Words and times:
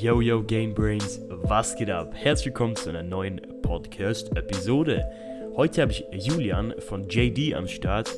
Yo, 0.00 0.22
yo, 0.22 0.42
Gamebrains, 0.42 1.20
was 1.28 1.76
geht 1.76 1.90
ab? 1.90 2.12
Herzlich 2.14 2.46
willkommen 2.46 2.74
zu 2.76 2.88
einer 2.88 3.02
neuen 3.02 3.42
Podcast-Episode. 3.60 5.04
Heute 5.54 5.82
habe 5.82 5.92
ich 5.92 6.06
Julian 6.12 6.74
von 6.78 7.06
JD 7.10 7.54
am 7.54 7.68
Start 7.68 8.10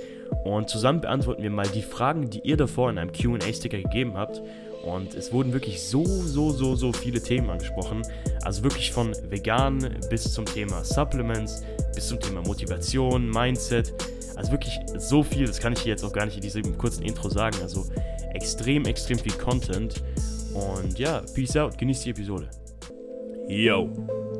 und 0.44 0.70
zusammen 0.70 1.00
beantworten 1.00 1.42
wir 1.42 1.50
mal 1.50 1.66
die 1.66 1.82
Fragen, 1.82 2.30
die 2.30 2.38
ihr 2.44 2.56
davor 2.56 2.90
in 2.90 2.98
einem 2.98 3.10
QA-Sticker 3.10 3.78
gegeben 3.78 4.16
habt. 4.16 4.40
Und 4.84 5.14
es 5.16 5.32
wurden 5.32 5.52
wirklich 5.52 5.82
so, 5.82 6.04
so, 6.04 6.50
so, 6.50 6.76
so 6.76 6.92
viele 6.92 7.20
Themen 7.20 7.50
angesprochen. 7.50 8.02
Also 8.44 8.62
wirklich 8.62 8.92
von 8.92 9.12
vegan 9.28 9.98
bis 10.08 10.32
zum 10.32 10.46
Thema 10.46 10.84
Supplements, 10.84 11.64
bis 11.92 12.06
zum 12.06 12.20
Thema 12.20 12.40
Motivation, 12.42 13.28
Mindset. 13.28 13.92
Also 14.36 14.52
wirklich 14.52 14.78
so 14.96 15.24
viel, 15.24 15.48
das 15.48 15.58
kann 15.58 15.72
ich 15.72 15.84
jetzt 15.84 16.04
auch 16.04 16.12
gar 16.12 16.24
nicht 16.24 16.36
in 16.36 16.42
diesem 16.42 16.78
kurzen 16.78 17.02
Intro 17.02 17.28
sagen. 17.28 17.56
Also 17.62 17.84
extrem, 18.32 18.84
extrem 18.84 19.18
viel 19.18 19.32
Content. 19.32 20.02
Und 20.54 20.98
ja, 20.98 21.22
peace 21.34 21.56
out, 21.56 21.76
genießt 21.76 22.04
die 22.04 22.10
Episode. 22.10 22.48
Yo, 23.48 23.90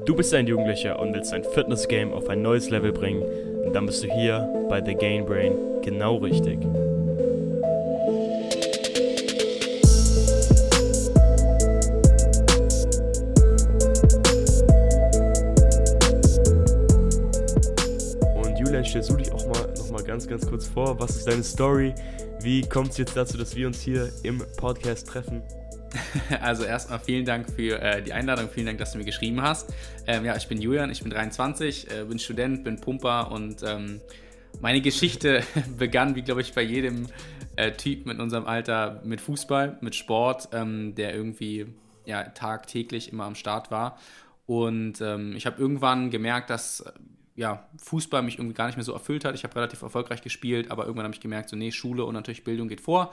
du 0.07 0.15
bist 0.15 0.33
ein 0.33 0.47
Jugendlicher 0.47 0.99
und 1.01 1.13
willst 1.13 1.33
dein 1.33 1.43
Fitness-Game 1.43 2.13
auf 2.13 2.29
ein 2.29 2.41
neues 2.41 2.71
Level 2.71 2.93
bringen, 2.93 3.23
und 3.65 3.73
dann 3.75 3.87
bist 3.87 4.05
du 4.05 4.13
hier 4.13 4.49
bei 4.69 4.85
The 4.85 4.95
Gain 4.95 5.25
Brain 5.25 5.57
genau 5.83 6.17
richtig. 6.17 6.59
Und 18.35 18.59
Julian, 18.59 18.85
stellst 18.85 19.11
du 19.11 19.17
dich 19.17 19.33
auch 19.33 19.47
mal 19.47 19.67
noch 19.77 19.91
mal 19.91 20.03
ganz, 20.03 20.29
ganz 20.29 20.47
kurz 20.47 20.67
vor. 20.67 21.01
Was 21.01 21.17
ist 21.17 21.27
deine 21.27 21.43
Story? 21.43 21.95
Wie 22.41 22.61
kommt 22.63 22.91
es 22.91 22.99
jetzt 22.99 23.17
dazu, 23.17 23.39
dass 23.39 23.57
wir 23.57 23.67
uns 23.67 23.81
hier 23.81 24.11
im 24.23 24.43
Podcast 24.57 25.09
treffen? 25.09 25.43
Also 26.41 26.65
erstmal 26.65 26.99
vielen 27.01 27.25
Dank 27.25 27.51
für 27.51 27.81
äh, 27.81 28.03
die 28.03 28.13
Einladung, 28.13 28.49
vielen 28.49 28.67
Dank, 28.67 28.79
dass 28.79 28.93
du 28.93 28.99
mir 28.99 29.05
geschrieben 29.05 29.43
hast. 29.43 29.73
Ähm, 30.07 30.25
ja, 30.25 30.37
ich 30.37 30.49
bin 30.49 30.61
Julian, 30.61 30.91
ich 30.91 31.03
bin 31.03 31.11
23, 31.11 31.91
äh, 31.91 32.05
bin 32.05 32.19
Student, 32.19 32.65
bin 32.65 32.81
Pumper 32.81 33.31
und 33.31 33.63
ähm, 33.63 34.01
meine 34.61 34.81
Geschichte 34.81 35.43
begann, 35.79 36.17
wie 36.17 36.23
glaube 36.23 36.41
ich 36.41 36.53
bei 36.53 36.63
jedem 36.63 37.07
äh, 37.57 37.73
Typ 37.73 38.07
mit 38.07 38.19
unserem 38.21 38.47
Alter, 38.47 39.01
mit 39.05 39.21
Fußball, 39.21 39.79
mit 39.81 39.95
Sport, 39.95 40.49
ähm, 40.53 40.95
der 40.95 41.15
irgendwie 41.15 41.67
ja, 42.05 42.25
tagtäglich 42.25 43.13
immer 43.13 43.25
am 43.25 43.35
Start 43.35 43.71
war. 43.71 43.99
Und 44.47 45.01
ähm, 45.01 45.35
ich 45.37 45.47
habe 45.47 45.61
irgendwann 45.61 46.11
gemerkt, 46.11 46.51
dass 46.51 46.85
ja, 47.37 47.67
Fußball 47.79 48.23
mich 48.23 48.39
irgendwie 48.39 48.55
gar 48.55 48.67
nicht 48.67 48.77
mehr 48.77 48.85
so 48.85 48.93
erfüllt 48.93 49.25
hat. 49.25 49.35
Ich 49.35 49.45
habe 49.45 49.57
relativ 49.57 49.83
erfolgreich 49.83 50.23
gespielt, 50.23 50.71
aber 50.71 50.85
irgendwann 50.85 51.05
habe 51.05 51.15
ich 51.15 51.21
gemerkt, 51.21 51.49
so 51.49 51.57
nee, 51.57 51.73
Schule 51.73 52.05
und 52.05 52.15
natürlich 52.15 52.45
Bildung 52.45 52.69
geht 52.69 52.81
vor. 52.81 53.13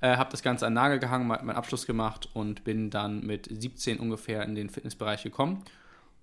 Äh, 0.00 0.16
habe 0.16 0.30
das 0.30 0.42
Ganze 0.42 0.66
an 0.66 0.74
Nagel 0.74 0.98
gehangen, 0.98 1.26
meinen 1.26 1.50
Abschluss 1.50 1.86
gemacht 1.86 2.28
und 2.32 2.64
bin 2.64 2.90
dann 2.90 3.26
mit 3.26 3.48
17 3.50 3.98
ungefähr 3.98 4.44
in 4.44 4.54
den 4.54 4.70
Fitnessbereich 4.70 5.22
gekommen. 5.22 5.64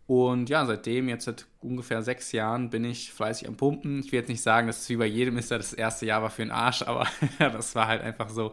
Und 0.07 0.49
ja, 0.49 0.65
seitdem, 0.65 1.09
jetzt 1.09 1.25
seit 1.25 1.47
ungefähr 1.61 2.03
sechs 2.03 2.31
Jahren, 2.31 2.69
bin 2.69 2.85
ich 2.85 3.11
fleißig 3.11 3.47
am 3.47 3.57
Pumpen. 3.57 3.99
Ich 3.99 4.11
will 4.11 4.19
jetzt 4.19 4.30
nicht 4.30 4.41
sagen, 4.41 4.67
dass 4.67 4.81
es 4.81 4.89
wie 4.89 4.97
bei 4.97 5.07
jedem 5.07 5.37
ist, 5.37 5.49
das 5.52 5.73
erste 5.73 6.05
Jahr 6.05 6.21
war 6.21 6.30
für 6.30 6.43
den 6.43 6.52
Arsch, 6.52 6.83
aber 6.83 7.07
das 7.39 7.73
war 7.75 7.87
halt 7.87 8.02
einfach 8.02 8.30
so. 8.30 8.52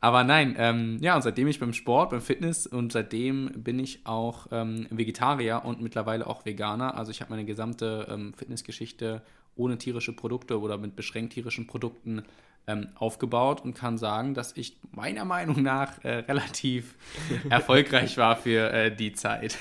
Aber 0.00 0.22
nein, 0.22 0.54
ähm, 0.58 0.98
ja, 1.00 1.16
und 1.16 1.22
seitdem 1.22 1.48
ich 1.48 1.58
beim 1.58 1.72
Sport, 1.72 2.10
beim 2.10 2.20
Fitness 2.20 2.66
und 2.66 2.92
seitdem 2.92 3.50
bin 3.54 3.78
ich 3.78 4.06
auch 4.06 4.48
ähm, 4.52 4.86
Vegetarier 4.90 5.62
und 5.64 5.80
mittlerweile 5.80 6.26
auch 6.26 6.44
Veganer. 6.44 6.96
Also 6.96 7.10
ich 7.10 7.20
habe 7.20 7.30
meine 7.30 7.46
gesamte 7.46 8.06
ähm, 8.10 8.34
Fitnessgeschichte 8.34 9.22
ohne 9.56 9.78
tierische 9.78 10.12
Produkte 10.12 10.60
oder 10.60 10.76
mit 10.76 10.96
beschränkt 10.96 11.32
tierischen 11.32 11.66
Produkten 11.66 12.22
ähm, 12.66 12.88
aufgebaut 12.96 13.62
und 13.62 13.74
kann 13.74 13.98
sagen, 13.98 14.34
dass 14.34 14.56
ich 14.56 14.78
meiner 14.90 15.24
Meinung 15.24 15.62
nach 15.62 16.02
äh, 16.04 16.16
relativ 16.16 16.94
erfolgreich 17.48 18.16
war 18.16 18.36
für 18.36 18.70
äh, 18.72 18.94
die 18.94 19.12
Zeit. 19.12 19.58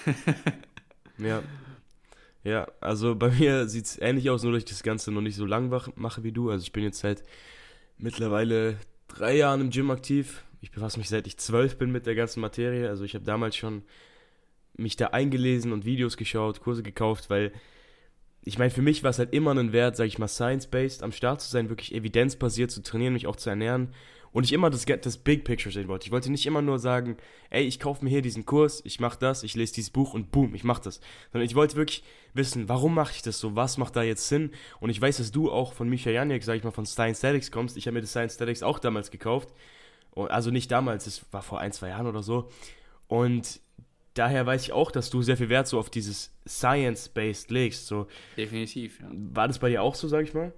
ja. 1.18 1.42
Ja, 2.46 2.68
also 2.82 3.16
bei 3.16 3.30
mir 3.30 3.70
sieht 3.70 3.86
es 3.86 4.02
ähnlich 4.02 4.30
aus, 4.30 4.44
nur 4.44 4.52
dass 4.52 4.64
ich 4.64 4.70
das 4.70 4.84
Ganze 4.84 5.14
noch 5.14 5.22
nicht 5.22 5.38
so 5.38 5.46
lang 5.46 5.72
mache 5.96 6.24
wie 6.24 6.34
du. 6.34 6.50
Also 6.50 6.64
ich 6.64 6.74
bin 6.74 6.84
jetzt 6.84 7.00
seit 7.00 7.24
mittlerweile 7.98 8.76
drei 9.14 9.36
Jahren 9.38 9.62
im 9.62 9.70
Gym 9.70 9.92
aktiv. 9.92 10.44
Ich 10.62 10.72
befasse 10.72 10.98
mich 10.98 11.10
seit 11.10 11.28
ich 11.28 11.38
zwölf 11.38 11.78
bin 11.78 11.92
mit 11.92 12.06
der 12.06 12.16
ganzen 12.16 12.40
Materie. 12.40 12.90
Also 12.90 13.04
ich 13.04 13.16
habe 13.16 13.26
damals 13.26 13.56
schon 13.56 13.84
mich 14.76 14.96
da 14.96 15.08
eingelesen 15.08 15.72
und 15.72 15.86
Videos 15.86 16.18
geschaut, 16.18 16.62
Kurse 16.62 16.84
gekauft, 16.84 17.30
weil 17.30 17.52
ich 18.46 18.58
meine, 18.58 18.72
für 18.72 18.82
mich 18.82 19.04
war 19.04 19.12
es 19.12 19.20
halt 19.20 19.34
immer 19.34 19.52
ein 19.52 19.72
Wert, 19.72 19.96
sage 19.96 20.08
ich 20.08 20.20
mal, 20.20 20.28
science-based, 20.28 21.04
am 21.04 21.12
Start 21.12 21.42
zu 21.42 21.50
sein, 21.50 21.70
wirklich 21.70 21.94
evidenzbasiert 21.94 22.72
zu 22.72 22.82
trainieren, 22.82 23.14
mich 23.14 23.28
auch 23.28 23.38
zu 23.38 23.50
ernähren 23.50 23.94
und 24.34 24.44
ich 24.44 24.52
immer 24.52 24.70
das, 24.70 24.86
das 24.86 25.18
Big 25.18 25.46
Picture 25.46 25.72
sehen 25.72 25.88
wollte. 25.88 26.08
Ich 26.08 26.12
wollte 26.12 26.32
nicht 26.32 26.46
immer 26.46 26.62
nur 26.62 26.80
sagen, 26.80 27.18
ey, 27.50 27.64
ich 27.64 27.80
kaufe 27.80 28.04
mir 28.04 28.10
hier 28.10 28.22
diesen 28.22 28.46
Kurs, 28.46 28.82
ich 28.84 29.00
mache 29.00 29.18
das, 29.20 29.44
ich 29.44 29.56
lese 29.56 29.76
dieses 29.76 29.92
Buch 29.92 30.14
und 30.14 30.32
boom, 30.32 30.56
ich 30.56 30.64
mache 30.64 30.82
das. 30.84 31.00
Sondern 31.32 31.46
ich 31.46 31.56
wollte 31.56 31.76
wirklich 31.76 32.04
wissen, 32.34 32.68
warum 32.68 32.96
mache 32.96 33.14
ich 33.16 33.22
das 33.22 33.40
so, 33.40 33.56
was 33.56 33.78
macht 33.78 33.96
da 33.96 34.04
jetzt 34.04 34.28
Sinn? 34.28 34.52
Und 34.80 34.90
ich 34.90 35.00
weiß, 35.00 35.18
dass 35.18 35.32
du 35.32 35.52
auch 35.52 35.74
von 35.74 35.88
Micha 35.88 36.10
Janiak, 36.10 36.44
sag 36.44 36.58
ich 36.58 36.64
mal, 36.64 36.72
von 36.72 36.86
Science 36.86 37.20
Statics 37.20 37.52
kommst. 37.52 37.78
Ich 37.78 37.86
habe 37.86 37.94
mir 37.94 38.02
das 38.02 38.10
Science 38.10 38.34
Statics 38.34 38.64
auch 38.64 38.80
damals 38.80 39.12
gekauft. 39.12 39.50
Also 40.16 40.52
nicht 40.52 40.72
damals, 40.72 41.08
es 41.08 41.26
war 41.32 41.42
vor 41.42 41.60
ein, 41.60 41.72
zwei 41.72 41.90
Jahren 41.90 42.08
oder 42.08 42.24
so. 42.24 42.50
Und 43.08 43.62
daher 44.16 44.46
weiß 44.46 44.64
ich 44.64 44.72
auch, 44.72 44.92
dass 44.92 45.10
du 45.10 45.22
sehr 45.22 45.38
viel 45.38 45.50
Wert 45.50 45.68
so 45.68 45.80
auf 45.80 45.90
dieses 45.90 46.34
Science-Based 46.48 47.52
legst. 47.52 47.88
So. 47.88 48.08
Definitiv, 48.38 49.00
ja. 49.00 49.10
War 49.12 49.48
das 49.48 49.60
bei 49.60 49.70
dir 49.70 49.82
auch 49.82 49.96
so, 49.96 50.08
sag 50.08 50.24
ich 50.24 50.34
mal? 50.34 50.54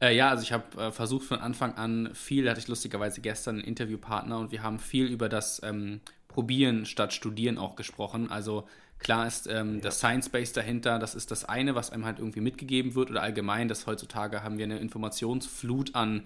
Äh, 0.00 0.14
ja, 0.14 0.28
also 0.28 0.42
ich 0.42 0.52
habe 0.52 0.80
äh, 0.80 0.92
versucht 0.92 1.26
von 1.26 1.38
Anfang 1.38 1.74
an 1.74 2.10
viel, 2.14 2.44
da 2.44 2.50
hatte 2.50 2.60
ich 2.60 2.68
lustigerweise 2.68 3.20
gestern 3.20 3.56
einen 3.56 3.64
Interviewpartner 3.64 4.38
und 4.38 4.52
wir 4.52 4.62
haben 4.62 4.78
viel 4.78 5.06
über 5.06 5.28
das 5.28 5.62
ähm, 5.62 6.00
Probieren 6.28 6.84
statt 6.84 7.14
Studieren 7.14 7.56
auch 7.56 7.76
gesprochen. 7.76 8.30
Also 8.30 8.68
klar 8.98 9.26
ist 9.26 9.46
ähm, 9.46 9.76
ja. 9.76 9.80
das 9.80 9.98
Science 9.98 10.28
Base 10.28 10.52
dahinter, 10.52 10.98
das 10.98 11.14
ist 11.14 11.30
das 11.30 11.44
eine, 11.46 11.74
was 11.74 11.90
einem 11.90 12.04
halt 12.04 12.18
irgendwie 12.18 12.40
mitgegeben 12.40 12.94
wird 12.94 13.10
oder 13.10 13.22
allgemein, 13.22 13.68
dass 13.68 13.86
heutzutage 13.86 14.42
haben 14.42 14.58
wir 14.58 14.64
eine 14.64 14.78
Informationsflut 14.78 15.94
an 15.94 16.24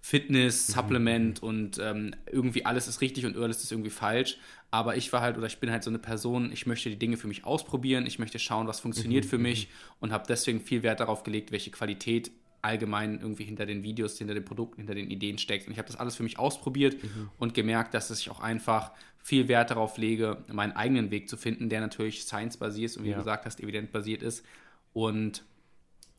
Fitness, 0.00 0.68
mhm. 0.68 0.72
Supplement 0.72 1.42
mhm. 1.42 1.48
und 1.48 1.78
ähm, 1.78 2.14
irgendwie 2.30 2.66
alles 2.66 2.88
ist 2.88 3.00
richtig 3.00 3.24
und 3.24 3.36
alles 3.36 3.62
ist 3.62 3.70
irgendwie 3.70 3.90
falsch. 3.90 4.36
Aber 4.72 4.96
ich 4.96 5.12
war 5.12 5.20
halt 5.20 5.38
oder 5.38 5.46
ich 5.46 5.58
bin 5.58 5.70
halt 5.70 5.84
so 5.84 5.90
eine 5.90 6.00
Person, 6.00 6.50
ich 6.50 6.66
möchte 6.66 6.90
die 6.90 6.98
Dinge 6.98 7.16
für 7.16 7.28
mich 7.28 7.44
ausprobieren, 7.44 8.04
ich 8.04 8.18
möchte 8.18 8.40
schauen, 8.40 8.66
was 8.66 8.80
funktioniert 8.80 9.26
mhm. 9.26 9.28
für 9.28 9.38
mich 9.38 9.68
mhm. 9.68 9.72
und 10.00 10.12
habe 10.12 10.24
deswegen 10.26 10.60
viel 10.60 10.82
Wert 10.82 10.98
darauf 10.98 11.22
gelegt, 11.22 11.52
welche 11.52 11.70
Qualität 11.70 12.32
allgemein 12.62 13.20
irgendwie 13.20 13.44
hinter 13.44 13.66
den 13.66 13.82
Videos, 13.82 14.16
hinter 14.16 14.34
den 14.34 14.44
Produkten, 14.44 14.78
hinter 14.78 14.94
den 14.94 15.10
Ideen 15.10 15.38
steckt. 15.38 15.66
Und 15.66 15.72
ich 15.72 15.78
habe 15.78 15.88
das 15.88 15.96
alles 15.96 16.14
für 16.14 16.22
mich 16.22 16.38
ausprobiert 16.38 17.02
mhm. 17.02 17.30
und 17.38 17.54
gemerkt, 17.54 17.92
dass 17.92 18.10
ich 18.10 18.30
auch 18.30 18.40
einfach 18.40 18.92
viel 19.18 19.48
Wert 19.48 19.70
darauf 19.70 19.98
lege, 19.98 20.44
meinen 20.48 20.72
eigenen 20.72 21.10
Weg 21.10 21.28
zu 21.28 21.36
finden, 21.36 21.68
der 21.68 21.80
natürlich 21.80 22.24
science-basiert 22.24 22.90
ist 22.90 22.96
und 22.96 23.04
wie 23.04 23.10
ja. 23.10 23.16
du 23.16 23.20
gesagt 23.20 23.46
hast, 23.46 23.60
evident-basiert 23.60 24.22
ist. 24.22 24.44
Und 24.92 25.44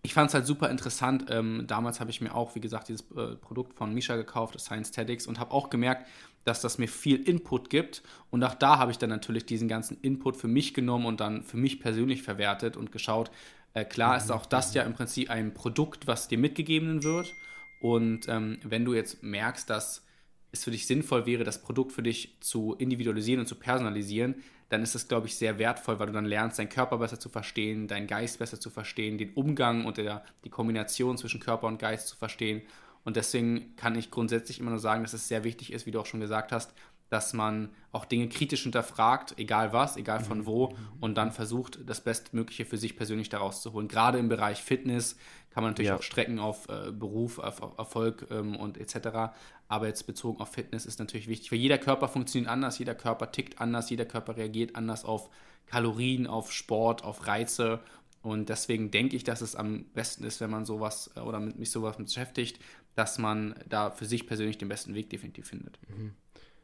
ich 0.03 0.13
fand 0.13 0.29
es 0.29 0.33
halt 0.33 0.45
super 0.45 0.69
interessant. 0.69 1.25
Ähm, 1.29 1.63
damals 1.65 2.01
habe 2.01 2.11
ich 2.11 2.19
mir 2.19 2.35
auch, 2.35 2.55
wie 2.55 2.59
gesagt, 2.59 2.89
dieses 2.89 3.09
äh, 3.11 3.35
Produkt 3.35 3.73
von 3.73 3.93
Misha 3.93 4.17
gekauft, 4.17 4.53
das 4.53 4.65
Science 4.65 4.91
Tactics, 4.91 5.27
und 5.27 5.39
habe 5.39 5.51
auch 5.51 5.69
gemerkt, 5.69 6.07
dass 6.43 6.59
das 6.59 6.77
mir 6.77 6.89
viel 6.89 7.17
Input 7.21 7.69
gibt. 7.69 8.03
Und 8.29 8.43
auch 8.43 8.55
da 8.55 8.77
habe 8.77 8.91
ich 8.91 8.97
dann 8.97 9.09
natürlich 9.09 9.45
diesen 9.45 9.69
ganzen 9.69 9.97
Input 10.01 10.35
für 10.35 10.49
mich 10.49 10.73
genommen 10.73 11.05
und 11.05 11.21
dann 11.21 11.43
für 11.43 11.55
mich 11.55 11.79
persönlich 11.79 12.21
verwertet 12.21 12.75
und 12.75 12.91
geschaut. 12.91 13.31
Äh, 13.73 13.85
klar 13.85 14.17
ist 14.17 14.31
auch 14.31 14.45
das 14.45 14.73
ja 14.73 14.83
im 14.83 14.93
Prinzip 14.93 15.29
ein 15.29 15.53
Produkt, 15.53 16.07
was 16.07 16.27
dir 16.27 16.37
mitgegeben 16.37 17.03
wird. 17.03 17.33
Und 17.81 18.27
ähm, 18.29 18.59
wenn 18.63 18.85
du 18.85 18.93
jetzt 18.93 19.23
merkst, 19.23 19.69
dass 19.69 20.05
es 20.51 20.63
für 20.63 20.71
dich 20.71 20.87
sinnvoll 20.87 21.25
wäre, 21.25 21.43
das 21.43 21.61
Produkt 21.61 21.91
für 21.91 22.03
dich 22.03 22.37
zu 22.39 22.75
individualisieren 22.75 23.41
und 23.41 23.47
zu 23.47 23.55
personalisieren, 23.55 24.35
dann 24.69 24.83
ist 24.83 24.95
das, 24.95 25.07
glaube 25.07 25.27
ich, 25.27 25.35
sehr 25.35 25.59
wertvoll, 25.59 25.99
weil 25.99 26.07
du 26.07 26.13
dann 26.13 26.25
lernst, 26.25 26.59
deinen 26.59 26.69
Körper 26.69 26.97
besser 26.97 27.19
zu 27.19 27.29
verstehen, 27.29 27.87
deinen 27.87 28.07
Geist 28.07 28.39
besser 28.39 28.59
zu 28.59 28.69
verstehen, 28.69 29.17
den 29.17 29.33
Umgang 29.33 29.85
und 29.85 29.97
der, 29.97 30.23
die 30.45 30.49
Kombination 30.49 31.17
zwischen 31.17 31.39
Körper 31.39 31.67
und 31.67 31.79
Geist 31.79 32.07
zu 32.07 32.15
verstehen. 32.15 32.61
Und 33.03 33.17
deswegen 33.17 33.75
kann 33.75 33.95
ich 33.95 34.11
grundsätzlich 34.11 34.59
immer 34.59 34.69
nur 34.69 34.79
sagen, 34.79 35.03
dass 35.03 35.13
es 35.13 35.27
sehr 35.27 35.43
wichtig 35.43 35.73
ist, 35.73 35.85
wie 35.85 35.91
du 35.91 35.99
auch 35.99 36.05
schon 36.05 36.21
gesagt 36.21 36.51
hast, 36.51 36.73
dass 37.13 37.33
man 37.33 37.69
auch 37.91 38.05
Dinge 38.05 38.27
kritisch 38.27 38.63
hinterfragt, 38.63 39.35
egal 39.37 39.71
was, 39.71 39.97
egal 39.97 40.23
von 40.23 40.47
wo, 40.47 40.75
und 40.99 41.15
dann 41.15 41.31
versucht, 41.31 41.77
das 41.85 42.01
Bestmögliche 42.01 42.65
für 42.65 42.77
sich 42.77 42.97
persönlich 42.97 43.29
daraus 43.29 43.61
zu 43.61 43.71
holen. 43.73 43.87
Gerade 43.87 44.17
im 44.17 44.29
Bereich 44.29 44.63
Fitness 44.63 45.15
kann 45.51 45.61
man 45.61 45.73
natürlich 45.73 45.89
ja. 45.89 45.95
auch 45.97 46.01
strecken 46.01 46.39
auf 46.39 46.67
äh, 46.69 46.91
Beruf, 46.91 47.37
auf, 47.37 47.61
auf 47.61 47.77
Erfolg 47.77 48.25
ähm, 48.31 48.55
und 48.55 48.79
etc. 48.79 49.35
Aber 49.67 49.85
jetzt 49.85 50.07
bezogen 50.07 50.41
auf 50.41 50.49
Fitness 50.49 50.87
ist 50.87 50.97
natürlich 50.97 51.27
wichtig, 51.27 51.51
weil 51.51 51.59
jeder 51.59 51.77
Körper 51.77 52.07
funktioniert 52.07 52.51
anders, 52.51 52.79
jeder 52.79 52.95
Körper 52.95 53.31
tickt 53.31 53.61
anders, 53.61 53.91
jeder 53.91 54.05
Körper 54.05 54.35
reagiert 54.35 54.75
anders 54.75 55.05
auf 55.05 55.29
Kalorien, 55.67 56.25
auf 56.25 56.51
Sport, 56.51 57.03
auf 57.03 57.27
Reize. 57.27 57.79
Und 58.23 58.49
deswegen 58.49 58.89
denke 58.89 59.15
ich, 59.15 59.23
dass 59.23 59.41
es 59.41 59.55
am 59.55 59.85
besten 59.93 60.23
ist, 60.23 60.41
wenn 60.41 60.49
man 60.49 60.65
sowas 60.65 61.11
äh, 61.15 61.19
oder 61.19 61.39
mit 61.39 61.59
mich 61.59 61.69
sowas 61.69 61.97
beschäftigt, 61.97 62.57
dass 62.95 63.19
man 63.19 63.53
da 63.69 63.91
für 63.91 64.05
sich 64.05 64.25
persönlich 64.25 64.57
den 64.57 64.69
besten 64.69 64.95
Weg 64.95 65.11
definitiv 65.11 65.47
findet. 65.47 65.77
Mhm. 65.89 66.15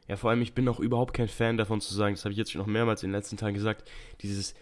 Ja, 0.09 0.15
vor 0.15 0.31
allem, 0.31 0.41
ich 0.41 0.53
bin 0.53 0.67
auch 0.67 0.79
überhaupt 0.79 1.13
kein 1.13 1.27
Fan 1.27 1.57
davon 1.57 1.81
zu 1.81 1.94
sagen, 1.94 2.15
das 2.15 2.25
habe 2.25 2.31
ich 2.31 2.38
jetzt 2.38 2.51
schon 2.51 2.59
noch 2.59 2.67
mehrmals 2.67 3.03
in 3.03 3.09
den 3.09 3.15
letzten 3.15 3.38
Tagen 3.38 3.53
gesagt, 3.53 3.89
dieses 4.21 4.56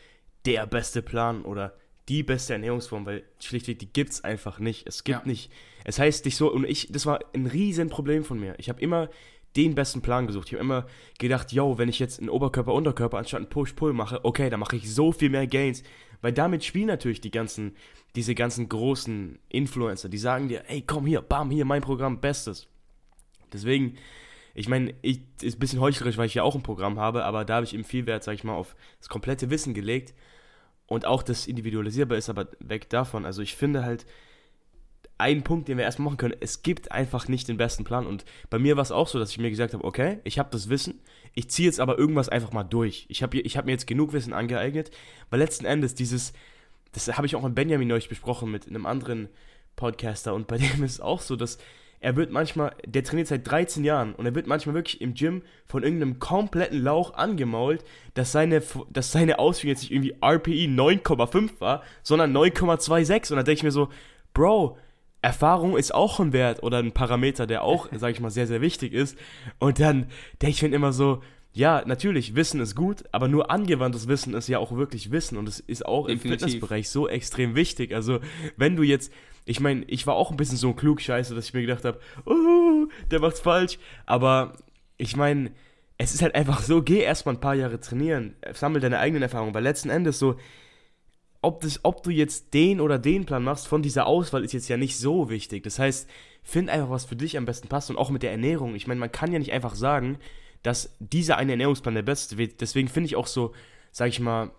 der 0.45 0.67
beste 0.67 1.01
Plan 1.01 1.43
oder 1.43 1.73
die 2.09 2.21
beste 2.21 2.53
Ernährungsform, 2.53 3.05
weil 3.05 3.23
schlichtweg, 3.39 3.79
die 3.79 3.91
gibt 3.91 4.11
es 4.11 4.23
einfach 4.23 4.59
nicht. 4.59 4.87
Es 4.87 5.03
gibt 5.03 5.19
ja. 5.19 5.25
nicht. 5.25 5.51
Es 5.85 5.99
heißt 5.99 6.25
dich 6.25 6.35
so, 6.35 6.51
und 6.51 6.65
ich, 6.65 6.89
das 6.91 7.05
war 7.05 7.19
ein 7.33 7.47
Riesenproblem 7.47 8.25
von 8.25 8.39
mir. 8.39 8.55
Ich 8.57 8.69
habe 8.69 8.81
immer 8.81 9.09
den 9.55 9.73
besten 9.73 10.01
Plan 10.01 10.27
gesucht. 10.27 10.47
Ich 10.47 10.53
habe 10.53 10.63
immer 10.63 10.85
gedacht, 11.17 11.51
yo, 11.51 11.77
wenn 11.77 11.89
ich 11.89 11.99
jetzt 11.99 12.19
einen 12.19 12.29
Oberkörper-Unterkörper 12.29 13.17
anstatt 13.17 13.39
einen 13.39 13.49
Push-Pull 13.49 13.93
mache, 13.93 14.23
okay, 14.23 14.49
dann 14.49 14.59
mache 14.59 14.75
ich 14.75 14.93
so 14.93 15.11
viel 15.11 15.29
mehr 15.29 15.47
Gains. 15.47 15.83
Weil 16.21 16.33
damit 16.33 16.63
spielen 16.63 16.87
natürlich 16.87 17.21
die 17.21 17.31
ganzen, 17.31 17.75
diese 18.15 18.35
ganzen 18.35 18.69
großen 18.69 19.39
Influencer, 19.49 20.09
die 20.09 20.17
sagen 20.17 20.49
dir, 20.49 20.63
ey, 20.67 20.83
komm 20.85 21.05
hier, 21.05 21.21
bam, 21.21 21.51
hier 21.51 21.65
mein 21.65 21.81
Programm, 21.81 22.19
bestes. 22.19 22.67
Deswegen, 23.53 23.97
ich 24.57 24.67
meine, 24.67 24.93
ich 25.01 25.21
ist 25.41 25.57
ein 25.57 25.59
bisschen 25.59 25.79
heuchlerisch, 25.79 26.17
weil 26.17 26.25
ich 26.25 26.33
ja 26.33 26.43
auch 26.43 26.55
ein 26.55 26.63
Programm 26.63 26.99
habe, 26.99 27.25
aber 27.25 27.45
da 27.45 27.55
habe 27.55 27.65
ich 27.65 27.73
eben 27.73 27.83
viel 27.83 28.07
Wert, 28.07 28.23
sag 28.23 28.33
ich 28.33 28.43
mal, 28.43 28.55
auf 28.55 28.75
das 28.99 29.07
komplette 29.07 29.49
Wissen 29.49 29.73
gelegt. 29.73 30.15
Und 30.87 31.05
auch 31.05 31.21
das 31.21 31.47
individualisierbar 31.47 32.17
ist 32.17 32.29
aber 32.29 32.47
weg 32.59 32.89
davon. 32.89 33.25
Also 33.25 33.41
ich 33.41 33.55
finde 33.55 33.83
halt, 33.83 34.05
ein 35.19 35.43
Punkt, 35.43 35.67
den 35.67 35.77
wir 35.77 35.85
erstmal 35.85 36.05
machen 36.05 36.17
können, 36.17 36.35
es 36.39 36.61
gibt 36.61 36.91
einfach 36.91 37.27
nicht 37.27 37.47
den 37.47 37.57
besten 37.57 37.83
Plan. 37.83 38.05
Und 38.05 38.25
bei 38.49 38.59
mir 38.59 38.77
war 38.77 38.83
es 38.83 38.91
auch 38.91 39.07
so, 39.07 39.19
dass 39.19 39.31
ich 39.31 39.37
mir 39.37 39.49
gesagt 39.49 39.73
habe, 39.73 39.83
okay, 39.83 40.19
ich 40.23 40.39
habe 40.39 40.49
das 40.51 40.69
Wissen, 40.69 41.01
ich 41.33 41.49
ziehe 41.49 41.67
jetzt 41.67 41.79
aber 41.79 41.97
irgendwas 41.97 42.29
einfach 42.29 42.51
mal 42.51 42.63
durch. 42.63 43.05
Ich 43.09 43.23
habe 43.23 43.39
ich 43.39 43.57
hab 43.57 43.65
mir 43.65 43.71
jetzt 43.71 43.87
genug 43.87 44.13
Wissen 44.13 44.33
angeeignet, 44.33 44.91
weil 45.29 45.39
letzten 45.39 45.65
Endes 45.65 45.95
dieses, 45.95 46.33
das 46.91 47.15
habe 47.15 47.27
ich 47.27 47.35
auch 47.35 47.43
mit 47.43 47.55
Benjamin 47.55 47.87
neulich 47.87 48.09
besprochen, 48.09 48.51
mit 48.51 48.67
einem 48.67 48.85
anderen 48.85 49.29
Podcaster. 49.75 50.33
Und 50.33 50.47
bei 50.47 50.57
dem 50.57 50.83
ist 50.83 50.93
es 50.93 51.01
auch 51.01 51.21
so, 51.21 51.35
dass 51.35 51.57
er 51.99 52.15
wird 52.15 52.31
manchmal, 52.31 52.75
der 52.85 53.03
trainiert 53.03 53.27
seit 53.27 53.49
13 53.49 53.83
Jahren 53.83 54.13
und 54.13 54.25
er 54.25 54.35
wird 54.35 54.47
manchmal 54.47 54.75
wirklich 54.75 55.01
im 55.01 55.13
Gym 55.13 55.41
von 55.65 55.83
irgendeinem 55.83 56.19
kompletten 56.19 56.81
Lauch 56.81 57.15
angemault, 57.15 57.83
dass 58.13 58.31
seine, 58.31 58.61
dass 58.91 59.11
seine 59.11 59.39
Ausführung 59.39 59.73
jetzt 59.73 59.81
nicht 59.81 59.91
irgendwie 59.91 60.15
RPI 60.21 60.67
9,5 60.67 61.59
war, 61.59 61.83
sondern 62.03 62.35
9,26. 62.35 63.31
Und 63.31 63.37
da 63.37 63.43
denke 63.43 63.57
ich 63.59 63.63
mir 63.63 63.71
so, 63.71 63.89
Bro, 64.33 64.77
Erfahrung 65.23 65.75
ist 65.75 65.93
auch 65.93 66.19
ein 66.19 66.33
Wert 66.33 66.61
oder 66.61 66.77
ein 66.77 66.91
Parameter, 66.91 67.47
der 67.47 67.63
auch, 67.63 67.87
sage 67.95 68.13
ich 68.13 68.19
mal, 68.19 68.29
sehr, 68.29 68.47
sehr 68.47 68.61
wichtig 68.61 68.93
ist. 68.93 69.17
Und 69.57 69.79
dann 69.79 70.07
denke 70.41 70.55
ich 70.55 70.61
mir 70.61 70.75
immer 70.75 70.93
so, 70.93 71.21
ja, 71.57 71.81
natürlich, 71.87 72.35
Wissen 72.35 72.59
ist 72.59 72.75
gut, 72.75 73.03
aber 73.11 73.27
nur 73.27 73.49
angewandtes 73.49 74.07
Wissen 74.07 74.35
ist 74.35 74.47
ja 74.47 74.59
auch 74.59 74.75
wirklich 74.75 75.09
Wissen 75.09 75.39
und 75.39 75.49
es 75.49 75.59
ist 75.59 75.87
auch 75.87 76.05
Definitiv. 76.05 76.25
im 76.25 76.31
Fitnessbereich 76.31 76.87
so 76.87 77.09
extrem 77.09 77.55
wichtig. 77.55 77.95
Also, 77.95 78.19
wenn 78.57 78.75
du 78.75 78.83
jetzt, 78.83 79.11
ich 79.43 79.59
meine, 79.59 79.83
ich 79.85 80.05
war 80.05 80.13
auch 80.13 80.29
ein 80.29 80.37
bisschen 80.37 80.57
so 80.57 80.67
ein 80.67 80.75
Klugscheiße, 80.75 81.33
dass 81.33 81.45
ich 81.45 81.53
mir 81.55 81.61
gedacht 81.61 81.83
habe, 81.83 81.99
oh, 82.25 82.85
der 83.09 83.19
macht's 83.19 83.39
falsch, 83.39 83.79
aber 84.05 84.53
ich 84.97 85.15
meine, 85.15 85.51
es 85.97 86.13
ist 86.13 86.21
halt 86.21 86.35
einfach 86.35 86.61
so, 86.61 86.83
geh 86.83 86.99
erstmal 86.99 87.33
ein 87.33 87.41
paar 87.41 87.55
Jahre 87.55 87.79
trainieren, 87.79 88.35
sammel 88.53 88.79
deine 88.79 88.99
eigenen 88.99 89.23
Erfahrungen, 89.23 89.55
weil 89.55 89.63
letzten 89.63 89.89
Endes 89.89 90.19
so, 90.19 90.35
ob, 91.41 91.61
das, 91.61 91.79
ob 91.81 92.03
du 92.03 92.11
jetzt 92.11 92.53
den 92.53 92.79
oder 92.79 92.99
den 92.99 93.25
Plan 93.25 93.43
machst 93.43 93.67
von 93.67 93.81
dieser 93.81 94.05
Auswahl 94.05 94.43
ist 94.43 94.53
jetzt 94.53 94.67
ja 94.67 94.77
nicht 94.77 94.95
so 94.95 95.31
wichtig. 95.31 95.63
Das 95.63 95.79
heißt, 95.79 96.07
find 96.43 96.69
einfach, 96.69 96.91
was 96.91 97.05
für 97.05 97.15
dich 97.15 97.35
am 97.35 97.45
besten 97.45 97.67
passt 97.67 97.89
und 97.89 97.97
auch 97.97 98.11
mit 98.11 98.21
der 98.21 98.31
Ernährung. 98.31 98.75
Ich 98.75 98.85
meine, 98.85 98.99
man 98.99 99.11
kann 99.11 99.31
ja 99.31 99.39
nicht 99.39 99.53
einfach 99.53 99.73
sagen, 99.73 100.19
dass 100.67 100.93
dieser 100.99 101.37
eine 101.37 101.53
Ernährungsplan 101.53 101.95
der 101.95 102.01
beste 102.01 102.37
wird. 102.37 102.59
Deswegen 102.59 102.89
finde 102.89 103.07
ich 103.07 103.15
auch 103.15 103.27
so, 103.27 103.53
sag 103.93 104.09
ich 104.09 104.19
mal, 104.19 104.51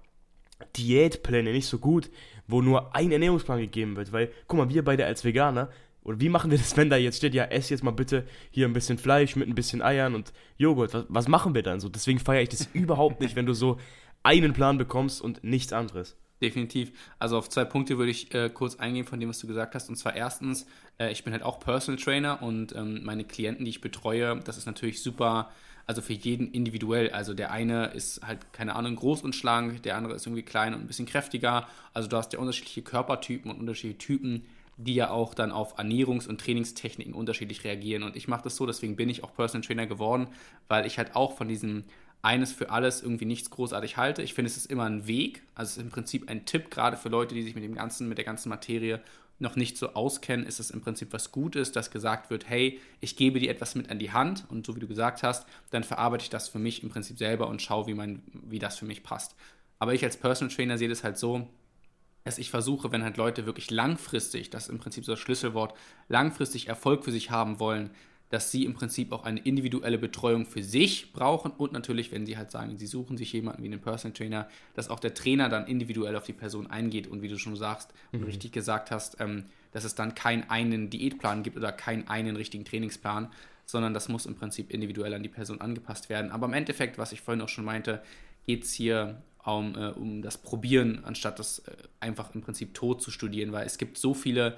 Diätpläne 0.75 1.53
nicht 1.53 1.67
so 1.67 1.79
gut, 1.79 2.11
wo 2.47 2.63
nur 2.63 2.97
ein 2.97 3.13
Ernährungsplan 3.13 3.61
gegeben 3.61 3.95
wird. 3.95 4.11
Weil, 4.11 4.33
guck 4.47 4.59
mal, 4.59 4.71
wir 4.71 4.83
beide 4.83 5.05
als 5.05 5.23
Veganer, 5.23 5.69
oder 6.03 6.19
wie 6.19 6.31
machen 6.31 6.51
wir 6.51 6.57
das, 6.57 6.75
wenn 6.79 6.89
da 6.89 6.97
jetzt 6.97 7.19
steht, 7.19 7.35
ja, 7.35 7.45
ess 7.45 7.69
jetzt 7.69 7.85
mal 7.85 7.91
bitte 7.91 8.27
hier 8.51 8.67
ein 8.67 8.73
bisschen 8.73 8.97
Fleisch 8.97 9.37
mit 9.37 9.49
ein 9.49 9.55
bisschen 9.55 9.83
Eiern 9.83 10.15
und 10.15 10.33
Joghurt. 10.57 10.95
Was, 10.95 11.05
was 11.11 11.29
machen 11.29 11.55
wir 11.55 11.63
dann 11.63 11.79
so? 11.79 11.91
Deswegen 11.91 12.21
feiere 12.21 12.41
ich 12.41 12.49
das 12.49 12.71
überhaupt 12.73 13.21
nicht, 13.21 13.37
wenn 13.37 13.45
du 13.45 13.53
so 13.53 13.79
einen 14.23 14.55
Plan 14.55 14.79
bekommst 14.79 15.21
und 15.21 15.45
nichts 15.45 15.75
anderes. 15.75 16.17
Definitiv. 16.41 16.93
Also 17.19 17.37
auf 17.37 17.51
zwei 17.51 17.67
Punkte 17.67 17.99
würde 17.99 18.13
ich 18.13 18.33
äh, 18.33 18.49
kurz 18.49 18.77
eingehen 18.77 19.05
von 19.05 19.21
dem, 19.21 19.29
was 19.29 19.41
du 19.41 19.47
gesagt 19.47 19.75
hast. 19.75 19.91
Und 19.91 19.97
zwar 19.97 20.17
erstens, 20.17 20.67
äh, 20.99 21.13
ich 21.13 21.23
bin 21.23 21.35
halt 21.35 21.43
auch 21.43 21.61
Personal 21.61 22.01
Trainer 22.01 22.41
und 22.41 22.75
ähm, 22.75 23.05
meine 23.05 23.25
Klienten, 23.25 23.67
die 23.67 23.73
ich 23.73 23.83
betreue, 23.83 24.41
das 24.41 24.57
ist 24.57 24.65
natürlich 24.65 25.03
super, 25.03 25.51
also 25.89 26.03
für 26.03 26.13
jeden 26.13 26.53
individuell. 26.53 27.11
Also 27.11 27.33
der 27.33 27.51
eine 27.51 27.87
ist 27.87 28.21
halt, 28.25 28.53
keine 28.53 28.77
Ahnung, 28.77 28.95
groß 28.95 29.23
und 29.23 29.35
schlank, 29.35 29.83
der 29.83 29.97
andere 29.97 30.15
ist 30.15 30.27
irgendwie 30.27 30.43
klein 30.43 30.75
und 30.75 30.83
ein 30.83 30.87
bisschen 30.87 31.07
kräftiger. 31.07 31.67
Also 31.95 32.09
du 32.09 32.17
hast 32.19 32.35
ja 32.35 32.39
unterschiedliche 32.39 32.83
Körpertypen 32.83 33.51
und 33.51 33.59
unterschiedliche 33.59 33.97
Typen, 33.99 34.45
die 34.77 34.95
ja 34.95 35.11
auch 35.11 35.33
dann 35.33 35.51
auf 35.51 35.79
Ernährungs- 35.79 36.29
und 36.29 36.43
Trainingstechniken 36.43 37.15
unterschiedlich 37.15 37.65
reagieren. 37.65 38.03
Und 38.03 38.17
ich 38.17 38.29
mache 38.29 38.45
das 38.45 38.57
so, 38.57 38.67
deswegen 38.67 38.97
bin 38.97 39.09
ich 39.09 39.25
auch 39.25 39.35
Personal 39.35 39.67
Trainer 39.67 39.87
geworden, 39.87 40.29
weil 40.69 40.85
ich 40.85 40.99
halt 40.99 41.17
auch 41.17 41.39
von 41.39 41.49
diesem 41.49 41.85
eines 42.21 42.53
für 42.53 42.69
alles 42.69 43.01
irgendwie 43.01 43.25
nichts 43.25 43.49
großartig 43.49 43.97
halte. 43.97 44.23
Ich 44.23 44.35
finde, 44.35 44.51
es 44.51 44.59
ist 44.59 44.67
immer 44.67 44.85
ein 44.85 45.07
Weg. 45.07 45.43
Also 45.55 45.71
es 45.71 45.77
ist 45.79 45.83
im 45.85 45.91
Prinzip 45.91 46.29
ein 46.29 46.45
Tipp, 46.45 46.71
gerade 46.71 46.99
für 46.99 47.09
Leute, 47.09 47.35
die 47.35 47.43
sich 47.43 47.55
mit 47.55 47.65
dem 47.65 47.75
ganzen, 47.75 48.11
mit 48.11 48.19
der 48.19 48.27
ganzen 48.27 48.51
Materie 48.51 49.01
noch 49.39 49.57
nicht 49.57 49.79
so 49.79 49.95
auskennen, 49.95 50.47
ist 50.47 50.59
es 50.59 50.71
im 50.71 50.81
Prinzip 50.81 51.13
was 51.13 51.31
Gutes, 51.31 51.73
dass 51.73 51.91
gesagt 51.91 52.31
wird, 52.31 52.49
hey, 52.49 52.81
ich 53.01 53.17
gebe 53.17 53.39
dir 53.39 53.51
etwas 53.51 53.75
mit 53.75 53.91
an 53.91 53.99
die 53.99 54.13
Hand 54.13 54.45
und 54.49 54.67
so 54.67 54.75
wie 54.75 54.81
du 54.81 54.89
gesagt 54.89 55.23
hast, 55.23 55.47
dann 55.71 55.85
verarbeite 55.85 56.25
ich 56.25 56.31
das 56.31 56.49
für 56.49 56.59
mich 56.59 56.83
im 56.83 56.91
Prinzip 56.91 57.19
selber 57.19 57.49
und 57.49 57.63
schaue, 57.63 57.87
wie, 57.87 57.95
mein, 57.95 58.23
wie 58.33 58.59
das 58.59 58.79
für 58.79 58.85
mich 58.85 59.03
passt. 59.03 59.37
Aber 59.79 59.95
ich 59.95 60.05
als 60.05 60.17
Personal 60.17 60.53
Trainer 60.55 60.77
sehe 60.77 60.89
das 60.89 61.05
halt 61.05 61.19
so, 61.19 61.49
dass 62.25 62.39
ich 62.39 62.51
versuche, 62.51 62.91
wenn 62.93 63.05
halt 63.05 63.17
Leute 63.17 63.47
wirklich 63.47 63.71
langfristig, 63.71 64.51
das 64.51 64.65
ist 64.65 64.71
im 64.71 64.79
Prinzip 64.79 65.05
so 65.05 65.13
das 65.13 65.21
Schlüsselwort, 65.21 65.75
langfristig 66.09 66.69
Erfolg 66.69 67.05
für 67.05 67.13
sich 67.13 67.31
haben 67.31 67.61
wollen, 67.61 67.91
dass 68.31 68.51
sie 68.51 68.65
im 68.65 68.75
Prinzip 68.75 69.13
auch 69.13 69.25
eine 69.25 69.41
individuelle 69.41 69.99
Betreuung 69.99 70.45
für 70.45 70.63
sich 70.63 71.13
brauchen 71.13 71.51
und 71.53 71.73
natürlich, 71.73 72.13
wenn 72.13 72.27
sie 72.27 72.37
halt 72.37 72.51
sagen, 72.51 72.77
sie 72.77 72.87
suchen 72.87 73.17
sich 73.17 73.33
jemanden 73.33 73.63
wie 73.63 73.69
einen 73.69 73.81
Personal 73.81 74.15
Trainer, 74.15 74.49
dass 74.75 74.91
auch 74.91 75.01
der 75.01 75.15
Trainer 75.15 75.49
dann 75.49 75.67
individuell 75.67 76.15
auf 76.17 76.25
die 76.25 76.33
Person 76.33 76.67
eingeht 76.67 77.07
und 77.07 77.23
wie 77.23 77.29
du 77.29 77.39
schon 77.39 77.57
sagst 77.57 77.93
und 78.13 78.21
mhm. 78.21 78.27
richtig 78.27 78.53
gesagt 78.53 78.91
hast, 78.91 79.19
ähm, 79.21 79.45
dass 79.73 79.85
es 79.85 79.95
dann 79.95 80.15
keinen 80.15 80.49
einen 80.51 80.91
Diätplan 80.91 81.43
gibt 81.43 81.57
oder 81.57 81.73
keinen 81.73 82.09
einen 82.09 82.37
richtigen 82.37 82.65
Trainingsplan, 82.65 83.31
sondern 83.65 83.95
das 83.95 84.09
muss 84.09 84.27
im 84.27 84.35
Prinzip 84.35 84.73
individuell 84.73 85.15
an 85.15 85.23
die 85.23 85.29
Person 85.29 85.61
angepasst 85.61 86.09
werden. 86.09 86.31
Aber 86.31 86.47
im 86.47 86.55
Endeffekt, 86.55 86.99
was 86.99 87.13
ich 87.13 87.21
vorhin 87.21 87.43
auch 87.43 87.49
schon 87.49 87.65
meinte, 87.65 88.03
geht 88.47 88.65
es 88.65 88.73
hier 88.73 89.23
um, 89.45 89.75
äh, 89.75 89.89
um 89.89 90.23
das 90.23 90.39
Probieren, 90.39 91.03
anstatt 91.05 91.39
das 91.39 91.61
äh, 91.61 91.73
einfach 92.01 92.35
im 92.35 92.43
Prinzip 92.43 92.75
tot 92.75 93.03
zu 93.03 93.11
studieren, 93.11 93.53
weil 93.53 93.67
es 93.67 93.79
gibt 93.79 93.99
so 93.99 94.15
viele 94.15 94.57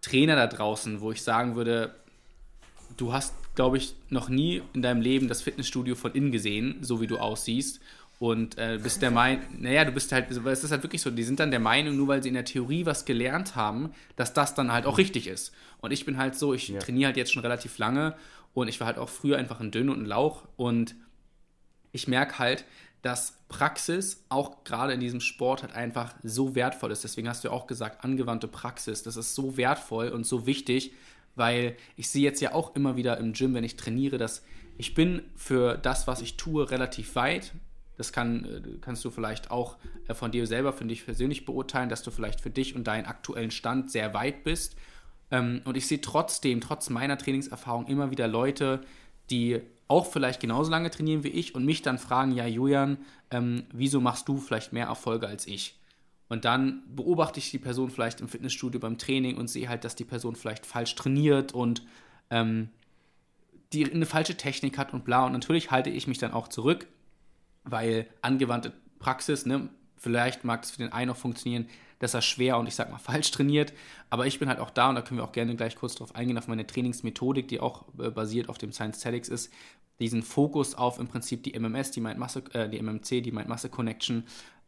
Trainer 0.00 0.36
da 0.36 0.46
draußen, 0.46 1.00
wo 1.00 1.12
ich 1.12 1.22
sagen 1.22 1.56
würde, 1.56 1.94
du 2.96 3.12
hast, 3.12 3.34
glaube 3.54 3.76
ich, 3.76 3.94
noch 4.08 4.28
nie 4.28 4.62
in 4.72 4.82
deinem 4.82 5.00
Leben 5.00 5.28
das 5.28 5.42
Fitnessstudio 5.42 5.94
von 5.94 6.12
innen 6.12 6.32
gesehen, 6.32 6.78
so 6.80 7.00
wie 7.00 7.06
du 7.06 7.18
aussiehst. 7.18 7.80
Und 8.20 8.58
äh, 8.58 8.78
bist 8.82 9.02
der 9.02 9.10
Meinung, 9.10 9.44
naja, 9.58 9.84
du 9.84 9.92
bist 9.92 10.12
halt, 10.12 10.30
es 10.30 10.64
ist 10.64 10.70
halt 10.70 10.82
wirklich 10.82 11.02
so, 11.02 11.10
die 11.10 11.24
sind 11.24 11.40
dann 11.40 11.50
der 11.50 11.60
Meinung, 11.60 11.96
nur 11.96 12.08
weil 12.08 12.22
sie 12.22 12.28
in 12.28 12.34
der 12.34 12.44
Theorie 12.44 12.86
was 12.86 13.04
gelernt 13.04 13.56
haben, 13.56 13.90
dass 14.16 14.32
das 14.32 14.54
dann 14.54 14.72
halt 14.72 14.86
auch 14.86 14.98
richtig 14.98 15.26
ist. 15.26 15.52
Und 15.80 15.90
ich 15.90 16.06
bin 16.06 16.16
halt 16.16 16.36
so, 16.36 16.54
ich 16.54 16.68
ja. 16.68 16.78
trainiere 16.78 17.08
halt 17.08 17.16
jetzt 17.16 17.32
schon 17.32 17.42
relativ 17.42 17.76
lange 17.78 18.14
und 18.54 18.68
ich 18.68 18.78
war 18.78 18.86
halt 18.86 18.98
auch 18.98 19.08
früher 19.08 19.36
einfach 19.36 19.60
ein 19.60 19.72
Dünn 19.72 19.88
und 19.88 20.00
ein 20.00 20.06
Lauch 20.06 20.44
und 20.56 20.94
ich 21.92 22.06
merke 22.06 22.38
halt, 22.38 22.64
dass 23.02 23.38
Praxis 23.48 24.24
auch 24.30 24.64
gerade 24.64 24.94
in 24.94 25.00
diesem 25.00 25.20
Sport 25.20 25.62
halt 25.62 25.74
einfach 25.74 26.14
so 26.22 26.54
wertvoll 26.54 26.90
ist. 26.90 27.04
Deswegen 27.04 27.28
hast 27.28 27.44
du 27.44 27.48
ja 27.48 27.54
auch 27.54 27.66
gesagt, 27.66 28.02
angewandte 28.02 28.48
Praxis, 28.48 29.02
das 29.02 29.16
ist 29.16 29.34
so 29.34 29.58
wertvoll 29.58 30.08
und 30.08 30.24
so 30.24 30.46
wichtig, 30.46 30.92
weil 31.34 31.76
ich 31.96 32.08
sehe 32.08 32.22
jetzt 32.22 32.40
ja 32.40 32.54
auch 32.54 32.74
immer 32.76 32.96
wieder 32.96 33.18
im 33.18 33.32
Gym, 33.32 33.54
wenn 33.54 33.64
ich 33.64 33.76
trainiere, 33.76 34.18
dass 34.18 34.42
ich 34.76 34.94
bin 34.94 35.22
für 35.36 35.76
das, 35.76 36.06
was 36.06 36.20
ich 36.20 36.36
tue, 36.36 36.70
relativ 36.70 37.14
weit. 37.14 37.52
Das 37.96 38.12
kann, 38.12 38.44
äh, 38.44 38.78
kannst 38.80 39.04
du 39.04 39.10
vielleicht 39.10 39.50
auch 39.50 39.76
äh, 40.08 40.14
von 40.14 40.32
dir 40.32 40.46
selber, 40.46 40.72
für 40.72 40.84
dich 40.84 41.04
persönlich 41.04 41.44
beurteilen, 41.44 41.88
dass 41.88 42.02
du 42.02 42.10
vielleicht 42.10 42.40
für 42.40 42.50
dich 42.50 42.74
und 42.74 42.86
deinen 42.86 43.06
aktuellen 43.06 43.50
Stand 43.50 43.90
sehr 43.90 44.14
weit 44.14 44.42
bist. 44.42 44.76
Ähm, 45.30 45.62
und 45.64 45.76
ich 45.76 45.86
sehe 45.86 46.00
trotzdem, 46.00 46.60
trotz 46.60 46.90
meiner 46.90 47.18
Trainingserfahrung, 47.18 47.86
immer 47.86 48.10
wieder 48.10 48.26
Leute, 48.26 48.80
die 49.30 49.60
auch 49.86 50.06
vielleicht 50.06 50.40
genauso 50.40 50.70
lange 50.70 50.90
trainieren 50.90 51.24
wie 51.24 51.28
ich 51.28 51.54
und 51.54 51.64
mich 51.64 51.82
dann 51.82 51.98
fragen, 51.98 52.32
ja 52.32 52.46
Julian, 52.46 52.98
ähm, 53.30 53.64
wieso 53.72 54.00
machst 54.00 54.28
du 54.28 54.38
vielleicht 54.38 54.72
mehr 54.72 54.86
Erfolge 54.86 55.28
als 55.28 55.46
ich? 55.46 55.78
Und 56.28 56.44
dann 56.44 56.82
beobachte 56.94 57.38
ich 57.38 57.50
die 57.50 57.58
Person 57.58 57.90
vielleicht 57.90 58.20
im 58.20 58.28
Fitnessstudio 58.28 58.80
beim 58.80 58.98
Training 58.98 59.36
und 59.36 59.48
sehe 59.48 59.68
halt, 59.68 59.84
dass 59.84 59.94
die 59.94 60.04
Person 60.04 60.36
vielleicht 60.36 60.64
falsch 60.64 60.94
trainiert 60.94 61.52
und 61.52 61.82
ähm, 62.30 62.70
die 63.72 63.90
eine 63.90 64.06
falsche 64.06 64.36
Technik 64.36 64.78
hat 64.78 64.92
und 64.94 65.04
bla. 65.04 65.26
Und 65.26 65.32
natürlich 65.32 65.70
halte 65.70 65.90
ich 65.90 66.06
mich 66.06 66.18
dann 66.18 66.32
auch 66.32 66.48
zurück, 66.48 66.86
weil 67.64 68.06
angewandte 68.22 68.72
Praxis, 68.98 69.44
ne, 69.44 69.68
vielleicht 69.96 70.44
mag 70.44 70.64
es 70.64 70.70
für 70.70 70.78
den 70.78 70.92
einen 70.92 71.10
auch 71.10 71.16
funktionieren, 71.16 71.66
dass 71.98 72.14
er 72.14 72.22
schwer 72.22 72.58
und 72.58 72.66
ich 72.66 72.74
sag 72.74 72.90
mal 72.90 72.98
falsch 72.98 73.30
trainiert. 73.30 73.72
Aber 74.10 74.26
ich 74.26 74.38
bin 74.38 74.48
halt 74.48 74.60
auch 74.60 74.70
da 74.70 74.88
und 74.88 74.94
da 74.94 75.02
können 75.02 75.18
wir 75.18 75.24
auch 75.24 75.32
gerne 75.32 75.56
gleich 75.56 75.76
kurz 75.76 75.94
drauf 75.94 76.14
eingehen, 76.14 76.38
auf 76.38 76.48
meine 76.48 76.66
Trainingsmethodik, 76.66 77.48
die 77.48 77.60
auch 77.60 77.84
äh, 77.98 78.10
basiert 78.10 78.48
auf 78.48 78.58
dem 78.58 78.72
Science 78.72 79.00
Statics 79.00 79.28
ist. 79.28 79.52
Diesen 80.00 80.22
Fokus 80.22 80.74
auf 80.74 80.98
im 80.98 81.06
Prinzip 81.06 81.44
die 81.44 81.58
MMS, 81.58 81.92
die 81.92 82.00
Mind 82.00 82.18
Masse, 82.18 82.42
äh, 82.52 82.68
die 82.68 82.80
MMC, 82.80 83.22
die 83.22 83.32
Mind 83.32 83.48
Masse 83.48 83.68
Connection 83.68 84.24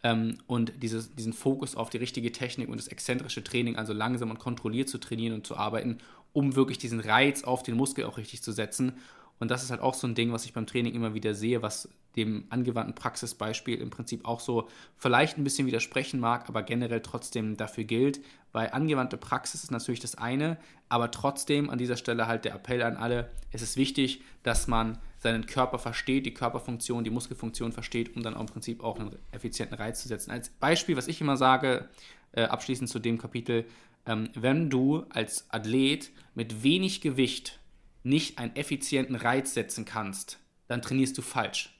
ähm, 0.06 0.38
und 0.46 0.72
dieses, 0.84 1.16
diesen 1.16 1.32
Fokus 1.32 1.74
auf 1.74 1.90
die 1.90 1.96
richtige 1.96 2.30
Technik 2.30 2.68
und 2.68 2.78
das 2.78 2.86
exzentrische 2.86 3.42
Training, 3.42 3.74
also 3.74 3.92
langsam 3.92 4.30
und 4.30 4.38
kontrolliert 4.38 4.88
zu 4.88 4.98
trainieren 4.98 5.34
und 5.34 5.44
zu 5.44 5.56
arbeiten, 5.56 5.98
um 6.32 6.54
wirklich 6.54 6.78
diesen 6.78 7.00
Reiz 7.00 7.42
auf 7.42 7.64
den 7.64 7.76
Muskel 7.76 8.04
auch 8.04 8.16
richtig 8.16 8.40
zu 8.40 8.52
setzen. 8.52 8.92
Und 9.40 9.50
das 9.50 9.64
ist 9.64 9.70
halt 9.70 9.80
auch 9.80 9.94
so 9.94 10.06
ein 10.06 10.14
Ding, 10.14 10.32
was 10.32 10.44
ich 10.44 10.52
beim 10.52 10.66
Training 10.66 10.94
immer 10.94 11.14
wieder 11.14 11.34
sehe, 11.34 11.60
was 11.60 11.88
dem 12.16 12.46
angewandten 12.48 12.94
Praxisbeispiel 12.94 13.80
im 13.80 13.90
Prinzip 13.90 14.24
auch 14.24 14.40
so 14.40 14.68
vielleicht 14.96 15.36
ein 15.36 15.44
bisschen 15.44 15.66
widersprechen 15.66 16.18
mag, 16.18 16.48
aber 16.48 16.62
generell 16.62 17.02
trotzdem 17.02 17.56
dafür 17.56 17.84
gilt, 17.84 18.20
weil 18.52 18.70
angewandte 18.70 19.16
Praxis 19.16 19.64
ist 19.64 19.70
natürlich 19.70 20.00
das 20.00 20.14
eine, 20.14 20.56
aber 20.88 21.10
trotzdem 21.10 21.68
an 21.68 21.78
dieser 21.78 21.96
Stelle 21.96 22.26
halt 22.26 22.44
der 22.44 22.54
Appell 22.54 22.82
an 22.82 22.96
alle, 22.96 23.30
es 23.50 23.60
ist 23.62 23.76
wichtig, 23.76 24.22
dass 24.42 24.66
man 24.66 24.98
seinen 25.18 25.46
Körper 25.46 25.78
versteht, 25.78 26.24
die 26.24 26.34
Körperfunktion, 26.34 27.04
die 27.04 27.10
Muskelfunktion 27.10 27.72
versteht, 27.72 28.16
um 28.16 28.22
dann 28.22 28.34
auch 28.34 28.40
im 28.40 28.46
Prinzip 28.46 28.82
auch 28.82 28.98
einen 28.98 29.16
effizienten 29.32 29.76
Reiz 29.76 30.02
zu 30.02 30.08
setzen. 30.08 30.30
Als 30.30 30.48
Beispiel, 30.48 30.96
was 30.96 31.08
ich 31.08 31.20
immer 31.20 31.36
sage, 31.36 31.88
äh, 32.32 32.44
abschließend 32.44 32.88
zu 32.88 32.98
dem 32.98 33.18
Kapitel, 33.18 33.66
ähm, 34.06 34.30
wenn 34.34 34.70
du 34.70 35.04
als 35.10 35.46
Athlet 35.50 36.12
mit 36.34 36.62
wenig 36.62 37.00
Gewicht 37.00 37.58
nicht 38.04 38.38
einen 38.38 38.54
effizienten 38.54 39.16
Reiz 39.16 39.52
setzen 39.54 39.84
kannst, 39.84 40.38
dann 40.68 40.80
trainierst 40.80 41.18
du 41.18 41.22
falsch. 41.22 41.75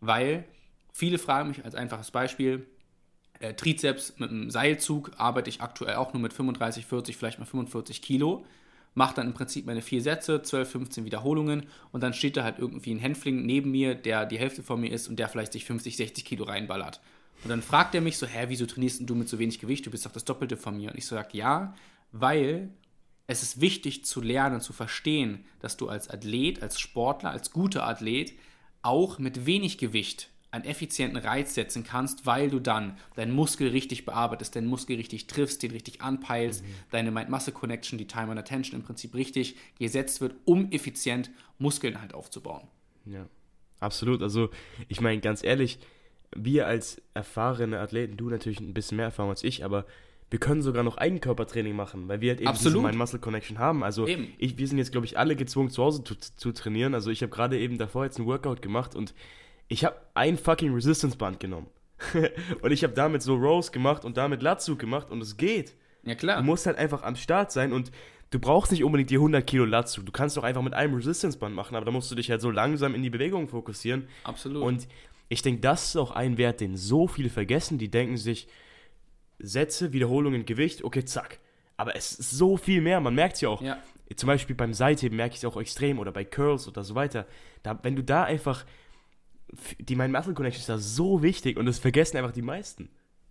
Weil 0.00 0.44
viele 0.92 1.18
fragen 1.18 1.48
mich 1.48 1.64
als 1.64 1.74
einfaches 1.74 2.10
Beispiel, 2.10 2.66
äh, 3.40 3.54
Trizeps 3.54 4.14
mit 4.18 4.30
einem 4.30 4.50
Seilzug 4.50 5.12
arbeite 5.16 5.50
ich 5.50 5.60
aktuell 5.60 5.96
auch 5.96 6.12
nur 6.12 6.22
mit 6.22 6.32
35, 6.32 6.86
40, 6.86 7.16
vielleicht 7.16 7.38
mal 7.38 7.46
45 7.46 8.02
Kilo. 8.02 8.44
Mache 8.94 9.14
dann 9.14 9.28
im 9.28 9.34
Prinzip 9.34 9.66
meine 9.66 9.82
vier 9.82 10.02
Sätze, 10.02 10.42
12, 10.42 10.70
15 10.70 11.04
Wiederholungen 11.04 11.66
und 11.92 12.02
dann 12.02 12.12
steht 12.12 12.36
da 12.36 12.42
halt 12.42 12.58
irgendwie 12.58 12.92
ein 12.92 12.98
Hänfling 12.98 13.46
neben 13.46 13.70
mir, 13.70 13.94
der 13.94 14.26
die 14.26 14.38
Hälfte 14.38 14.62
von 14.62 14.80
mir 14.80 14.90
ist 14.90 15.08
und 15.08 15.18
der 15.18 15.28
vielleicht 15.28 15.52
sich 15.52 15.64
50, 15.64 15.96
60 15.96 16.24
Kilo 16.24 16.44
reinballert. 16.44 17.00
Und 17.44 17.50
dann 17.50 17.62
fragt 17.62 17.94
er 17.94 18.00
mich 18.00 18.18
so, 18.18 18.26
hä, 18.26 18.46
wieso 18.48 18.66
trainierst 18.66 19.08
du 19.08 19.14
mit 19.14 19.28
so 19.28 19.38
wenig 19.38 19.58
Gewicht? 19.58 19.86
Du 19.86 19.90
bist 19.90 20.04
doch 20.04 20.12
das 20.12 20.24
Doppelte 20.24 20.56
von 20.56 20.76
mir. 20.76 20.90
Und 20.90 20.98
ich 20.98 21.06
so 21.06 21.14
sage, 21.14 21.38
ja, 21.38 21.74
weil 22.12 22.70
es 23.26 23.42
ist 23.42 23.60
wichtig 23.60 24.04
zu 24.04 24.20
lernen, 24.20 24.60
zu 24.60 24.72
verstehen, 24.72 25.44
dass 25.60 25.76
du 25.76 25.88
als 25.88 26.10
Athlet, 26.10 26.62
als 26.62 26.80
Sportler, 26.80 27.30
als 27.30 27.52
guter 27.52 27.86
Athlet 27.86 28.34
auch 28.82 29.18
mit 29.18 29.46
wenig 29.46 29.78
Gewicht 29.78 30.30
einen 30.50 30.64
effizienten 30.64 31.16
Reiz 31.18 31.54
setzen 31.54 31.84
kannst, 31.84 32.26
weil 32.26 32.50
du 32.50 32.58
dann 32.58 32.96
deinen 33.14 33.32
Muskel 33.32 33.68
richtig 33.68 34.04
bearbeitest, 34.04 34.56
deinen 34.56 34.66
Muskel 34.66 34.96
richtig 34.96 35.28
triffst, 35.28 35.62
den 35.62 35.70
richtig 35.70 36.02
anpeilst, 36.02 36.64
mhm. 36.64 36.74
deine 36.90 37.10
Mind-Muscle-Connection, 37.12 37.98
die 37.98 38.06
Time 38.06 38.32
and 38.32 38.40
Attention 38.40 38.80
im 38.80 38.84
Prinzip 38.84 39.14
richtig 39.14 39.56
gesetzt 39.78 40.20
wird, 40.20 40.34
um 40.44 40.70
effizient 40.72 41.30
Muskeln 41.58 42.00
halt 42.00 42.14
aufzubauen. 42.14 42.66
Ja, 43.04 43.26
absolut. 43.78 44.22
Also 44.22 44.50
ich 44.88 45.00
meine, 45.00 45.20
ganz 45.20 45.44
ehrlich, 45.44 45.78
wir 46.34 46.66
als 46.66 47.00
erfahrene 47.14 47.78
Athleten, 47.78 48.16
du 48.16 48.28
natürlich 48.28 48.60
ein 48.60 48.74
bisschen 48.74 48.96
mehr 48.96 49.06
Erfahrung 49.06 49.30
als 49.30 49.44
ich, 49.44 49.64
aber 49.64 49.86
wir 50.30 50.38
können 50.38 50.62
sogar 50.62 50.84
noch 50.84 50.96
Eigenkörpertraining 50.96 51.74
machen, 51.74 52.08
weil 52.08 52.20
wir 52.20 52.30
halt 52.30 52.40
eben 52.40 52.48
Absolut. 52.48 52.76
diese 52.76 52.86
Mind-Muscle-Connection 52.86 53.58
haben. 53.58 53.82
Also 53.82 54.06
ich, 54.06 54.58
wir 54.58 54.68
sind 54.68 54.78
jetzt, 54.78 54.92
glaube 54.92 55.04
ich, 55.04 55.18
alle 55.18 55.34
gezwungen, 55.34 55.70
zu 55.70 55.82
Hause 55.82 56.04
zu, 56.04 56.14
zu 56.16 56.52
trainieren. 56.52 56.94
Also 56.94 57.10
ich 57.10 57.22
habe 57.22 57.30
gerade 57.30 57.58
eben 57.58 57.78
davor 57.78 58.04
jetzt 58.04 58.18
ein 58.18 58.26
Workout 58.26 58.62
gemacht 58.62 58.94
und 58.94 59.12
ich 59.66 59.84
habe 59.84 59.96
ein 60.14 60.38
fucking 60.38 60.72
Resistance-Band 60.72 61.40
genommen. 61.40 61.66
und 62.62 62.70
ich 62.70 62.84
habe 62.84 62.94
damit 62.94 63.22
so 63.22 63.34
Rows 63.34 63.72
gemacht 63.72 64.04
und 64.04 64.16
damit 64.16 64.40
Latzug 64.42 64.78
gemacht 64.78 65.10
und 65.10 65.20
es 65.20 65.36
geht. 65.36 65.74
Ja, 66.04 66.14
klar. 66.14 66.38
Du 66.38 66.44
musst 66.44 66.64
halt 66.66 66.78
einfach 66.78 67.02
am 67.02 67.16
Start 67.16 67.50
sein 67.50 67.72
und 67.72 67.90
du 68.30 68.38
brauchst 68.38 68.70
nicht 68.70 68.84
unbedingt 68.84 69.10
die 69.10 69.16
100 69.16 69.44
Kilo 69.44 69.64
Latzug. 69.64 70.06
Du 70.06 70.12
kannst 70.12 70.36
doch 70.36 70.44
einfach 70.44 70.62
mit 70.62 70.74
einem 70.74 70.94
Resistance-Band 70.94 71.54
machen, 71.54 71.74
aber 71.74 71.84
da 71.84 71.90
musst 71.90 72.10
du 72.10 72.14
dich 72.14 72.30
halt 72.30 72.40
so 72.40 72.50
langsam 72.50 72.94
in 72.94 73.02
die 73.02 73.10
Bewegung 73.10 73.48
fokussieren. 73.48 74.06
Absolut. 74.22 74.62
Und 74.62 74.86
ich 75.28 75.42
denke, 75.42 75.60
das 75.60 75.88
ist 75.88 75.96
auch 75.96 76.12
ein 76.12 76.38
Wert, 76.38 76.60
den 76.60 76.76
so 76.76 77.08
viele 77.08 77.30
vergessen. 77.30 77.78
Die 77.78 77.90
denken 77.90 78.16
sich, 78.16 78.48
Sätze, 79.42 79.92
Wiederholungen, 79.92 80.44
Gewicht, 80.44 80.84
okay, 80.84 81.04
zack. 81.04 81.38
Aber 81.76 81.96
es 81.96 82.12
ist 82.12 82.30
so 82.30 82.56
viel 82.56 82.80
mehr, 82.80 83.00
man 83.00 83.14
merkt 83.14 83.36
es 83.36 83.40
ja 83.40 83.48
auch. 83.48 83.62
Ja. 83.62 83.78
Zum 84.16 84.26
Beispiel 84.26 84.56
beim 84.56 84.74
Seitheben 84.74 85.16
merke 85.16 85.34
ich 85.34 85.38
es 85.40 85.44
auch 85.44 85.60
extrem 85.60 85.98
oder 85.98 86.12
bei 86.12 86.24
Curls 86.24 86.66
oder 86.66 86.82
so 86.82 86.94
weiter. 86.94 87.26
Da, 87.62 87.78
wenn 87.82 87.96
du 87.96 88.02
da 88.02 88.24
einfach, 88.24 88.66
die 89.78 89.94
Mind-Muscle-Connection 89.94 90.60
ist 90.60 90.68
da 90.68 90.78
so 90.78 91.22
wichtig 91.22 91.56
und 91.56 91.66
das 91.66 91.78
vergessen 91.78 92.16
einfach 92.16 92.32
die 92.32 92.42
meisten. 92.42 92.90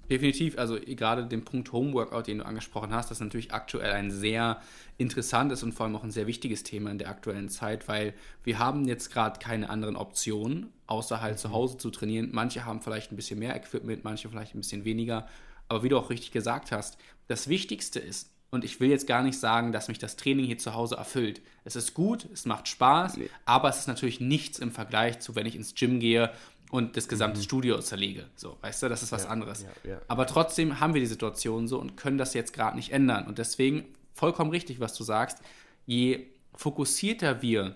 Definitiv, 0.09 0.57
also 0.57 0.79
gerade 0.79 1.27
den 1.27 1.45
Punkt 1.45 1.71
Homeworkout, 1.71 2.23
den 2.23 2.39
du 2.39 2.45
angesprochen 2.45 2.91
hast, 2.91 3.11
das 3.11 3.17
ist 3.17 3.23
natürlich 3.23 3.53
aktuell 3.53 3.91
ein 3.91 4.09
sehr 4.09 4.59
interessantes 4.97 5.61
und 5.61 5.73
vor 5.73 5.85
allem 5.85 5.95
auch 5.95 6.03
ein 6.03 6.09
sehr 6.09 6.25
wichtiges 6.25 6.63
Thema 6.63 6.89
in 6.89 6.97
der 6.97 7.09
aktuellen 7.09 7.47
Zeit, 7.47 7.87
weil 7.87 8.15
wir 8.43 8.57
haben 8.57 8.85
jetzt 8.85 9.11
gerade 9.11 9.39
keine 9.39 9.69
anderen 9.69 9.95
Optionen, 9.95 10.73
außer 10.87 11.21
halt 11.21 11.37
zu 11.37 11.49
mhm. 11.49 11.53
Hause 11.53 11.77
zu 11.77 11.91
trainieren. 11.91 12.29
Manche 12.31 12.65
haben 12.65 12.81
vielleicht 12.81 13.11
ein 13.11 13.17
bisschen 13.17 13.37
mehr 13.37 13.55
Equipment, 13.55 14.03
manche 14.03 14.27
vielleicht 14.29 14.55
ein 14.55 14.61
bisschen 14.61 14.83
weniger. 14.83 15.27
Aber 15.69 15.83
wie 15.83 15.89
du 15.89 15.97
auch 15.97 16.09
richtig 16.09 16.31
gesagt 16.31 16.71
hast, 16.71 16.97
das 17.27 17.47
Wichtigste 17.47 17.99
ist, 17.99 18.31
und 18.51 18.63
ich 18.63 18.79
will 18.79 18.89
jetzt 18.89 19.07
gar 19.07 19.21
nicht 19.21 19.39
sagen, 19.39 19.71
dass 19.71 19.88
mich 19.88 19.99
das 19.99 20.15
Training 20.15 20.45
hier 20.45 20.57
zu 20.57 20.73
Hause 20.73 20.95
erfüllt. 20.95 21.41
Es 21.63 21.75
ist 21.75 21.93
gut, 21.93 22.27
es 22.33 22.45
macht 22.45 22.67
Spaß, 22.67 23.17
nee. 23.17 23.29
aber 23.45 23.69
es 23.69 23.77
ist 23.77 23.88
natürlich 23.88 24.19
nichts 24.19 24.57
im 24.57 24.71
Vergleich 24.71 25.19
zu, 25.19 25.35
wenn 25.35 25.45
ich 25.45 25.55
ins 25.55 25.75
Gym 25.75 25.99
gehe 25.99 26.31
und 26.71 26.97
das 26.97 27.07
gesamte 27.07 27.39
mhm. 27.39 27.43
Studio 27.43 27.79
zerlege. 27.79 28.25
So, 28.35 28.57
weißt 28.61 28.83
du, 28.83 28.89
das 28.89 29.03
ist 29.03 29.11
was 29.11 29.25
ja, 29.25 29.29
anderes. 29.29 29.63
Ja, 29.83 29.91
ja. 29.91 30.01
Aber 30.07 30.25
trotzdem 30.25 30.79
haben 30.79 30.93
wir 30.93 31.01
die 31.01 31.07
Situation 31.07 31.67
so 31.67 31.79
und 31.79 31.95
können 31.95 32.17
das 32.17 32.33
jetzt 32.33 32.53
gerade 32.53 32.75
nicht 32.75 32.91
ändern. 32.91 33.27
Und 33.27 33.38
deswegen 33.38 33.85
vollkommen 34.13 34.51
richtig, 34.51 34.79
was 34.79 34.93
du 34.95 35.03
sagst. 35.03 35.39
Je 35.85 36.27
fokussierter 36.55 37.41
wir 37.41 37.75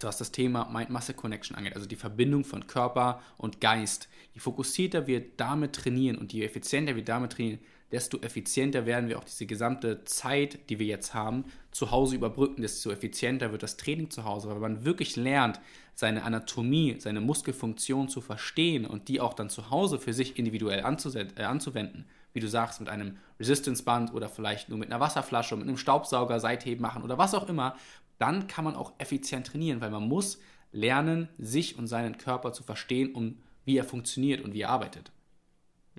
was 0.00 0.18
das 0.18 0.32
Thema 0.32 0.68
Mind-Muscle-Connection 0.70 1.56
angeht, 1.56 1.74
also 1.74 1.86
die 1.86 1.96
Verbindung 1.96 2.44
von 2.44 2.66
Körper 2.66 3.22
und 3.38 3.60
Geist. 3.60 4.08
Je 4.34 4.40
fokussierter 4.40 5.06
wir 5.06 5.24
damit 5.36 5.74
trainieren 5.74 6.18
und 6.18 6.32
je 6.32 6.44
effizienter 6.44 6.96
wir 6.96 7.04
damit 7.04 7.32
trainieren, 7.32 7.60
desto 7.92 8.18
effizienter 8.18 8.84
werden 8.84 9.08
wir 9.08 9.18
auch 9.18 9.24
diese 9.24 9.46
gesamte 9.46 10.04
Zeit, 10.04 10.68
die 10.68 10.78
wir 10.78 10.86
jetzt 10.86 11.14
haben, 11.14 11.44
zu 11.70 11.90
Hause 11.90 12.16
überbrücken, 12.16 12.62
desto 12.62 12.90
effizienter 12.90 13.52
wird 13.52 13.62
das 13.62 13.76
Training 13.76 14.10
zu 14.10 14.24
Hause, 14.24 14.48
weil 14.48 14.58
man 14.58 14.84
wirklich 14.84 15.16
lernt, 15.16 15.60
seine 15.94 16.24
Anatomie, 16.24 16.96
seine 16.98 17.22
Muskelfunktion 17.22 18.08
zu 18.08 18.20
verstehen 18.20 18.84
und 18.84 19.08
die 19.08 19.20
auch 19.20 19.32
dann 19.32 19.48
zu 19.48 19.70
Hause 19.70 19.98
für 19.98 20.12
sich 20.12 20.38
individuell 20.38 20.80
äh, 20.80 21.42
anzuwenden. 21.42 22.04
Wie 22.34 22.40
du 22.40 22.48
sagst, 22.48 22.80
mit 22.80 22.90
einem 22.90 23.16
Resistance-Band 23.40 24.12
oder 24.12 24.28
vielleicht 24.28 24.68
nur 24.68 24.78
mit 24.78 24.90
einer 24.90 25.00
Wasserflasche, 25.00 25.56
mit 25.56 25.66
einem 25.66 25.78
Staubsauger 25.78 26.38
Seitheben 26.38 26.82
machen 26.82 27.02
oder 27.02 27.16
was 27.16 27.32
auch 27.32 27.48
immer, 27.48 27.76
dann 28.18 28.46
kann 28.46 28.64
man 28.64 28.74
auch 28.74 28.92
effizient 28.98 29.46
trainieren, 29.46 29.80
weil 29.80 29.90
man 29.90 30.06
muss 30.08 30.40
lernen, 30.72 31.28
sich 31.38 31.78
und 31.78 31.86
seinen 31.86 32.18
Körper 32.18 32.52
zu 32.52 32.62
verstehen, 32.62 33.14
um 33.14 33.38
wie 33.64 33.76
er 33.76 33.84
funktioniert 33.84 34.42
und 34.42 34.54
wie 34.54 34.62
er 34.62 34.70
arbeitet. 34.70 35.10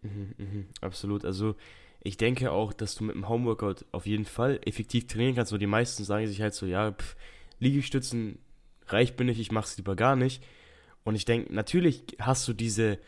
Mhm, 0.02 0.34
mh, 0.38 0.66
absolut. 0.82 1.26
Also 1.26 1.56
ich 2.02 2.18
denke 2.18 2.52
auch, 2.52 2.74
dass 2.74 2.96
du 2.96 3.04
mit 3.04 3.16
dem 3.16 3.28
Homeworkout 3.28 3.86
auf 3.92 4.06
jeden 4.06 4.26
Fall 4.26 4.60
effektiv 4.66 5.08
trainieren 5.08 5.36
kannst. 5.36 5.50
So 5.50 5.58
die 5.58 5.68
meisten 5.68 6.04
sagen 6.04 6.28
sich 6.28 6.42
halt 6.42 6.54
so, 6.54 6.66
ja, 6.66 6.92
pff, 6.92 7.16
Liegestützen 7.60 8.40
reich 8.88 9.16
bin 9.16 9.28
ich, 9.28 9.40
ich 9.40 9.52
mache 9.52 9.66
es 9.66 9.78
lieber 9.78 9.96
gar 9.96 10.16
nicht. 10.16 10.44
Und 11.04 11.16
ich 11.16 11.26
denke, 11.26 11.54
natürlich 11.54 12.04
hast 12.20 12.48
du 12.48 12.54
diese, 12.54 13.00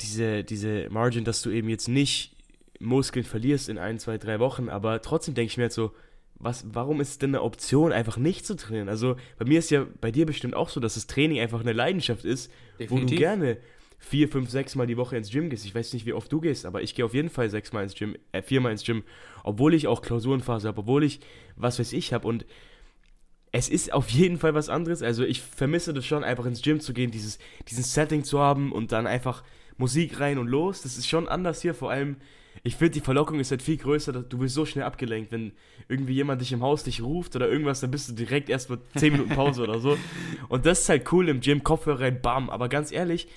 diese, 0.00 0.44
diese 0.44 0.88
Margin, 0.90 1.24
dass 1.24 1.42
du 1.42 1.50
eben 1.50 1.68
jetzt 1.68 1.88
nicht 1.88 2.36
Muskeln 2.78 3.24
verlierst 3.24 3.68
in 3.68 3.78
ein, 3.78 3.98
zwei, 3.98 4.18
drei 4.18 4.40
Wochen, 4.40 4.68
aber 4.68 5.00
trotzdem 5.00 5.34
denke 5.34 5.50
ich 5.50 5.56
mir 5.56 5.64
jetzt 5.64 5.74
so, 5.74 5.92
was, 6.38 6.66
warum 6.72 7.00
ist 7.00 7.10
es 7.10 7.18
denn 7.18 7.30
eine 7.30 7.42
Option, 7.42 7.92
einfach 7.92 8.16
nicht 8.16 8.46
zu 8.46 8.56
trainieren? 8.56 8.88
Also 8.88 9.16
bei 9.38 9.46
mir 9.46 9.58
ist 9.58 9.70
ja 9.70 9.86
bei 10.00 10.10
dir 10.10 10.26
bestimmt 10.26 10.54
auch 10.54 10.68
so, 10.68 10.80
dass 10.80 10.94
das 10.94 11.06
Training 11.06 11.40
einfach 11.40 11.60
eine 11.60 11.72
Leidenschaft 11.72 12.24
ist, 12.24 12.50
Definitiv. 12.78 12.90
wo 12.90 13.10
du 13.10 13.16
gerne 13.16 13.58
vier, 13.98 14.28
fünf, 14.28 14.50
sechs 14.50 14.74
Mal 14.74 14.86
die 14.86 14.96
Woche 14.96 15.16
ins 15.16 15.30
Gym 15.30 15.48
gehst. 15.48 15.64
Ich 15.64 15.74
weiß 15.74 15.92
nicht, 15.94 16.06
wie 16.06 16.12
oft 16.12 16.30
du 16.30 16.40
gehst, 16.40 16.66
aber 16.66 16.82
ich 16.82 16.94
gehe 16.94 17.04
auf 17.04 17.14
jeden 17.14 17.30
Fall 17.30 17.48
sechs 17.50 17.72
Mal 17.72 17.82
ins 17.82 17.94
Gym, 17.94 18.16
äh, 18.32 18.42
viermal 18.42 18.72
ins 18.72 18.84
Gym, 18.84 19.02
obwohl 19.42 19.74
ich 19.74 19.86
auch 19.86 20.02
Klausurenphase 20.02 20.68
habe, 20.68 20.80
obwohl 20.80 21.04
ich 21.04 21.20
was 21.56 21.78
weiß 21.78 21.92
ich 21.92 22.12
habe 22.12 22.28
und 22.28 22.44
es 23.52 23.70
ist 23.70 23.92
auf 23.92 24.10
jeden 24.10 24.38
Fall 24.38 24.54
was 24.54 24.68
anderes. 24.68 25.02
Also 25.02 25.24
ich 25.24 25.40
vermisse 25.40 25.94
das 25.94 26.04
schon, 26.04 26.24
einfach 26.24 26.44
ins 26.44 26.60
Gym 26.60 26.80
zu 26.80 26.92
gehen, 26.92 27.10
dieses, 27.10 27.38
diesen 27.68 27.84
Setting 27.84 28.22
zu 28.22 28.38
haben 28.38 28.70
und 28.70 28.92
dann 28.92 29.06
einfach 29.06 29.42
Musik 29.78 30.20
rein 30.20 30.38
und 30.38 30.48
los. 30.48 30.82
Das 30.82 30.98
ist 30.98 31.08
schon 31.08 31.26
anders 31.26 31.62
hier, 31.62 31.74
vor 31.74 31.90
allem 31.90 32.16
ich 32.62 32.76
finde, 32.76 32.92
die 32.92 33.00
Verlockung 33.00 33.40
ist 33.40 33.50
halt 33.50 33.62
viel 33.62 33.76
größer, 33.76 34.12
du 34.12 34.38
bist 34.38 34.54
so 34.54 34.66
schnell 34.66 34.84
abgelenkt, 34.84 35.32
wenn 35.32 35.52
irgendwie 35.88 36.14
jemand 36.14 36.40
dich 36.40 36.52
im 36.52 36.62
Haus 36.62 36.84
dich 36.84 37.02
ruft 37.02 37.36
oder 37.36 37.48
irgendwas, 37.48 37.80
dann 37.80 37.90
bist 37.90 38.08
du 38.08 38.12
direkt 38.12 38.48
erst 38.48 38.70
mit 38.70 38.80
10 38.96 39.12
Minuten 39.12 39.34
Pause 39.34 39.62
oder 39.62 39.78
so. 39.78 39.96
Und 40.48 40.66
das 40.66 40.80
ist 40.80 40.88
halt 40.88 41.12
cool 41.12 41.28
im 41.28 41.40
Gym, 41.40 41.62
Kopfhörer 41.62 42.00
rein, 42.00 42.20
bam. 42.20 42.50
Aber 42.50 42.68
ganz 42.68 42.92
ehrlich, 42.92 43.28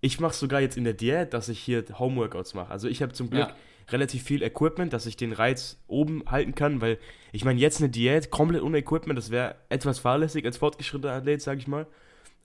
ich 0.00 0.18
mache 0.20 0.34
sogar 0.34 0.60
jetzt 0.60 0.76
in 0.76 0.84
der 0.84 0.94
Diät, 0.94 1.32
dass 1.32 1.48
ich 1.48 1.60
hier 1.60 1.84
Homeworkouts 1.98 2.54
mache. 2.54 2.70
Also 2.70 2.88
ich 2.88 3.02
habe 3.02 3.12
zum 3.12 3.30
Glück 3.30 3.48
ja. 3.48 3.56
relativ 3.90 4.24
viel 4.24 4.42
Equipment, 4.42 4.92
dass 4.92 5.06
ich 5.06 5.16
den 5.16 5.32
Reiz 5.32 5.80
oben 5.86 6.24
halten 6.26 6.54
kann, 6.54 6.80
weil 6.80 6.98
ich 7.30 7.44
meine, 7.44 7.60
jetzt 7.60 7.80
eine 7.80 7.88
Diät 7.88 8.30
komplett 8.30 8.62
ohne 8.62 8.78
Equipment, 8.78 9.16
das 9.16 9.30
wäre 9.30 9.54
etwas 9.68 10.00
fahrlässig 10.00 10.44
als 10.44 10.58
fortgeschrittener 10.58 11.12
Athlet, 11.12 11.40
sage 11.40 11.60
ich 11.60 11.68
mal. 11.68 11.86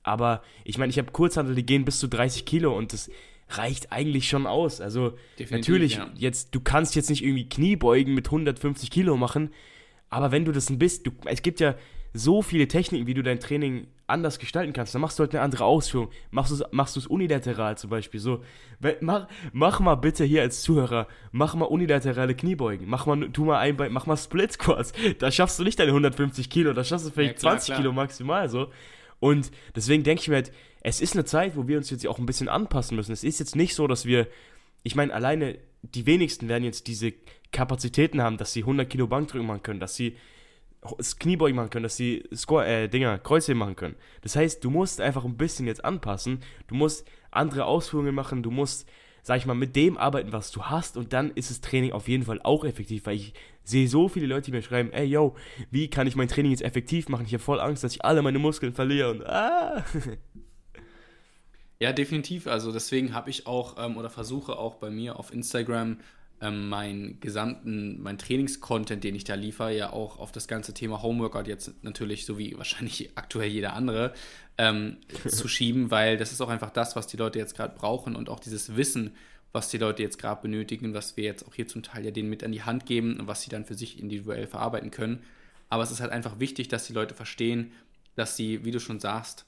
Aber 0.03 0.43
ich 0.63 0.77
meine, 0.77 0.91
ich 0.91 0.99
habe 0.99 1.11
Kurzhandel, 1.11 1.55
die 1.55 1.65
gehen 1.65 1.83
bis 1.83 1.99
zu 1.99 2.07
30 2.07 2.45
Kilo 2.45 2.77
und 2.77 2.93
das 2.93 3.09
reicht 3.49 3.91
eigentlich 3.91 4.27
schon 4.27 4.47
aus. 4.47 4.81
Also 4.81 5.13
Definitiv, 5.39 5.51
natürlich, 5.51 5.95
ja. 5.95 6.09
jetzt, 6.15 6.53
du 6.53 6.59
kannst 6.59 6.95
jetzt 6.95 7.09
nicht 7.09 7.23
irgendwie 7.23 7.47
Kniebeugen 7.47 8.13
mit 8.13 8.27
150 8.27 8.91
Kilo 8.91 9.17
machen, 9.17 9.51
aber 10.09 10.31
wenn 10.31 10.45
du 10.45 10.51
das 10.51 10.69
ein 10.69 10.79
bisschen, 10.79 11.03
du, 11.03 11.11
es 11.25 11.41
gibt 11.41 11.59
ja 11.59 11.75
so 12.13 12.41
viele 12.41 12.67
Techniken, 12.67 13.07
wie 13.07 13.13
du 13.13 13.23
dein 13.23 13.39
Training 13.39 13.87
anders 14.07 14.39
gestalten 14.39 14.73
kannst. 14.73 14.95
Dann 14.95 15.01
machst 15.01 15.19
du 15.19 15.23
halt 15.23 15.35
eine 15.35 15.43
andere 15.43 15.65
Ausführung. 15.65 16.09
Machst 16.31 16.51
du 16.51 16.55
es 16.55 16.63
machst 16.71 17.07
unilateral 17.07 17.77
zum 17.77 17.89
Beispiel. 17.89 18.19
So, 18.19 18.41
mach, 19.01 19.27
mach 19.51 19.79
mal 19.81 19.95
bitte 19.95 20.23
hier 20.23 20.41
als 20.41 20.61
Zuhörer, 20.61 21.07
mach 21.31 21.55
mal 21.55 21.65
unilaterale 21.65 22.33
Kniebeugen. 22.33 22.87
Mach 22.87 23.05
mal, 23.05 23.29
tu 23.31 23.43
mal 23.43 23.59
ein, 23.59 23.75
mach 23.89 24.05
mal 24.05 24.17
Split 24.17 24.53
Squats. 24.53 24.93
Da 25.19 25.31
schaffst 25.31 25.59
du 25.59 25.63
nicht 25.63 25.79
deine 25.79 25.91
150 25.91 26.49
Kilo, 26.49 26.73
da 26.73 26.83
schaffst 26.83 27.07
du 27.07 27.11
vielleicht 27.11 27.35
ja, 27.35 27.39
klar, 27.39 27.53
20 27.53 27.65
klar. 27.65 27.77
Kilo 27.79 27.91
maximal 27.91 28.49
so. 28.49 28.71
Und 29.19 29.51
deswegen 29.75 30.03
denke 30.03 30.21
ich 30.21 30.27
mir 30.27 30.35
halt, 30.35 30.51
es 30.87 31.01
ist 31.01 31.15
eine 31.15 31.25
Zeit, 31.25 31.57
wo 31.57 31.67
wir 31.67 31.75
uns 31.75 31.89
jetzt 31.89 32.07
auch 32.07 32.17
ein 32.17 32.25
bisschen 32.25 32.47
anpassen 32.47 32.95
müssen. 32.95 33.11
Es 33.11 33.25
ist 33.25 33.39
jetzt 33.39 33.57
nicht 33.57 33.75
so, 33.75 33.87
dass 33.87 34.05
wir, 34.05 34.25
ich 34.83 34.95
meine, 34.95 35.13
alleine 35.13 35.59
die 35.81 36.05
wenigsten 36.05 36.47
werden 36.47 36.63
jetzt 36.63 36.87
diese 36.87 37.11
Kapazitäten 37.51 38.21
haben, 38.21 38.37
dass 38.37 38.53
sie 38.53 38.61
100 38.61 38.89
Kilo 38.89 39.05
Bankdrücken 39.05 39.45
machen 39.45 39.63
können, 39.63 39.81
dass 39.81 39.95
sie 39.95 40.15
Kniebeugen 41.19 41.57
machen 41.57 41.71
können, 41.71 41.83
dass 41.83 41.97
sie 41.97 42.23
Score, 42.33 42.65
äh, 42.65 42.87
Dinger, 42.87 43.19
Kreuzheben 43.19 43.59
machen 43.59 43.75
können. 43.75 43.95
Das 44.21 44.37
heißt, 44.37 44.63
du 44.63 44.69
musst 44.69 45.01
einfach 45.01 45.25
ein 45.25 45.35
bisschen 45.35 45.67
jetzt 45.67 45.83
anpassen, 45.83 46.39
du 46.67 46.75
musst 46.75 47.05
andere 47.31 47.65
Ausführungen 47.65 48.15
machen, 48.15 48.41
du 48.41 48.49
musst, 48.49 48.87
sag 49.23 49.39
ich 49.39 49.45
mal, 49.45 49.55
mit 49.55 49.75
dem 49.75 49.97
arbeiten, 49.97 50.31
was 50.31 50.51
du 50.51 50.63
hast 50.63 50.95
und 50.95 51.11
dann 51.11 51.31
ist 51.31 51.49
das 51.49 51.59
Training 51.59 51.91
auf 51.91 52.07
jeden 52.07 52.23
Fall 52.23 52.39
auch 52.41 52.63
effektiv, 52.63 53.07
weil 53.07 53.17
ich 53.17 53.33
sehe 53.65 53.89
so 53.89 54.07
viele 54.07 54.27
Leute, 54.27 54.45
die 54.45 54.51
mir 54.51 54.61
schreiben, 54.61 54.93
ey, 54.93 55.05
yo, 55.05 55.35
wie 55.69 55.89
kann 55.89 56.07
ich 56.07 56.15
mein 56.15 56.29
Training 56.29 56.51
jetzt 56.51 56.63
effektiv 56.63 57.09
machen? 57.09 57.25
Ich 57.25 57.33
habe 57.33 57.43
voll 57.43 57.59
Angst, 57.59 57.83
dass 57.83 57.91
ich 57.91 58.05
alle 58.05 58.21
meine 58.21 58.39
Muskeln 58.39 58.73
verliere 58.73 59.11
und 59.11 59.25
ah. 59.25 59.83
Ja, 61.79 61.93
definitiv. 61.93 62.47
Also 62.47 62.71
deswegen 62.71 63.13
habe 63.13 63.29
ich 63.29 63.45
auch 63.45 63.75
ähm, 63.77 63.97
oder 63.97 64.09
versuche 64.09 64.57
auch 64.57 64.75
bei 64.75 64.89
mir 64.89 65.19
auf 65.19 65.31
Instagram 65.31 65.97
ähm, 66.41 66.69
meinen 66.69 67.19
gesamten, 67.19 68.01
mein 68.01 68.17
Trainingscontent, 68.17 69.03
den 69.03 69.15
ich 69.15 69.23
da 69.23 69.35
liefere, 69.35 69.75
ja 69.75 69.91
auch 69.91 70.19
auf 70.19 70.31
das 70.31 70.47
ganze 70.47 70.73
Thema 70.73 71.01
Homeworkout 71.01 71.47
jetzt 71.47 71.73
natürlich, 71.83 72.25
so 72.25 72.37
wie 72.37 72.57
wahrscheinlich 72.57 73.11
aktuell 73.15 73.49
jeder 73.49 73.73
andere, 73.73 74.13
ähm, 74.57 74.97
zu 75.27 75.47
schieben, 75.47 75.91
weil 75.91 76.17
das 76.17 76.31
ist 76.31 76.41
auch 76.41 76.49
einfach 76.49 76.71
das, 76.71 76.95
was 76.95 77.07
die 77.07 77.17
Leute 77.17 77.39
jetzt 77.39 77.55
gerade 77.55 77.75
brauchen 77.75 78.15
und 78.15 78.29
auch 78.29 78.39
dieses 78.39 78.75
Wissen, 78.75 79.15
was 79.51 79.69
die 79.69 79.77
Leute 79.77 80.03
jetzt 80.03 80.19
gerade 80.19 80.41
benötigen, 80.41 80.93
was 80.93 81.17
wir 81.17 81.23
jetzt 81.23 81.47
auch 81.47 81.53
hier 81.53 81.67
zum 81.67 81.81
Teil 81.81 82.05
ja 82.05 82.11
denen 82.11 82.29
mit 82.29 82.43
an 82.43 82.51
die 82.51 82.63
Hand 82.63 82.85
geben 82.85 83.19
und 83.19 83.27
was 83.27 83.41
sie 83.41 83.49
dann 83.49 83.65
für 83.65 83.75
sich 83.75 83.99
individuell 83.99 84.45
verarbeiten 84.45 84.91
können. 84.91 85.23
Aber 85.69 85.83
es 85.83 85.91
ist 85.91 86.01
halt 86.01 86.11
einfach 86.11 86.39
wichtig, 86.39 86.67
dass 86.67 86.85
die 86.85 86.93
Leute 86.93 87.15
verstehen, 87.15 87.71
dass 88.15 88.35
sie, 88.35 88.65
wie 88.65 88.71
du 88.71 88.79
schon 88.79 88.99
sagst, 88.99 89.45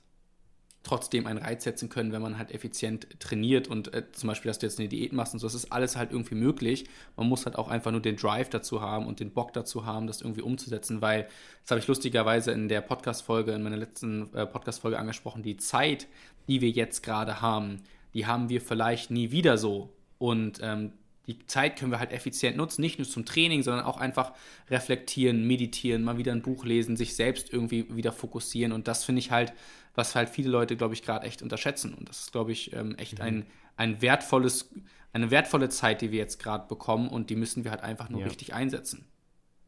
trotzdem 0.83 1.27
einen 1.27 1.39
Reiz 1.39 1.65
setzen 1.65 1.89
können, 1.89 2.12
wenn 2.12 2.21
man 2.21 2.38
halt 2.38 2.51
effizient 2.51 3.07
trainiert 3.19 3.67
und 3.67 3.93
äh, 3.93 4.12
zum 4.12 4.27
Beispiel, 4.27 4.50
dass 4.50 4.59
du 4.59 4.65
jetzt 4.65 4.79
eine 4.79 4.88
Diät 4.88 5.12
machst 5.13 5.33
und 5.33 5.39
so, 5.39 5.48
das 5.48 5.53
ist 5.53 5.71
alles 5.71 5.98
halt 5.98 6.12
irgendwie 6.12 6.36
möglich. 6.36 6.86
Man 7.17 7.27
muss 7.27 7.45
halt 7.45 7.57
auch 7.57 7.67
einfach 7.67 7.91
nur 7.91 8.01
den 8.01 8.15
Drive 8.15 8.50
dazu 8.50 8.81
haben 8.81 9.05
und 9.05 9.19
den 9.19 9.31
Bock 9.31 9.53
dazu 9.53 9.86
haben, 9.86 10.07
das 10.07 10.21
irgendwie 10.21 10.41
umzusetzen, 10.41 11.01
weil, 11.01 11.27
das 11.63 11.71
habe 11.71 11.79
ich 11.79 11.88
lustigerweise 11.88 12.51
in 12.51 12.69
der 12.69 12.81
Podcast-Folge, 12.81 13.51
in 13.51 13.62
meiner 13.62 13.77
letzten 13.77 14.33
äh, 14.33 14.45
Podcast-Folge 14.45 14.98
angesprochen, 14.98 15.43
die 15.43 15.57
Zeit, 15.57 16.07
die 16.48 16.62
wir 16.62 16.69
jetzt 16.69 17.03
gerade 17.03 17.41
haben, 17.41 17.83
die 18.13 18.25
haben 18.25 18.50
wir 18.50 18.62
vielleicht 18.62 19.12
nie 19.12 19.31
wieder 19.31 19.57
so. 19.57 19.93
Und 20.17 20.59
ähm, 20.62 20.93
die 21.29 21.45
Zeit 21.45 21.77
können 21.77 21.91
wir 21.91 22.00
halt 22.00 22.12
effizient 22.12 22.57
nutzen, 22.57 22.81
nicht 22.81 23.00
nur 23.00 23.07
zum 23.07 23.25
Training, 23.25 23.63
sondern 23.63 23.86
auch 23.86 23.98
einfach 23.98 24.33
reflektieren, 24.69 25.48
meditieren, 25.48 26.03
mal 26.03 26.17
wieder 26.17 26.31
ein 26.31 26.41
Buch 26.41 26.65
lesen, 26.65 26.98
sich 26.98 27.15
selbst 27.15 27.53
irgendwie 27.53 27.95
wieder 27.95 28.12
fokussieren. 28.12 28.74
Und 28.74 28.88
das 28.88 29.05
finde 29.05 29.19
ich 29.19 29.31
halt 29.31 29.53
was 30.00 30.15
halt 30.15 30.29
viele 30.29 30.50
Leute, 30.50 30.75
glaube 30.75 30.93
ich, 30.93 31.03
gerade 31.03 31.27
echt 31.27 31.41
unterschätzen. 31.41 31.93
Und 31.93 32.09
das 32.09 32.21
ist, 32.21 32.31
glaube 32.31 32.51
ich, 32.51 32.74
ähm, 32.74 32.95
echt 32.95 33.19
mhm. 33.19 33.25
ein, 33.25 33.45
ein 33.75 34.01
wertvolles, 34.01 34.69
eine 35.13 35.29
wertvolle 35.29 35.69
Zeit, 35.69 36.01
die 36.01 36.12
wir 36.12 36.19
jetzt 36.19 36.41
gerade 36.41 36.67
bekommen 36.67 37.09
und 37.09 37.29
die 37.29 37.36
müssen 37.36 37.63
wir 37.63 37.71
halt 37.71 37.81
einfach 37.81 38.09
nur 38.09 38.21
ja. 38.21 38.27
richtig 38.27 38.53
einsetzen. 38.53 39.05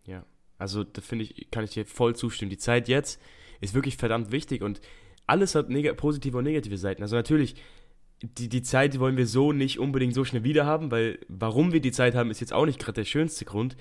Ja, 0.06 0.26
also 0.58 0.84
da 0.84 1.02
finde 1.02 1.26
ich, 1.26 1.52
kann 1.52 1.64
ich 1.64 1.72
dir 1.72 1.86
voll 1.86 2.16
zustimmen. 2.16 2.50
Die 2.50 2.58
Zeit 2.58 2.88
jetzt 2.88 3.20
ist 3.60 3.74
wirklich 3.74 3.98
verdammt 3.98 4.32
wichtig 4.32 4.62
und 4.62 4.82
alles 5.28 5.54
hat 5.54 5.68
positive 5.98 6.38
und 6.38 6.44
negative 6.44 6.78
Seiten. 6.78 7.02
Also 7.02 7.16
natürlich, 7.16 7.56
die, 8.22 8.50
die 8.50 8.62
Zeit 8.62 9.00
wollen 9.00 9.18
wir 9.18 9.28
so 9.28 9.52
nicht 9.52 9.80
unbedingt 9.80 10.14
so 10.14 10.24
schnell 10.24 10.44
wieder 10.44 10.66
haben, 10.66 10.92
weil 10.92 11.20
warum 11.28 11.74
wir 11.74 11.82
die 11.82 11.92
Zeit 11.92 12.16
haben, 12.16 12.32
ist 12.32 12.40
jetzt 12.40 12.54
auch 12.54 12.66
nicht 12.66 12.80
gerade 12.80 13.02
der 13.02 13.06
schönste 13.06 13.46
Grund. 13.46 13.76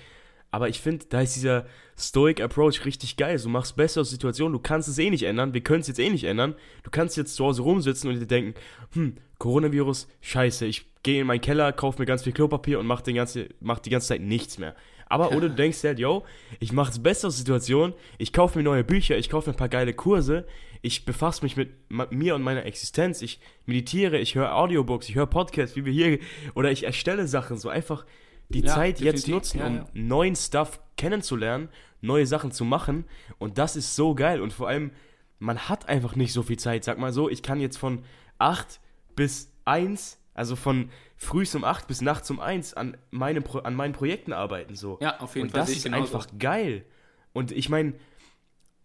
Aber 0.53 0.67
ich 0.67 0.81
finde, 0.81 1.05
da 1.09 1.21
ist 1.21 1.35
dieser 1.35 1.65
Stoic 1.97 2.41
Approach 2.41 2.85
richtig 2.85 3.15
geil. 3.15 3.39
Du 3.41 3.47
machst 3.47 3.77
bessere 3.77 4.03
Situationen, 4.03 4.51
du 4.51 4.59
kannst 4.59 4.89
es 4.89 4.97
eh 4.97 5.09
nicht 5.09 5.23
ändern, 5.23 5.53
wir 5.53 5.61
können 5.61 5.79
es 5.79 5.87
jetzt 5.87 5.99
eh 5.99 6.09
nicht 6.09 6.25
ändern. 6.25 6.55
Du 6.83 6.91
kannst 6.91 7.15
jetzt 7.15 7.35
zu 7.35 7.45
Hause 7.45 7.61
rumsitzen 7.61 8.09
und 8.09 8.19
dir 8.19 8.25
denken, 8.25 8.55
hm, 8.93 9.15
Coronavirus, 9.37 10.09
scheiße, 10.19 10.65
ich 10.65 10.85
gehe 11.03 11.21
in 11.21 11.27
meinen 11.27 11.41
Keller, 11.41 11.71
kaufe 11.71 11.99
mir 11.99 12.05
ganz 12.05 12.23
viel 12.23 12.33
Klopapier 12.33 12.79
und 12.79 12.85
mach, 12.85 13.01
den 13.01 13.15
ganze, 13.15 13.47
mach 13.61 13.79
die 13.79 13.89
ganze 13.89 14.09
Zeit 14.09 14.21
nichts 14.21 14.57
mehr. 14.57 14.75
Aber 15.07 15.31
oder 15.31 15.49
du 15.49 15.55
denkst 15.55 15.83
halt, 15.83 15.99
yo, 15.99 16.23
ich 16.59 16.71
mache 16.71 16.91
es 16.91 17.03
bessere 17.03 17.31
Situationen, 17.31 17.93
ich 18.17 18.31
kaufe 18.31 18.57
mir 18.57 18.63
neue 18.63 18.83
Bücher, 18.83 19.17
ich 19.17 19.29
kaufe 19.29 19.49
mir 19.49 19.55
ein 19.55 19.57
paar 19.57 19.69
geile 19.69 19.93
Kurse, 19.93 20.45
ich 20.81 21.05
befasse 21.05 21.43
mich 21.43 21.57
mit 21.57 21.71
mir 22.11 22.35
und 22.35 22.41
meiner 22.41 22.65
Existenz, 22.65 23.21
ich 23.21 23.39
meditiere, 23.65 24.17
ich 24.17 24.35
höre 24.35 24.55
Audiobooks, 24.55 25.09
ich 25.09 25.15
höre 25.15 25.27
Podcasts, 25.27 25.75
wie 25.75 25.85
wir 25.85 25.93
hier, 25.93 26.19
oder 26.55 26.71
ich 26.71 26.83
erstelle 26.83 27.27
Sachen, 27.27 27.57
so 27.57 27.69
einfach 27.69 28.05
die 28.49 28.61
ja, 28.61 28.73
Zeit 28.73 28.99
jetzt 28.99 29.27
nutzen, 29.27 29.59
ja, 29.59 29.67
um 29.67 29.75
ja. 29.75 29.87
neuen 29.93 30.35
Stuff 30.35 30.79
kennenzulernen, 30.97 31.69
neue 32.01 32.25
Sachen 32.25 32.51
zu 32.51 32.65
machen. 32.65 33.05
Und 33.37 33.57
das 33.57 33.75
ist 33.75 33.95
so 33.95 34.15
geil. 34.15 34.41
Und 34.41 34.53
vor 34.53 34.67
allem, 34.67 34.91
man 35.39 35.69
hat 35.69 35.87
einfach 35.87 36.15
nicht 36.15 36.33
so 36.33 36.43
viel 36.43 36.57
Zeit. 36.57 36.83
Sag 36.83 36.97
mal 36.97 37.13
so, 37.13 37.29
ich 37.29 37.43
kann 37.43 37.59
jetzt 37.59 37.77
von 37.77 38.03
8 38.39 38.79
bis 39.15 39.51
1, 39.65 40.19
also 40.33 40.55
von 40.55 40.89
früh 41.15 41.45
um 41.53 41.63
8 41.63 41.87
bis 41.87 42.01
nachts 42.01 42.29
um 42.29 42.39
1 42.39 42.73
an, 42.73 42.97
meinem 43.11 43.43
Pro 43.43 43.59
an 43.59 43.75
meinen 43.75 43.93
Projekten 43.93 44.33
arbeiten. 44.33 44.75
So. 44.75 44.97
Ja, 45.01 45.19
auf 45.19 45.35
jeden 45.35 45.47
Und 45.47 45.51
Fall. 45.51 45.61
Und 45.61 45.69
das 45.69 45.75
ist 45.75 45.87
einfach 45.87 46.27
geil. 46.37 46.85
Und 47.33 47.51
ich 47.51 47.69
meine, 47.69 47.93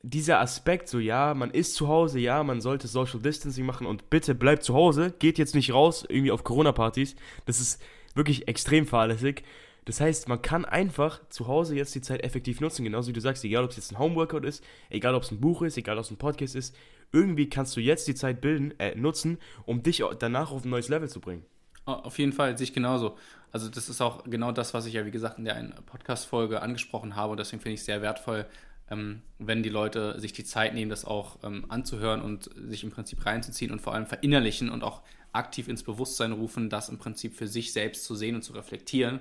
dieser 0.08 0.40
Aspekt, 0.40 0.88
so 0.88 1.00
ja, 1.00 1.34
man 1.34 1.50
ist 1.50 1.74
zu 1.74 1.88
Hause, 1.88 2.20
ja, 2.20 2.44
man 2.44 2.60
sollte 2.60 2.86
Social 2.86 3.20
Distancing 3.20 3.66
machen 3.66 3.88
und 3.88 4.08
bitte 4.08 4.36
bleibt 4.36 4.62
zu 4.62 4.72
Hause, 4.72 5.12
geht 5.18 5.36
jetzt 5.36 5.54
nicht 5.56 5.72
raus, 5.72 6.06
irgendwie 6.08 6.30
auf 6.30 6.44
Corona-Partys. 6.44 7.16
Das 7.44 7.60
ist 7.60 7.82
wirklich 8.14 8.46
extrem 8.46 8.86
fahrlässig. 8.86 9.42
Das 9.84 10.00
heißt, 10.00 10.28
man 10.28 10.42
kann 10.42 10.64
einfach 10.64 11.20
zu 11.28 11.48
Hause 11.48 11.74
jetzt 11.74 11.94
die 11.96 12.00
Zeit 12.00 12.22
effektiv 12.22 12.60
nutzen, 12.60 12.84
genauso 12.84 13.08
wie 13.08 13.14
du 13.14 13.20
sagst, 13.20 13.44
egal 13.44 13.64
ob 13.64 13.70
es 13.70 13.76
jetzt 13.76 13.92
ein 13.92 13.98
Homeworkout 13.98 14.44
ist, 14.44 14.62
egal 14.90 15.14
ob 15.16 15.24
es 15.24 15.32
ein 15.32 15.40
Buch 15.40 15.62
ist, 15.62 15.76
egal 15.76 15.98
ob 15.98 16.04
es 16.04 16.10
ein 16.10 16.18
Podcast 16.18 16.54
ist, 16.54 16.76
irgendwie 17.12 17.48
kannst 17.48 17.76
du 17.76 17.80
jetzt 17.80 18.06
die 18.06 18.14
Zeit 18.14 18.40
bilden, 18.40 18.78
äh, 18.78 18.94
nutzen, 18.94 19.38
um 19.64 19.82
dich 19.82 20.04
danach 20.20 20.52
auf 20.52 20.64
ein 20.64 20.70
neues 20.70 20.88
Level 20.88 21.08
zu 21.08 21.20
bringen. 21.20 21.44
Auf 21.84 22.18
jeden 22.18 22.32
Fall, 22.32 22.58
sich 22.58 22.72
genauso. 22.72 23.16
Also 23.52 23.68
das 23.68 23.88
ist 23.88 24.00
auch 24.00 24.24
genau 24.24 24.50
das, 24.50 24.74
was 24.74 24.86
ich 24.86 24.94
ja, 24.94 25.06
wie 25.06 25.12
gesagt, 25.12 25.38
in 25.38 25.44
der 25.44 25.54
einen 25.54 25.72
Podcast-Folge 25.86 26.62
angesprochen 26.62 27.14
habe 27.14 27.32
und 27.32 27.38
deswegen 27.38 27.62
finde 27.62 27.74
ich 27.74 27.80
es 27.80 27.86
sehr 27.86 28.02
wertvoll, 28.02 28.46
ähm, 28.90 29.22
wenn 29.38 29.62
die 29.62 29.68
Leute 29.68 30.20
sich 30.20 30.32
die 30.32 30.44
Zeit 30.44 30.74
nehmen, 30.74 30.90
das 30.90 31.04
auch 31.04 31.38
ähm, 31.42 31.66
anzuhören 31.68 32.22
und 32.22 32.50
sich 32.68 32.84
im 32.84 32.90
Prinzip 32.90 33.24
reinzuziehen 33.26 33.72
und 33.72 33.80
vor 33.80 33.94
allem 33.94 34.06
verinnerlichen 34.06 34.70
und 34.70 34.84
auch 34.84 35.02
aktiv 35.32 35.68
ins 35.68 35.82
Bewusstsein 35.82 36.32
rufen, 36.32 36.70
das 36.70 36.88
im 36.88 36.98
Prinzip 36.98 37.34
für 37.34 37.48
sich 37.48 37.72
selbst 37.72 38.04
zu 38.04 38.14
sehen 38.14 38.36
und 38.36 38.42
zu 38.42 38.52
reflektieren. 38.52 39.20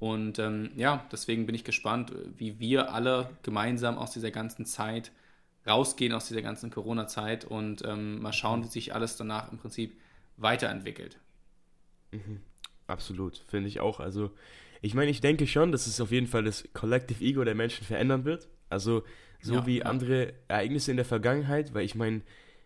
Und 0.00 0.38
ähm, 0.38 0.70
ja, 0.76 1.06
deswegen 1.12 1.46
bin 1.46 1.54
ich 1.54 1.64
gespannt, 1.64 2.12
wie 2.36 2.58
wir 2.58 2.92
alle 2.92 3.30
gemeinsam 3.42 3.96
aus 3.96 4.10
dieser 4.10 4.30
ganzen 4.30 4.66
Zeit 4.66 5.12
rausgehen, 5.66 6.12
aus 6.12 6.28
dieser 6.28 6.42
ganzen 6.42 6.70
Corona-Zeit 6.70 7.44
und 7.44 7.84
ähm, 7.84 8.20
mal 8.20 8.32
schauen, 8.32 8.64
wie 8.64 8.68
sich 8.68 8.94
alles 8.94 9.16
danach 9.16 9.50
im 9.50 9.58
Prinzip 9.58 9.98
weiterentwickelt. 10.36 11.18
Mhm. 12.10 12.40
Absolut, 12.86 13.38
finde 13.48 13.68
ich 13.68 13.80
auch. 13.80 14.00
Also, 14.00 14.30
ich 14.82 14.94
meine, 14.94 15.10
ich 15.10 15.22
denke 15.22 15.46
schon, 15.46 15.72
dass 15.72 15.86
es 15.86 16.00
auf 16.00 16.10
jeden 16.10 16.26
Fall 16.26 16.44
das 16.44 16.68
Collective 16.74 17.24
Ego 17.24 17.44
der 17.44 17.54
Menschen 17.54 17.86
verändern 17.86 18.24
wird. 18.24 18.48
Also, 18.74 19.02
so 19.40 19.54
ja, 19.54 19.66
wie 19.66 19.78
ja. 19.78 19.86
andere 19.86 20.34
Ereignisse 20.48 20.90
in 20.90 20.96
der 20.96 21.06
Vergangenheit, 21.06 21.74
weil 21.74 21.84
ich 21.84 21.94
meine, 21.94 22.22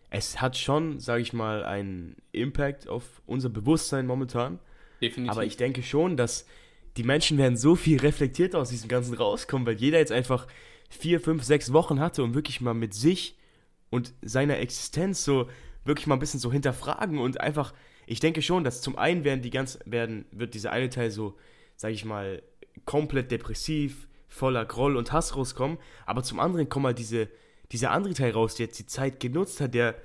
es 0.09 0.41
hat 0.41 0.57
schon, 0.57 0.99
sage 0.99 1.21
ich 1.21 1.33
mal, 1.33 1.63
einen 1.63 2.15
Impact 2.31 2.87
auf 2.87 3.21
unser 3.25 3.49
Bewusstsein 3.49 4.07
momentan. 4.07 4.59
Definitiv. 5.01 5.31
Aber 5.31 5.45
ich 5.45 5.55
denke 5.55 5.83
schon, 5.83 6.17
dass 6.17 6.45
die 6.97 7.03
Menschen 7.03 7.37
werden 7.37 7.55
so 7.55 7.75
viel 7.75 7.99
reflektierter 7.99 8.59
aus 8.59 8.69
diesem 8.69 8.89
Ganzen 8.89 9.13
rauskommen, 9.13 9.65
weil 9.67 9.75
jeder 9.75 9.99
jetzt 9.99 10.11
einfach 10.11 10.47
vier, 10.89 11.19
fünf, 11.19 11.43
sechs 11.43 11.71
Wochen 11.71 11.99
hatte, 11.99 12.23
um 12.23 12.33
wirklich 12.33 12.59
mal 12.61 12.73
mit 12.73 12.93
sich 12.93 13.37
und 13.89 14.13
seiner 14.21 14.57
Existenz 14.57 15.23
so 15.23 15.47
wirklich 15.85 16.07
mal 16.07 16.15
ein 16.15 16.19
bisschen 16.19 16.39
so 16.39 16.51
hinterfragen 16.51 17.19
und 17.19 17.39
einfach, 17.39 17.73
ich 18.05 18.19
denke 18.19 18.41
schon, 18.41 18.63
dass 18.63 18.81
zum 18.81 18.97
einen 18.97 19.23
werden 19.23 19.41
die 19.41 19.49
ganz, 19.51 19.79
werden, 19.85 20.25
wird 20.31 20.55
dieser 20.55 20.71
eine 20.71 20.89
Teil 20.89 21.11
so, 21.11 21.37
sage 21.77 21.93
ich 21.93 22.03
mal, 22.03 22.41
komplett 22.85 23.31
depressiv, 23.31 24.08
voller 24.29 24.65
Groll 24.65 24.95
und 24.95 25.11
Hass 25.11 25.35
rauskommen, 25.35 25.77
aber 26.05 26.23
zum 26.23 26.39
anderen 26.39 26.69
kommt 26.69 26.83
mal 26.83 26.93
diese 26.93 27.27
dieser 27.71 27.91
andere 27.91 28.13
Teil 28.13 28.31
raus, 28.31 28.55
der 28.55 28.67
jetzt 28.67 28.79
die 28.79 28.85
Zeit 28.85 29.19
genutzt 29.19 29.61
hat, 29.61 29.73
der 29.73 29.95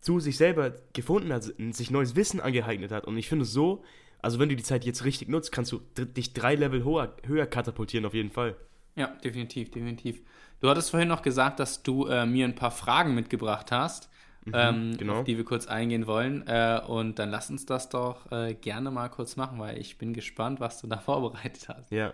zu 0.00 0.20
sich 0.20 0.36
selber 0.36 0.74
gefunden 0.92 1.32
hat, 1.32 1.44
sich 1.72 1.90
neues 1.90 2.16
Wissen 2.16 2.40
angeeignet 2.40 2.90
hat. 2.90 3.06
Und 3.06 3.16
ich 3.16 3.28
finde 3.28 3.44
so, 3.44 3.82
also 4.20 4.38
wenn 4.38 4.48
du 4.48 4.56
die 4.56 4.62
Zeit 4.62 4.84
jetzt 4.84 5.04
richtig 5.04 5.28
nutzt, 5.28 5.52
kannst 5.52 5.72
du 5.72 5.80
dich 5.96 6.32
drei 6.32 6.54
Level 6.54 6.84
höher, 6.84 7.14
höher 7.26 7.46
katapultieren 7.46 8.06
auf 8.06 8.14
jeden 8.14 8.30
Fall. 8.30 8.56
Ja, 8.96 9.08
definitiv, 9.24 9.70
definitiv. 9.70 10.20
Du 10.60 10.68
hattest 10.68 10.90
vorhin 10.90 11.08
noch 11.08 11.22
gesagt, 11.22 11.58
dass 11.58 11.82
du 11.82 12.06
äh, 12.06 12.26
mir 12.26 12.44
ein 12.46 12.54
paar 12.54 12.70
Fragen 12.70 13.14
mitgebracht 13.14 13.72
hast, 13.72 14.08
mhm, 14.44 14.52
ähm, 14.54 14.96
genau. 14.96 15.20
auf 15.20 15.24
die 15.24 15.36
wir 15.36 15.44
kurz 15.44 15.66
eingehen 15.66 16.06
wollen. 16.06 16.46
Äh, 16.46 16.80
und 16.86 17.18
dann 17.18 17.30
lass 17.30 17.50
uns 17.50 17.66
das 17.66 17.88
doch 17.88 18.30
äh, 18.30 18.54
gerne 18.54 18.90
mal 18.90 19.08
kurz 19.08 19.36
machen, 19.36 19.58
weil 19.58 19.78
ich 19.78 19.98
bin 19.98 20.14
gespannt, 20.14 20.60
was 20.60 20.80
du 20.80 20.86
da 20.86 20.98
vorbereitet 21.00 21.68
hast. 21.68 21.90
Ja. 21.90 22.12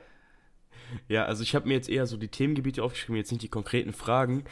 Ja, 1.09 1.25
also 1.25 1.43
ich 1.43 1.55
habe 1.55 1.69
mir 1.69 1.75
jetzt 1.75 1.89
eher 1.89 2.07
so 2.07 2.17
die 2.17 2.29
Themengebiete 2.29 2.83
aufgeschrieben, 2.83 3.17
jetzt 3.17 3.33
nicht 3.33 3.43
die 3.43 3.49
konkreten 3.49 3.93
Fragen. 3.93 4.45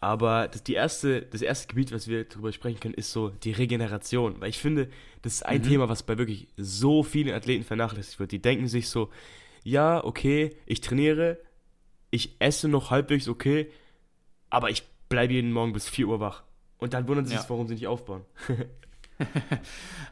Aber 0.00 0.48
das, 0.48 0.62
die 0.62 0.74
erste, 0.74 1.22
das 1.22 1.42
erste 1.42 1.68
Gebiet, 1.68 1.92
was 1.92 2.08
wir 2.08 2.24
darüber 2.24 2.52
sprechen 2.52 2.80
können, 2.80 2.94
ist 2.94 3.12
so 3.12 3.28
die 3.28 3.52
Regeneration. 3.52 4.40
Weil 4.40 4.48
ich 4.48 4.58
finde, 4.58 4.88
das 5.22 5.34
ist 5.34 5.42
ein 5.46 5.60
mhm. 5.60 5.68
Thema, 5.68 5.88
was 5.90 6.02
bei 6.02 6.16
wirklich 6.16 6.48
so 6.56 7.02
vielen 7.02 7.34
Athleten 7.34 7.64
vernachlässigt 7.64 8.18
wird. 8.18 8.32
Die 8.32 8.40
denken 8.40 8.66
sich 8.66 8.88
so, 8.88 9.10
ja, 9.62 10.02
okay, 10.02 10.56
ich 10.64 10.80
trainiere, 10.80 11.38
ich 12.10 12.36
esse 12.38 12.68
noch 12.68 12.90
halbwegs 12.90 13.28
okay, 13.28 13.70
aber 14.48 14.70
ich 14.70 14.84
bleibe 15.10 15.34
jeden 15.34 15.52
Morgen 15.52 15.72
bis 15.72 15.88
4 15.88 16.08
Uhr 16.08 16.20
wach. 16.20 16.44
und 16.78 16.94
dann 16.94 17.06
wundern 17.06 17.26
sie 17.26 17.36
sich, 17.36 17.50
warum 17.50 17.68
sie 17.68 17.74
nicht 17.74 17.86
aufbauen. 17.86 18.24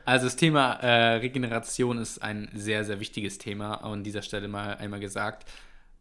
also 0.04 0.26
das 0.26 0.36
Thema 0.36 0.72
äh, 0.74 1.14
Regeneration 1.16 1.98
ist 1.98 2.18
ein 2.22 2.50
sehr, 2.52 2.84
sehr 2.84 3.00
wichtiges 3.00 3.38
Thema, 3.38 3.76
an 3.76 4.04
dieser 4.04 4.22
Stelle 4.22 4.48
mal 4.48 4.76
einmal 4.76 5.00
gesagt. 5.00 5.48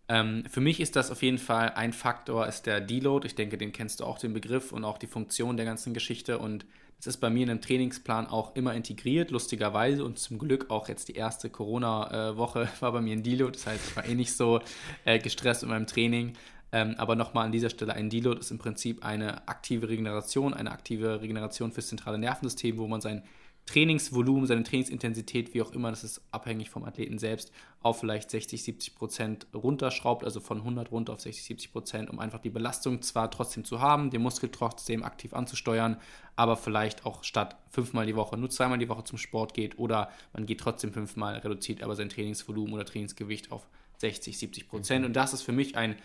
Ähm, 0.09 0.43
für 0.49 0.61
mich 0.61 0.79
ist 0.79 0.95
das 0.95 1.11
auf 1.11 1.21
jeden 1.21 1.37
Fall 1.37 1.73
ein 1.75 1.91
Faktor, 1.91 2.47
ist 2.47 2.65
der 2.65 2.79
Deload. 2.79 3.27
Ich 3.27 3.35
denke, 3.35 3.57
den 3.57 3.73
kennst 3.73 3.99
du 3.99 4.05
auch, 4.05 4.19
den 4.19 4.33
Begriff 4.33 4.71
und 4.71 4.85
auch 4.85 4.97
die 4.97 5.07
Funktion 5.07 5.57
der 5.57 5.65
ganzen 5.65 5.93
Geschichte. 5.93 6.39
Und 6.39 6.65
das 6.97 7.07
ist 7.07 7.17
bei 7.17 7.29
mir 7.29 7.43
in 7.43 7.49
einem 7.49 7.61
Trainingsplan 7.61 8.27
auch 8.27 8.55
immer 8.55 8.73
integriert, 8.73 9.31
lustigerweise. 9.31 10.03
Und 10.05 10.17
zum 10.17 10.39
Glück 10.39 10.69
auch 10.69 10.87
jetzt 10.87 11.09
die 11.09 11.15
erste 11.15 11.49
Corona-Woche 11.49 12.69
war 12.79 12.91
bei 12.91 13.01
mir 13.01 13.13
ein 13.13 13.23
Deload. 13.23 13.53
Das 13.53 13.67
heißt, 13.67 13.89
ich 13.89 13.95
war 13.95 14.05
eh 14.05 14.15
nicht 14.15 14.33
so 14.33 14.61
äh, 15.03 15.19
gestresst 15.19 15.63
in 15.63 15.69
meinem 15.69 15.87
Training. 15.87 16.33
Ähm, 16.71 16.95
aber 16.97 17.15
nochmal 17.15 17.45
an 17.45 17.51
dieser 17.51 17.69
Stelle, 17.69 17.93
ein 17.93 18.09
Deload 18.09 18.39
ist 18.39 18.51
im 18.51 18.59
Prinzip 18.59 19.05
eine 19.05 19.47
aktive 19.47 19.87
Regeneration, 19.87 20.53
eine 20.53 20.71
aktive 20.71 21.21
Regeneration 21.21 21.71
fürs 21.71 21.87
zentrale 21.87 22.17
Nervensystem, 22.17 22.77
wo 22.77 22.87
man 22.87 22.99
sein 22.99 23.23
Trainingsvolumen, 23.67 24.47
seine 24.47 24.63
Trainingsintensität, 24.63 25.53
wie 25.53 25.61
auch 25.61 25.73
immer, 25.73 25.89
das 25.89 26.05
ist 26.05 26.21
abhängig 26.31 26.69
vom 26.69 26.85
Athleten 26.85 27.19
selbst, 27.19 27.51
auf 27.81 27.99
vielleicht 27.99 28.31
60, 28.31 28.63
70 28.63 28.95
Prozent 28.95 29.47
runterschraubt, 29.53 30.23
also 30.23 30.39
von 30.39 30.59
100 30.59 30.89
runter 30.89 31.13
auf 31.13 31.19
60, 31.19 31.43
70 31.43 31.71
Prozent, 31.73 32.09
um 32.09 32.19
einfach 32.19 32.39
die 32.39 32.49
Belastung 32.49 33.01
zwar 33.01 33.29
trotzdem 33.29 33.65
zu 33.65 33.81
haben, 33.81 34.09
den 34.09 34.21
Muskel 34.21 34.49
trotzdem 34.49 35.03
aktiv 35.03 35.33
anzusteuern, 35.33 35.97
aber 36.37 36.55
vielleicht 36.55 37.05
auch 37.05 37.25
statt 37.25 37.57
fünfmal 37.69 38.05
die 38.05 38.15
Woche 38.15 38.37
nur 38.37 38.49
zweimal 38.49 38.77
die 38.77 38.87
Woche 38.87 39.03
zum 39.03 39.17
Sport 39.17 39.53
geht 39.53 39.77
oder 39.77 40.11
man 40.31 40.45
geht 40.45 40.61
trotzdem 40.61 40.93
fünfmal, 40.93 41.35
reduziert 41.37 41.83
aber 41.83 41.95
sein 41.97 42.07
Trainingsvolumen 42.07 42.73
oder 42.73 42.85
Trainingsgewicht 42.85 43.51
auf 43.51 43.67
60, 43.97 44.37
70 44.37 44.69
Prozent. 44.69 45.05
Und 45.05 45.13
das 45.13 45.33
ist 45.33 45.41
für 45.41 45.51
mich 45.51 45.75
ein 45.75 45.97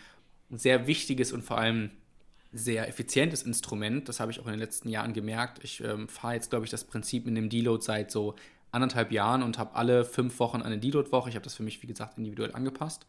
sehr 0.50 0.88
wichtiges 0.88 1.32
und 1.32 1.42
vor 1.42 1.58
allem 1.58 1.92
sehr 2.52 2.88
effizientes 2.88 3.42
Instrument. 3.42 4.08
Das 4.08 4.20
habe 4.20 4.30
ich 4.30 4.40
auch 4.40 4.46
in 4.46 4.52
den 4.52 4.60
letzten 4.60 4.88
Jahren 4.88 5.12
gemerkt. 5.12 5.62
Ich 5.64 5.82
ähm, 5.82 6.08
fahre 6.08 6.34
jetzt, 6.34 6.50
glaube 6.50 6.64
ich, 6.64 6.70
das 6.70 6.84
Prinzip 6.84 7.26
mit 7.26 7.36
dem 7.36 7.48
Deload 7.48 7.82
seit 7.82 8.10
so 8.10 8.34
anderthalb 8.70 9.12
Jahren 9.12 9.42
und 9.42 9.58
habe 9.58 9.74
alle 9.74 10.04
fünf 10.04 10.38
Wochen 10.38 10.62
eine 10.62 10.78
Deload-Woche. 10.78 11.28
Ich 11.28 11.34
habe 11.34 11.44
das 11.44 11.54
für 11.54 11.62
mich, 11.62 11.82
wie 11.82 11.86
gesagt, 11.86 12.18
individuell 12.18 12.54
angepasst 12.54 13.06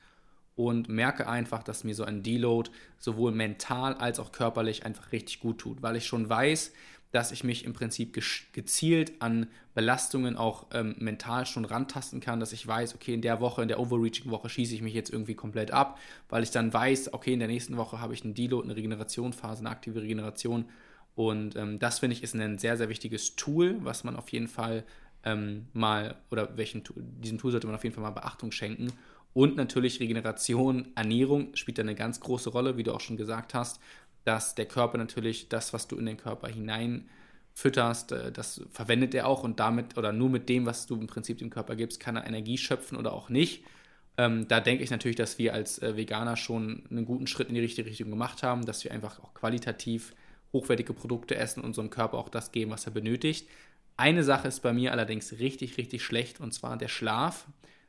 und 0.55 0.87
merke 0.87 1.27
einfach, 1.27 1.63
dass 1.63 1.83
mir 1.83 1.95
so 1.95 2.03
ein 2.03 2.21
Deload 2.21 2.69
sowohl 2.99 3.31
mental 3.31 3.95
als 3.95 4.19
auch 4.19 4.31
körperlich 4.31 4.85
einfach 4.85 5.11
richtig 5.11 5.39
gut 5.39 5.59
tut, 5.59 5.81
weil 5.81 5.95
ich 5.95 6.05
schon 6.05 6.29
weiß, 6.29 6.73
dass 7.13 7.31
ich 7.31 7.43
mich 7.43 7.63
im 7.63 7.73
Prinzip 7.73 8.19
gezielt 8.53 9.13
an 9.19 9.45
Belastungen 9.75 10.35
auch 10.35 10.65
ähm, 10.73 10.95
mental 10.97 11.45
schon 11.45 11.63
rantasten 11.63 12.19
kann, 12.19 12.39
dass 12.39 12.53
ich 12.53 12.65
weiß, 12.65 12.95
okay, 12.95 13.13
in 13.13 13.21
der 13.21 13.39
Woche, 13.39 13.61
in 13.61 13.67
der 13.67 13.79
Overreaching-Woche 13.79 14.49
schieße 14.49 14.73
ich 14.73 14.81
mich 14.81 14.95
jetzt 14.95 15.13
irgendwie 15.13 15.35
komplett 15.35 15.69
ab, 15.69 15.99
weil 16.29 16.41
ich 16.41 16.49
dann 16.49 16.73
weiß, 16.73 17.13
okay, 17.13 17.33
in 17.33 17.39
der 17.39 17.47
nächsten 17.47 17.77
Woche 17.77 18.01
habe 18.01 18.15
ich 18.15 18.23
einen 18.23 18.33
Deload, 18.33 18.65
eine 18.65 18.75
Regenerationsphase, 18.75 19.59
eine 19.59 19.69
aktive 19.69 20.01
Regeneration. 20.01 20.65
Und 21.13 21.55
ähm, 21.55 21.77
das 21.77 21.99
finde 21.99 22.15
ich 22.15 22.23
ist 22.23 22.33
ein 22.33 22.57
sehr, 22.57 22.77
sehr 22.77 22.89
wichtiges 22.89 23.35
Tool, 23.35 23.77
was 23.83 24.03
man 24.03 24.15
auf 24.15 24.29
jeden 24.29 24.47
Fall 24.47 24.83
ähm, 25.23 25.67
mal, 25.71 26.15
oder 26.31 26.57
welchen, 26.57 26.81
diesem 26.95 27.37
Tool 27.37 27.51
sollte 27.51 27.67
man 27.67 27.75
auf 27.75 27.83
jeden 27.83 27.93
Fall 27.93 28.03
mal 28.03 28.09
Beachtung 28.09 28.51
schenken. 28.51 28.91
Und 29.33 29.55
natürlich 29.55 29.99
Regeneration, 29.99 30.87
Ernährung 30.95 31.55
spielt 31.55 31.77
da 31.77 31.83
eine 31.83 31.95
ganz 31.95 32.19
große 32.19 32.49
Rolle, 32.49 32.77
wie 32.77 32.83
du 32.83 32.93
auch 32.93 33.01
schon 33.01 33.17
gesagt 33.17 33.53
hast 33.53 33.79
dass 34.25 34.55
der 34.55 34.65
Körper 34.65 34.97
natürlich 34.97 35.49
das, 35.49 35.73
was 35.73 35.87
du 35.87 35.97
in 35.97 36.05
den 36.05 36.17
Körper 36.17 36.47
hinein 36.47 37.09
fütterst, 37.53 38.11
äh, 38.11 38.31
das 38.31 38.61
verwendet 38.71 39.13
er 39.13 39.27
auch 39.27 39.43
und 39.43 39.59
damit 39.59 39.97
oder 39.97 40.11
nur 40.11 40.29
mit 40.29 40.49
dem, 40.49 40.65
was 40.65 40.87
du 40.87 40.95
im 40.95 41.07
Prinzip 41.07 41.37
dem 41.37 41.49
Körper 41.49 41.75
gibst, 41.75 41.99
kann 41.99 42.15
er 42.15 42.25
Energie 42.25 42.57
schöpfen 42.57 42.97
oder 42.97 43.13
auch 43.13 43.29
nicht. 43.29 43.63
Ähm, 44.17 44.47
da 44.47 44.59
denke 44.59 44.83
ich 44.83 44.91
natürlich, 44.91 45.17
dass 45.17 45.39
wir 45.39 45.53
als 45.53 45.79
äh, 45.81 45.97
Veganer 45.97 46.37
schon 46.37 46.83
einen 46.89 47.05
guten 47.05 47.27
Schritt 47.27 47.49
in 47.49 47.55
die 47.55 47.61
richtige 47.61 47.89
Richtung 47.89 48.09
gemacht 48.09 48.43
haben, 48.43 48.65
dass 48.65 48.83
wir 48.83 48.91
einfach 48.91 49.19
auch 49.19 49.33
qualitativ 49.33 50.13
hochwertige 50.51 50.93
Produkte 50.93 51.35
essen 51.35 51.61
und 51.61 51.67
unserem 51.67 51.89
Körper 51.89 52.17
auch 52.17 52.29
das 52.29 52.51
geben, 52.51 52.71
was 52.71 52.85
er 52.85 52.91
benötigt. 52.91 53.47
Eine 53.97 54.23
Sache 54.23 54.47
ist 54.47 54.61
bei 54.61 54.71
mir 54.71 54.91
allerdings 54.91 55.39
richtig, 55.39 55.77
richtig 55.77 56.03
schlecht 56.03 56.39
und 56.39 56.53
zwar 56.53 56.77
der 56.77 56.87
Schlaf 56.87 57.47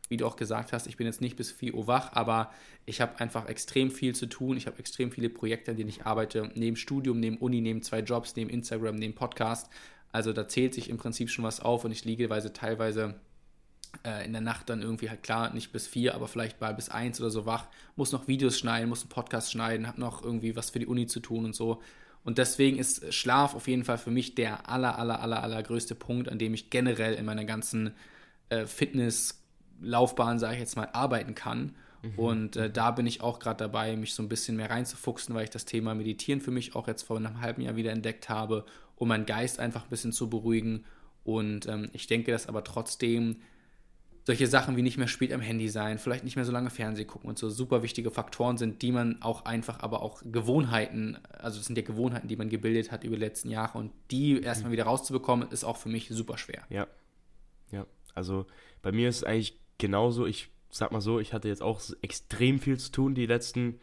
wie 0.08 0.16
du 0.16 0.26
auch 0.26 0.36
gesagt 0.36 0.72
hast, 0.72 0.86
ich 0.86 0.96
bin 0.96 1.06
jetzt 1.06 1.20
nicht 1.20 1.36
bis 1.36 1.50
4 1.50 1.74
Uhr 1.74 1.86
wach, 1.86 2.12
aber 2.12 2.52
ich 2.84 3.00
habe 3.00 3.18
einfach 3.20 3.48
extrem 3.48 3.90
viel 3.90 4.14
zu 4.14 4.26
tun. 4.26 4.56
Ich 4.56 4.66
habe 4.66 4.78
extrem 4.78 5.10
viele 5.10 5.30
Projekte, 5.30 5.70
an 5.70 5.76
denen 5.76 5.88
ich 5.88 6.04
arbeite, 6.04 6.50
neben 6.54 6.76
Studium, 6.76 7.20
neben 7.20 7.38
Uni, 7.38 7.60
neben 7.60 7.82
zwei 7.82 8.00
Jobs, 8.00 8.36
neben 8.36 8.50
Instagram, 8.50 8.96
neben 8.96 9.14
Podcast. 9.14 9.70
Also 10.12 10.32
da 10.32 10.46
zählt 10.46 10.74
sich 10.74 10.90
im 10.90 10.98
Prinzip 10.98 11.30
schon 11.30 11.44
was 11.44 11.60
auf 11.60 11.84
und 11.84 11.90
ich 11.90 12.04
liege 12.04 12.28
teilweise 12.52 13.14
äh, 14.04 14.24
in 14.24 14.32
der 14.32 14.42
Nacht 14.42 14.68
dann 14.68 14.82
irgendwie 14.82 15.08
halt 15.08 15.22
klar, 15.22 15.52
nicht 15.54 15.72
bis 15.72 15.86
4, 15.86 16.14
aber 16.14 16.28
vielleicht 16.28 16.60
mal 16.60 16.74
bis 16.74 16.88
1 16.88 17.20
oder 17.20 17.30
so 17.30 17.46
wach, 17.46 17.66
muss 17.96 18.12
noch 18.12 18.28
Videos 18.28 18.58
schneiden, 18.58 18.88
muss 18.88 19.02
einen 19.02 19.08
Podcast 19.08 19.52
schneiden, 19.52 19.86
habe 19.86 20.00
noch 20.00 20.22
irgendwie 20.22 20.54
was 20.54 20.70
für 20.70 20.78
die 20.78 20.86
Uni 20.86 21.06
zu 21.06 21.20
tun 21.20 21.44
und 21.44 21.54
so. 21.54 21.82
Und 22.24 22.38
deswegen 22.38 22.78
ist 22.78 23.12
Schlaf 23.12 23.54
auf 23.54 23.68
jeden 23.68 23.84
Fall 23.84 23.98
für 23.98 24.10
mich 24.10 24.34
der 24.34 24.68
aller, 24.68 24.98
aller, 24.98 25.20
aller, 25.20 25.42
aller 25.42 25.62
größte 25.62 25.94
Punkt, 25.94 26.28
an 26.28 26.38
dem 26.38 26.54
ich 26.54 26.70
generell 26.70 27.14
in 27.14 27.24
meiner 27.24 27.44
ganzen 27.44 27.94
äh, 28.50 28.66
Fitness- 28.66 29.43
Laufbahn, 29.80 30.38
sage 30.38 30.54
ich 30.54 30.60
jetzt 30.60 30.76
mal, 30.76 30.88
arbeiten 30.92 31.34
kann. 31.34 31.74
Mhm. 32.02 32.18
Und 32.18 32.56
äh, 32.56 32.70
da 32.70 32.90
bin 32.90 33.06
ich 33.06 33.20
auch 33.20 33.38
gerade 33.38 33.58
dabei, 33.58 33.96
mich 33.96 34.14
so 34.14 34.22
ein 34.22 34.28
bisschen 34.28 34.56
mehr 34.56 34.70
reinzufuchsen, 34.70 35.34
weil 35.34 35.44
ich 35.44 35.50
das 35.50 35.64
Thema 35.64 35.94
Meditieren 35.94 36.40
für 36.40 36.50
mich 36.50 36.74
auch 36.74 36.88
jetzt 36.88 37.02
vor 37.02 37.16
einem 37.16 37.40
halben 37.40 37.62
Jahr 37.62 37.76
wieder 37.76 37.92
entdeckt 37.92 38.28
habe, 38.28 38.64
um 38.96 39.08
meinen 39.08 39.26
Geist 39.26 39.58
einfach 39.58 39.84
ein 39.84 39.90
bisschen 39.90 40.12
zu 40.12 40.28
beruhigen. 40.28 40.84
Und 41.24 41.66
ähm, 41.66 41.90
ich 41.92 42.06
denke, 42.06 42.32
dass 42.32 42.48
aber 42.48 42.64
trotzdem 42.64 43.36
solche 44.26 44.46
Sachen 44.46 44.76
wie 44.76 44.82
nicht 44.82 44.96
mehr 44.96 45.08
spät 45.08 45.32
am 45.32 45.40
Handy 45.40 45.68
sein, 45.68 45.98
vielleicht 45.98 46.24
nicht 46.24 46.36
mehr 46.36 46.46
so 46.46 46.52
lange 46.52 46.70
Fernsehen 46.70 47.06
gucken 47.06 47.28
und 47.28 47.38
so 47.38 47.50
super 47.50 47.82
wichtige 47.82 48.10
Faktoren 48.10 48.56
sind, 48.56 48.80
die 48.80 48.90
man 48.90 49.20
auch 49.20 49.44
einfach, 49.44 49.80
aber 49.80 50.02
auch 50.02 50.22
Gewohnheiten, 50.24 51.18
also 51.30 51.58
das 51.58 51.66
sind 51.66 51.76
ja 51.76 51.84
Gewohnheiten, 51.84 52.26
die 52.26 52.36
man 52.36 52.48
gebildet 52.48 52.90
hat 52.90 53.04
über 53.04 53.16
die 53.16 53.22
letzten 53.22 53.50
Jahre 53.50 53.76
und 53.76 53.92
die 54.10 54.40
erstmal 54.40 54.72
wieder 54.72 54.84
rauszubekommen, 54.84 55.50
ist 55.50 55.64
auch 55.64 55.76
für 55.76 55.90
mich 55.90 56.08
super 56.08 56.38
schwer. 56.38 56.62
Ja. 56.70 56.86
Ja. 57.70 57.86
Also 58.14 58.46
bei 58.80 58.92
mir 58.92 59.10
ist 59.10 59.16
es 59.16 59.24
eigentlich 59.24 59.58
genauso, 59.78 60.26
ich 60.26 60.50
sag 60.70 60.92
mal 60.92 61.00
so, 61.00 61.20
ich 61.20 61.32
hatte 61.32 61.48
jetzt 61.48 61.62
auch 61.62 61.80
extrem 62.02 62.58
viel 62.58 62.78
zu 62.78 62.90
tun 62.90 63.14
die 63.14 63.26
letzten 63.26 63.78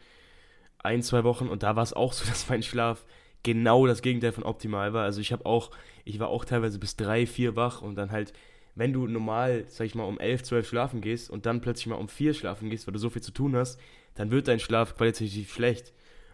ein, 0.78 1.02
zwei 1.02 1.24
Wochen 1.24 1.48
und 1.48 1.62
da 1.62 1.76
war 1.76 1.82
es 1.82 1.92
auch 1.92 2.12
so, 2.12 2.24
dass 2.28 2.48
mein 2.48 2.62
Schlaf 2.62 3.04
genau 3.42 3.86
das 3.86 4.02
Gegenteil 4.02 4.32
von 4.32 4.44
optimal 4.44 4.92
war. 4.92 5.04
Also 5.04 5.20
ich 5.20 5.32
habe 5.32 5.46
auch, 5.46 5.70
ich 6.04 6.18
war 6.18 6.28
auch 6.28 6.44
teilweise 6.44 6.78
bis 6.78 6.96
drei, 6.96 7.26
vier 7.26 7.56
wach 7.56 7.82
und 7.82 7.96
dann 7.96 8.10
halt, 8.10 8.32
wenn 8.74 8.92
du 8.92 9.06
normal, 9.06 9.64
sag 9.68 9.86
ich 9.86 9.94
mal, 9.94 10.04
um 10.04 10.18
elf, 10.18 10.42
zwölf 10.42 10.68
schlafen 10.68 11.00
gehst 11.00 11.28
und 11.30 11.46
dann 11.46 11.60
plötzlich 11.60 11.88
mal 11.88 11.96
um 11.96 12.08
vier 12.08 12.34
schlafen 12.34 12.70
gehst, 12.70 12.86
weil 12.86 12.92
du 12.92 12.98
so 12.98 13.10
viel 13.10 13.22
zu 13.22 13.32
tun 13.32 13.56
hast, 13.56 13.78
dann 14.14 14.30
wird 14.30 14.48
dein 14.48 14.60
Schlaf 14.60 14.96
qualitativ 14.96 15.52
schlecht. 15.52 15.92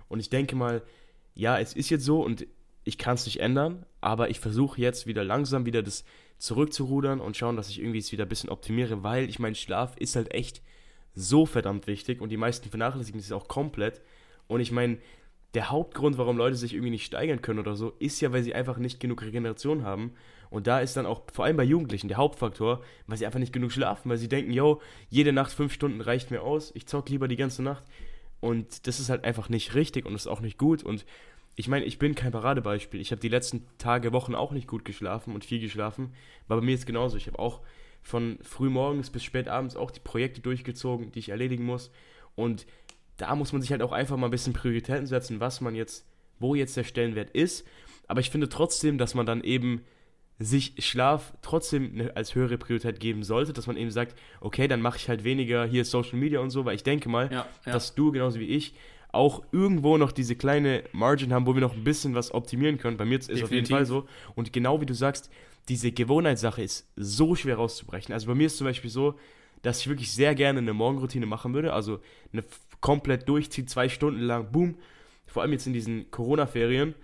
Und 0.09 0.21
ich 0.21 0.31
denke 0.31 0.55
mal, 0.55 0.83
ja, 1.35 1.59
es 1.59 1.75
ist 1.75 1.90
jetzt 1.90 2.05
so 2.05 2.23
und 2.23 2.47
ich 2.85 2.99
kann 2.99 3.14
es 3.14 3.27
nicht 3.27 3.40
ändern, 3.40 3.85
aber 4.01 4.31
ich 4.31 4.40
versuche 4.40 4.81
jetzt 4.81 5.07
wieder 5.07 5.25
langsam 5.25 5.66
wieder 5.66 5.83
das 5.83 6.05
zurückzurudern 6.38 7.20
und 7.20 7.37
schauen, 7.37 7.57
dass 7.57 7.68
ich 7.68 7.81
irgendwie 7.81 7.98
es 7.98 8.12
wieder 8.12 8.24
ein 8.24 8.29
bisschen 8.29 8.51
optimiere, 8.51 9.03
weil 9.03 9.29
ich 9.29 9.38
meine, 9.38 9.55
Schlaf 9.55 9.96
ist 9.96 10.16
halt 10.16 10.33
echt 10.33 10.62
so 11.14 11.46
verdammt 11.46 11.87
wichtig 11.87 12.20
und 12.20 12.31
die 12.31 12.37
meisten 12.37 12.70
vernachlässigen 12.70 13.20
es 13.20 13.33
auch 13.33 13.48
komplett. 13.48 14.01
Und 14.46 14.61
ich 14.61 14.70
meine, 14.70 14.98
der 15.55 15.70
Hauptgrund, 15.70 16.18
warum 16.18 16.37
Leute 16.37 16.57
sich 16.57 16.74
irgendwie 16.74 16.90
nicht 16.90 17.07
steigern 17.07 17.42
können 17.42 17.59
oder 17.59 17.74
so, 17.74 17.94
ist 17.98 18.20
ja, 18.20 18.33
weil 18.33 18.42
sie 18.42 18.55
einfach 18.55 18.79
nicht 18.79 19.01
genug 19.01 19.22
Regeneration 19.22 19.83
haben. 19.83 20.12
Und 20.51 20.66
da 20.66 20.81
ist 20.81 20.96
dann 20.96 21.07
auch, 21.07 21.22
vor 21.33 21.44
allem 21.44 21.57
bei 21.57 21.64
Jugendlichen, 21.64 22.09
der 22.09 22.16
Hauptfaktor, 22.16 22.83
weil 23.07 23.18
sie 23.18 23.27
einfach 23.27 23.40
nicht 23.40 23.53
genug 23.53 23.72
schlafen, 23.72 24.09
weil 24.09 24.18
sie 24.18 24.29
denken, 24.29 24.53
yo, 24.53 24.81
jede 25.09 25.33
Nacht 25.33 25.53
fünf 25.53 25.72
Stunden 25.72 26.01
reicht 26.01 26.31
mir 26.31 26.42
aus, 26.42 26.70
ich 26.74 26.87
zock 26.87 27.09
lieber 27.09 27.29
die 27.29 27.37
ganze 27.37 27.62
Nacht. 27.62 27.85
Und 28.40 28.87
das 28.87 29.01
ist 29.01 29.11
halt 29.11 29.24
einfach 29.24 29.48
nicht 29.48 29.74
richtig 29.74 30.07
und 30.07 30.14
ist 30.14 30.27
auch 30.27 30.40
nicht 30.40 30.59
gut. 30.59 30.83
Und 30.83 31.05
ich 31.59 31.66
meine, 31.66 31.85
ich 31.87 31.99
bin 31.99 32.14
kein 32.14 32.31
Paradebeispiel. 32.31 33.01
Ich 33.01 33.11
habe 33.11 33.21
die 33.21 33.29
letzten 33.29 33.66
Tage, 33.79 34.12
Wochen 34.12 34.37
auch 34.37 34.53
nicht 34.53 34.68
gut 34.68 34.85
geschlafen 34.85 35.35
und 35.35 35.44
viel 35.44 35.59
geschlafen. 35.59 36.14
Aber 36.47 36.61
bei 36.61 36.64
mir 36.64 36.75
ist 36.75 36.81
es 36.81 36.87
genauso. 36.87 37.16
Ich 37.16 37.27
habe 37.27 37.40
auch 37.40 37.62
von 38.01 38.38
frühmorgens 38.42 39.11
bis 39.11 39.25
spät 39.25 39.49
abends 39.49 39.75
auch 39.75 39.90
die 39.90 39.99
Projekte 39.99 40.40
durchgezogen, 40.40 41.11
die 41.11 41.18
ich 41.18 41.31
erledigen 41.31 41.64
muss. 41.64 41.90
Und 42.37 42.64
da 43.16 43.35
muss 43.35 43.53
man 43.53 43.61
sich 43.61 43.73
halt 43.73 43.83
auch 43.83 43.90
einfach 43.90 44.16
mal 44.16 44.29
ein 44.29 44.31
bisschen 44.31 44.53
Prioritäten 44.53 45.09
setzen, 45.09 45.40
was 45.40 45.61
man 45.61 45.75
jetzt, 45.75 46.07
wo 46.38 46.55
jetzt 46.55 46.77
der 46.77 46.85
Stellenwert 46.85 47.31
ist. 47.31 47.66
Aber 48.07 48.21
ich 48.21 48.31
finde 48.31 48.49
trotzdem, 48.49 48.97
dass 48.97 49.16
man 49.16 49.27
dann 49.27 49.42
eben 49.42 49.83
sich 50.38 50.75
Schlaf 50.79 51.33
trotzdem 51.42 52.09
als 52.14 52.37
höhere 52.37 52.57
Priorität 52.57 53.01
geben 53.01 53.25
sollte, 53.25 53.53
dass 53.53 53.66
man 53.66 53.77
eben 53.77 53.90
sagt, 53.90 54.16
okay, 54.40 54.68
dann 54.68 54.81
mache 54.81 54.99
ich 54.99 55.09
halt 55.09 55.25
weniger 55.25 55.66
hier 55.66 55.85
Social 55.85 56.18
Media 56.18 56.38
und 56.38 56.51
so, 56.51 56.64
weil 56.64 56.77
ich 56.77 56.85
denke 56.85 57.09
mal, 57.09 57.33
ja, 57.33 57.49
ja. 57.66 57.73
dass 57.73 57.97
du 57.97 58.12
genauso 58.12 58.38
wie 58.38 58.47
ich 58.47 58.75
auch 59.18 59.42
irgendwo 59.52 59.98
noch 59.98 60.12
diese 60.12 60.37
kleine 60.37 60.85
Margin 60.92 61.33
haben, 61.33 61.46
wo 61.46 61.54
wir 61.54 61.61
noch 61.61 61.74
ein 61.74 61.85
bisschen 61.85 62.14
was 62.14 62.33
optimieren 62.33 62.78
können. 62.78 62.96
Bei 62.96 63.04
mir 63.04 63.18
ist 63.18 63.28
es 63.28 63.42
auf 63.42 63.50
jeden 63.50 63.66
Fall 63.66 63.85
so. 63.85 64.07
Und 64.37 64.52
genau 64.52 64.81
wie 64.81 64.87
du 64.87 64.94
sagst, 64.94 65.28
diese 65.68 65.90
Gewohnheitssache 65.92 66.62
ist 66.62 66.88
so 66.96 67.35
schwer 67.35 67.57
rauszubrechen. 67.57 68.14
Also 68.14 68.28
bei 68.28 68.35
mir 68.35 68.46
ist 68.46 68.57
zum 68.57 68.66
Beispiel 68.66 68.90
so, 68.90 69.18
dass 69.62 69.81
ich 69.81 69.88
wirklich 69.88 70.12
sehr 70.12 70.35
gerne 70.35 70.61
eine 70.61 70.72
Morgenroutine 70.72 71.26
machen 71.26 71.52
würde. 71.52 71.72
Also 71.72 72.00
eine 72.33 72.44
komplett 72.81 73.28
durchzieht, 73.28 73.68
zwei 73.68 73.88
Stunden 73.88 74.20
lang, 74.20 74.52
boom. 74.52 74.76
Vor 75.26 75.42
allem 75.42 75.52
jetzt 75.52 75.66
in 75.66 75.72
diesen 75.72 76.11
Corona-Ferien. 76.11 76.94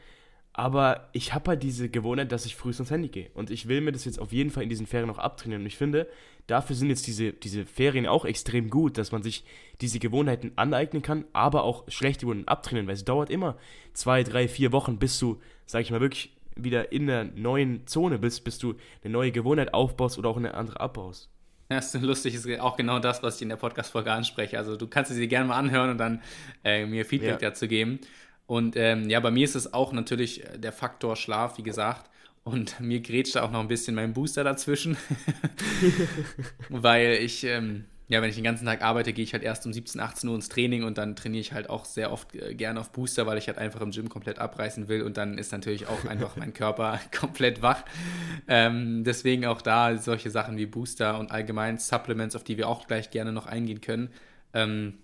Aber 0.56 1.08
ich 1.12 1.34
habe 1.34 1.50
halt 1.50 1.64
diese 1.64 1.88
Gewohnheit, 1.88 2.30
dass 2.30 2.46
ich 2.46 2.54
früh 2.54 2.68
ins 2.70 2.90
Handy 2.90 3.08
gehe. 3.08 3.28
Und 3.34 3.50
ich 3.50 3.66
will 3.66 3.80
mir 3.80 3.90
das 3.90 4.04
jetzt 4.04 4.20
auf 4.20 4.32
jeden 4.32 4.50
Fall 4.50 4.62
in 4.62 4.68
diesen 4.68 4.86
Ferien 4.86 5.08
noch 5.08 5.18
abtrainieren. 5.18 5.62
Und 5.62 5.66
ich 5.66 5.76
finde, 5.76 6.08
dafür 6.46 6.76
sind 6.76 6.90
jetzt 6.90 7.08
diese, 7.08 7.32
diese 7.32 7.66
Ferien 7.66 8.06
auch 8.06 8.24
extrem 8.24 8.70
gut, 8.70 8.96
dass 8.96 9.10
man 9.10 9.24
sich 9.24 9.44
diese 9.80 9.98
Gewohnheiten 9.98 10.52
aneignen 10.54 11.02
kann, 11.02 11.24
aber 11.32 11.64
auch 11.64 11.84
schlechte 11.88 12.26
Gewohnheiten 12.26 12.46
abtrainieren, 12.46 12.86
weil 12.86 12.94
es 12.94 13.04
dauert 13.04 13.30
immer 13.30 13.56
zwei, 13.94 14.22
drei, 14.22 14.46
vier 14.46 14.70
Wochen, 14.70 14.98
bis 14.98 15.18
du, 15.18 15.40
sag 15.66 15.82
ich 15.82 15.90
mal, 15.90 16.00
wirklich 16.00 16.32
wieder 16.54 16.92
in 16.92 17.08
der 17.08 17.24
neuen 17.24 17.84
Zone 17.88 18.20
bist, 18.20 18.44
bis 18.44 18.58
du 18.58 18.76
eine 19.02 19.12
neue 19.12 19.32
Gewohnheit 19.32 19.74
aufbaust 19.74 20.18
oder 20.18 20.28
auch 20.28 20.36
eine 20.36 20.54
andere 20.54 20.78
abbaust. 20.78 21.30
Ja, 21.68 21.76
das 21.76 21.94
ist 21.94 22.02
lustig, 22.02 22.34
ist 22.34 22.60
auch 22.60 22.76
genau 22.76 23.00
das, 23.00 23.24
was 23.24 23.36
ich 23.36 23.42
in 23.42 23.48
der 23.48 23.56
Podcast-Folge 23.56 24.12
anspreche. 24.12 24.58
Also 24.58 24.76
du 24.76 24.86
kannst 24.86 25.12
sie 25.12 25.28
gerne 25.28 25.48
mal 25.48 25.56
anhören 25.56 25.90
und 25.90 25.98
dann 25.98 26.22
äh, 26.62 26.86
mir 26.86 27.04
Feedback 27.04 27.42
ja. 27.42 27.50
dazu 27.50 27.66
geben. 27.66 27.98
Und 28.46 28.76
ähm, 28.76 29.08
ja, 29.08 29.20
bei 29.20 29.30
mir 29.30 29.44
ist 29.44 29.54
es 29.54 29.72
auch 29.72 29.92
natürlich 29.92 30.44
der 30.56 30.72
Faktor 30.72 31.16
Schlaf, 31.16 31.58
wie 31.58 31.62
gesagt. 31.62 32.10
Und 32.44 32.78
mir 32.80 33.00
grätscht 33.00 33.36
da 33.36 33.42
auch 33.42 33.50
noch 33.50 33.60
ein 33.60 33.68
bisschen 33.68 33.94
mein 33.94 34.12
Booster 34.12 34.44
dazwischen. 34.44 34.96
Weil 36.68 37.14
ich, 37.14 37.44
ähm, 37.44 37.86
ja, 38.08 38.20
wenn 38.20 38.28
ich 38.28 38.34
den 38.34 38.44
ganzen 38.44 38.66
Tag 38.66 38.82
arbeite, 38.82 39.14
gehe 39.14 39.24
ich 39.24 39.32
halt 39.32 39.42
erst 39.42 39.64
um 39.64 39.72
17, 39.72 39.98
18 39.98 40.28
Uhr 40.28 40.36
ins 40.36 40.50
Training 40.50 40.84
und 40.84 40.98
dann 40.98 41.16
trainiere 41.16 41.40
ich 41.40 41.52
halt 41.54 41.70
auch 41.70 41.86
sehr 41.86 42.12
oft 42.12 42.34
äh, 42.34 42.54
gerne 42.54 42.80
auf 42.80 42.92
Booster, 42.92 43.26
weil 43.26 43.38
ich 43.38 43.46
halt 43.46 43.56
einfach 43.56 43.80
im 43.80 43.92
Gym 43.92 44.10
komplett 44.10 44.38
abreißen 44.38 44.88
will 44.88 45.02
und 45.02 45.16
dann 45.16 45.38
ist 45.38 45.52
natürlich 45.52 45.86
auch 45.86 46.04
einfach 46.04 46.36
mein 46.36 46.52
Körper 46.52 47.00
komplett 47.18 47.62
wach. 47.62 47.82
Ähm, 48.46 49.04
deswegen 49.04 49.46
auch 49.46 49.62
da 49.62 49.96
solche 49.96 50.30
Sachen 50.30 50.58
wie 50.58 50.66
Booster 50.66 51.18
und 51.18 51.32
allgemein 51.32 51.78
Supplements, 51.78 52.36
auf 52.36 52.44
die 52.44 52.58
wir 52.58 52.68
auch 52.68 52.86
gleich 52.86 53.10
gerne 53.10 53.32
noch 53.32 53.46
eingehen 53.46 53.80
können. 53.80 54.10
Ähm, 54.52 54.98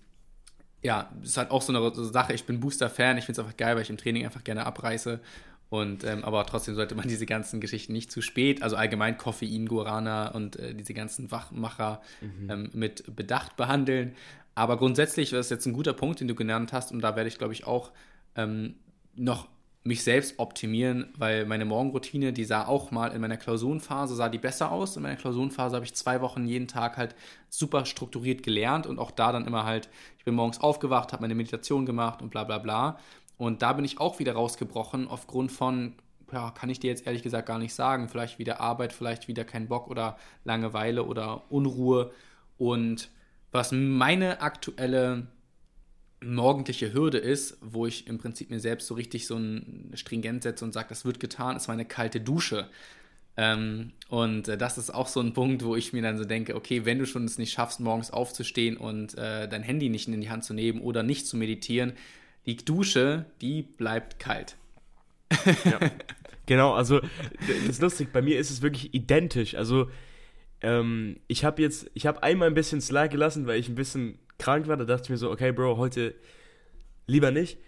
ja, 0.81 1.11
ist 1.21 1.37
halt 1.37 1.51
auch 1.51 1.61
so 1.61 1.75
eine 1.75 1.93
Sache. 1.93 2.33
Ich 2.33 2.45
bin 2.45 2.59
Booster-Fan. 2.59 3.17
Ich 3.17 3.25
finde 3.25 3.39
es 3.39 3.45
einfach 3.45 3.57
geil, 3.57 3.75
weil 3.75 3.83
ich 3.83 3.89
im 3.89 3.97
Training 3.97 4.25
einfach 4.25 4.43
gerne 4.43 4.65
abreiße. 4.65 5.19
Und, 5.69 6.03
ähm, 6.03 6.25
aber 6.25 6.45
trotzdem 6.45 6.75
sollte 6.75 6.95
man 6.95 7.07
diese 7.07 7.25
ganzen 7.25 7.61
Geschichten 7.61 7.93
nicht 7.93 8.11
zu 8.11 8.21
spät, 8.21 8.61
also 8.61 8.75
allgemein 8.75 9.17
Koffein, 9.17 9.67
Guarana 9.67 10.31
und 10.31 10.57
äh, 10.57 10.75
diese 10.75 10.93
ganzen 10.93 11.31
Wachmacher 11.31 12.01
mhm. 12.19 12.49
ähm, 12.49 12.69
mit 12.73 13.15
Bedacht 13.15 13.55
behandeln. 13.55 14.15
Aber 14.53 14.77
grundsätzlich 14.77 15.29
das 15.29 15.45
ist 15.45 15.49
jetzt 15.49 15.65
ein 15.65 15.73
guter 15.73 15.93
Punkt, 15.93 16.19
den 16.19 16.27
du 16.27 16.35
genannt 16.35 16.73
hast. 16.73 16.91
Und 16.91 17.01
da 17.01 17.15
werde 17.15 17.29
ich, 17.29 17.37
glaube 17.37 17.53
ich, 17.53 17.65
auch 17.65 17.91
ähm, 18.35 18.75
noch 19.15 19.47
mich 19.83 20.03
selbst 20.03 20.37
optimieren, 20.37 21.11
weil 21.17 21.45
meine 21.45 21.65
Morgenroutine, 21.65 22.33
die 22.33 22.45
sah 22.45 22.67
auch 22.67 22.91
mal 22.91 23.13
in 23.13 23.21
meiner 23.21 23.37
Klausurenphase, 23.37 24.15
sah 24.15 24.29
die 24.29 24.37
besser 24.37 24.71
aus. 24.71 24.95
In 24.95 25.01
meiner 25.01 25.15
Klausurenphase 25.15 25.75
habe 25.75 25.85
ich 25.85 25.95
zwei 25.95 26.21
Wochen 26.21 26.45
jeden 26.45 26.67
Tag 26.67 26.97
halt 26.97 27.15
super 27.49 27.85
strukturiert 27.85 28.43
gelernt 28.43 28.85
und 28.85 28.99
auch 28.99 29.09
da 29.09 29.31
dann 29.31 29.47
immer 29.47 29.65
halt, 29.65 29.89
ich 30.19 30.25
bin 30.25 30.35
morgens 30.35 30.61
aufgewacht, 30.61 31.13
habe 31.13 31.23
meine 31.23 31.33
Meditation 31.33 31.87
gemacht 31.87 32.21
und 32.21 32.29
bla 32.29 32.43
bla 32.43 32.59
bla. 32.59 32.99
Und 33.37 33.63
da 33.63 33.73
bin 33.73 33.83
ich 33.83 33.99
auch 33.99 34.19
wieder 34.19 34.33
rausgebrochen 34.33 35.07
aufgrund 35.07 35.51
von, 35.51 35.95
ja, 36.31 36.51
kann 36.51 36.69
ich 36.69 36.79
dir 36.79 36.91
jetzt 36.91 37.07
ehrlich 37.07 37.23
gesagt 37.23 37.47
gar 37.47 37.57
nicht 37.57 37.73
sagen, 37.73 38.07
vielleicht 38.07 38.37
wieder 38.37 38.61
Arbeit, 38.61 38.93
vielleicht 38.93 39.27
wieder 39.27 39.45
kein 39.45 39.67
Bock 39.67 39.87
oder 39.87 40.15
Langeweile 40.43 41.05
oder 41.05 41.51
Unruhe. 41.51 42.11
Und 42.59 43.09
was 43.51 43.71
meine 43.71 44.41
aktuelle 44.41 45.25
morgendliche 46.23 46.93
Hürde 46.93 47.17
ist, 47.17 47.57
wo 47.61 47.85
ich 47.87 48.07
im 48.07 48.17
Prinzip 48.17 48.49
mir 48.49 48.59
selbst 48.59 48.87
so 48.87 48.93
richtig 48.93 49.27
so 49.27 49.35
ein 49.35 49.91
Stringent 49.95 50.43
setze 50.43 50.63
und 50.63 50.73
sage, 50.73 50.89
das 50.89 51.05
wird 51.05 51.19
getan, 51.19 51.57
ist 51.57 51.67
meine 51.67 51.85
kalte 51.85 52.21
Dusche. 52.21 52.69
Ähm, 53.37 53.93
und 54.09 54.47
äh, 54.47 54.57
das 54.57 54.77
ist 54.77 54.93
auch 54.93 55.07
so 55.07 55.19
ein 55.19 55.33
Punkt, 55.33 55.63
wo 55.63 55.75
ich 55.75 55.93
mir 55.93 56.01
dann 56.01 56.17
so 56.17 56.25
denke, 56.25 56.55
okay, 56.55 56.85
wenn 56.85 56.99
du 56.99 57.05
schon 57.05 57.25
es 57.25 57.37
nicht 57.37 57.53
schaffst, 57.53 57.79
morgens 57.79 58.11
aufzustehen 58.11 58.77
und 58.77 59.17
äh, 59.17 59.47
dein 59.47 59.63
Handy 59.63 59.89
nicht 59.89 60.07
in 60.07 60.21
die 60.21 60.29
Hand 60.29 60.43
zu 60.43 60.53
nehmen 60.53 60.81
oder 60.81 61.01
nicht 61.01 61.27
zu 61.27 61.37
meditieren, 61.37 61.93
die 62.45 62.57
Dusche, 62.57 63.25
die 63.41 63.61
bleibt 63.61 64.19
kalt. 64.19 64.57
Ja. 65.63 65.79
genau, 66.45 66.73
also 66.73 66.99
das 66.99 67.69
ist 67.69 67.81
lustig, 67.81 68.11
bei 68.11 68.21
mir 68.21 68.37
ist 68.37 68.51
es 68.51 68.61
wirklich 68.61 68.93
identisch. 68.93 69.55
Also 69.55 69.89
ähm, 70.61 71.17
ich 71.27 71.45
habe 71.45 71.61
jetzt, 71.61 71.89
ich 71.93 72.05
habe 72.05 72.21
einmal 72.23 72.49
ein 72.49 72.53
bisschen 72.53 72.81
Slack 72.81 73.11
gelassen, 73.11 73.47
weil 73.47 73.59
ich 73.59 73.69
ein 73.69 73.75
bisschen 73.75 74.19
krank 74.41 74.67
war, 74.67 74.75
da 74.75 74.85
dachte 74.85 75.03
ich 75.03 75.09
mir 75.09 75.17
so, 75.17 75.31
okay, 75.31 75.51
Bro, 75.51 75.77
heute 75.77 76.15
lieber 77.07 77.31
nicht. 77.31 77.59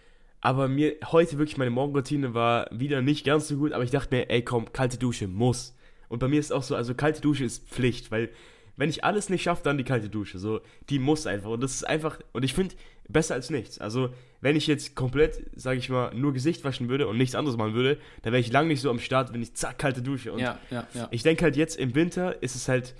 Aber 0.42 0.68
mir 0.68 0.96
heute 1.12 1.38
wirklich 1.38 1.58
meine 1.58 1.72
Morgenroutine 1.72 2.34
war 2.34 2.68
wieder 2.72 3.02
nicht 3.02 3.26
ganz 3.26 3.48
so 3.48 3.56
gut, 3.56 3.72
aber 3.72 3.86
ich 3.86 3.92
dachte 3.92 4.14
mir, 4.14 4.30
ey, 4.30 4.44
komm, 4.44 4.74
kalte 4.74 4.98
Dusche 4.98 5.28
muss. 5.28 5.74
Und 6.10 6.20
bei 6.20 6.28
mir 6.28 6.40
ist 6.40 6.52
auch 6.52 6.64
so, 6.64 6.76
also 6.76 6.94
kalte 6.96 7.22
Dusche 7.22 7.46
ist 7.46 7.70
Pflicht, 7.70 8.12
weil 8.12 8.30
wenn 8.76 8.90
ich 8.90 9.04
alles 9.04 9.30
nicht 9.30 9.44
schaffe, 9.44 9.64
dann 9.64 9.78
die 9.78 9.84
kalte 9.84 10.10
Dusche. 10.10 10.40
So, 10.40 10.62
die 10.90 11.00
muss 11.00 11.28
einfach. 11.28 11.52
Und 11.52 11.62
das 11.62 11.76
ist 11.76 11.84
einfach, 11.84 12.20
und 12.34 12.44
ich 12.44 12.54
finde, 12.54 12.76
besser 13.08 13.36
als 13.36 13.50
nichts. 13.50 13.80
Also, 13.80 14.10
wenn 14.42 14.56
ich 14.56 14.68
jetzt 14.68 14.96
komplett, 14.96 15.44
sage 15.56 15.78
ich 15.78 15.90
mal, 15.90 16.14
nur 16.14 16.34
Gesicht 16.34 16.64
waschen 16.64 16.90
würde 16.90 17.08
und 17.08 17.18
nichts 17.18 17.36
anderes 17.36 17.58
machen 17.58 17.76
würde, 17.76 18.00
dann 18.24 18.34
wäre 18.34 18.42
ich 18.42 18.52
lang 18.52 18.68
nicht 18.68 18.82
so 18.82 18.90
am 18.90 19.00
Start, 19.00 19.34
wenn 19.34 19.42
ich 19.42 19.54
zack, 19.54 19.78
kalte 19.78 20.02
Dusche. 20.02 20.34
Und 20.34 20.40
ja, 20.40 20.60
ja, 20.72 20.88
ja. 20.94 21.08
ich 21.12 21.24
denke 21.24 21.44
halt 21.44 21.56
jetzt 21.56 21.78
im 21.78 21.94
Winter 21.96 22.42
ist 22.42 22.56
es 22.56 22.68
halt 22.68 22.96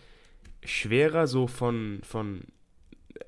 schwerer, 0.64 1.28
so 1.28 1.48
von, 1.48 2.00
von 2.04 2.42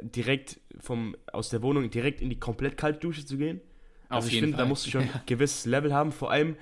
direkt 0.01 0.59
vom, 0.79 1.15
aus 1.31 1.49
der 1.49 1.61
Wohnung 1.61 1.89
direkt 1.89 2.21
in 2.21 2.29
die 2.29 2.39
komplett 2.39 2.77
kalte 2.77 2.99
Dusche 2.99 3.25
zu 3.25 3.37
gehen. 3.37 3.61
Also 4.09 4.27
Auf 4.27 4.33
ich 4.33 4.39
finde, 4.39 4.57
da 4.57 4.65
musst 4.65 4.85
du 4.85 4.91
schon 4.91 5.01
ein 5.13 5.21
gewisses 5.25 5.65
Level 5.65 5.93
haben. 5.93 6.11
Vor 6.11 6.31
allem, 6.31 6.55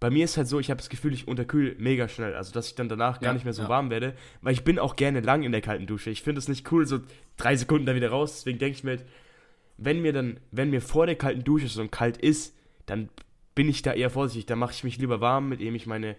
bei 0.00 0.10
mir 0.10 0.24
ist 0.24 0.36
halt 0.36 0.48
so, 0.48 0.60
ich 0.60 0.70
habe 0.70 0.78
das 0.78 0.88
Gefühl, 0.88 1.14
ich 1.14 1.28
unterkühle 1.28 1.76
mega 1.78 2.08
schnell. 2.08 2.34
Also, 2.34 2.52
dass 2.52 2.68
ich 2.68 2.74
dann 2.74 2.88
danach 2.88 3.16
ja, 3.16 3.28
gar 3.28 3.32
nicht 3.32 3.44
mehr 3.44 3.54
so 3.54 3.62
ja. 3.62 3.68
warm 3.68 3.90
werde. 3.90 4.14
Weil 4.42 4.52
ich 4.52 4.64
bin 4.64 4.78
auch 4.78 4.96
gerne 4.96 5.20
lang 5.20 5.42
in 5.42 5.52
der 5.52 5.62
kalten 5.62 5.86
Dusche. 5.86 6.10
Ich 6.10 6.22
finde 6.22 6.40
es 6.40 6.48
nicht 6.48 6.70
cool, 6.72 6.86
so 6.86 7.00
drei 7.36 7.56
Sekunden 7.56 7.86
da 7.86 7.94
wieder 7.94 8.10
raus. 8.10 8.34
Deswegen 8.34 8.58
denke 8.58 8.76
ich 8.76 8.84
mir 8.84 8.92
halt, 8.92 9.04
wenn 9.76 10.02
mir 10.02 10.12
dann, 10.12 10.40
wenn 10.50 10.70
mir 10.70 10.80
vor 10.80 11.06
der 11.06 11.16
kalten 11.16 11.44
Dusche 11.44 11.68
so 11.68 11.86
kalt 11.88 12.16
ist, 12.16 12.54
dann 12.86 13.08
bin 13.54 13.68
ich 13.68 13.82
da 13.82 13.92
eher 13.92 14.10
vorsichtig. 14.10 14.46
Da 14.46 14.56
mache 14.56 14.72
ich 14.72 14.84
mich 14.84 14.98
lieber 14.98 15.20
warm, 15.20 15.48
mit 15.48 15.60
dem 15.60 15.74
ich 15.74 15.86
meine 15.86 16.16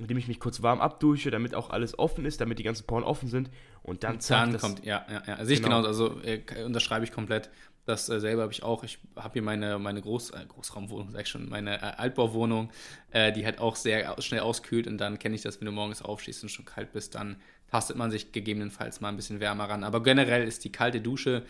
indem 0.00 0.16
ich 0.16 0.28
mich 0.28 0.40
kurz 0.40 0.62
warm 0.62 0.80
abdusche, 0.80 1.30
damit 1.30 1.54
auch 1.54 1.70
alles 1.70 1.98
offen 1.98 2.24
ist, 2.24 2.40
damit 2.40 2.58
die 2.58 2.62
ganzen 2.62 2.86
Poren 2.86 3.04
offen 3.04 3.28
sind 3.28 3.50
und 3.82 4.02
dann 4.02 4.20
zack, 4.20 4.50
Dann 4.50 4.60
kommt, 4.60 4.84
ja, 4.84 5.04
ja, 5.10 5.22
ja. 5.26 5.44
Sehe 5.44 5.54
ich 5.54 5.62
genau. 5.62 5.82
genauso, 5.82 6.08
also 6.08 6.22
äh, 6.22 6.64
unterschreibe 6.64 7.04
ich 7.04 7.12
komplett. 7.12 7.50
Das 7.86 8.08
äh, 8.08 8.20
selber 8.20 8.42
habe 8.42 8.52
ich 8.52 8.62
auch. 8.62 8.84
Ich 8.84 8.98
habe 9.16 9.32
hier 9.34 9.42
meine, 9.42 9.78
meine 9.78 10.00
Groß, 10.00 10.30
äh, 10.30 10.44
Großraumwohnung, 10.46 11.10
sag 11.10 11.22
ich 11.22 11.28
schon, 11.28 11.48
meine 11.48 11.76
äh, 11.76 11.84
Altbauwohnung, 11.96 12.70
äh, 13.10 13.32
die 13.32 13.44
halt 13.44 13.58
auch 13.58 13.76
sehr 13.76 14.20
schnell 14.20 14.40
auskühlt 14.40 14.86
und 14.86 14.98
dann 14.98 15.18
kenne 15.18 15.34
ich 15.34 15.42
das, 15.42 15.60
wenn 15.60 15.66
du 15.66 15.72
morgens 15.72 16.02
aufstehst 16.02 16.42
und 16.42 16.48
schon 16.50 16.64
kalt 16.64 16.92
bist, 16.92 17.14
dann 17.14 17.36
tastet 17.70 17.96
man 17.96 18.10
sich 18.10 18.32
gegebenenfalls 18.32 19.00
mal 19.00 19.08
ein 19.08 19.16
bisschen 19.16 19.40
wärmer 19.40 19.64
ran. 19.64 19.84
Aber 19.84 20.02
generell 20.02 20.46
ist 20.46 20.64
die 20.64 20.72
kalte 20.72 21.00
Dusche 21.00 21.44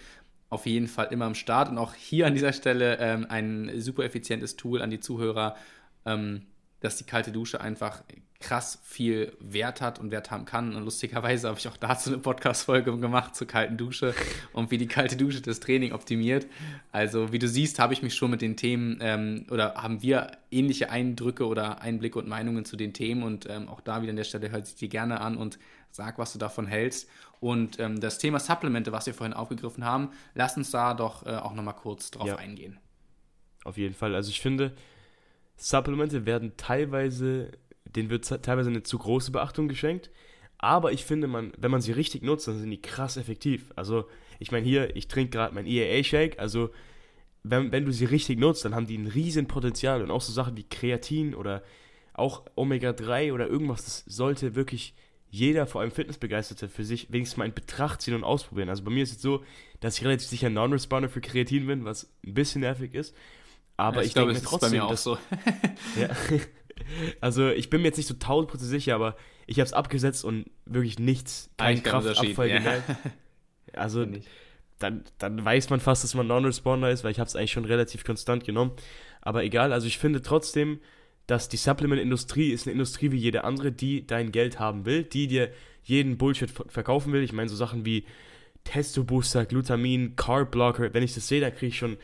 auf 0.50 0.66
jeden 0.66 0.88
Fall 0.88 1.08
immer 1.10 1.26
am 1.26 1.34
Start 1.34 1.68
und 1.68 1.78
auch 1.78 1.94
hier 1.94 2.26
an 2.26 2.34
dieser 2.34 2.52
Stelle 2.52 2.98
ähm, 2.98 3.26
ein 3.28 3.80
super 3.80 4.04
effizientes 4.04 4.56
Tool 4.56 4.82
an 4.82 4.90
die 4.90 5.00
Zuhörer. 5.00 5.56
Ähm, 6.04 6.42
dass 6.80 6.96
die 6.96 7.04
kalte 7.04 7.30
Dusche 7.30 7.60
einfach 7.60 8.02
krass 8.40 8.80
viel 8.82 9.36
Wert 9.38 9.82
hat 9.82 9.98
und 9.98 10.10
Wert 10.10 10.30
haben 10.30 10.46
kann. 10.46 10.74
Und 10.74 10.84
lustigerweise 10.84 11.48
habe 11.48 11.58
ich 11.58 11.68
auch 11.68 11.76
dazu 11.76 12.10
eine 12.10 12.18
Podcast-Folge 12.18 12.96
gemacht 12.96 13.36
zur 13.36 13.46
kalten 13.46 13.76
Dusche 13.76 14.14
und 14.52 14.70
wie 14.70 14.78
die 14.78 14.86
kalte 14.86 15.16
Dusche 15.16 15.42
das 15.42 15.60
Training 15.60 15.92
optimiert. 15.92 16.46
Also, 16.90 17.32
wie 17.32 17.38
du 17.38 17.46
siehst, 17.46 17.78
habe 17.78 17.92
ich 17.92 18.02
mich 18.02 18.14
schon 18.14 18.30
mit 18.30 18.40
den 18.40 18.56
Themen 18.56 18.98
ähm, 19.02 19.46
oder 19.50 19.74
haben 19.74 20.02
wir 20.02 20.32
ähnliche 20.50 20.90
Eindrücke 20.90 21.46
oder 21.46 21.82
Einblicke 21.82 22.18
und 22.18 22.28
Meinungen 22.28 22.64
zu 22.64 22.76
den 22.76 22.94
Themen. 22.94 23.22
Und 23.22 23.46
ähm, 23.48 23.68
auch 23.68 23.82
da 23.82 24.00
wieder 24.00 24.10
an 24.10 24.16
der 24.16 24.24
Stelle 24.24 24.50
hört 24.50 24.66
sich 24.66 24.76
die 24.76 24.88
gerne 24.88 25.20
an 25.20 25.36
und 25.36 25.58
sag, 25.90 26.18
was 26.18 26.32
du 26.32 26.38
davon 26.38 26.66
hältst. 26.66 27.08
Und 27.40 27.78
ähm, 27.78 28.00
das 28.00 28.18
Thema 28.18 28.38
Supplemente, 28.38 28.90
was 28.90 29.06
wir 29.06 29.14
vorhin 29.14 29.34
aufgegriffen 29.34 29.84
haben, 29.84 30.10
lass 30.34 30.56
uns 30.56 30.70
da 30.70 30.94
doch 30.94 31.26
äh, 31.26 31.30
auch 31.30 31.54
nochmal 31.54 31.76
kurz 31.76 32.10
drauf 32.10 32.26
ja. 32.26 32.36
eingehen. 32.36 32.78
Auf 33.64 33.76
jeden 33.76 33.94
Fall. 33.94 34.14
Also, 34.14 34.30
ich 34.30 34.40
finde, 34.40 34.72
Supplemente 35.56 36.24
werden 36.24 36.52
teilweise, 36.56 37.50
denen 37.84 38.10
wird 38.10 38.26
teilweise 38.42 38.70
eine 38.70 38.82
zu 38.82 38.98
große 38.98 39.30
Beachtung 39.30 39.68
geschenkt. 39.68 40.10
Aber 40.58 40.92
ich 40.92 41.04
finde, 41.04 41.26
man, 41.26 41.52
wenn 41.56 41.70
man 41.70 41.80
sie 41.80 41.92
richtig 41.92 42.22
nutzt, 42.22 42.46
dann 42.46 42.58
sind 42.58 42.70
die 42.70 42.82
krass 42.82 43.16
effektiv. 43.16 43.72
Also, 43.76 44.04
ich 44.38 44.52
meine, 44.52 44.66
hier, 44.66 44.94
ich 44.94 45.08
trinke 45.08 45.30
gerade 45.30 45.54
mein 45.54 45.66
EAA-Shake. 45.66 46.38
Also, 46.38 46.70
wenn, 47.42 47.72
wenn 47.72 47.86
du 47.86 47.92
sie 47.92 48.04
richtig 48.04 48.38
nutzt, 48.38 48.64
dann 48.64 48.74
haben 48.74 48.86
die 48.86 48.98
ein 48.98 49.06
riesen 49.06 49.46
Potenzial. 49.46 50.02
Und 50.02 50.10
auch 50.10 50.20
so 50.20 50.32
Sachen 50.32 50.56
wie 50.56 50.64
Kreatin 50.64 51.34
oder 51.34 51.62
auch 52.12 52.44
Omega-3 52.56 53.32
oder 53.32 53.46
irgendwas, 53.48 53.84
das 53.84 54.04
sollte 54.06 54.54
wirklich 54.54 54.94
jeder, 55.30 55.66
vor 55.66 55.80
allem 55.80 55.92
Fitnessbegeisterte, 55.92 56.68
für 56.68 56.84
sich 56.84 57.10
wenigstens 57.12 57.38
mal 57.38 57.46
in 57.46 57.54
Betracht 57.54 58.02
ziehen 58.02 58.14
und 58.14 58.24
ausprobieren. 58.24 58.68
Also 58.68 58.82
bei 58.82 58.90
mir 58.90 59.04
ist 59.04 59.12
es 59.12 59.22
so, 59.22 59.44
dass 59.78 59.96
ich 59.96 60.04
relativ 60.04 60.28
sicher 60.28 60.50
Non-Responder 60.50 61.08
für 61.08 61.20
Kreatin 61.20 61.66
bin, 61.66 61.84
was 61.84 62.12
ein 62.26 62.34
bisschen 62.34 62.62
nervig 62.62 62.94
ist. 62.94 63.14
Aber 63.76 63.98
ja, 63.98 64.02
ich, 64.02 64.08
ich 64.08 64.14
glaube, 64.14 64.32
es 64.32 64.42
trotzdem, 64.42 64.66
ist 64.66 64.72
bei 64.72 64.76
mir 64.76 64.84
auch 64.84 64.96
so. 64.96 65.16
ja. 65.98 66.08
Also 67.20 67.48
ich 67.48 67.70
bin 67.70 67.82
mir 67.82 67.88
jetzt 67.88 67.96
nicht 67.96 68.06
so 68.06 68.14
tausendprozentig 68.14 68.70
sicher, 68.70 68.94
aber 68.94 69.16
ich 69.46 69.58
habe 69.58 69.66
es 69.66 69.72
abgesetzt 69.72 70.24
und 70.24 70.46
wirklich 70.64 70.98
nichts, 70.98 71.50
kein 71.56 71.82
Kraftabfall 71.82 72.48
ja. 72.48 72.58
gemerkt. 72.58 72.84
Also 73.72 74.04
dann, 74.80 75.04
dann 75.18 75.44
weiß 75.44 75.70
man 75.70 75.78
fast, 75.78 76.02
dass 76.02 76.14
man 76.14 76.26
Non-Responder 76.26 76.90
ist, 76.90 77.04
weil 77.04 77.12
ich 77.12 77.20
habe 77.20 77.28
es 77.28 77.36
eigentlich 77.36 77.52
schon 77.52 77.64
relativ 77.64 78.02
konstant 78.02 78.42
genommen. 78.42 78.72
Aber 79.20 79.44
egal, 79.44 79.72
also 79.72 79.86
ich 79.86 79.98
finde 79.98 80.22
trotzdem, 80.22 80.80
dass 81.28 81.48
die 81.48 81.56
Supplement-Industrie 81.56 82.50
ist 82.50 82.66
eine 82.66 82.72
Industrie 82.72 83.12
wie 83.12 83.16
jede 83.16 83.44
andere, 83.44 83.70
die 83.70 84.04
dein 84.06 84.32
Geld 84.32 84.58
haben 84.58 84.86
will, 84.86 85.04
die 85.04 85.28
dir 85.28 85.52
jeden 85.84 86.18
Bullshit 86.18 86.50
verkaufen 86.50 87.12
will. 87.12 87.22
Ich 87.22 87.32
meine 87.32 87.48
so 87.48 87.54
Sachen 87.54 87.84
wie 87.84 88.04
Testo-Booster, 88.64 89.46
Glutamin, 89.46 90.16
Carb-Blocker, 90.16 90.92
wenn 90.92 91.02
ich 91.02 91.14
das 91.14 91.28
sehe, 91.28 91.40
dann 91.40 91.52
kriege 91.54 91.68
ich 91.68 91.78
schon 91.78 91.96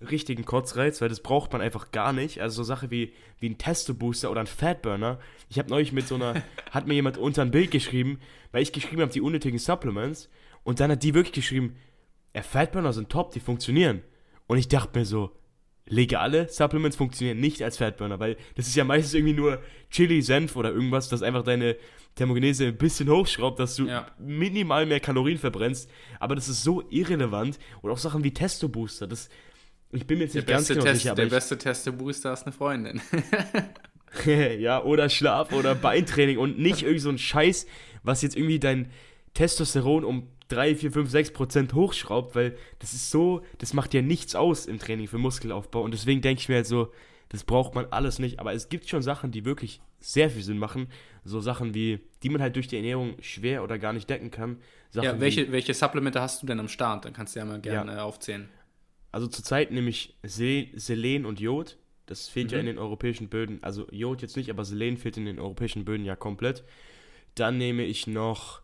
richtigen 0.00 0.44
Kotzreiz, 0.44 1.00
weil 1.00 1.08
das 1.08 1.20
braucht 1.20 1.52
man 1.52 1.60
einfach 1.60 1.90
gar 1.90 2.12
nicht. 2.12 2.40
Also 2.40 2.62
so 2.62 2.64
Sache 2.64 2.90
wie, 2.90 3.12
wie 3.38 3.50
ein 3.50 3.58
Testo-Booster 3.58 4.30
oder 4.30 4.40
ein 4.40 4.46
Fatburner. 4.46 5.18
Ich 5.48 5.58
habe 5.58 5.70
neulich 5.70 5.92
mit 5.92 6.08
so 6.08 6.14
einer, 6.14 6.42
hat 6.70 6.86
mir 6.86 6.94
jemand 6.94 7.18
unter 7.18 7.42
ein 7.42 7.50
Bild 7.50 7.70
geschrieben, 7.70 8.18
weil 8.52 8.62
ich 8.62 8.72
geschrieben 8.72 9.02
habe, 9.02 9.12
die 9.12 9.20
unnötigen 9.20 9.58
Supplements. 9.58 10.30
Und 10.62 10.80
dann 10.80 10.90
hat 10.90 11.02
die 11.02 11.14
wirklich 11.14 11.32
geschrieben, 11.32 11.76
ja, 12.34 12.42
Fatburner 12.42 12.92
sind 12.92 13.10
top, 13.10 13.32
die 13.32 13.40
funktionieren. 13.40 14.02
Und 14.46 14.58
ich 14.58 14.68
dachte 14.68 14.98
mir 14.98 15.04
so, 15.04 15.32
legale 15.86 16.48
Supplements 16.48 16.96
funktionieren 16.96 17.40
nicht 17.40 17.62
als 17.62 17.76
Fatburner, 17.76 18.20
weil 18.20 18.36
das 18.54 18.68
ist 18.68 18.76
ja 18.76 18.84
meistens 18.84 19.14
irgendwie 19.14 19.34
nur 19.34 19.60
Chili, 19.90 20.22
Senf 20.22 20.56
oder 20.56 20.70
irgendwas, 20.70 21.08
das 21.08 21.22
einfach 21.22 21.42
deine 21.42 21.76
Thermogenese 22.14 22.66
ein 22.66 22.76
bisschen 22.76 23.08
hochschraubt, 23.08 23.58
dass 23.58 23.76
du 23.76 23.86
ja. 23.86 24.06
minimal 24.18 24.86
mehr 24.86 25.00
Kalorien 25.00 25.38
verbrennst. 25.38 25.90
Aber 26.18 26.34
das 26.34 26.48
ist 26.48 26.62
so 26.62 26.82
irrelevant. 26.90 27.58
Und 27.82 27.90
auch 27.90 27.98
Sachen 27.98 28.24
wie 28.24 28.32
Testo-Booster, 28.32 29.06
das, 29.06 29.28
ich 29.92 30.06
bin 30.06 30.18
mir 30.18 30.24
jetzt 30.24 30.34
nicht 30.34 30.48
der 30.48 30.56
ganz 30.56 30.68
genau 30.68 30.82
Test, 30.82 31.02
sicher. 31.02 31.14
Der 31.14 31.26
ich, 31.26 31.30
beste 31.30 31.58
Testo-Booster 31.58 32.32
ist 32.32 32.44
eine 32.44 32.52
Freundin. 32.52 33.00
ja, 34.58 34.82
oder 34.82 35.08
Schlaf 35.08 35.52
oder 35.52 35.74
Beintraining 35.76 36.38
und 36.38 36.58
nicht 36.58 36.82
irgendwie 36.82 37.00
so 37.00 37.10
ein 37.10 37.18
Scheiß, 37.18 37.66
was 38.02 38.22
jetzt 38.22 38.36
irgendwie 38.36 38.58
dein 38.58 38.90
Testosteron 39.34 40.04
um 40.04 40.28
3, 40.48 40.74
4, 40.76 40.92
5, 40.92 41.10
6 41.10 41.32
Prozent 41.32 41.74
hochschraubt, 41.74 42.34
weil 42.34 42.56
das 42.80 42.92
ist 42.92 43.10
so, 43.10 43.42
das 43.58 43.72
macht 43.72 43.94
ja 43.94 44.02
nichts 44.02 44.34
aus 44.34 44.66
im 44.66 44.78
Training 44.78 45.06
für 45.06 45.18
Muskelaufbau. 45.18 45.82
Und 45.82 45.92
deswegen 45.92 46.22
denke 46.22 46.40
ich 46.40 46.48
mir 46.48 46.56
halt 46.56 46.66
so, 46.66 46.92
das 47.28 47.44
braucht 47.44 47.74
man 47.74 47.86
alles 47.90 48.18
nicht. 48.18 48.40
Aber 48.40 48.52
es 48.52 48.68
gibt 48.68 48.88
schon 48.88 49.02
Sachen, 49.02 49.30
die 49.30 49.44
wirklich 49.44 49.80
sehr 50.00 50.30
viel 50.30 50.42
Sinn 50.42 50.58
machen. 50.58 50.88
So 51.24 51.40
Sachen 51.40 51.74
wie, 51.74 52.00
die 52.22 52.28
man 52.28 52.42
halt 52.42 52.56
durch 52.56 52.66
die 52.66 52.76
Ernährung 52.76 53.14
schwer 53.20 53.62
oder 53.62 53.78
gar 53.78 53.92
nicht 53.92 54.10
decken 54.10 54.30
kann. 54.30 54.58
Sachen 54.90 55.04
ja, 55.04 55.20
welche, 55.20 55.48
wie, 55.48 55.52
welche 55.52 55.74
Supplemente 55.74 56.20
hast 56.20 56.42
du 56.42 56.46
denn 56.46 56.58
am 56.58 56.68
Start? 56.68 57.04
Dann 57.04 57.12
kannst 57.12 57.36
du 57.36 57.40
ja 57.40 57.46
mal 57.46 57.60
gerne 57.60 57.92
ja. 57.92 58.02
aufzählen. 58.02 58.48
Also 59.12 59.26
zurzeit 59.26 59.70
nehme 59.70 59.90
ich 59.90 60.16
Selen 60.22 61.26
und 61.26 61.40
Jod. 61.40 61.76
Das 62.06 62.28
fehlt 62.28 62.48
mhm. 62.48 62.52
ja 62.52 62.60
in 62.60 62.66
den 62.66 62.78
europäischen 62.78 63.28
Böden. 63.28 63.62
Also 63.62 63.86
Jod 63.90 64.22
jetzt 64.22 64.36
nicht, 64.36 64.50
aber 64.50 64.64
Selen 64.64 64.96
fehlt 64.96 65.16
in 65.16 65.24
den 65.24 65.38
europäischen 65.38 65.84
Böden 65.84 66.04
ja 66.04 66.16
komplett. 66.16 66.64
Dann 67.34 67.58
nehme 67.58 67.84
ich 67.84 68.06
noch 68.06 68.62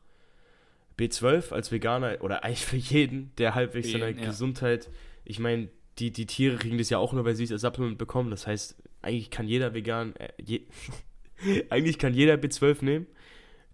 B12 0.99 1.53
als 1.53 1.71
Veganer 1.71 2.19
oder 2.21 2.45
eigentlich 2.45 2.65
für 2.65 2.77
jeden, 2.77 3.33
der 3.39 3.55
halbwegs 3.55 3.91
seine 3.93 4.11
ja. 4.11 4.25
Gesundheit. 4.25 4.91
Ich 5.25 5.39
meine, 5.39 5.69
die, 5.99 6.11
die 6.11 6.27
Tiere 6.27 6.57
kriegen 6.57 6.79
das 6.79 6.91
ja 6.91 6.99
auch 6.99 7.13
nur, 7.13 7.25
weil 7.25 7.35
sie 7.35 7.45
es 7.45 7.53
als 7.53 7.63
Supplement 7.63 7.99
bekommen. 7.99 8.31
Das 8.31 8.47
heißt, 8.47 8.77
eigentlich 9.03 9.31
kann 9.31 9.49
jeder 9.49 9.75
vegan, 9.75 10.15
äh, 10.17 10.33
je, 10.43 10.63
eigentlich 11.71 11.99
kann 11.99 12.15
jeder 12.15 12.35
B12 12.35 12.85
nehmen. 12.85 13.07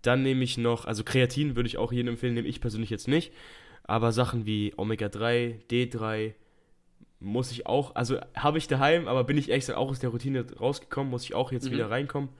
Dann 0.02 0.22
nehme 0.22 0.42
ich 0.42 0.58
noch, 0.58 0.84
also 0.84 1.04
Kreatin 1.04 1.54
würde 1.54 1.68
ich 1.68 1.78
auch 1.78 1.92
jedem 1.92 2.08
empfehlen, 2.08 2.34
nehme 2.34 2.48
ich 2.48 2.60
persönlich 2.60 2.90
jetzt 2.90 3.08
nicht. 3.08 3.32
Aber 3.84 4.12
Sachen 4.12 4.46
wie 4.46 4.74
Omega-3, 4.76 5.60
D3 5.70 6.34
muss 7.22 7.50
ich 7.52 7.66
auch, 7.66 7.94
also 7.94 8.18
habe 8.34 8.58
ich 8.58 8.68
daheim, 8.68 9.08
aber 9.08 9.24
bin 9.24 9.38
ich 9.38 9.50
extra 9.50 9.76
auch 9.76 9.90
aus 9.90 10.00
der 10.00 10.10
Routine 10.10 10.44
rausgekommen, 10.58 11.10
muss 11.10 11.24
ich 11.24 11.34
auch 11.34 11.52
jetzt 11.52 11.68
mhm. 11.68 11.72
wieder 11.72 11.90
reinkommen. 11.90 12.30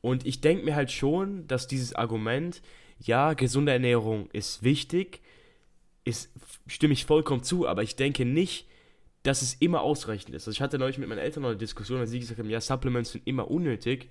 Und 0.00 0.26
ich 0.26 0.40
denke 0.40 0.64
mir 0.64 0.74
halt 0.74 0.90
schon, 0.90 1.46
dass 1.46 1.66
dieses 1.66 1.94
Argument, 1.94 2.62
ja, 2.98 3.34
gesunde 3.34 3.72
Ernährung 3.72 4.28
ist 4.32 4.62
wichtig, 4.62 5.20
ist, 6.04 6.32
stimme 6.66 6.94
ich 6.94 7.04
vollkommen 7.04 7.42
zu, 7.42 7.66
aber 7.66 7.82
ich 7.82 7.96
denke 7.96 8.24
nicht, 8.24 8.68
dass 9.22 9.42
es 9.42 9.54
immer 9.54 9.82
ausreichend 9.82 10.34
ist. 10.34 10.46
Also 10.46 10.52
ich 10.52 10.60
hatte 10.60 10.78
neulich 10.78 10.98
mit 10.98 11.08
meinen 11.08 11.18
Eltern 11.18 11.42
noch 11.42 11.50
eine 11.50 11.58
Diskussion, 11.58 11.98
als 11.98 12.10
sie 12.10 12.20
gesagt 12.20 12.38
haben, 12.38 12.48
ja, 12.48 12.60
Supplements 12.60 13.12
sind 13.12 13.26
immer 13.26 13.50
unnötig. 13.50 14.08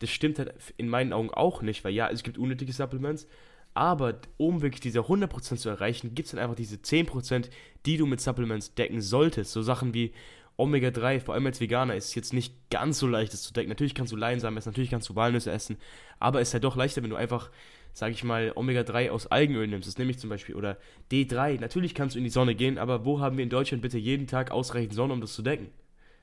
Das 0.00 0.10
stimmt 0.10 0.38
halt 0.38 0.54
in 0.76 0.88
meinen 0.88 1.12
Augen 1.12 1.30
auch 1.30 1.62
nicht, 1.62 1.82
weil 1.84 1.94
ja, 1.94 2.08
es 2.10 2.22
gibt 2.22 2.36
unnötige 2.36 2.72
Supplements, 2.72 3.26
aber 3.74 4.20
um 4.36 4.62
wirklich 4.62 4.80
diese 4.80 5.00
100% 5.00 5.56
zu 5.56 5.68
erreichen, 5.68 6.14
gibt 6.14 6.26
es 6.26 6.32
dann 6.32 6.40
einfach 6.40 6.56
diese 6.56 6.76
10%, 6.76 7.48
die 7.86 7.96
du 7.96 8.06
mit 8.06 8.20
Supplements 8.20 8.74
decken 8.74 9.00
solltest. 9.00 9.52
So 9.52 9.62
Sachen 9.62 9.94
wie 9.94 10.12
Omega-3, 10.56 11.20
vor 11.20 11.34
allem 11.34 11.46
als 11.46 11.60
Veganer, 11.60 11.94
ist 11.94 12.14
jetzt 12.14 12.32
nicht 12.32 12.54
ganz 12.70 12.98
so 12.98 13.06
leicht, 13.06 13.32
das 13.32 13.42
zu 13.42 13.52
decken. 13.52 13.68
Natürlich 13.68 13.94
kannst 13.94 14.12
du 14.12 14.16
Leinsamen 14.16 14.58
essen, 14.58 14.70
natürlich 14.70 14.90
kannst 14.90 15.08
du 15.08 15.16
Walnüsse 15.16 15.50
essen, 15.50 15.76
aber 16.18 16.40
es 16.40 16.48
ist 16.48 16.54
halt 16.54 16.64
doch 16.64 16.76
leichter, 16.76 17.02
wenn 17.02 17.10
du 17.10 17.16
einfach 17.16 17.50
sage 17.92 18.12
ich 18.12 18.24
mal, 18.24 18.52
Omega-3 18.54 19.10
aus 19.10 19.26
Algenöl 19.26 19.66
nimmst, 19.66 19.88
das 19.88 19.98
nehme 19.98 20.10
ich 20.10 20.18
zum 20.18 20.30
Beispiel, 20.30 20.54
oder 20.54 20.76
D3, 21.10 21.60
natürlich 21.60 21.94
kannst 21.94 22.14
du 22.14 22.18
in 22.18 22.24
die 22.24 22.30
Sonne 22.30 22.54
gehen, 22.54 22.78
aber 22.78 23.04
wo 23.04 23.20
haben 23.20 23.36
wir 23.36 23.44
in 23.44 23.50
Deutschland 23.50 23.82
bitte 23.82 23.98
jeden 23.98 24.26
Tag 24.26 24.50
ausreichend 24.50 24.94
Sonne, 24.94 25.12
um 25.12 25.20
das 25.20 25.34
zu 25.34 25.42
decken? 25.42 25.70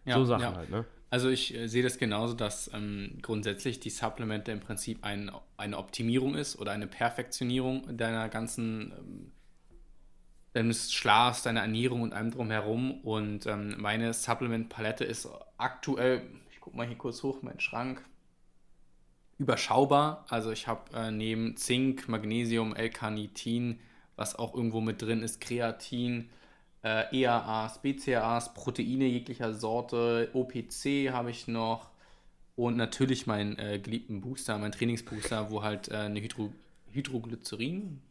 Ja, 0.06 0.16
so 0.16 0.26
Sachen 0.26 0.42
ja. 0.42 0.56
halt, 0.56 0.70
ne? 0.70 0.86
Also 1.10 1.30
ich 1.30 1.56
äh, 1.56 1.68
sehe 1.68 1.84
das 1.84 1.98
genauso, 1.98 2.34
dass 2.34 2.70
ähm, 2.74 3.20
grundsätzlich 3.22 3.80
die 3.80 3.90
Supplemente 3.90 4.52
im 4.52 4.60
Prinzip 4.60 5.04
ein, 5.04 5.32
eine 5.56 5.78
Optimierung 5.78 6.36
ist 6.36 6.60
oder 6.60 6.72
eine 6.72 6.88
Perfektionierung 6.88 7.98
deiner 7.98 8.28
ganzen 8.30 8.92
ähm, 8.92 9.32
deines 10.58 10.92
Schlafs, 10.92 11.44
deiner 11.44 11.62
Ernährung 11.62 12.02
und 12.02 12.14
allem 12.14 12.32
drumherum. 12.32 13.02
Und 13.02 13.46
ähm, 13.46 13.76
meine 13.78 14.14
Supplement-Palette 14.14 15.04
ist 15.04 15.30
aktuell, 15.58 16.24
ich 16.52 16.60
gucke 16.60 16.76
mal 16.76 16.88
hier 16.88 16.98
kurz 16.98 17.24
hoch, 17.24 17.42
mein 17.42 17.60
Schrank, 17.60 18.04
überschaubar. 19.38 20.26
Also 20.30 20.52
ich 20.52 20.68
habe 20.68 20.96
äh, 20.96 21.12
neben 21.12 21.56
Zink, 21.58 22.08
Magnesium, 22.10 22.76
L-Carnitin, 22.76 23.80
was 24.16 24.36
auch 24.36 24.56
irgendwo 24.56 24.82
mit 24.82 25.02
drin 25.02 25.22
ist, 25.22 25.40
Kreatin, 25.42 26.30
äh, 26.88 27.22
EAAs, 27.24 27.82
BCAAs, 27.82 28.54
Proteine 28.54 29.06
jeglicher 29.06 29.54
Sorte, 29.54 30.30
OPC 30.34 31.12
habe 31.12 31.32
ich 31.32 31.48
noch 31.48 31.90
und 32.56 32.78
natürlich 32.78 33.28
meinen 33.28 33.58
äh, 33.60 33.80
geliebten 33.80 34.22
Booster, 34.22 34.58
mein 34.58 34.72
Trainingsbooster, 34.72 35.52
wo 35.52 35.64
halt 35.64 35.90
äh, 35.90 35.98
eine 35.98 36.22
Hydro 36.22 36.52
Hydroglycerin, 36.92 38.02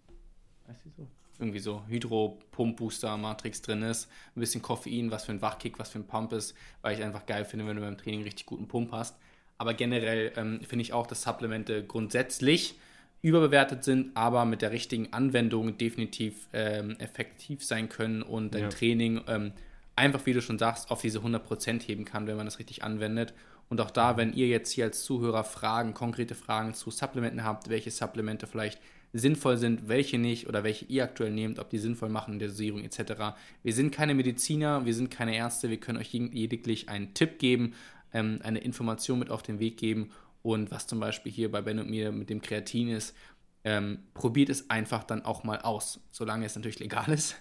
heißt 0.68 0.84
die 0.84 0.90
so? 0.96 1.08
Irgendwie 1.38 1.58
so 1.58 1.82
Hydro-Pump-Booster-Matrix 1.88 3.62
drin 3.62 3.82
ist, 3.82 4.08
ein 4.34 4.40
bisschen 4.40 4.62
Koffein, 4.62 5.10
was 5.10 5.24
für 5.24 5.32
ein 5.32 5.42
Wachkick, 5.42 5.78
was 5.78 5.90
für 5.90 5.98
ein 5.98 6.06
Pump 6.06 6.32
ist, 6.32 6.54
weil 6.82 6.96
ich 6.96 7.04
einfach 7.04 7.26
geil 7.26 7.44
finde, 7.44 7.66
wenn 7.66 7.76
du 7.76 7.82
beim 7.82 7.98
Training 7.98 8.22
richtig 8.22 8.46
guten 8.46 8.68
Pump 8.68 8.92
hast. 8.92 9.18
Aber 9.58 9.74
generell 9.74 10.32
ähm, 10.36 10.60
finde 10.62 10.82
ich 10.82 10.92
auch, 10.92 11.06
dass 11.06 11.22
Supplemente 11.22 11.84
grundsätzlich 11.84 12.78
überbewertet 13.22 13.84
sind, 13.84 14.16
aber 14.16 14.44
mit 14.44 14.62
der 14.62 14.70
richtigen 14.70 15.12
Anwendung 15.12 15.78
definitiv 15.78 16.48
ähm, 16.52 16.96
effektiv 16.98 17.64
sein 17.64 17.88
können 17.88 18.22
und 18.22 18.54
dein 18.54 18.62
ja. 18.62 18.68
Training 18.68 19.20
ähm, 19.26 19.52
einfach, 19.96 20.26
wie 20.26 20.32
du 20.32 20.42
schon 20.42 20.58
sagst, 20.58 20.90
auf 20.90 21.00
diese 21.00 21.20
100% 21.20 21.82
heben 21.82 22.04
kann, 22.04 22.26
wenn 22.26 22.36
man 22.36 22.46
das 22.46 22.58
richtig 22.58 22.84
anwendet. 22.84 23.34
Und 23.68 23.80
auch 23.80 23.90
da, 23.90 24.16
wenn 24.16 24.32
ihr 24.32 24.46
jetzt 24.46 24.70
hier 24.70 24.84
als 24.84 25.02
Zuhörer 25.02 25.42
Fragen, 25.42 25.92
konkrete 25.94 26.34
Fragen 26.34 26.74
zu 26.74 26.90
Supplementen 26.90 27.42
habt, 27.42 27.68
welche 27.68 27.90
Supplemente 27.90 28.46
vielleicht 28.46 28.80
sinnvoll 29.12 29.56
sind, 29.56 29.88
welche 29.88 30.18
nicht 30.18 30.48
oder 30.48 30.62
welche 30.62 30.84
ihr 30.84 31.04
aktuell 31.04 31.32
nehmt, 31.32 31.58
ob 31.58 31.70
die 31.70 31.78
sinnvoll 31.78 32.08
machen 32.08 32.34
in 32.34 32.38
der 32.38 32.48
Dosierung 32.48 32.84
etc. 32.84 33.36
Wir 33.62 33.72
sind 33.72 33.90
keine 33.90 34.14
Mediziner, 34.14 34.84
wir 34.84 34.94
sind 34.94 35.10
keine 35.10 35.34
Ärzte, 35.34 35.70
wir 35.70 35.78
können 35.78 35.98
euch 35.98 36.12
lediglich 36.12 36.88
einen 36.88 37.14
Tipp 37.14 37.38
geben, 37.38 37.74
ähm, 38.12 38.40
eine 38.42 38.58
Information 38.58 39.18
mit 39.18 39.30
auf 39.30 39.42
den 39.42 39.58
Weg 39.58 39.78
geben. 39.78 40.10
Und 40.46 40.70
was 40.70 40.86
zum 40.86 41.00
Beispiel 41.00 41.32
hier 41.32 41.50
bei 41.50 41.60
Ben 41.60 41.80
und 41.80 41.90
mir 41.90 42.12
mit 42.12 42.30
dem 42.30 42.40
Kreatin 42.40 42.88
ist, 42.90 43.16
ähm, 43.64 43.98
probiert 44.14 44.48
es 44.48 44.70
einfach 44.70 45.02
dann 45.02 45.24
auch 45.24 45.42
mal 45.42 45.58
aus, 45.58 45.98
solange 46.12 46.46
es 46.46 46.54
natürlich 46.54 46.78
legal 46.78 47.12
ist. 47.12 47.34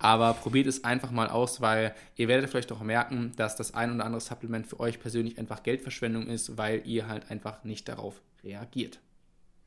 Aber 0.00 0.34
probiert 0.34 0.66
es 0.66 0.82
einfach 0.82 1.12
mal 1.12 1.28
aus, 1.28 1.60
weil 1.60 1.94
ihr 2.16 2.26
werdet 2.26 2.50
vielleicht 2.50 2.72
auch 2.72 2.82
merken, 2.82 3.30
dass 3.36 3.54
das 3.54 3.74
ein 3.74 3.94
oder 3.94 4.04
andere 4.04 4.20
Supplement 4.20 4.66
für 4.66 4.80
euch 4.80 4.98
persönlich 4.98 5.38
einfach 5.38 5.62
Geldverschwendung 5.62 6.26
ist, 6.26 6.58
weil 6.58 6.82
ihr 6.84 7.06
halt 7.06 7.30
einfach 7.30 7.62
nicht 7.62 7.88
darauf 7.88 8.20
reagiert. 8.42 8.98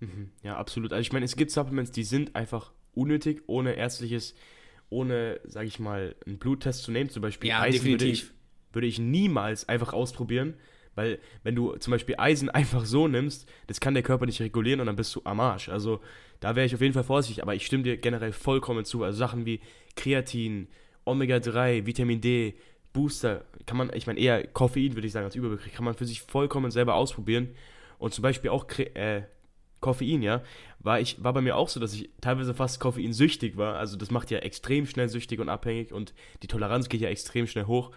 Mhm. 0.01 0.32
Ja, 0.43 0.58
absolut. 0.58 0.91
Also 0.91 0.99
ich 0.99 1.13
meine, 1.13 1.23
es 1.23 1.38
gibt 1.38 1.51
Supplements, 1.51 1.91
die 1.91 2.04
sind 2.04 2.36
einfach 2.36 2.73
unnötig, 2.93 3.43
ohne 3.47 3.71
ärztliches, 3.71 4.36
ohne, 4.89 5.39
sage 5.45 5.67
ich 5.67 5.80
mal, 5.80 6.13
einen 6.25 6.39
Bluttest 6.39 6.84
zu 6.84 6.91
nehmen. 6.91 7.10
Zum 7.10 7.21
Beispiel 7.21 7.51
ja, 7.51 7.62
Eisen 7.62 7.86
definitiv 7.86 8.34
würde 8.73 8.88
ich 8.88 8.99
niemals 8.99 9.69
einfach 9.69 9.93
ausprobieren, 9.93 10.56
weil 10.95 11.19
wenn 11.43 11.56
du 11.56 11.75
zum 11.77 11.91
Beispiel 11.91 12.15
Eisen 12.17 12.49
einfach 12.51 12.86
so 12.86 13.08
nimmst, 13.08 13.47
das 13.67 13.80
kann 13.80 13.93
der 13.93 14.04
Körper 14.04 14.25
nicht 14.25 14.41
regulieren 14.41 14.80
und 14.80 14.88
dann 14.88 14.95
bist 14.95 15.15
du 15.15 15.21
am 15.23 15.39
Arsch. 15.39 15.69
Also 15.69 16.01
da 16.39 16.56
wäre 16.56 16.65
ich 16.65 16.75
auf 16.75 16.82
jeden 16.82 16.93
Fall 16.93 17.04
vorsichtig, 17.04 17.43
aber 17.43 17.56
ich 17.56 17.65
stimme 17.65 17.84
dir 17.84 17.97
generell 17.97 18.32
vollkommen 18.32 18.86
zu. 18.86 19.04
Also 19.04 19.17
Sachen 19.17 19.45
wie 19.45 19.62
Kreatin, 19.95 20.67
Omega-3, 21.06 21.86
Vitamin 21.86 22.21
D, 22.21 22.56
Booster, 22.93 23.45
kann 23.65 23.77
man, 23.77 23.91
ich 23.93 24.08
meine 24.08 24.19
eher 24.19 24.45
Koffein 24.47 24.95
würde 24.95 25.08
ich 25.08 25.13
sagen 25.13 25.25
als 25.25 25.36
Überbegriff, 25.36 25.73
kann 25.73 25.86
man 25.86 25.93
für 25.93 26.06
sich 26.06 26.21
vollkommen 26.21 26.71
selber 26.71 26.95
ausprobieren. 26.95 27.49
Und 27.99 28.13
zum 28.13 28.23
Beispiel 28.23 28.49
auch 28.49 28.65
äh, 28.77 29.23
Koffein, 29.80 30.21
ja, 30.21 30.41
war, 30.80 30.99
ich, 30.99 31.23
war 31.23 31.34
bei 31.34 31.41
mir 31.41 31.56
auch 31.56 31.69
so, 31.69 31.80
dass 31.80 31.93
ich 31.93 32.10
teilweise 32.21 32.54
fast 32.54 32.80
koffeinsüchtig 32.80 33.58
war. 33.58 33.77
Also 33.77 33.97
das 33.97 34.12
macht 34.12 34.32
ja 34.32 34.39
extrem 34.39 34.86
schnell 34.86 35.10
süchtig 35.10 35.39
und 35.39 35.49
abhängig 35.49 35.91
und 35.91 36.13
die 36.43 36.47
Toleranz 36.47 36.89
geht 36.89 37.01
ja 37.01 37.10
extrem 37.10 37.47
schnell 37.47 37.65
hoch. 37.65 37.91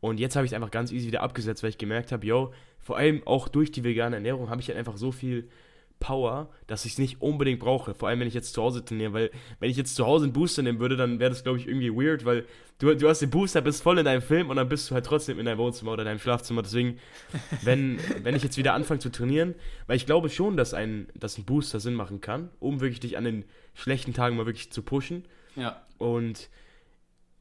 Und 0.00 0.20
jetzt 0.20 0.36
habe 0.36 0.44
ich 0.44 0.52
es 0.52 0.54
einfach 0.54 0.70
ganz 0.70 0.92
easy 0.92 1.06
wieder 1.06 1.22
abgesetzt, 1.22 1.62
weil 1.62 1.70
ich 1.70 1.78
gemerkt 1.78 2.12
habe, 2.12 2.26
yo, 2.26 2.52
vor 2.78 2.96
allem 2.96 3.22
auch 3.26 3.48
durch 3.48 3.72
die 3.72 3.84
vegane 3.84 4.16
Ernährung 4.16 4.50
habe 4.50 4.60
ich 4.60 4.68
halt 4.68 4.78
einfach 4.78 4.96
so 4.96 5.10
viel 5.10 5.48
Power, 5.98 6.50
dass 6.66 6.84
ich 6.84 6.92
es 6.92 6.98
nicht 6.98 7.22
unbedingt 7.22 7.58
brauche. 7.58 7.94
Vor 7.94 8.08
allem, 8.08 8.20
wenn 8.20 8.28
ich 8.28 8.34
jetzt 8.34 8.52
zu 8.52 8.62
Hause 8.62 8.84
trainiere, 8.84 9.12
weil 9.12 9.30
wenn 9.60 9.70
ich 9.70 9.76
jetzt 9.76 9.96
zu 9.96 10.06
Hause 10.06 10.24
einen 10.24 10.32
Booster 10.32 10.62
nehmen 10.62 10.78
würde, 10.78 10.96
dann 10.96 11.18
wäre 11.18 11.30
das, 11.30 11.42
glaube 11.42 11.58
ich, 11.58 11.66
irgendwie 11.66 11.90
weird, 11.90 12.24
weil 12.24 12.44
du, 12.78 12.94
du 12.94 13.08
hast 13.08 13.20
den 13.20 13.30
Booster, 13.30 13.62
bist 13.62 13.82
voll 13.82 13.98
in 13.98 14.04
deinem 14.04 14.20
Film 14.20 14.50
und 14.50 14.56
dann 14.56 14.68
bist 14.68 14.90
du 14.90 14.94
halt 14.94 15.06
trotzdem 15.06 15.38
in 15.38 15.46
deinem 15.46 15.58
Wohnzimmer 15.58 15.92
oder 15.92 16.04
deinem 16.04 16.18
Schlafzimmer. 16.18 16.62
Deswegen, 16.62 16.98
wenn, 17.62 17.98
wenn 18.22 18.36
ich 18.36 18.42
jetzt 18.42 18.58
wieder 18.58 18.74
anfange 18.74 19.00
zu 19.00 19.10
trainieren, 19.10 19.54
weil 19.86 19.96
ich 19.96 20.06
glaube 20.06 20.28
schon, 20.28 20.56
dass 20.56 20.74
ein, 20.74 21.08
dass 21.14 21.38
ein 21.38 21.44
Booster 21.44 21.80
Sinn 21.80 21.94
machen 21.94 22.20
kann, 22.20 22.50
um 22.60 22.80
wirklich 22.80 23.00
dich 23.00 23.16
an 23.16 23.24
den 23.24 23.44
schlechten 23.74 24.12
Tagen 24.12 24.36
mal 24.36 24.46
wirklich 24.46 24.70
zu 24.70 24.82
pushen. 24.82 25.24
Ja. 25.56 25.82
Und 25.98 26.50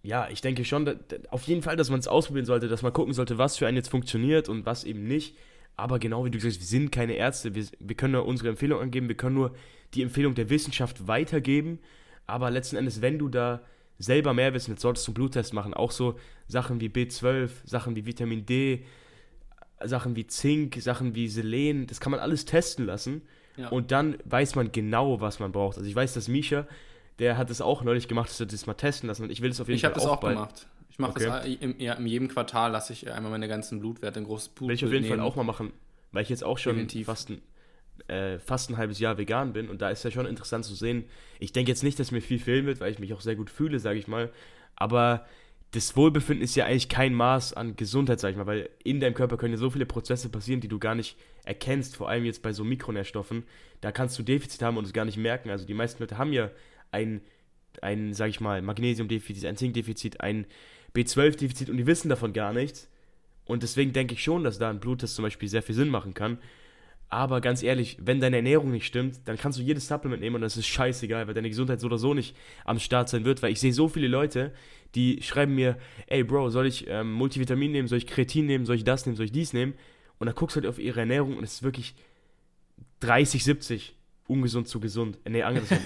ja, 0.05 0.29
ich 0.29 0.41
denke 0.41 0.63
schon, 0.65 0.85
dass, 0.85 0.97
auf 1.29 1.43
jeden 1.43 1.61
Fall, 1.61 1.75
dass 1.75 1.89
man 1.89 1.99
es 1.99 2.07
ausprobieren 2.07 2.45
sollte, 2.45 2.67
dass 2.67 2.81
man 2.81 2.93
gucken 2.93 3.13
sollte, 3.13 3.37
was 3.37 3.57
für 3.57 3.67
einen 3.67 3.77
jetzt 3.77 3.89
funktioniert 3.89 4.49
und 4.49 4.65
was 4.65 4.83
eben 4.83 5.07
nicht. 5.07 5.35
Aber 5.75 5.99
genau 5.99 6.23
wie 6.25 6.31
du 6.31 6.39
sagst, 6.39 6.59
wir 6.59 6.67
sind 6.67 6.91
keine 6.91 7.13
Ärzte, 7.13 7.55
wir, 7.55 7.65
wir 7.79 7.95
können 7.95 8.13
nur 8.13 8.25
unsere 8.25 8.49
Empfehlung 8.49 8.79
angeben, 8.79 9.07
wir 9.07 9.17
können 9.17 9.35
nur 9.35 9.53
die 9.93 10.03
Empfehlung 10.03 10.35
der 10.35 10.49
Wissenschaft 10.49 11.07
weitergeben. 11.07 11.79
Aber 12.27 12.49
letzten 12.51 12.75
Endes, 12.75 13.01
wenn 13.01 13.19
du 13.19 13.29
da 13.29 13.61
selber 13.97 14.33
mehr 14.33 14.53
wissen 14.53 14.69
willst, 14.69 14.81
solltest 14.81 15.07
du 15.07 15.11
einen 15.11 15.15
Bluttest 15.15 15.53
machen. 15.53 15.73
Auch 15.73 15.91
so 15.91 16.17
Sachen 16.47 16.81
wie 16.81 16.89
B12, 16.89 17.49
Sachen 17.65 17.95
wie 17.95 18.05
Vitamin 18.05 18.45
D, 18.45 18.85
Sachen 19.83 20.15
wie 20.15 20.27
Zink, 20.27 20.77
Sachen 20.81 21.15
wie 21.15 21.27
Selen, 21.27 21.87
das 21.87 21.99
kann 21.99 22.11
man 22.11 22.19
alles 22.19 22.45
testen 22.45 22.85
lassen. 22.85 23.21
Ja. 23.57 23.69
Und 23.69 23.91
dann 23.91 24.17
weiß 24.25 24.55
man 24.55 24.71
genau, 24.71 25.21
was 25.21 25.39
man 25.39 25.51
braucht. 25.51 25.77
Also 25.77 25.89
ich 25.89 25.95
weiß, 25.95 26.13
dass 26.13 26.27
Misha, 26.27 26.67
der 27.19 27.37
hat 27.37 27.49
es 27.49 27.61
auch 27.61 27.83
neulich 27.83 28.07
gemacht, 28.07 28.29
dass 28.29 28.39
er 28.39 28.45
das 28.45 28.65
mal 28.65 28.73
testen 28.73 29.07
lassen. 29.07 29.23
Und 29.23 29.29
ich 29.29 29.41
will 29.41 29.51
es 29.51 29.61
auf 29.61 29.67
jeden 29.67 29.77
ich 29.77 29.81
Fall 29.81 29.93
auch 29.93 29.97
Ich 29.97 30.03
habe 30.03 30.11
das 30.11 30.17
auch 30.17 30.29
gemacht. 30.29 30.67
Ich 30.89 30.99
mache 30.99 31.11
okay. 31.11 31.25
das 31.25 31.45
im, 31.45 31.79
ja, 31.79 31.93
in 31.93 32.07
jedem 32.07 32.27
Quartal, 32.27 32.71
lasse 32.71 32.93
ich 32.93 33.11
einmal 33.11 33.31
meine 33.31 33.47
ganzen 33.47 33.79
Blutwerte, 33.79 34.19
ein 34.19 34.25
großes 34.25 34.49
Blut. 34.49 34.69
Will 34.69 34.75
ich 34.75 34.85
auf 34.85 34.91
jeden 34.91 35.03
nehmen. 35.03 35.17
Fall 35.17 35.25
auch 35.25 35.35
mal 35.35 35.43
machen, 35.43 35.73
weil 36.11 36.23
ich 36.23 36.29
jetzt 36.29 36.43
auch 36.43 36.57
schon 36.57 36.87
fast 37.03 37.31
ein, 37.31 37.41
äh, 38.07 38.39
fast 38.39 38.69
ein 38.69 38.77
halbes 38.77 38.99
Jahr 38.99 39.17
vegan 39.17 39.53
bin. 39.53 39.69
Und 39.69 39.81
da 39.81 39.89
ist 39.89 40.03
ja 40.03 40.11
schon 40.11 40.25
interessant 40.25 40.65
zu 40.65 40.73
sehen. 40.73 41.05
Ich 41.39 41.51
denke 41.51 41.71
jetzt 41.71 41.83
nicht, 41.83 41.99
dass 41.99 42.11
mir 42.11 42.21
viel 42.21 42.39
fehlen 42.39 42.65
wird, 42.65 42.79
weil 42.79 42.91
ich 42.91 42.99
mich 42.99 43.13
auch 43.13 43.21
sehr 43.21 43.35
gut 43.35 43.49
fühle, 43.49 43.79
sage 43.79 43.99
ich 43.99 44.07
mal. 44.07 44.31
Aber 44.75 45.25
das 45.71 45.97
Wohlbefinden 45.97 46.43
ist 46.43 46.55
ja 46.55 46.65
eigentlich 46.65 46.87
kein 46.87 47.13
Maß 47.13 47.53
an 47.53 47.75
Gesundheit, 47.75 48.21
sag 48.21 48.31
ich 48.31 48.37
mal, 48.37 48.45
weil 48.45 48.69
in 48.83 49.01
deinem 49.01 49.13
Körper 49.13 49.35
können 49.35 49.53
ja 49.53 49.59
so 49.59 49.69
viele 49.69 49.85
Prozesse 49.85 50.29
passieren, 50.29 50.61
die 50.61 50.69
du 50.69 50.79
gar 50.79 50.95
nicht 50.95 51.17
erkennst, 51.43 51.97
vor 51.97 52.07
allem 52.07 52.23
jetzt 52.23 52.41
bei 52.41 52.53
so 52.53 52.63
Mikronährstoffen. 52.63 53.43
Da 53.81 53.91
kannst 53.91 54.17
du 54.17 54.23
Defizit 54.23 54.61
haben 54.61 54.77
und 54.77 54.85
es 54.85 54.93
gar 54.93 55.03
nicht 55.03 55.17
merken. 55.17 55.49
Also 55.49 55.65
die 55.65 55.73
meisten 55.73 56.01
Leute 56.01 56.17
haben 56.17 56.31
ja 56.31 56.49
ein, 56.91 57.21
ein 57.81 58.13
sag 58.13 58.29
ich 58.29 58.39
mal, 58.39 58.61
Magnesiumdefizit, 58.61 59.45
ein 59.45 59.57
Zinkdefizit, 59.57 60.21
ein 60.21 60.45
B12-Defizit 60.95 61.69
und 61.69 61.77
die 61.77 61.87
wissen 61.87 62.09
davon 62.09 62.33
gar 62.33 62.53
nichts. 62.53 62.89
Und 63.45 63.63
deswegen 63.63 63.93
denke 63.93 64.15
ich 64.15 64.23
schon, 64.23 64.43
dass 64.43 64.57
da 64.57 64.69
ein 64.69 64.79
Bluttest 64.79 65.15
zum 65.15 65.23
Beispiel 65.23 65.49
sehr 65.49 65.61
viel 65.61 65.75
Sinn 65.75 65.89
machen 65.89 66.13
kann. 66.13 66.39
Aber 67.09 67.39
ganz 67.39 67.61
ehrlich, 67.61 67.97
wenn 68.01 68.19
deine 68.19 68.37
Ernährung 68.37 68.71
nicht 68.71 68.85
stimmt, 68.85 69.19
dann 69.25 69.37
kannst 69.37 69.59
du 69.59 69.63
jedes 69.63 69.87
Supplement 69.87 70.21
nehmen 70.21 70.37
und 70.37 70.41
das 70.41 70.57
ist 70.57 70.65
scheißegal, 70.65 71.27
weil 71.27 71.35
deine 71.35 71.49
Gesundheit 71.49 71.79
so 71.79 71.87
oder 71.87 71.99
so 71.99 72.13
nicht 72.13 72.35
am 72.65 72.79
Start 72.79 73.09
sein 73.09 73.25
wird. 73.25 73.43
Weil 73.43 73.51
ich 73.51 73.59
sehe 73.59 73.73
so 73.73 73.87
viele 73.87 74.07
Leute, 74.07 74.51
die 74.95 75.21
schreiben 75.21 75.53
mir, 75.53 75.77
ey 76.07 76.23
Bro, 76.23 76.49
soll 76.49 76.65
ich 76.65 76.87
ähm, 76.87 77.13
Multivitamin 77.13 77.71
nehmen, 77.71 77.87
soll 77.87 77.99
ich 77.99 78.07
Kreatin 78.07 78.47
nehmen, 78.47 78.65
soll 78.65 78.77
ich 78.77 78.83
das 78.83 79.05
nehmen, 79.05 79.15
soll 79.15 79.27
ich 79.27 79.31
dies 79.31 79.53
nehmen? 79.53 79.75
Und 80.17 80.25
dann 80.25 80.35
guckst 80.35 80.55
du 80.55 80.61
halt 80.61 80.67
auf 80.67 80.79
ihre 80.79 81.01
Ernährung 81.01 81.37
und 81.37 81.43
es 81.43 81.55
ist 81.55 81.63
wirklich 81.63 81.93
30, 83.01 83.43
70 83.43 83.95
ungesund 84.27 84.67
zu 84.67 84.79
gesund. 84.79 85.17
Äh, 85.23 85.29
nee, 85.31 85.43
andersrum. 85.43 85.77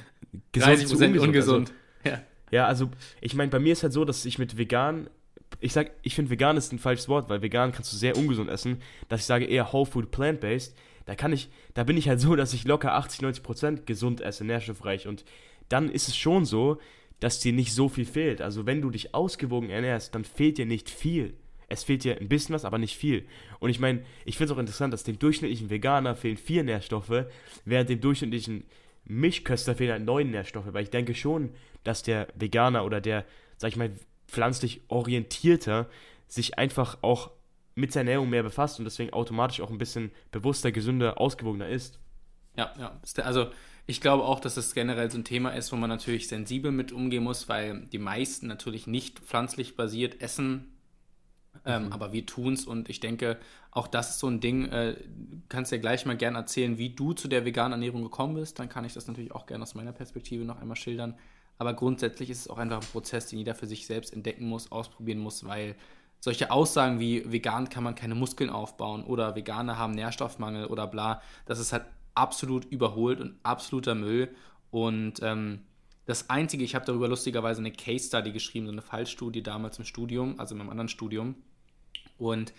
gesund 0.52 0.88
zu 0.88 0.96
ungesund. 0.96 1.18
ungesund. 1.18 1.72
Also, 2.04 2.16
ja. 2.16 2.22
ja, 2.50 2.66
also 2.66 2.90
ich 3.20 3.34
meine, 3.34 3.50
bei 3.50 3.58
mir 3.58 3.72
ist 3.72 3.82
halt 3.82 3.92
so, 3.92 4.04
dass 4.04 4.24
ich 4.24 4.38
mit 4.38 4.56
vegan 4.58 5.08
ich 5.60 5.72
sag, 5.72 5.92
ich 6.02 6.14
finde 6.14 6.30
vegan 6.30 6.56
ist 6.56 6.72
ein 6.72 6.78
falsches 6.78 7.08
Wort, 7.08 7.28
weil 7.28 7.42
vegan 7.42 7.72
kannst 7.72 7.92
du 7.92 7.96
sehr 7.96 8.16
ungesund 8.16 8.50
essen, 8.50 8.82
dass 9.08 9.20
ich 9.20 9.26
sage 9.26 9.46
eher 9.46 9.72
Whole 9.72 9.86
Food 9.86 10.10
Plant-Based, 10.10 10.76
da 11.06 11.14
kann 11.14 11.32
ich, 11.32 11.48
da 11.74 11.84
bin 11.84 11.96
ich 11.96 12.08
halt 12.08 12.20
so, 12.20 12.36
dass 12.36 12.52
ich 12.52 12.64
locker 12.64 12.94
80, 12.94 13.22
90 13.22 13.42
Prozent 13.42 13.86
gesund 13.86 14.20
esse, 14.20 14.44
nährstoffreich 14.44 15.08
und 15.08 15.24
dann 15.68 15.90
ist 15.90 16.08
es 16.08 16.16
schon 16.16 16.44
so, 16.44 16.78
dass 17.20 17.40
dir 17.40 17.52
nicht 17.52 17.72
so 17.72 17.88
viel 17.88 18.04
fehlt. 18.04 18.40
Also 18.40 18.66
wenn 18.66 18.80
du 18.80 18.90
dich 18.90 19.14
ausgewogen 19.14 19.70
ernährst, 19.70 20.14
dann 20.14 20.24
fehlt 20.24 20.58
dir 20.58 20.66
nicht 20.66 20.90
viel. 20.90 21.34
Es 21.68 21.84
fehlt 21.84 22.04
dir 22.04 22.18
ein 22.18 22.28
bisschen 22.28 22.54
was, 22.54 22.64
aber 22.64 22.78
nicht 22.78 22.96
viel. 22.96 23.26
Und 23.60 23.70
ich 23.70 23.78
meine, 23.78 24.04
ich 24.24 24.36
finde 24.36 24.52
es 24.52 24.56
auch 24.56 24.60
interessant, 24.60 24.92
dass 24.92 25.04
dem 25.04 25.18
durchschnittlichen 25.18 25.70
Veganer 25.70 26.16
fehlen 26.16 26.36
vier 26.36 26.64
Nährstoffe, 26.64 27.26
während 27.64 27.90
dem 27.90 28.00
durchschnittlichen 28.00 28.64
Mischköster 29.04 29.74
fehlen 29.74 29.92
halt 29.92 30.04
neun 30.04 30.30
Nährstoffe. 30.30 30.72
Weil 30.72 30.84
ich 30.84 30.90
denke 30.90 31.14
schon, 31.14 31.50
dass 31.84 32.02
der 32.02 32.28
Veganer 32.34 32.84
oder 32.84 33.00
der, 33.00 33.24
sag 33.56 33.68
ich 33.68 33.76
mal, 33.76 33.90
pflanzlich 34.26 34.82
orientierter 34.88 35.88
sich 36.26 36.58
einfach 36.58 36.98
auch 37.02 37.30
mit 37.74 37.92
seiner 37.92 38.10
Ernährung 38.10 38.30
mehr 38.30 38.42
befasst 38.42 38.78
und 38.78 38.84
deswegen 38.84 39.12
automatisch 39.12 39.60
auch 39.60 39.70
ein 39.70 39.78
bisschen 39.78 40.10
bewusster, 40.32 40.72
gesünder, 40.72 41.20
ausgewogener 41.20 41.68
ist. 41.68 41.98
Ja, 42.56 42.74
ja. 42.78 43.00
Also 43.22 43.50
ich 43.86 44.00
glaube 44.00 44.24
auch, 44.24 44.40
dass 44.40 44.56
es 44.56 44.74
generell 44.74 45.10
so 45.10 45.16
ein 45.16 45.24
Thema 45.24 45.50
ist, 45.50 45.72
wo 45.72 45.76
man 45.76 45.88
natürlich 45.88 46.28
sensibel 46.28 46.72
mit 46.72 46.92
umgehen 46.92 47.22
muss, 47.22 47.48
weil 47.48 47.86
die 47.86 47.98
meisten 47.98 48.48
natürlich 48.48 48.86
nicht 48.86 49.20
pflanzlich 49.20 49.76
basiert 49.76 50.20
essen. 50.20 50.72
Ähm, 51.64 51.86
mhm. 51.86 51.92
aber 51.92 52.12
wir 52.12 52.24
tun 52.24 52.52
es 52.52 52.66
und 52.66 52.88
ich 52.88 53.00
denke, 53.00 53.38
auch 53.70 53.88
das 53.88 54.10
ist 54.10 54.18
so 54.20 54.28
ein 54.28 54.40
Ding. 54.40 54.66
Äh, 54.66 54.96
kannst 55.48 55.72
ja 55.72 55.78
gleich 55.78 56.06
mal 56.06 56.16
gerne 56.16 56.38
erzählen, 56.38 56.78
wie 56.78 56.90
du 56.90 57.12
zu 57.12 57.28
der 57.28 57.44
veganen 57.44 57.72
Ernährung 57.72 58.02
gekommen 58.02 58.34
bist. 58.34 58.58
Dann 58.58 58.68
kann 58.68 58.84
ich 58.84 58.94
das 58.94 59.06
natürlich 59.06 59.32
auch 59.32 59.46
gerne 59.46 59.62
aus 59.62 59.74
meiner 59.74 59.92
Perspektive 59.92 60.44
noch 60.44 60.60
einmal 60.60 60.76
schildern. 60.76 61.14
Aber 61.58 61.74
grundsätzlich 61.74 62.30
ist 62.30 62.40
es 62.40 62.48
auch 62.48 62.58
einfach 62.58 62.80
ein 62.80 62.86
Prozess, 62.86 63.26
den 63.26 63.38
jeder 63.38 63.54
für 63.54 63.66
sich 63.66 63.86
selbst 63.86 64.12
entdecken 64.12 64.48
muss, 64.48 64.70
ausprobieren 64.70 65.18
muss, 65.18 65.44
weil 65.44 65.74
solche 66.20 66.50
Aussagen 66.50 67.00
wie 67.00 67.30
vegan 67.30 67.68
kann 67.68 67.84
man 67.84 67.94
keine 67.94 68.14
Muskeln 68.14 68.50
aufbauen 68.50 69.04
oder 69.04 69.36
Veganer 69.36 69.78
haben 69.78 69.92
Nährstoffmangel 69.92 70.66
oder 70.66 70.86
bla, 70.86 71.22
das 71.46 71.58
ist 71.58 71.72
halt 71.72 71.84
absolut 72.14 72.64
überholt 72.64 73.20
und 73.20 73.36
absoluter 73.42 73.94
Müll. 73.94 74.34
Und 74.70 75.20
ähm, 75.22 75.60
das 76.08 76.30
Einzige, 76.30 76.64
ich 76.64 76.74
habe 76.74 76.86
darüber 76.86 77.06
lustigerweise 77.06 77.60
eine 77.60 77.70
Case 77.70 78.06
Study 78.06 78.32
geschrieben, 78.32 78.64
so 78.64 78.72
eine 78.72 78.80
Fallstudie 78.80 79.42
damals 79.42 79.78
im 79.78 79.84
Studium, 79.84 80.40
also 80.40 80.54
in 80.54 80.58
meinem 80.58 80.70
anderen 80.70 80.88
Studium. 80.88 81.34
Und 82.16 82.54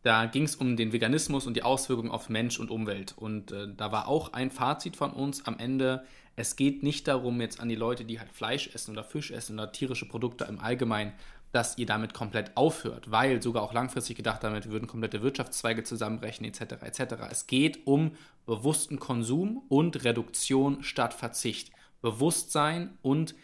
da 0.00 0.24
ging 0.24 0.44
es 0.44 0.56
um 0.56 0.78
den 0.78 0.94
Veganismus 0.94 1.46
und 1.46 1.58
die 1.58 1.62
Auswirkungen 1.62 2.10
auf 2.10 2.30
Mensch 2.30 2.58
und 2.58 2.70
Umwelt. 2.70 3.12
Und 3.14 3.52
äh, 3.52 3.68
da 3.76 3.92
war 3.92 4.08
auch 4.08 4.32
ein 4.32 4.50
Fazit 4.50 4.96
von 4.96 5.10
uns 5.10 5.44
am 5.46 5.58
Ende, 5.58 6.06
es 6.36 6.56
geht 6.56 6.82
nicht 6.82 7.06
darum, 7.06 7.38
jetzt 7.42 7.60
an 7.60 7.68
die 7.68 7.74
Leute, 7.74 8.06
die 8.06 8.18
halt 8.18 8.32
Fleisch 8.32 8.70
essen 8.74 8.92
oder 8.92 9.04
Fisch 9.04 9.30
essen 9.30 9.58
oder 9.58 9.72
tierische 9.72 10.08
Produkte 10.08 10.44
im 10.44 10.58
Allgemeinen, 10.58 11.12
dass 11.52 11.76
ihr 11.76 11.86
damit 11.86 12.14
komplett 12.14 12.56
aufhört, 12.56 13.10
weil 13.10 13.42
sogar 13.42 13.62
auch 13.62 13.74
langfristig 13.74 14.16
gedacht, 14.16 14.42
damit 14.42 14.70
würden 14.70 14.86
komplette 14.86 15.20
Wirtschaftszweige 15.20 15.84
zusammenbrechen, 15.84 16.46
etc. 16.46 16.82
etc. 16.82 17.14
Es 17.30 17.46
geht 17.46 17.86
um 17.86 18.12
bewussten 18.46 18.98
Konsum 18.98 19.64
und 19.68 20.02
Reduktion 20.02 20.82
statt 20.82 21.12
Verzicht. 21.12 21.75
Bewusstsein 22.02 22.98
und 23.02 23.34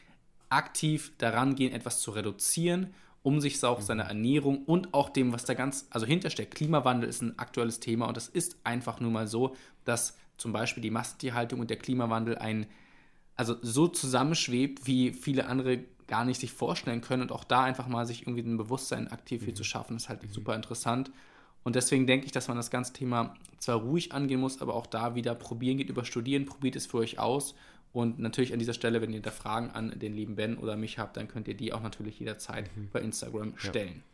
aktiv 0.48 1.12
daran 1.18 1.54
gehen, 1.54 1.72
etwas 1.72 2.00
zu 2.00 2.10
reduzieren, 2.10 2.94
um 3.22 3.40
sich 3.40 3.62
auch 3.64 3.80
mhm. 3.80 3.84
seiner 3.84 4.04
Ernährung 4.04 4.64
und 4.64 4.92
auch 4.94 5.08
dem, 5.08 5.32
was 5.32 5.44
da 5.44 5.54
ganz, 5.54 5.86
also 5.90 6.06
hintersteckt. 6.06 6.54
Klimawandel 6.54 7.08
ist 7.08 7.22
ein 7.22 7.38
aktuelles 7.38 7.80
Thema 7.80 8.06
und 8.06 8.16
es 8.16 8.28
ist 8.28 8.56
einfach 8.64 9.00
nur 9.00 9.10
mal 9.10 9.26
so, 9.26 9.56
dass 9.84 10.16
zum 10.36 10.52
Beispiel 10.52 10.82
die 10.82 10.90
Massentierhaltung 10.90 11.60
und 11.60 11.70
der 11.70 11.78
Klimawandel 11.78 12.36
ein 12.36 12.66
also 13.36 13.56
so 13.62 13.88
zusammenschwebt, 13.88 14.86
wie 14.86 15.12
viele 15.12 15.46
andere 15.46 15.80
gar 16.06 16.24
nicht 16.24 16.40
sich 16.40 16.52
vorstellen 16.52 17.00
können 17.00 17.22
und 17.22 17.32
auch 17.32 17.44
da 17.44 17.64
einfach 17.64 17.88
mal 17.88 18.06
sich 18.06 18.22
irgendwie 18.26 18.42
ein 18.42 18.58
Bewusstsein 18.58 19.08
aktiv 19.08 19.46
mhm. 19.46 19.54
zu 19.54 19.64
schaffen, 19.64 19.96
ist 19.96 20.08
halt 20.08 20.22
mhm. 20.22 20.28
super 20.28 20.54
interessant. 20.54 21.10
Und 21.64 21.76
deswegen 21.76 22.06
denke 22.06 22.26
ich, 22.26 22.32
dass 22.32 22.48
man 22.48 22.56
das 22.56 22.70
ganze 22.70 22.92
Thema 22.92 23.34
zwar 23.58 23.76
ruhig 23.76 24.12
angehen 24.12 24.40
muss, 24.40 24.60
aber 24.60 24.74
auch 24.74 24.86
da 24.86 25.14
wieder 25.14 25.34
probieren 25.34 25.78
geht 25.78 25.88
über 25.88 26.04
Studieren, 26.04 26.44
probiert 26.44 26.76
es 26.76 26.86
für 26.86 26.98
euch 26.98 27.18
aus. 27.18 27.54
Und 27.92 28.18
natürlich 28.18 28.52
an 28.52 28.58
dieser 28.58 28.72
Stelle, 28.72 29.02
wenn 29.02 29.12
ihr 29.12 29.20
da 29.20 29.30
Fragen 29.30 29.70
an 29.70 29.98
den 29.98 30.14
lieben 30.14 30.36
Ben 30.36 30.56
oder 30.56 30.76
mich 30.76 30.98
habt, 30.98 31.16
dann 31.16 31.28
könnt 31.28 31.46
ihr 31.46 31.54
die 31.54 31.72
auch 31.72 31.82
natürlich 31.82 32.18
jederzeit 32.18 32.74
mhm. 32.74 32.88
bei 32.90 33.00
Instagram 33.00 33.54
stellen. 33.58 33.96
Ja. 33.96 34.12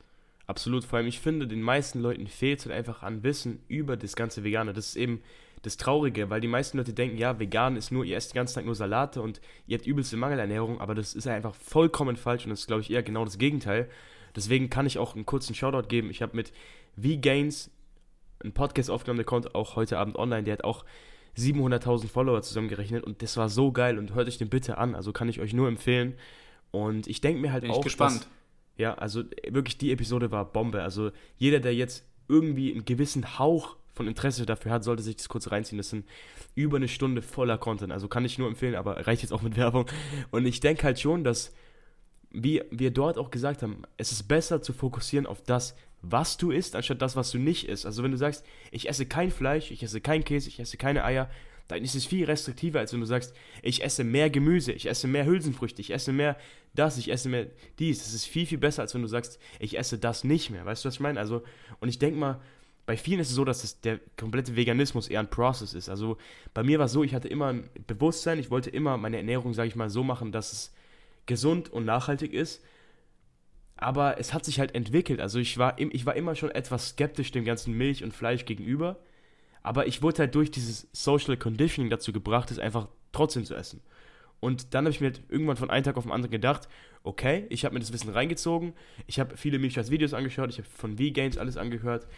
Absolut, 0.48 0.84
vor 0.84 0.96
allem 0.96 1.06
ich 1.06 1.20
finde, 1.20 1.46
den 1.46 1.60
meisten 1.60 2.00
Leuten 2.00 2.26
fehlt 2.26 2.60
es 2.60 2.66
halt 2.66 2.74
einfach 2.74 3.02
an 3.02 3.22
Wissen 3.22 3.60
über 3.68 3.96
das 3.96 4.16
ganze 4.16 4.44
Vegane. 4.44 4.72
Das 4.72 4.88
ist 4.88 4.96
eben 4.96 5.22
das 5.62 5.76
Traurige, 5.76 6.30
weil 6.30 6.40
die 6.40 6.48
meisten 6.48 6.78
Leute 6.78 6.94
denken, 6.94 7.18
ja, 7.18 7.38
vegan 7.38 7.76
ist 7.76 7.90
nur, 7.90 8.04
ihr 8.04 8.16
esst 8.16 8.32
den 8.32 8.36
ganzen 8.36 8.54
Tag 8.54 8.64
nur 8.64 8.74
Salate 8.74 9.20
und 9.20 9.40
ihr 9.66 9.76
habt 9.76 9.86
übelste 9.86 10.16
Mangelernährung, 10.16 10.80
aber 10.80 10.94
das 10.94 11.14
ist 11.14 11.26
einfach 11.26 11.54
vollkommen 11.54 12.16
falsch 12.16 12.44
und 12.44 12.50
das 12.50 12.60
ist, 12.60 12.66
glaube 12.66 12.82
ich, 12.82 12.90
eher 12.90 13.02
genau 13.02 13.24
das 13.24 13.38
Gegenteil. 13.38 13.88
Deswegen 14.34 14.70
kann 14.70 14.86
ich 14.86 14.98
auch 14.98 15.14
einen 15.14 15.26
kurzen 15.26 15.54
Shoutout 15.54 15.88
geben. 15.88 16.10
Ich 16.10 16.22
habe 16.22 16.36
mit 16.36 16.52
V-Gains 16.96 17.70
einen 18.40 18.52
Podcast 18.52 18.90
aufgenommen, 18.90 19.18
der 19.18 19.26
kommt 19.26 19.54
auch 19.54 19.76
heute 19.76 19.98
Abend 19.98 20.16
online, 20.16 20.44
der 20.44 20.54
hat 20.54 20.64
auch 20.64 20.84
700.000 21.38 22.08
Follower 22.08 22.42
zusammengerechnet 22.42 23.04
und 23.04 23.22
das 23.22 23.36
war 23.36 23.48
so 23.48 23.72
geil 23.72 23.98
und 23.98 24.14
hört 24.14 24.28
euch 24.28 24.38
den 24.38 24.48
bitte 24.48 24.78
an, 24.78 24.94
also 24.94 25.12
kann 25.12 25.28
ich 25.28 25.40
euch 25.40 25.54
nur 25.54 25.68
empfehlen. 25.68 26.14
Und 26.70 27.06
ich 27.06 27.20
denke 27.20 27.40
mir 27.40 27.52
halt 27.52 27.62
Bin 27.62 27.70
auch, 27.70 27.82
gespannt. 27.82 28.20
Dass, 28.20 28.28
ja, 28.76 28.94
also 28.94 29.24
wirklich 29.48 29.78
die 29.78 29.92
Episode 29.92 30.30
war 30.30 30.44
Bombe. 30.44 30.82
Also 30.82 31.10
jeder, 31.36 31.60
der 31.60 31.74
jetzt 31.74 32.04
irgendwie 32.28 32.72
einen 32.72 32.84
gewissen 32.84 33.38
Hauch 33.38 33.76
von 33.94 34.06
Interesse 34.06 34.46
dafür 34.46 34.72
hat, 34.72 34.84
sollte 34.84 35.02
sich 35.02 35.16
das 35.16 35.28
kurz 35.28 35.50
reinziehen. 35.50 35.78
Das 35.78 35.90
sind 35.90 36.06
über 36.54 36.76
eine 36.76 36.88
Stunde 36.88 37.22
voller 37.22 37.58
Content. 37.58 37.92
Also 37.92 38.08
kann 38.08 38.24
ich 38.24 38.38
nur 38.38 38.48
empfehlen, 38.48 38.74
aber 38.74 39.06
reicht 39.06 39.22
jetzt 39.22 39.32
auch 39.32 39.42
mit 39.42 39.56
Werbung. 39.56 39.86
Und 40.30 40.46
ich 40.46 40.60
denke 40.60 40.84
halt 40.84 41.00
schon, 41.00 41.24
dass, 41.24 41.52
wie 42.30 42.62
wir 42.70 42.90
dort 42.90 43.18
auch 43.18 43.30
gesagt 43.30 43.62
haben, 43.62 43.82
es 43.96 44.12
ist 44.12 44.28
besser 44.28 44.62
zu 44.62 44.72
fokussieren 44.72 45.26
auf 45.26 45.42
das, 45.42 45.74
was 46.02 46.36
du 46.36 46.50
isst, 46.50 46.76
anstatt 46.76 47.02
das, 47.02 47.16
was 47.16 47.30
du 47.30 47.38
nicht 47.38 47.68
isst. 47.68 47.86
Also 47.86 48.02
wenn 48.02 48.12
du 48.12 48.16
sagst, 48.16 48.44
ich 48.70 48.88
esse 48.88 49.06
kein 49.06 49.30
Fleisch, 49.30 49.70
ich 49.70 49.82
esse 49.82 50.00
kein 50.00 50.24
Käse, 50.24 50.48
ich 50.48 50.60
esse 50.60 50.76
keine 50.76 51.04
Eier, 51.04 51.28
dann 51.68 51.84
ist 51.84 51.94
es 51.94 52.06
viel 52.06 52.24
restriktiver, 52.24 52.80
als 52.80 52.92
wenn 52.92 53.00
du 53.00 53.06
sagst, 53.06 53.34
ich 53.62 53.84
esse 53.84 54.02
mehr 54.02 54.30
Gemüse, 54.30 54.72
ich 54.72 54.88
esse 54.88 55.06
mehr 55.06 55.26
Hülsenfrüchte, 55.26 55.82
ich 55.82 55.92
esse 55.92 56.12
mehr 56.12 56.36
das, 56.74 56.96
ich 56.96 57.10
esse 57.10 57.28
mehr 57.28 57.46
dies. 57.78 57.98
Das 57.98 58.14
ist 58.14 58.24
viel, 58.24 58.46
viel 58.46 58.58
besser, 58.58 58.82
als 58.82 58.94
wenn 58.94 59.02
du 59.02 59.08
sagst, 59.08 59.38
ich 59.58 59.76
esse 59.76 59.98
das 59.98 60.24
nicht 60.24 60.50
mehr. 60.50 60.64
Weißt 60.64 60.84
du, 60.84 60.88
was 60.88 60.94
ich 60.94 61.00
meine? 61.00 61.20
Also, 61.20 61.42
und 61.80 61.88
ich 61.88 61.98
denke 61.98 62.18
mal, 62.18 62.40
bei 62.86 62.96
vielen 62.96 63.20
ist 63.20 63.28
es 63.28 63.34
so, 63.34 63.44
dass 63.44 63.60
das, 63.60 63.82
der 63.82 64.00
komplette 64.16 64.56
Veganismus 64.56 65.08
eher 65.08 65.20
ein 65.20 65.28
Prozess 65.28 65.74
ist. 65.74 65.90
Also 65.90 66.16
bei 66.54 66.62
mir 66.62 66.78
war 66.78 66.86
es 66.86 66.92
so, 66.92 67.04
ich 67.04 67.14
hatte 67.14 67.28
immer 67.28 67.48
ein 67.48 67.68
Bewusstsein, 67.86 68.38
ich 68.38 68.50
wollte 68.50 68.70
immer 68.70 68.96
meine 68.96 69.18
Ernährung, 69.18 69.52
sage 69.52 69.68
ich 69.68 69.76
mal, 69.76 69.90
so 69.90 70.02
machen, 70.02 70.32
dass 70.32 70.54
es 70.54 70.72
gesund 71.26 71.70
und 71.70 71.84
nachhaltig 71.84 72.32
ist. 72.32 72.62
Aber 73.78 74.18
es 74.18 74.34
hat 74.34 74.44
sich 74.44 74.58
halt 74.58 74.74
entwickelt. 74.74 75.20
Also 75.20 75.38
ich 75.38 75.56
war, 75.56 75.78
ich 75.78 76.04
war 76.04 76.16
immer 76.16 76.34
schon 76.34 76.50
etwas 76.50 76.90
skeptisch 76.90 77.30
dem 77.30 77.44
ganzen 77.44 77.74
Milch 77.74 78.02
und 78.02 78.12
Fleisch 78.12 78.44
gegenüber, 78.44 78.98
aber 79.62 79.86
ich 79.86 80.02
wurde 80.02 80.18
halt 80.18 80.34
durch 80.34 80.50
dieses 80.50 80.88
Social 80.92 81.36
Conditioning 81.36 81.88
dazu 81.88 82.12
gebracht, 82.12 82.50
es 82.50 82.58
einfach 82.58 82.88
trotzdem 83.12 83.44
zu 83.44 83.54
essen. 83.54 83.80
Und 84.40 84.74
dann 84.74 84.84
habe 84.84 84.90
ich 84.90 85.00
mir 85.00 85.08
halt 85.08 85.22
irgendwann 85.28 85.56
von 85.56 85.70
einem 85.70 85.84
Tag 85.84 85.96
auf 85.96 86.04
den 86.04 86.12
anderen 86.12 86.32
gedacht, 86.32 86.68
okay, 87.04 87.46
ich 87.50 87.64
habe 87.64 87.74
mir 87.74 87.80
das 87.80 87.92
Wissen 87.92 88.10
reingezogen, 88.10 88.72
ich 89.06 89.20
habe 89.20 89.36
viele 89.36 89.58
Milchscheiß 89.58 89.90
Videos 89.90 90.12
angeschaut, 90.12 90.50
ich 90.50 90.58
habe 90.58 90.68
von 90.68 90.98
V-Games 90.98 91.38
alles 91.38 91.56
angehört 91.56 92.08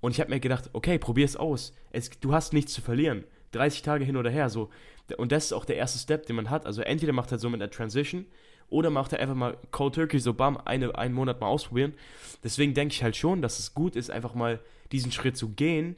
und 0.00 0.10
ich 0.12 0.20
habe 0.20 0.30
mir 0.30 0.40
gedacht, 0.40 0.70
okay, 0.72 0.98
probier 0.98 1.24
es 1.24 1.36
aus. 1.36 1.74
Du 2.20 2.32
hast 2.34 2.52
nichts 2.52 2.72
zu 2.72 2.82
verlieren. 2.82 3.24
30 3.52 3.82
Tage 3.82 4.04
hin 4.04 4.16
oder 4.16 4.30
her, 4.30 4.50
so. 4.50 4.70
Und 5.16 5.30
das 5.30 5.46
ist 5.46 5.52
auch 5.52 5.64
der 5.64 5.76
erste 5.76 6.00
Step, 6.00 6.26
den 6.26 6.34
man 6.34 6.50
hat. 6.50 6.66
Also 6.66 6.82
entweder 6.82 7.12
macht 7.12 7.30
er 7.30 7.38
so 7.38 7.48
mit 7.48 7.62
einer 7.62 7.70
Transition 7.70 8.26
oder 8.70 8.90
macht 8.90 9.12
er 9.12 9.20
einfach 9.20 9.34
mal 9.34 9.56
Cold 9.70 9.94
Turkey, 9.94 10.18
so 10.18 10.34
bam, 10.34 10.58
eine, 10.64 10.96
einen 10.96 11.14
Monat 11.14 11.40
mal 11.40 11.46
ausprobieren. 11.46 11.94
Deswegen 12.42 12.74
denke 12.74 12.94
ich 12.94 13.02
halt 13.02 13.16
schon, 13.16 13.42
dass 13.42 13.58
es 13.58 13.74
gut 13.74 13.96
ist, 13.96 14.10
einfach 14.10 14.34
mal 14.34 14.60
diesen 14.92 15.12
Schritt 15.12 15.36
zu 15.36 15.50
gehen. 15.50 15.96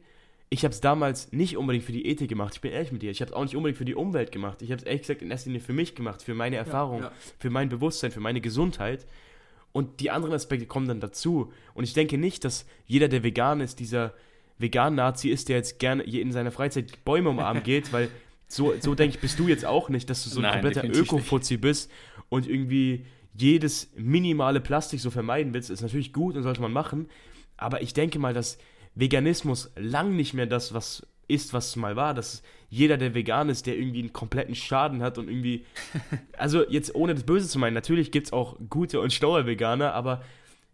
Ich 0.48 0.64
habe 0.64 0.72
es 0.72 0.80
damals 0.80 1.32
nicht 1.32 1.56
unbedingt 1.56 1.84
für 1.84 1.92
die 1.92 2.06
Ethik 2.06 2.28
gemacht, 2.28 2.54
ich 2.54 2.60
bin 2.60 2.70
ehrlich 2.70 2.92
mit 2.92 3.02
dir. 3.02 3.10
Ich 3.10 3.20
habe 3.20 3.30
es 3.30 3.36
auch 3.36 3.42
nicht 3.42 3.56
unbedingt 3.56 3.78
für 3.78 3.84
die 3.84 3.96
Umwelt 3.96 4.30
gemacht. 4.30 4.62
Ich 4.62 4.70
habe 4.70 4.80
es 4.80 4.86
ehrlich 4.86 5.02
gesagt 5.02 5.22
in 5.22 5.30
erster 5.30 5.50
Linie 5.50 5.60
für 5.60 5.72
mich 5.72 5.94
gemacht, 5.94 6.22
für 6.22 6.34
meine 6.34 6.56
Erfahrung, 6.56 7.00
ja, 7.00 7.06
ja. 7.06 7.12
für 7.38 7.50
mein 7.50 7.68
Bewusstsein, 7.68 8.12
für 8.12 8.20
meine 8.20 8.40
Gesundheit. 8.40 9.06
Und 9.72 10.00
die 10.00 10.10
anderen 10.10 10.34
Aspekte 10.34 10.66
kommen 10.66 10.88
dann 10.88 11.00
dazu. 11.00 11.52
Und 11.74 11.84
ich 11.84 11.92
denke 11.92 12.16
nicht, 12.16 12.44
dass 12.44 12.64
jeder, 12.86 13.08
der 13.08 13.22
vegan 13.22 13.60
ist, 13.60 13.80
dieser 13.80 14.14
Vegan-Nazi 14.58 15.28
ist, 15.28 15.48
der 15.48 15.56
jetzt 15.56 15.78
gerne 15.78 16.02
in 16.04 16.32
seiner 16.32 16.50
Freizeit 16.50 17.04
Bäume 17.04 17.30
umarmen 17.30 17.62
geht, 17.64 17.92
weil 17.92 18.08
so, 18.48 18.74
so 18.80 18.94
denke 18.94 19.16
ich, 19.16 19.20
bist 19.20 19.38
du 19.38 19.48
jetzt 19.48 19.66
auch 19.66 19.88
nicht, 19.88 20.08
dass 20.08 20.22
du 20.24 20.30
so 20.30 20.38
ein 20.38 20.42
Nein, 20.42 20.62
kompletter 20.62 20.88
Öko-Fuzzi 20.88 21.56
bist 21.56 21.90
und 22.28 22.48
irgendwie 22.48 23.06
jedes 23.34 23.90
minimale 23.96 24.60
Plastik 24.60 25.00
so 25.00 25.10
vermeiden 25.10 25.52
willst, 25.54 25.70
ist 25.70 25.82
natürlich 25.82 26.12
gut 26.12 26.36
und 26.36 26.42
sollte 26.42 26.60
man 26.60 26.72
machen. 26.72 27.08
Aber 27.56 27.82
ich 27.82 27.92
denke 27.94 28.18
mal, 28.18 28.34
dass 28.34 28.58
Veganismus 28.94 29.72
lang 29.76 30.16
nicht 30.16 30.34
mehr 30.34 30.46
das, 30.46 30.74
was 30.74 31.06
ist, 31.28 31.52
was 31.52 31.68
es 31.68 31.76
mal 31.76 31.96
war. 31.96 32.14
Dass 32.14 32.42
jeder, 32.68 32.96
der 32.96 33.14
vegan 33.14 33.48
ist, 33.48 33.66
der 33.66 33.76
irgendwie 33.76 34.00
einen 34.00 34.12
kompletten 34.12 34.54
Schaden 34.54 35.02
hat 35.02 35.18
und 35.18 35.28
irgendwie. 35.28 35.64
Also, 36.38 36.68
jetzt 36.68 36.94
ohne 36.94 37.14
das 37.14 37.24
Böse 37.24 37.48
zu 37.48 37.58
meinen, 37.58 37.72
natürlich 37.72 38.12
gibt 38.12 38.26
es 38.26 38.32
auch 38.32 38.58
gute 38.68 39.00
und 39.00 39.10
schlaue 39.12 39.46
Veganer, 39.46 39.94
aber 39.94 40.22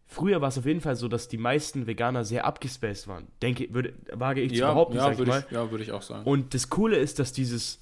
früher 0.07 0.41
war 0.41 0.49
es 0.49 0.59
auf 0.59 0.67
jeden 0.67 0.81
Fall 0.81 0.97
so, 0.97 1.07
dass 1.07 1.29
die 1.29 1.39
meisten 1.39 1.87
Veganer 1.87 2.25
sehr 2.25 2.45
abgespaced 2.45 3.07
waren. 3.07 3.29
Denke, 3.41 3.73
würde, 3.73 3.95
wage 4.13 4.41
ich 4.41 4.53
zu 4.53 4.59
ja, 4.59 4.73
behaupten, 4.73 4.97
ja, 4.97 5.17
würde 5.17 5.45
ich, 5.47 5.53
ja, 5.53 5.71
würde 5.71 5.85
ich 5.85 5.93
auch 5.93 6.03
sagen. 6.03 6.25
Und 6.25 6.55
das 6.55 6.69
Coole 6.69 6.97
ist, 6.97 7.21
dass 7.21 7.33
dieses 7.33 7.82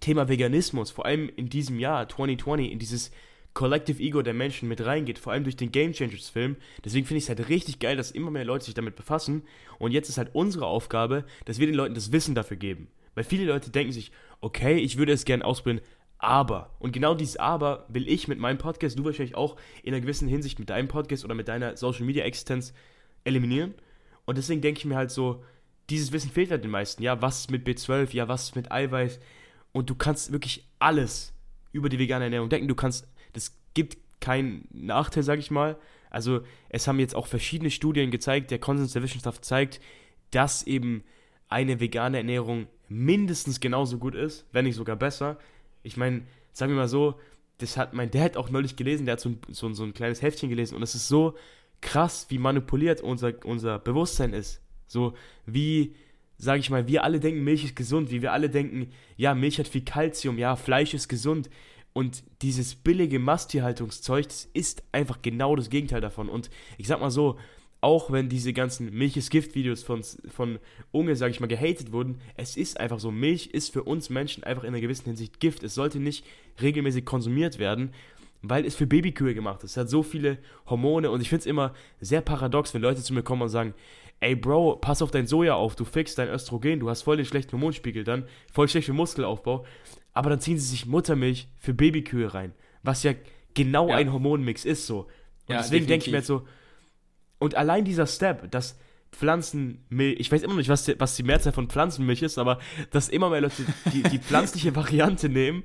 Thema 0.00 0.28
Veganismus, 0.28 0.90
vor 0.90 1.06
allem 1.06 1.30
in 1.36 1.48
diesem 1.48 1.78
Jahr 1.78 2.08
2020, 2.08 2.72
in 2.72 2.78
dieses 2.78 3.10
Collective 3.54 4.02
Ego 4.02 4.22
der 4.22 4.34
Menschen 4.34 4.68
mit 4.68 4.84
reingeht, 4.84 5.18
vor 5.18 5.32
allem 5.32 5.44
durch 5.44 5.56
den 5.56 5.70
Game 5.70 5.92
Changers 5.92 6.28
Film. 6.28 6.56
Deswegen 6.84 7.06
finde 7.06 7.18
ich 7.18 7.24
es 7.24 7.28
halt 7.28 7.48
richtig 7.48 7.78
geil, 7.78 7.96
dass 7.96 8.10
immer 8.10 8.32
mehr 8.32 8.44
Leute 8.44 8.64
sich 8.64 8.74
damit 8.74 8.96
befassen. 8.96 9.44
Und 9.78 9.92
jetzt 9.92 10.08
ist 10.08 10.18
halt 10.18 10.30
unsere 10.32 10.66
Aufgabe, 10.66 11.24
dass 11.44 11.60
wir 11.60 11.66
den 11.66 11.76
Leuten 11.76 11.94
das 11.94 12.10
Wissen 12.10 12.34
dafür 12.34 12.56
geben. 12.56 12.88
Weil 13.14 13.22
viele 13.22 13.44
Leute 13.44 13.70
denken 13.70 13.92
sich, 13.92 14.10
okay, 14.40 14.76
ich 14.78 14.96
würde 14.98 15.12
es 15.12 15.24
gerne 15.24 15.44
ausprobieren, 15.44 15.84
aber. 16.18 16.70
Und 16.80 16.92
genau 16.92 17.14
dieses 17.14 17.36
Aber 17.36 17.86
will 17.88 18.08
ich 18.08 18.28
mit 18.28 18.38
meinem 18.38 18.58
Podcast, 18.58 18.98
du 18.98 19.04
wahrscheinlich 19.04 19.36
auch 19.36 19.56
in 19.82 19.94
einer 19.94 20.00
gewissen 20.00 20.26
Hinsicht 20.26 20.58
mit 20.58 20.70
deinem 20.70 20.88
Podcast 20.88 21.24
oder 21.24 21.34
mit 21.34 21.48
deiner 21.48 21.76
Social 21.76 22.04
Media 22.04 22.24
Existenz 22.24 22.72
eliminieren. 23.24 23.74
Und 24.24 24.38
deswegen 24.38 24.62
denke 24.62 24.78
ich 24.78 24.84
mir 24.84 24.96
halt 24.96 25.10
so, 25.10 25.44
dieses 25.90 26.12
Wissen 26.12 26.30
fehlt 26.30 26.50
halt 26.50 26.64
den 26.64 26.70
meisten. 26.70 27.02
Ja, 27.02 27.20
was 27.20 27.40
ist 27.40 27.50
mit 27.50 27.66
B12? 27.66 28.14
Ja, 28.14 28.26
was 28.26 28.44
ist 28.44 28.56
mit 28.56 28.72
Eiweiß? 28.72 29.20
Und 29.74 29.90
du 29.90 29.96
kannst 29.96 30.32
wirklich 30.32 30.66
alles 30.78 31.34
über 31.72 31.88
die 31.88 31.98
vegane 31.98 32.24
Ernährung 32.24 32.48
denken. 32.48 32.68
Du 32.68 32.76
kannst, 32.76 33.08
das 33.32 33.58
gibt 33.74 33.98
keinen 34.20 34.68
Nachteil, 34.72 35.24
sag 35.24 35.40
ich 35.40 35.50
mal. 35.50 35.76
Also, 36.10 36.42
es 36.68 36.86
haben 36.86 37.00
jetzt 37.00 37.16
auch 37.16 37.26
verschiedene 37.26 37.72
Studien 37.72 38.12
gezeigt, 38.12 38.52
der 38.52 38.60
Konsens 38.60 38.92
der 38.92 39.02
Wissenschaft 39.02 39.44
zeigt, 39.44 39.80
dass 40.30 40.62
eben 40.62 41.02
eine 41.48 41.80
vegane 41.80 42.18
Ernährung 42.18 42.68
mindestens 42.88 43.58
genauso 43.58 43.98
gut 43.98 44.14
ist, 44.14 44.46
wenn 44.52 44.64
nicht 44.64 44.76
sogar 44.76 44.94
besser, 44.94 45.38
ich 45.82 45.96
meine, 45.96 46.22
sagen 46.52 46.72
wir 46.72 46.76
mal 46.76 46.88
so, 46.88 47.18
das 47.58 47.76
hat 47.76 47.94
mein 47.94 48.10
Dad 48.10 48.36
auch 48.36 48.50
neulich 48.50 48.76
gelesen, 48.76 49.06
der 49.06 49.14
hat 49.14 49.20
so 49.20 49.30
ein, 49.30 49.40
so, 49.48 49.72
so 49.72 49.82
ein 49.82 49.92
kleines 49.92 50.22
Heftchen 50.22 50.50
gelesen 50.50 50.76
und 50.76 50.82
es 50.82 50.94
ist 50.94 51.08
so 51.08 51.34
krass, 51.80 52.26
wie 52.28 52.38
manipuliert 52.38 53.00
unser, 53.00 53.32
unser 53.44 53.78
Bewusstsein 53.78 54.32
ist. 54.32 54.60
So 54.86 55.14
wie, 55.46 55.94
sage 56.36 56.60
ich 56.60 56.70
mal, 56.70 56.88
wir 56.88 57.04
alle 57.04 57.20
denken, 57.20 57.44
Milch 57.44 57.64
ist 57.64 57.76
gesund, 57.76 58.10
wie 58.10 58.22
wir 58.22 58.32
alle 58.32 58.50
denken, 58.50 58.90
ja, 59.16 59.34
Milch 59.34 59.58
hat 59.58 59.68
viel 59.68 59.84
Kalzium, 59.84 60.38
ja, 60.38 60.56
Fleisch 60.56 60.94
ist 60.94 61.08
gesund. 61.08 61.48
Und 61.92 62.24
dieses 62.42 62.74
billige 62.74 63.20
Masttierhaltungszeug, 63.20 64.24
das 64.26 64.48
ist 64.52 64.82
einfach 64.90 65.22
genau 65.22 65.54
das 65.54 65.70
Gegenteil 65.70 66.00
davon. 66.00 66.28
Und 66.28 66.50
ich 66.76 66.88
sag 66.88 67.00
mal 67.00 67.10
so, 67.10 67.38
auch 67.80 68.10
wenn 68.10 68.28
diese 68.28 68.52
ganzen 68.52 68.92
Milch 68.96 69.16
ist 69.16 69.30
Gift-Videos 69.30 69.82
von, 69.82 70.02
von 70.28 70.58
Unge, 70.90 71.16
sage 71.16 71.32
ich 71.32 71.40
mal, 71.40 71.46
gehatet 71.46 71.92
wurden, 71.92 72.18
es 72.36 72.56
ist 72.56 72.80
einfach 72.80 72.98
so, 72.98 73.10
Milch 73.10 73.48
ist 73.48 73.72
für 73.72 73.84
uns 73.84 74.08
Menschen 74.08 74.42
einfach 74.42 74.64
in 74.64 74.68
einer 74.68 74.80
gewissen 74.80 75.04
Hinsicht 75.04 75.38
Gift. 75.38 75.62
Es 75.62 75.74
sollte 75.74 76.00
nicht 76.00 76.24
regelmäßig 76.62 77.04
konsumiert 77.04 77.58
werden, 77.58 77.92
weil 78.40 78.64
es 78.64 78.74
für 78.74 78.86
Babykühe 78.86 79.34
gemacht 79.34 79.62
ist. 79.62 79.72
Es 79.72 79.76
hat 79.76 79.90
so 79.90 80.02
viele 80.02 80.38
Hormone 80.66 81.10
und 81.10 81.20
ich 81.20 81.28
finde 81.28 81.40
es 81.40 81.46
immer 81.46 81.74
sehr 82.00 82.22
paradox, 82.22 82.74
wenn 82.74 82.82
Leute 82.82 83.02
zu 83.02 83.12
mir 83.14 83.22
kommen 83.22 83.42
und 83.42 83.50
sagen, 83.50 83.74
ey 84.20 84.34
Bro, 84.34 84.76
pass 84.76 85.02
auf 85.02 85.10
dein 85.10 85.26
Soja 85.26 85.54
auf, 85.54 85.76
du 85.76 85.84
fixst 85.84 86.18
dein 86.18 86.28
Östrogen, 86.28 86.80
du 86.80 86.88
hast 86.88 87.02
voll 87.02 87.16
den 87.16 87.26
schlechten 87.26 87.52
Hormonspiegel 87.52 88.04
dann, 88.04 88.26
voll 88.52 88.68
schlechten 88.68 88.94
Muskelaufbau, 88.94 89.64
aber 90.12 90.30
dann 90.30 90.40
ziehen 90.40 90.58
sie 90.58 90.66
sich 90.66 90.86
Muttermilch 90.86 91.48
für 91.58 91.74
Babykühe 91.74 92.32
rein, 92.32 92.52
was 92.82 93.02
ja 93.02 93.12
genau 93.54 93.88
ja. 93.88 93.96
ein 93.96 94.12
Hormonmix 94.12 94.64
ist 94.64 94.86
so. 94.86 95.06
Und 95.46 95.54
ja, 95.54 95.58
deswegen 95.58 95.86
denke 95.86 96.06
ich 96.06 96.10
mir 96.10 96.18
jetzt 96.18 96.26
so, 96.26 96.46
und 97.38 97.54
allein 97.54 97.84
dieser 97.84 98.06
Step, 98.06 98.50
dass 98.50 98.78
Pflanzenmilch, 99.14 100.18
ich 100.18 100.30
weiß 100.30 100.42
immer 100.42 100.54
noch 100.54 100.58
nicht, 100.58 100.68
was 100.68 100.84
die, 100.84 100.98
was 100.98 101.16
die 101.16 101.22
Mehrzahl 101.22 101.52
von 101.52 101.68
Pflanzenmilch 101.68 102.22
ist, 102.22 102.38
aber 102.38 102.58
dass 102.90 103.08
immer 103.08 103.30
mehr 103.30 103.42
Leute 103.42 103.64
die, 103.92 104.02
die 104.02 104.18
pflanzliche 104.20 104.74
Variante 104.74 105.28
nehmen 105.28 105.64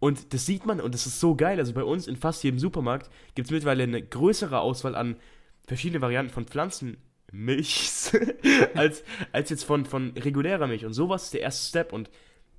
und 0.00 0.34
das 0.34 0.46
sieht 0.46 0.66
man 0.66 0.80
und 0.80 0.94
das 0.94 1.06
ist 1.06 1.20
so 1.20 1.36
geil. 1.36 1.58
Also 1.58 1.72
bei 1.72 1.84
uns 1.84 2.06
in 2.06 2.16
fast 2.16 2.42
jedem 2.42 2.58
Supermarkt 2.58 3.10
gibt 3.34 3.46
es 3.48 3.52
mittlerweile 3.52 3.84
eine 3.84 4.02
größere 4.02 4.58
Auswahl 4.58 4.94
an 4.94 5.16
verschiedenen 5.66 6.02
Varianten 6.02 6.32
von 6.32 6.46
Pflanzenmilch 7.28 8.12
als, 8.74 9.04
als 9.32 9.50
jetzt 9.50 9.64
von, 9.64 9.84
von 9.86 10.12
regulärer 10.16 10.66
Milch. 10.66 10.84
Und 10.84 10.92
sowas 10.92 11.24
ist 11.24 11.34
der 11.34 11.42
erste 11.42 11.68
Step. 11.68 11.92
Und 11.92 12.10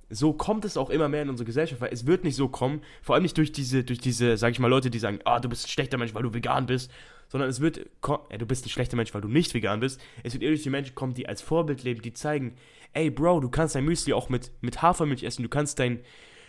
so 0.08 0.32
kommt 0.32 0.64
es 0.64 0.76
auch 0.76 0.90
immer 0.90 1.08
mehr 1.08 1.22
in 1.22 1.30
unsere 1.30 1.46
Gesellschaft, 1.46 1.80
weil 1.80 1.92
es 1.92 2.06
wird 2.06 2.24
nicht 2.24 2.36
so 2.36 2.48
kommen, 2.48 2.82
vor 3.02 3.14
allem 3.14 3.22
nicht 3.22 3.36
durch 3.36 3.52
diese, 3.52 3.84
durch 3.84 4.00
diese, 4.00 4.36
sag 4.36 4.52
ich 4.52 4.58
mal, 4.58 4.68
Leute, 4.68 4.90
die 4.90 4.98
sagen, 4.98 5.20
ah, 5.24 5.40
du 5.40 5.48
bist 5.48 5.66
ein 5.66 5.68
schlechter 5.68 5.98
Mensch, 5.98 6.14
weil 6.14 6.22
du 6.22 6.34
vegan 6.34 6.66
bist, 6.66 6.90
sondern 7.28 7.48
es 7.48 7.60
wird, 7.60 7.86
ja, 8.06 8.38
du 8.38 8.46
bist 8.46 8.66
ein 8.66 8.70
schlechter 8.70 8.96
Mensch, 8.96 9.14
weil 9.14 9.20
du 9.20 9.28
nicht 9.28 9.54
vegan 9.54 9.80
bist. 9.80 10.00
Es 10.24 10.32
wird 10.32 10.42
eher 10.42 10.50
durch 10.50 10.64
die 10.64 10.70
Menschen 10.70 10.94
kommen, 10.96 11.14
die 11.14 11.28
als 11.28 11.42
Vorbild 11.42 11.84
leben, 11.84 12.02
die 12.02 12.12
zeigen, 12.12 12.56
ey 12.92 13.10
Bro, 13.10 13.40
du 13.40 13.50
kannst 13.50 13.76
dein 13.76 13.84
Müsli 13.84 14.12
auch 14.12 14.28
mit, 14.28 14.50
mit 14.62 14.82
Hafermilch 14.82 15.22
essen, 15.22 15.44
du 15.44 15.48
kannst 15.48 15.78
dein, 15.78 16.00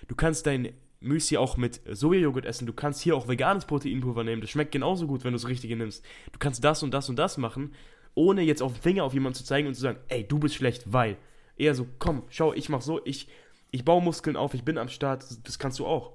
du 0.08 0.16
kannst 0.16 0.48
dein 0.48 0.74
Müsli 1.00 1.38
auch 1.38 1.56
mit 1.56 1.82
Sojajoghurt 1.88 2.46
essen, 2.46 2.66
du 2.66 2.74
kannst 2.74 3.02
hier 3.02 3.16
auch 3.16 3.28
veganes 3.28 3.66
Proteinpulver 3.66 4.24
nehmen, 4.24 4.42
das 4.42 4.50
schmeckt 4.50 4.72
genauso 4.72 5.06
gut, 5.06 5.24
wenn 5.24 5.34
du 5.34 5.38
das 5.38 5.48
Richtige 5.48 5.76
nimmst. 5.76 6.04
Du 6.32 6.40
kannst 6.40 6.64
das 6.64 6.82
und 6.82 6.96
das 6.96 7.10
und 7.10 7.18
das 7.18 7.38
machen, 7.38 7.74
ohne 8.16 8.42
jetzt 8.42 8.62
auf 8.62 8.74
den 8.74 8.82
Finger 8.82 9.04
auf 9.04 9.14
jemanden 9.14 9.38
zu 9.38 9.44
zeigen 9.44 9.68
und 9.68 9.76
zu 9.76 9.82
sagen, 9.82 10.00
ey, 10.08 10.28
du 10.28 10.40
bist 10.40 10.56
schlecht, 10.56 10.92
weil. 10.92 11.18
Eher 11.58 11.76
so, 11.76 11.88
komm, 12.00 12.24
schau, 12.30 12.54
ich 12.54 12.70
mach 12.70 12.82
so, 12.82 13.02
ich, 13.06 13.28
ich 13.70 13.86
baue 13.86 14.02
Muskeln 14.02 14.36
auf, 14.36 14.54
ich 14.54 14.64
bin 14.64 14.78
am 14.78 14.90
Start, 14.90 15.26
das 15.44 15.60
kannst 15.60 15.80
du 15.80 15.86
auch. 15.86 16.14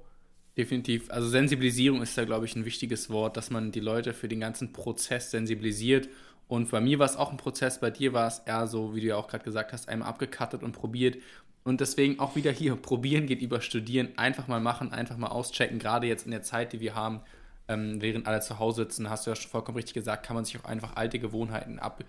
Definitiv. 0.57 1.11
Also 1.11 1.29
Sensibilisierung 1.29 2.01
ist 2.01 2.17
da, 2.17 2.25
glaube 2.25 2.45
ich, 2.45 2.55
ein 2.55 2.65
wichtiges 2.65 3.09
Wort, 3.11 3.37
dass 3.37 3.51
man 3.51 3.71
die 3.71 3.79
Leute 3.79 4.13
für 4.13 4.27
den 4.27 4.39
ganzen 4.39 4.73
Prozess 4.73 5.31
sensibilisiert. 5.31 6.09
Und 6.47 6.71
bei 6.71 6.81
mir 6.81 6.97
war 6.97 7.05
es 7.05 7.15
auch 7.15 7.31
ein 7.31 7.37
Prozess, 7.37 7.79
bei 7.79 7.91
dir 7.91 8.13
war 8.13 8.27
es 8.27 8.39
eher 8.39 8.67
so, 8.67 8.95
wie 8.95 9.01
du 9.01 9.07
ja 9.07 9.17
auch 9.17 9.27
gerade 9.27 9.43
gesagt 9.43 9.71
hast, 9.71 9.87
einmal 9.87 10.09
abgekattet 10.09 10.63
und 10.63 10.71
probiert. 10.71 11.17
Und 11.63 11.81
deswegen 11.81 12.19
auch 12.19 12.35
wieder 12.35 12.51
hier, 12.51 12.75
probieren 12.75 13.27
geht 13.27 13.41
über 13.41 13.61
studieren, 13.61 14.09
einfach 14.15 14.47
mal 14.47 14.61
machen, 14.61 14.93
einfach 14.93 15.17
mal 15.17 15.27
auschecken. 15.27 15.79
Gerade 15.79 16.07
jetzt 16.07 16.25
in 16.25 16.31
der 16.31 16.41
Zeit, 16.41 16.73
die 16.73 16.79
wir 16.79 16.95
haben, 16.95 17.21
ähm, 17.67 18.01
während 18.01 18.27
alle 18.27 18.41
zu 18.41 18.59
Hause 18.59 18.83
sitzen, 18.83 19.09
hast 19.09 19.25
du 19.25 19.31
ja 19.31 19.35
schon 19.35 19.51
vollkommen 19.51 19.77
richtig 19.77 19.93
gesagt, 19.93 20.25
kann 20.25 20.35
man 20.35 20.45
sich 20.45 20.59
auch 20.59 20.65
einfach 20.65 20.95
alte 20.95 21.19
Gewohnheiten 21.19 21.79
ab, 21.79 22.03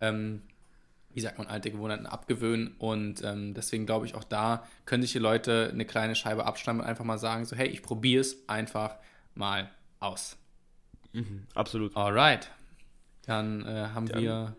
ähm, 0.00 0.42
wie 1.14 1.20
sagt 1.20 1.38
man, 1.38 1.46
alte 1.46 1.70
Gewohnheiten 1.70 2.06
abgewöhnen. 2.06 2.74
Und 2.78 3.22
ähm, 3.24 3.54
deswegen 3.54 3.86
glaube 3.86 4.06
ich, 4.06 4.14
auch 4.14 4.24
da 4.24 4.66
können 4.84 5.02
sich 5.02 5.12
die 5.12 5.18
Leute 5.18 5.70
eine 5.72 5.84
kleine 5.84 6.14
Scheibe 6.14 6.44
abschneiden 6.44 6.80
und 6.80 6.86
einfach 6.86 7.04
mal 7.04 7.18
sagen, 7.18 7.44
so, 7.44 7.56
hey, 7.56 7.68
ich 7.68 7.82
probiere 7.82 8.20
es 8.20 8.48
einfach 8.48 8.96
mal 9.34 9.70
aus. 10.00 10.36
Mhm, 11.12 11.46
absolut. 11.54 11.96
Alright. 11.96 12.50
Dann 13.26 13.66
äh, 13.66 13.88
haben 13.94 14.06
Dann, 14.06 14.22
wir 14.22 14.56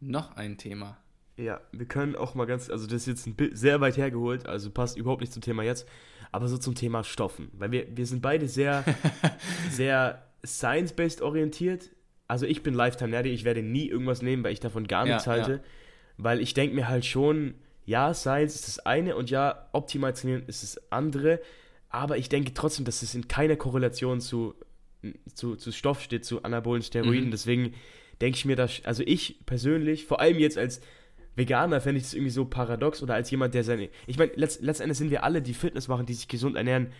noch 0.00 0.36
ein 0.36 0.58
Thema. 0.58 0.98
Ja, 1.36 1.60
wir 1.72 1.86
können 1.86 2.14
auch 2.14 2.34
mal 2.34 2.46
ganz, 2.46 2.70
also 2.70 2.86
das 2.86 3.06
ist 3.06 3.06
jetzt 3.06 3.26
ein 3.26 3.56
sehr 3.56 3.80
weit 3.80 3.96
hergeholt, 3.96 4.46
also 4.46 4.70
passt 4.70 4.96
überhaupt 4.96 5.20
nicht 5.20 5.32
zum 5.32 5.42
Thema 5.42 5.64
jetzt, 5.64 5.88
aber 6.34 6.48
so 6.48 6.58
zum 6.58 6.74
Thema 6.74 7.04
Stoffen. 7.04 7.50
Weil 7.52 7.70
wir, 7.70 7.96
wir 7.96 8.06
sind 8.06 8.22
beide 8.22 8.48
sehr, 8.48 8.84
sehr 9.70 10.22
science-based 10.44 11.22
orientiert. 11.22 11.90
Also 12.28 12.46
ich 12.46 12.62
bin 12.62 12.74
Lifetime-Nerdy, 12.74 13.30
ich 13.30 13.44
werde 13.44 13.62
nie 13.62 13.88
irgendwas 13.88 14.22
nehmen, 14.22 14.44
weil 14.44 14.52
ich 14.52 14.60
davon 14.60 14.86
gar 14.86 15.04
nichts 15.04 15.26
ja, 15.26 15.32
halte. 15.32 15.52
Ja 15.52 15.60
weil 16.16 16.40
ich 16.40 16.54
denke 16.54 16.74
mir 16.74 16.88
halt 16.88 17.04
schon, 17.04 17.54
ja, 17.86 18.14
Science 18.14 18.54
ist 18.54 18.68
das 18.68 18.78
eine 18.80 19.16
und 19.16 19.30
ja, 19.30 19.68
optimal 19.72 20.12
trainieren 20.12 20.44
ist 20.46 20.62
das 20.62 20.92
andere, 20.92 21.40
aber 21.88 22.18
ich 22.18 22.28
denke 22.28 22.54
trotzdem, 22.54 22.84
dass 22.84 23.02
es 23.02 23.14
in 23.14 23.28
keiner 23.28 23.56
Korrelation 23.56 24.20
zu 24.20 24.54
zu, 25.34 25.56
zu 25.56 25.70
Stoff 25.70 26.00
steht, 26.00 26.24
zu 26.24 26.44
anabolen 26.44 26.80
Steroiden. 26.80 27.26
Mhm. 27.26 27.30
Deswegen 27.30 27.74
denke 28.22 28.38
ich 28.38 28.46
mir, 28.46 28.56
dass, 28.56 28.82
also 28.86 29.02
ich 29.04 29.44
persönlich, 29.44 30.06
vor 30.06 30.18
allem 30.18 30.38
jetzt 30.38 30.56
als 30.56 30.80
Veganer, 31.36 31.80
fände 31.80 31.98
ich 31.98 32.04
das 32.04 32.14
irgendwie 32.14 32.30
so 32.30 32.44
paradox 32.44 33.02
oder 33.02 33.14
als 33.14 33.30
jemand, 33.30 33.54
der 33.54 33.64
seine. 33.64 33.90
Ich 34.06 34.18
meine, 34.18 34.32
letzt, 34.34 34.62
letztendlich 34.62 34.98
sind 34.98 35.10
wir 35.10 35.24
alle, 35.24 35.42
die 35.42 35.54
Fitness 35.54 35.88
machen, 35.88 36.06
die 36.06 36.14
sich 36.14 36.28
gesund 36.28 36.56
ernähren, 36.56 36.92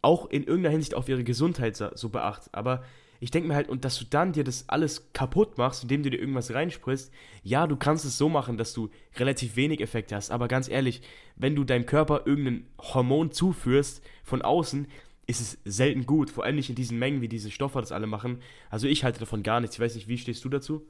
auch 0.00 0.28
in 0.30 0.44
irgendeiner 0.44 0.72
Hinsicht 0.72 0.94
auf 0.94 1.08
ihre 1.08 1.24
Gesundheit 1.24 1.76
so, 1.76 1.88
so 1.94 2.08
beachten. 2.08 2.50
Aber 2.52 2.82
ich 3.20 3.30
denke 3.30 3.48
mir 3.48 3.54
halt, 3.54 3.68
und 3.68 3.84
dass 3.84 3.98
du 4.00 4.04
dann 4.04 4.32
dir 4.32 4.42
das 4.42 4.68
alles 4.68 5.12
kaputt 5.12 5.56
machst, 5.56 5.84
indem 5.84 6.02
du 6.02 6.10
dir 6.10 6.18
irgendwas 6.18 6.52
reinsprichst, 6.52 7.12
ja, 7.44 7.68
du 7.68 7.76
kannst 7.76 8.04
es 8.04 8.18
so 8.18 8.28
machen, 8.28 8.56
dass 8.56 8.72
du 8.72 8.90
relativ 9.16 9.54
wenig 9.54 9.80
Effekte 9.80 10.16
hast, 10.16 10.32
aber 10.32 10.48
ganz 10.48 10.68
ehrlich, 10.68 11.02
wenn 11.36 11.54
du 11.54 11.62
deinem 11.62 11.86
Körper 11.86 12.22
irgendein 12.24 12.66
Hormon 12.80 13.30
zuführst 13.30 14.02
von 14.24 14.42
außen, 14.42 14.88
ist 15.28 15.40
es 15.40 15.58
selten 15.64 16.04
gut, 16.04 16.30
vor 16.30 16.42
allem 16.42 16.56
nicht 16.56 16.68
in 16.68 16.74
diesen 16.74 16.98
Mengen, 16.98 17.20
wie 17.20 17.28
diese 17.28 17.52
Stoffe 17.52 17.80
das 17.80 17.92
alle 17.92 18.08
machen. 18.08 18.40
Also 18.70 18.88
ich 18.88 19.04
halte 19.04 19.20
davon 19.20 19.44
gar 19.44 19.60
nichts. 19.60 19.76
Ich 19.76 19.80
weiß 19.80 19.94
nicht, 19.94 20.08
wie 20.08 20.18
stehst 20.18 20.44
du 20.44 20.48
dazu? 20.48 20.84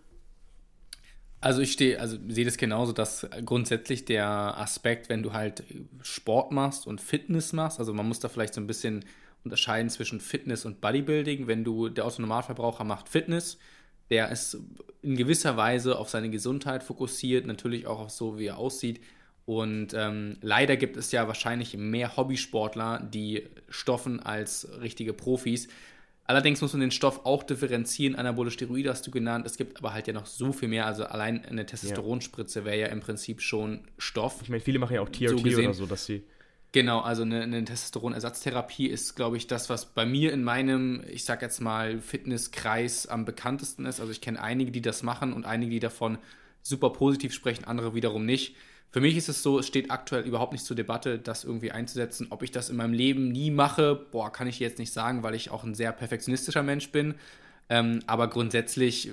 Also 1.42 1.60
ich 1.60 1.72
stehe, 1.72 1.98
also 1.98 2.16
sehe 2.28 2.44
das 2.44 2.56
genauso, 2.56 2.92
dass 2.92 3.26
grundsätzlich 3.44 4.04
der 4.04 4.26
Aspekt, 4.28 5.08
wenn 5.08 5.24
du 5.24 5.32
halt 5.32 5.64
Sport 6.00 6.52
machst 6.52 6.86
und 6.86 7.00
Fitness 7.00 7.52
machst, 7.52 7.80
also 7.80 7.92
man 7.92 8.06
muss 8.06 8.20
da 8.20 8.28
vielleicht 8.28 8.54
so 8.54 8.60
ein 8.60 8.68
bisschen 8.68 9.04
unterscheiden 9.42 9.90
zwischen 9.90 10.20
Fitness 10.20 10.64
und 10.64 10.80
Bodybuilding. 10.80 11.48
Wenn 11.48 11.64
du, 11.64 11.88
der 11.88 12.06
Autonomalverbraucher 12.06 12.84
macht 12.84 13.08
Fitness, 13.08 13.58
der 14.08 14.30
ist 14.30 14.56
in 15.02 15.16
gewisser 15.16 15.56
Weise 15.56 15.98
auf 15.98 16.08
seine 16.10 16.30
Gesundheit 16.30 16.84
fokussiert, 16.84 17.44
natürlich 17.44 17.88
auch 17.88 17.98
auf 17.98 18.10
so, 18.10 18.38
wie 18.38 18.46
er 18.46 18.58
aussieht. 18.58 19.00
Und 19.44 19.94
ähm, 19.94 20.36
leider 20.42 20.76
gibt 20.76 20.96
es 20.96 21.10
ja 21.10 21.26
wahrscheinlich 21.26 21.76
mehr 21.76 22.16
Hobbysportler, 22.16 23.00
die 23.12 23.48
stoffen 23.68 24.20
als 24.20 24.68
richtige 24.80 25.12
Profis. 25.12 25.66
Allerdings 26.26 26.60
muss 26.60 26.72
man 26.72 26.80
den 26.80 26.90
Stoff 26.92 27.24
auch 27.24 27.42
differenzieren. 27.42 28.14
Anabole 28.14 28.50
Steroide 28.50 28.90
hast 28.90 29.06
du 29.06 29.10
genannt. 29.10 29.44
Es 29.44 29.56
gibt 29.56 29.78
aber 29.78 29.92
halt 29.92 30.06
ja 30.06 30.12
noch 30.12 30.26
so 30.26 30.52
viel 30.52 30.68
mehr. 30.68 30.86
Also 30.86 31.04
allein 31.04 31.44
eine 31.44 31.66
Testosteronspritze 31.66 32.64
wäre 32.64 32.78
ja 32.78 32.86
im 32.86 33.00
Prinzip 33.00 33.40
schon 33.40 33.80
Stoff. 33.98 34.40
Ich 34.42 34.48
meine, 34.48 34.62
viele 34.62 34.78
machen 34.78 34.94
ja 34.94 35.00
auch 35.00 35.08
TRT 35.08 35.40
so 35.40 35.58
oder 35.58 35.74
so, 35.74 35.86
dass 35.86 36.06
sie 36.06 36.22
Genau, 36.72 37.00
also 37.00 37.22
eine, 37.22 37.42
eine 37.42 37.62
Testosteronersatztherapie 37.64 38.86
ist, 38.86 39.14
glaube 39.14 39.36
ich, 39.36 39.46
das, 39.46 39.68
was 39.68 39.84
bei 39.84 40.06
mir 40.06 40.32
in 40.32 40.42
meinem, 40.42 41.04
ich 41.06 41.24
sag 41.24 41.42
jetzt 41.42 41.60
mal, 41.60 42.00
Fitnesskreis 42.00 43.06
am 43.06 43.26
bekanntesten 43.26 43.84
ist. 43.84 44.00
Also 44.00 44.10
ich 44.10 44.22
kenne 44.22 44.40
einige, 44.40 44.72
die 44.72 44.80
das 44.80 45.02
machen 45.02 45.34
und 45.34 45.44
einige, 45.44 45.70
die 45.72 45.80
davon 45.80 46.16
super 46.62 46.90
positiv 46.90 47.34
sprechen, 47.34 47.64
andere 47.64 47.94
wiederum 47.94 48.24
nicht. 48.24 48.56
Für 48.92 49.00
mich 49.00 49.16
ist 49.16 49.30
es 49.30 49.42
so, 49.42 49.58
es 49.58 49.66
steht 49.66 49.90
aktuell 49.90 50.22
überhaupt 50.24 50.52
nicht 50.52 50.66
zur 50.66 50.76
Debatte, 50.76 51.18
das 51.18 51.44
irgendwie 51.44 51.72
einzusetzen. 51.72 52.26
Ob 52.28 52.42
ich 52.42 52.50
das 52.50 52.68
in 52.68 52.76
meinem 52.76 52.92
Leben 52.92 53.32
nie 53.32 53.50
mache, 53.50 53.94
boah, 53.94 54.30
kann 54.30 54.46
ich 54.46 54.60
jetzt 54.60 54.78
nicht 54.78 54.92
sagen, 54.92 55.22
weil 55.22 55.34
ich 55.34 55.50
auch 55.50 55.64
ein 55.64 55.74
sehr 55.74 55.92
perfektionistischer 55.92 56.62
Mensch 56.62 56.92
bin. 56.92 57.14
Ähm, 57.70 58.00
aber 58.06 58.28
grundsätzlich 58.28 59.10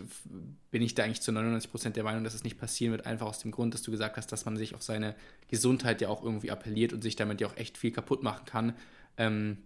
bin 0.69 0.81
ich 0.81 0.95
da 0.95 1.05
eigentlich 1.05 1.21
zu 1.21 1.31
99% 1.31 1.91
der 1.91 2.03
Meinung, 2.03 2.25
dass 2.25 2.33
es 2.33 2.43
nicht 2.43 2.59
passieren 2.59 2.91
wird, 2.91 3.05
einfach 3.05 3.27
aus 3.27 3.39
dem 3.39 3.51
Grund, 3.51 3.73
dass 3.73 3.81
du 3.81 3.91
gesagt 3.91 4.17
hast, 4.17 4.33
dass 4.33 4.43
man 4.43 4.57
sich 4.57 4.75
auf 4.75 4.83
seine 4.83 5.15
Gesundheit 5.47 6.01
ja 6.01 6.09
auch 6.09 6.23
irgendwie 6.23 6.51
appelliert 6.51 6.91
und 6.91 7.01
sich 7.01 7.15
damit 7.15 7.39
ja 7.39 7.47
auch 7.47 7.55
echt 7.55 7.77
viel 7.77 7.91
kaputt 7.91 8.21
machen 8.21 8.43
kann. 8.45 8.73
Ähm, 9.15 9.59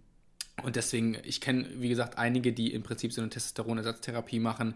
und 0.62 0.76
deswegen, 0.76 1.16
ich 1.24 1.40
kenne, 1.40 1.66
wie 1.78 1.88
gesagt, 1.88 2.18
einige, 2.18 2.52
die 2.52 2.72
im 2.72 2.84
Prinzip 2.84 3.12
so 3.12 3.20
eine 3.20 3.30
Testosteronersatztherapie 3.30 4.38
machen 4.38 4.74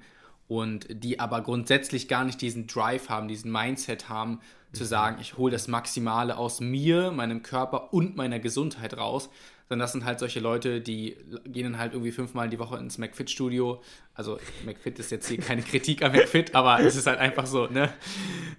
und 0.49 0.89
die 0.91 1.21
aber 1.21 1.43
grundsätzlich 1.43 2.09
gar 2.09 2.25
nicht 2.25 2.41
diesen 2.41 2.67
Drive 2.67 3.09
haben, 3.09 3.29
diesen 3.29 3.53
Mindset 3.53 4.09
haben, 4.09 4.41
zu 4.73 4.85
sagen, 4.85 5.19
ich 5.21 5.37
hole 5.37 5.53
das 5.53 5.69
Maximale 5.69 6.37
aus 6.37 6.61
mir, 6.61 7.11
meinem 7.11 7.43
Körper 7.43 7.93
und 7.93 8.17
meiner 8.17 8.39
Gesundheit 8.39 8.97
raus, 8.97 9.31
sondern 9.69 9.85
das 9.85 9.93
sind 9.93 10.05
halt 10.05 10.19
solche 10.19 10.41
Leute, 10.41 10.81
die 10.81 11.17
gehen 11.45 11.65
dann 11.65 11.79
halt 11.79 11.93
irgendwie 11.93 12.13
fünfmal 12.13 12.49
die 12.49 12.59
Woche 12.59 12.79
ins 12.79 12.97
McFit-Studio. 12.97 13.83
Also 14.15 14.39
McFit 14.65 14.99
ist 14.99 15.11
jetzt 15.11 15.29
hier 15.29 15.39
keine 15.39 15.63
Kritik 15.63 16.03
an 16.03 16.13
McFit, 16.13 16.55
aber 16.55 16.81
es 16.81 16.97
ist 16.97 17.07
halt 17.07 17.19
einfach 17.19 17.47
so, 17.47 17.67
ne? 17.67 17.93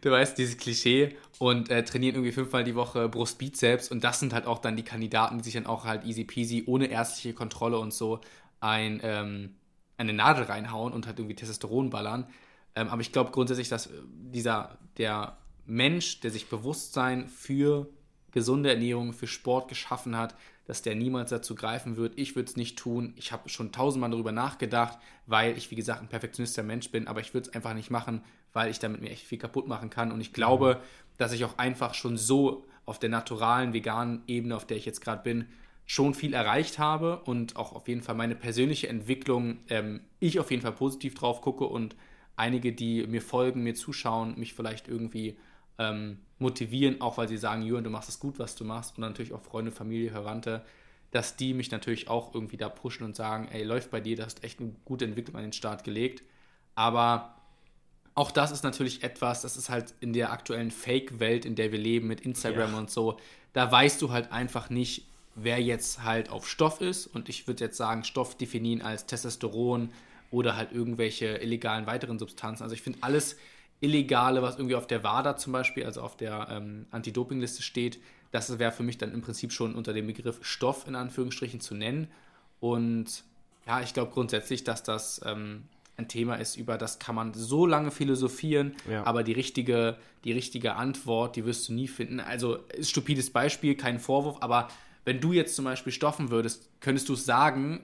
Du 0.02 0.12
weißt, 0.12 0.38
dieses 0.38 0.58
Klischee 0.58 1.16
und 1.40 1.70
äh, 1.70 1.84
trainieren 1.84 2.16
irgendwie 2.16 2.32
fünfmal 2.32 2.64
die 2.64 2.76
Woche 2.76 3.10
Brust-Bizeps 3.10 3.90
und 3.90 4.04
das 4.04 4.20
sind 4.20 4.34
halt 4.34 4.46
auch 4.46 4.60
dann 4.60 4.78
die 4.78 4.84
Kandidaten, 4.84 5.40
die 5.40 5.44
sich 5.46 5.56
dann 5.56 5.66
auch 5.66 5.86
halt 5.86 6.06
easy 6.06 6.26
peasy, 6.26 6.64
ohne 6.68 6.88
ärztliche 6.88 7.34
Kontrolle 7.34 7.80
und 7.80 7.94
so 7.94 8.22
ein, 8.60 9.00
ähm, 9.04 9.56
eine 9.98 10.14
Nadel 10.14 10.44
reinhauen 10.44 10.94
und 10.94 11.08
halt 11.08 11.18
irgendwie 11.18 11.36
Testosteron 11.36 11.90
ballern. 11.90 12.28
Ähm, 12.76 12.88
aber 12.90 13.02
ich 13.02 13.12
glaube 13.12 13.32
grundsätzlich, 13.32 13.70
dass 13.70 13.88
äh, 13.88 13.92
dieser, 14.32 14.78
der 14.98 15.38
Mensch, 15.70 16.20
der 16.20 16.32
sich 16.32 16.50
Bewusstsein 16.50 17.28
für 17.28 17.88
gesunde 18.32 18.70
Ernährung, 18.70 19.14
für 19.14 19.28
Sport 19.28 19.68
geschaffen 19.68 20.18
hat, 20.18 20.36
dass 20.66 20.82
der 20.82 20.96
niemals 20.96 21.30
dazu 21.32 21.56
greifen 21.56 21.98
wird. 21.98 22.14
Ich 22.18 22.36
würde 22.36 22.50
es 22.50 22.56
nicht 22.56 22.78
tun. 22.78 23.14
Ich 23.16 23.32
habe 23.32 23.50
schon 23.50 23.72
tausendmal 23.72 24.12
darüber 24.12 24.32
nachgedacht, 24.32 25.00
weil 25.26 25.58
ich, 25.58 25.72
wie 25.72 25.76
gesagt, 25.76 26.02
ein 26.02 26.10
perfektionistischer 26.10 26.64
Mensch 26.64 26.92
bin, 26.92 27.08
aber 27.08 27.22
ich 27.22 27.34
würde 27.34 27.50
es 27.50 27.56
einfach 27.56 27.74
nicht 27.74 27.90
machen, 27.90 28.22
weil 28.54 28.70
ich 28.70 28.80
damit 28.80 29.02
mir 29.02 29.10
echt 29.10 29.26
viel 29.26 29.38
kaputt 29.38 29.68
machen 29.68 29.90
kann. 29.90 30.12
Und 30.12 30.22
ich 30.22 30.34
glaube, 30.34 30.82
dass 31.18 31.34
ich 31.34 31.44
auch 31.46 31.58
einfach 31.58 31.94
schon 31.94 32.18
so 32.18 32.66
auf 32.86 33.00
der 33.00 33.10
naturalen, 33.10 33.74
veganen 33.74 34.22
Ebene, 34.28 34.56
auf 34.56 34.66
der 34.66 34.78
ich 34.78 34.86
jetzt 34.86 35.02
gerade 35.02 35.24
bin, 35.24 35.46
schon 35.86 36.14
viel 36.14 36.34
erreicht 36.34 36.78
habe 36.78 37.22
und 37.26 37.56
auch 37.56 37.74
auf 37.74 37.88
jeden 37.88 38.04
Fall 38.04 38.14
meine 38.16 38.36
persönliche 38.36 38.90
Entwicklung, 38.90 39.58
ähm, 39.70 40.02
ich 40.20 40.40
auf 40.40 40.52
jeden 40.52 40.62
Fall 40.62 40.74
positiv 40.74 41.16
drauf 41.16 41.42
gucke 41.42 41.66
und 41.66 41.96
einige, 42.36 42.74
die 42.74 43.08
mir 43.08 43.24
folgen, 43.24 43.64
mir 43.64 43.74
zuschauen, 43.74 44.40
mich 44.40 44.54
vielleicht 44.54 44.88
irgendwie 44.88 45.36
ähm, 45.80 46.20
motivieren, 46.38 47.02
auch 47.02 47.18
weil 47.18 47.28
sie 47.28 47.38
sagen, 47.38 47.64
Jürgen, 47.64 47.86
du 47.86 47.90
machst 47.90 48.10
es 48.10 48.20
gut, 48.20 48.38
was 48.38 48.56
du 48.56 48.64
machst. 48.64 48.98
Und 48.98 49.02
natürlich 49.02 49.34
auch 49.34 49.42
Freunde, 49.42 49.72
Familie, 49.72 50.12
Verwandte, 50.12 50.64
dass 51.12 51.36
die 51.36 51.54
mich 51.54 51.72
natürlich 51.72 52.08
auch 52.08 52.36
irgendwie 52.36 52.58
da 52.58 52.70
pushen 52.70 53.04
und 53.04 53.16
sagen, 53.16 53.48
ey, 53.52 53.64
läuft 53.64 53.90
bei 53.90 54.00
dir, 54.00 54.16
du 54.16 54.26
hast 54.26 54.44
echt 54.44 54.60
eine 54.60 54.76
gute 54.86 55.06
Entwicklung 55.06 55.38
an 55.38 55.44
den 55.44 55.54
Start 55.54 55.84
gelegt. 55.84 56.22
Aber 56.76 57.36
auch 58.14 58.32
das 58.32 58.52
ist 58.52 58.64
natürlich 58.64 59.04
etwas, 59.04 59.42
das 59.42 59.58
ist 59.58 59.70
halt 59.70 59.96
in 60.02 60.14
der 60.14 60.32
aktuellen 60.32 60.72
Fake-Welt, 60.72 61.46
in 61.46 61.56
der 61.56 61.72
wir 61.72 61.80
leben, 61.80 62.08
mit 62.08 62.22
Instagram 62.22 62.74
ja. 62.74 62.78
und 62.78 62.92
so, 62.92 63.18
da 63.54 63.72
weißt 63.72 64.02
du 64.02 64.12
halt 64.12 64.32
einfach 64.32 64.70
nicht, 64.70 65.08
wer 65.36 65.62
jetzt 65.62 66.04
halt 66.04 66.30
auf 66.30 66.48
Stoff 66.48 66.82
ist. 66.82 67.08
Und 67.08 67.30
ich 67.30 67.48
würde 67.48 67.64
jetzt 67.64 67.78
sagen, 67.78 68.04
Stoff 68.04 68.38
definieren 68.38 68.82
als 68.82 69.06
Testosteron 69.06 69.90
oder 70.32 70.56
halt 70.56 70.72
irgendwelche 70.72 71.38
illegalen 71.38 71.88
weiteren 71.88 72.20
Substanzen. 72.20 72.64
Also 72.64 72.76
ich 72.76 72.82
finde 72.82 73.00
alles 73.02 73.38
Illegale, 73.82 74.42
was 74.42 74.56
irgendwie 74.56 74.76
auf 74.76 74.88
der 74.88 75.04
WADA 75.04 75.38
zum 75.38 75.54
Beispiel, 75.54 75.86
also 75.86 76.02
auf 76.02 76.18
der 76.18 76.48
ähm, 76.52 76.86
Anti-Doping-Liste 76.92 77.64
steht, 77.64 78.00
das 78.32 78.60
wäre 78.60 78.72
für 78.72 78.84
mich 78.84 78.98
dann 78.98 79.14
im 79.14 79.22
Prinzip 79.22 79.52
schon 79.52 79.76
unter 79.76 79.94
dem 79.94 80.08
Begriff 80.08 80.40
Stoff 80.42 80.88
in 80.88 80.96
Anführungsstrichen 80.96 81.60
zu 81.60 81.76
nennen. 81.76 82.08
Und 82.60 83.24
ja, 83.66 83.82
ich 83.82 83.94
glaube 83.94 84.12
grundsätzlich, 84.12 84.64
dass 84.64 84.84
das 84.84 85.22
ähm, 85.26 85.64
ein 85.98 86.08
Thema 86.08 86.36
ist, 86.36 86.56
über 86.56 86.78
das 86.78 87.00
kann 87.00 87.16
man 87.16 87.34
so 87.34 87.66
lange 87.66 87.92
philosophieren, 87.92 88.76
ja. 88.90 89.06
aber 89.06 89.24
die 89.24 89.34
richtige, 89.34 89.98
die 90.24 90.32
richtige 90.32 90.76
Antwort, 90.76 91.36
die 91.36 91.46
wirst 91.46 91.70
du 91.70 91.74
nie 91.74 91.88
finden. 91.88 92.20
Also, 92.20 92.58
ist 92.74 92.90
stupides 92.90 93.30
Beispiel, 93.30 93.76
kein 93.76 94.00
Vorwurf, 94.00 94.38
aber 94.42 94.70
wenn 95.06 95.20
du 95.20 95.34
jetzt 95.34 95.56
zum 95.56 95.66
Beispiel 95.66 95.94
stoffen 95.94 96.30
würdest, 96.30 96.70
könntest 96.82 97.10
du 97.10 97.14
es 97.14 97.26
sagen, 97.26 97.84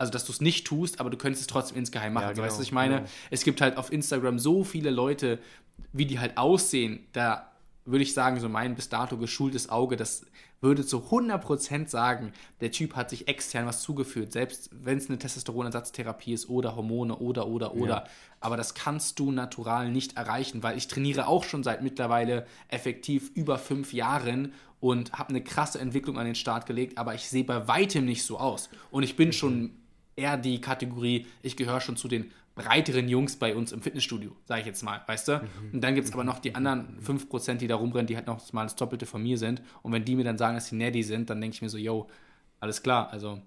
also 0.00 0.10
dass 0.10 0.24
du 0.24 0.32
es 0.32 0.40
nicht 0.40 0.66
tust, 0.66 0.98
aber 0.98 1.10
du 1.10 1.16
könntest 1.16 1.42
es 1.42 1.46
trotzdem 1.46 1.76
insgeheim 1.78 2.14
machen. 2.14 2.24
Ja, 2.24 2.32
genau, 2.32 2.44
weißt 2.44 2.56
du, 2.56 2.60
was 2.60 2.66
ich 2.66 2.72
meine? 2.72 2.96
Genau. 2.96 3.08
Es 3.30 3.44
gibt 3.44 3.60
halt 3.60 3.76
auf 3.76 3.92
Instagram 3.92 4.38
so 4.38 4.64
viele 4.64 4.90
Leute, 4.90 5.38
wie 5.92 6.06
die 6.06 6.18
halt 6.18 6.38
aussehen, 6.38 7.06
da 7.12 7.50
würde 7.84 8.02
ich 8.02 8.14
sagen, 8.14 8.40
so 8.40 8.48
mein 8.48 8.74
bis 8.74 8.88
dato 8.88 9.16
geschultes 9.16 9.68
Auge, 9.68 9.96
das 9.96 10.26
würde 10.60 10.84
zu 10.84 10.98
100% 10.98 11.88
sagen, 11.88 12.32
der 12.60 12.70
Typ 12.70 12.94
hat 12.94 13.10
sich 13.10 13.28
extern 13.28 13.66
was 13.66 13.82
zugeführt, 13.82 14.32
selbst 14.32 14.70
wenn 14.72 14.98
es 14.98 15.08
eine 15.08 15.18
Testosteronersatztherapie 15.18 16.34
ist 16.34 16.48
oder 16.48 16.76
Hormone 16.76 17.16
oder, 17.16 17.46
oder, 17.46 17.74
oder. 17.74 17.94
Ja. 17.94 18.04
Aber 18.40 18.56
das 18.56 18.74
kannst 18.74 19.18
du 19.18 19.32
natural 19.32 19.90
nicht 19.90 20.16
erreichen, 20.16 20.62
weil 20.62 20.76
ich 20.76 20.88
trainiere 20.88 21.26
auch 21.28 21.44
schon 21.44 21.62
seit 21.62 21.82
mittlerweile 21.82 22.46
effektiv 22.68 23.30
über 23.34 23.58
fünf 23.58 23.92
Jahren 23.92 24.52
und 24.80 25.12
habe 25.12 25.30
eine 25.30 25.42
krasse 25.42 25.78
Entwicklung 25.78 26.18
an 26.18 26.26
den 26.26 26.34
Start 26.34 26.66
gelegt, 26.66 26.98
aber 26.98 27.14
ich 27.14 27.28
sehe 27.28 27.44
bei 27.44 27.66
weitem 27.68 28.04
nicht 28.04 28.24
so 28.24 28.38
aus. 28.38 28.70
Und 28.90 29.02
ich 29.02 29.16
bin 29.16 29.28
mhm. 29.28 29.32
schon 29.32 29.79
eher 30.20 30.36
die 30.36 30.60
Kategorie, 30.60 31.26
ich 31.42 31.56
gehöre 31.56 31.80
schon 31.80 31.96
zu 31.96 32.08
den 32.08 32.30
breiteren 32.54 33.08
Jungs 33.08 33.36
bei 33.36 33.54
uns 33.54 33.72
im 33.72 33.80
Fitnessstudio, 33.80 34.36
sage 34.44 34.60
ich 34.60 34.66
jetzt 34.66 34.82
mal, 34.82 35.02
weißt 35.06 35.28
du? 35.28 35.32
Mhm. 35.38 35.74
Und 35.74 35.80
dann 35.80 35.94
gibt 35.94 36.08
es 36.08 36.12
aber 36.12 36.24
noch 36.24 36.40
die 36.40 36.54
anderen 36.54 37.00
5%, 37.00 37.54
die 37.54 37.66
da 37.66 37.76
rumrennen, 37.76 38.06
die 38.06 38.16
halt 38.16 38.26
noch 38.26 38.52
mal 38.52 38.64
das 38.64 38.76
Doppelte 38.76 39.06
von 39.06 39.22
mir 39.22 39.38
sind. 39.38 39.62
Und 39.82 39.92
wenn 39.92 40.04
die 40.04 40.16
mir 40.16 40.24
dann 40.24 40.38
sagen, 40.38 40.54
dass 40.54 40.66
sie 40.66 40.76
Neddy 40.76 41.02
sind, 41.02 41.30
dann 41.30 41.40
denke 41.40 41.54
ich 41.54 41.62
mir 41.62 41.70
so, 41.70 41.78
yo, 41.78 42.08
alles 42.58 42.82
klar, 42.82 43.10
also 43.10 43.40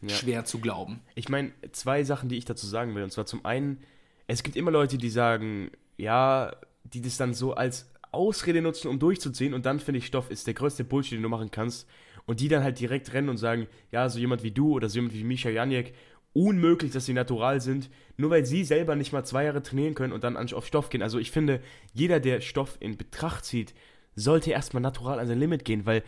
ja. 0.00 0.08
schwer 0.08 0.44
zu 0.44 0.60
glauben. 0.60 1.00
Ich 1.14 1.28
meine, 1.28 1.52
zwei 1.72 2.04
Sachen, 2.04 2.28
die 2.28 2.36
ich 2.36 2.44
dazu 2.44 2.66
sagen 2.66 2.94
will. 2.94 3.02
Und 3.02 3.10
zwar 3.10 3.26
zum 3.26 3.44
einen, 3.44 3.80
es 4.26 4.42
gibt 4.42 4.56
immer 4.56 4.70
Leute, 4.70 4.98
die 4.98 5.10
sagen, 5.10 5.70
ja, 5.96 6.52
die 6.84 7.02
das 7.02 7.16
dann 7.16 7.34
so 7.34 7.54
als 7.54 7.90
Ausrede 8.12 8.62
nutzen, 8.62 8.88
um 8.88 8.98
durchzuziehen. 8.98 9.52
Und 9.52 9.66
dann 9.66 9.80
finde 9.80 9.98
ich, 9.98 10.06
Stoff 10.06 10.30
ist 10.30 10.46
der 10.46 10.54
größte 10.54 10.84
Bullshit, 10.84 11.18
den 11.18 11.22
du 11.22 11.28
machen 11.28 11.50
kannst. 11.50 11.86
Und 12.28 12.40
die 12.40 12.48
dann 12.48 12.62
halt 12.62 12.78
direkt 12.78 13.14
rennen 13.14 13.30
und 13.30 13.38
sagen, 13.38 13.66
ja, 13.90 14.08
so 14.10 14.18
jemand 14.18 14.42
wie 14.42 14.50
du 14.50 14.72
oder 14.72 14.90
so 14.90 14.96
jemand 14.96 15.14
wie 15.14 15.24
Misha 15.24 15.48
Janiek, 15.48 15.94
unmöglich, 16.34 16.92
dass 16.92 17.06
sie 17.06 17.14
natural 17.14 17.62
sind, 17.62 17.88
nur 18.18 18.28
weil 18.28 18.44
sie 18.44 18.64
selber 18.64 18.96
nicht 18.96 19.12
mal 19.12 19.24
zwei 19.24 19.44
Jahre 19.44 19.62
trainieren 19.62 19.94
können 19.94 20.12
und 20.12 20.24
dann 20.24 20.36
auf 20.36 20.66
Stoff 20.66 20.90
gehen. 20.90 21.02
Also 21.02 21.18
ich 21.18 21.30
finde, 21.30 21.62
jeder, 21.94 22.20
der 22.20 22.42
Stoff 22.42 22.76
in 22.80 22.98
Betracht 22.98 23.46
zieht, 23.46 23.74
sollte 24.14 24.50
erstmal 24.50 24.82
natural 24.82 25.20
an 25.20 25.26
sein 25.26 25.38
Limit 25.38 25.64
gehen, 25.64 25.86
weil 25.86 26.02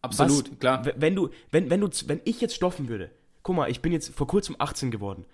absolut, 0.00 0.52
was, 0.52 0.58
klar. 0.60 0.86
Wenn 0.96 1.16
du, 1.16 1.30
wenn, 1.50 1.70
wenn 1.70 1.80
du, 1.80 1.88
wenn 2.06 2.20
ich 2.24 2.40
jetzt 2.40 2.54
stoffen 2.54 2.88
würde, 2.88 3.10
guck 3.42 3.56
mal, 3.56 3.68
ich 3.68 3.82
bin 3.82 3.92
jetzt 3.92 4.14
vor 4.14 4.28
kurzem 4.28 4.54
18 4.58 4.92
geworden. 4.92 5.24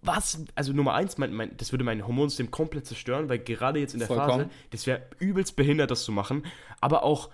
Was, 0.00 0.42
also 0.54 0.72
Nummer 0.72 0.94
eins, 0.94 1.18
mein, 1.18 1.34
mein, 1.34 1.54
das 1.58 1.72
würde 1.72 1.84
mein 1.84 2.06
Hormonsystem 2.06 2.50
komplett 2.50 2.86
zerstören, 2.86 3.28
weil 3.28 3.38
gerade 3.38 3.80
jetzt 3.80 3.92
in 3.92 3.98
der 3.98 4.08
Vollkommen. 4.08 4.46
Phase, 4.46 4.50
das 4.70 4.86
wäre 4.86 5.02
übelst 5.18 5.56
behindert, 5.56 5.90
das 5.90 6.04
zu 6.04 6.12
machen. 6.12 6.46
Aber 6.80 7.02
auch, 7.02 7.28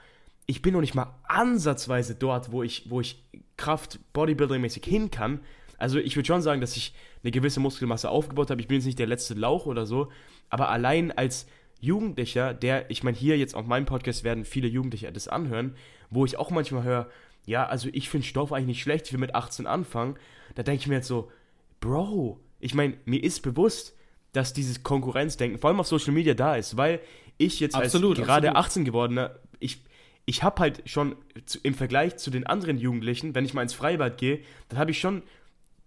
ich 0.50 0.62
bin 0.62 0.74
noch 0.74 0.80
nicht 0.80 0.96
mal 0.96 1.14
ansatzweise 1.28 2.16
dort, 2.16 2.50
wo 2.50 2.64
ich, 2.64 2.90
wo 2.90 3.00
ich 3.00 3.22
Kraft 3.56 4.00
Bodybuilding-mäßig 4.12 4.84
hin 4.84 5.10
kann. 5.10 5.40
Also 5.78 5.98
ich 5.98 6.16
würde 6.16 6.26
schon 6.26 6.42
sagen, 6.42 6.60
dass 6.60 6.76
ich 6.76 6.92
eine 7.22 7.30
gewisse 7.30 7.60
Muskelmasse 7.60 8.10
aufgebaut 8.10 8.50
habe. 8.50 8.60
Ich 8.60 8.66
bin 8.66 8.78
jetzt 8.78 8.86
nicht 8.86 8.98
der 8.98 9.06
letzte 9.06 9.34
Lauch 9.34 9.66
oder 9.66 9.86
so, 9.86 10.10
aber 10.48 10.68
allein 10.68 11.12
als 11.12 11.46
Jugendlicher, 11.78 12.52
der, 12.52 12.90
ich 12.90 13.04
meine, 13.04 13.16
hier 13.16 13.38
jetzt 13.38 13.54
auf 13.54 13.64
meinem 13.66 13.86
Podcast 13.86 14.24
werden 14.24 14.44
viele 14.44 14.66
Jugendliche 14.66 15.10
das 15.12 15.28
anhören, 15.28 15.76
wo 16.10 16.24
ich 16.24 16.36
auch 16.36 16.50
manchmal 16.50 16.82
höre, 16.82 17.08
ja, 17.46 17.66
also 17.66 17.88
ich 17.92 18.10
finde 18.10 18.26
Stoff 18.26 18.52
eigentlich 18.52 18.66
nicht 18.66 18.82
schlecht, 18.82 19.06
ich 19.06 19.12
will 19.12 19.20
mit 19.20 19.36
18 19.36 19.66
anfangen. 19.66 20.16
Da 20.56 20.64
denke 20.64 20.80
ich 20.80 20.88
mir 20.88 20.96
jetzt 20.96 21.08
so, 21.08 21.30
Bro, 21.78 22.40
ich 22.58 22.74
meine, 22.74 22.96
mir 23.04 23.22
ist 23.22 23.40
bewusst, 23.42 23.96
dass 24.32 24.52
dieses 24.52 24.82
Konkurrenzdenken 24.82 25.58
vor 25.58 25.70
allem 25.70 25.80
auf 25.80 25.86
Social 25.86 26.12
Media 26.12 26.34
da 26.34 26.56
ist, 26.56 26.76
weil 26.76 27.00
ich 27.38 27.60
jetzt 27.60 27.76
Absolut, 27.76 28.18
als 28.18 28.26
gerade 28.26 28.48
absolut. 28.48 28.66
18 28.66 28.84
gewordener, 28.84 29.36
ich, 29.60 29.82
ich 30.30 30.44
habe 30.44 30.60
halt 30.62 30.82
schon 30.88 31.16
zu, 31.44 31.58
im 31.64 31.74
Vergleich 31.74 32.16
zu 32.16 32.30
den 32.30 32.46
anderen 32.46 32.78
Jugendlichen, 32.78 33.34
wenn 33.34 33.44
ich 33.44 33.52
mal 33.52 33.62
ins 33.62 33.74
Freibad 33.74 34.16
gehe, 34.16 34.38
dann 34.68 34.78
habe 34.78 34.92
ich 34.92 35.00
schon 35.00 35.22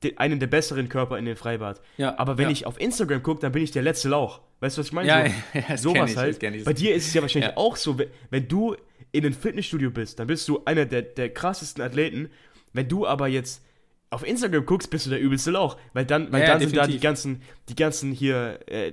de, 0.04 0.18
einen 0.18 0.41
der 0.41 0.48
besseren 0.48 0.89
Körper 0.89 1.18
in 1.18 1.24
den 1.24 1.38
Freibad. 1.38 1.80
Ja, 1.96 2.20
Aber 2.20 2.38
wenn 2.38 2.48
ja. 2.48 2.52
ich 2.52 2.66
auf 2.66 2.78
Instagram 2.80 3.24
gucke, 3.24 3.39
dann 3.39 3.54
bin 3.54 3.64
ich 3.64 3.72
der 3.72 3.84
letzte 3.84 4.10
Lauch. 4.10 4.41
Weißt 4.60 4.76
du, 4.78 4.82
was 4.82 4.88
ich 4.88 4.91
meine? 4.94 5.08
Ja, 5.08 5.28
so, 5.28 5.34
ja, 5.70 5.78
sowas 5.78 6.12
ich, 6.12 6.18
halt. 6.18 6.66
Bei 6.66 6.74
dir 6.74 6.94
ist 6.94 7.08
es 7.08 7.14
ja 7.14 7.22
wahrscheinlich 7.22 7.52
Ja. 7.52 7.58
auch 7.58 7.78
so, 7.78 7.98
wenn, 7.98 8.10
wenn 8.32 8.48
du 8.50 8.76
in 9.14 9.26
einem 9.26 9.34
Fitnessstudio 9.34 9.91
bist, 9.91 10.20
dann 10.20 10.28
bist 10.28 10.46
du 10.50 10.62
einer 10.66 10.86
der, 10.86 11.04
der 11.04 11.30
krassesten 11.34 11.82
Athleten. 11.82 12.30
Wenn 12.74 12.89
du 12.89 13.08
aber 13.08 13.30
jetzt 13.30 13.64
auf 14.10 14.28
Instagram 14.28 14.66
guckst, 14.66 14.89
bist 14.89 15.06
du 15.06 15.10
der 15.10 15.22
übelste 15.22 15.52
Lauch. 15.52 15.78
Weil 15.94 16.06
dann, 16.06 16.34
weil 16.34 16.41
Ja, 16.41 16.48
dann 16.48 16.60
sind 16.60 16.76
da 16.76 16.82
die 16.86 17.00
definitiv. 17.00 17.02
ganzen, 17.02 17.41
die 17.70 17.76
ganzen 17.76 18.12
hier 18.12 18.60
äh, 18.68 18.91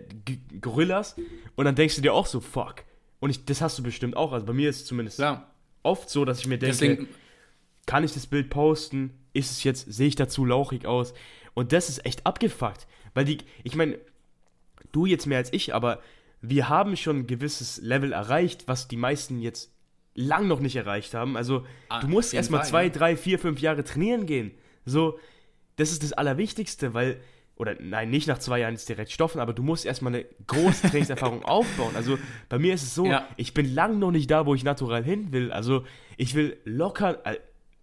Gorillas 0.61 1.16
und 1.57 1.64
dann 1.64 1.74
denkst 1.74 1.96
du 1.96 2.03
dir 2.03 2.14
auch 2.14 2.26
so, 2.26 2.38
fuck. 2.40 2.84
Und 3.20 3.30
ich, 3.30 3.44
das 3.44 3.60
hast 3.60 3.78
du 3.78 3.82
bestimmt 3.82 4.16
auch. 4.16 4.32
Also 4.32 4.46
bei 4.46 4.52
mir 4.52 4.68
ist 4.70 4.76
es 4.80 4.84
zumindest 4.86 5.18
Klar. 5.18 5.50
oft 5.82 6.08
so, 6.10 6.24
dass 6.24 6.40
ich 6.40 6.46
mir 6.46 6.58
denke, 6.58 6.72
Deswegen, 6.74 7.08
kann 7.86 8.04
ich 8.04 8.12
das 8.12 8.26
Bild 8.26 8.50
posten? 8.50 9.12
Ist 9.32 9.50
es 9.50 9.62
jetzt, 9.64 9.92
sehe 9.92 10.08
ich 10.08 10.16
dazu 10.16 10.44
lauchig 10.44 10.86
aus? 10.86 11.14
Und 11.54 11.72
das 11.72 11.88
ist 11.88 12.04
echt 12.06 12.26
abgefuckt. 12.26 12.86
Weil 13.14 13.24
die, 13.24 13.38
ich 13.64 13.74
meine, 13.76 13.98
du 14.92 15.06
jetzt 15.06 15.26
mehr 15.26 15.38
als 15.38 15.52
ich, 15.52 15.74
aber 15.74 16.00
wir 16.40 16.68
haben 16.68 16.96
schon 16.96 17.20
ein 17.20 17.26
gewisses 17.26 17.78
Level 17.78 18.12
erreicht, 18.12 18.66
was 18.66 18.88
die 18.88 18.96
meisten 18.96 19.40
jetzt 19.40 19.70
lang 20.14 20.48
noch 20.48 20.60
nicht 20.60 20.76
erreicht 20.76 21.14
haben. 21.14 21.36
Also 21.36 21.66
Ah, 21.88 22.00
du 22.00 22.08
musst 22.08 22.34
erstmal 22.34 22.64
zwei, 22.64 22.84
ja. 22.84 22.88
drei, 22.90 23.16
vier, 23.16 23.38
fünf 23.38 23.60
Jahre 23.60 23.84
trainieren 23.84 24.26
gehen. 24.26 24.52
So, 24.84 25.18
das 25.76 25.92
ist 25.92 26.02
das 26.02 26.12
Allerwichtigste, 26.12 26.94
weil, 26.94 27.20
oder 27.61 27.76
nein, 27.78 28.08
nicht 28.11 28.26
nach 28.26 28.38
zwei 28.38 28.61
Jahren 28.61 28.72
jetzt 28.72 28.88
direkt 28.88 29.11
stoffen, 29.12 29.38
aber 29.38 29.52
du 29.52 29.62
musst 29.62 29.84
erstmal 29.84 30.14
eine 30.14 30.24
große 30.46 30.88
Trainingserfahrung 30.88 31.44
aufbauen. 31.44 31.94
Also 31.94 32.18
bei 32.48 32.58
mir 32.58 32.72
ist 32.72 32.82
es 32.82 32.94
so, 32.94 33.04
Ja. 33.06 33.28
ich 33.36 33.52
bin 33.52 33.74
lang 33.74 33.98
noch 33.98 34.11
nicht 34.11 34.30
da, 34.30 34.46
wo 34.46 34.54
ich 34.54 34.64
natural 34.64 35.04
hin 35.04 35.30
will. 35.32 35.52
Also 35.52 35.84
ich 36.16 36.34
will 36.34 36.56
locker, 36.64 37.18
äh, 37.26 37.36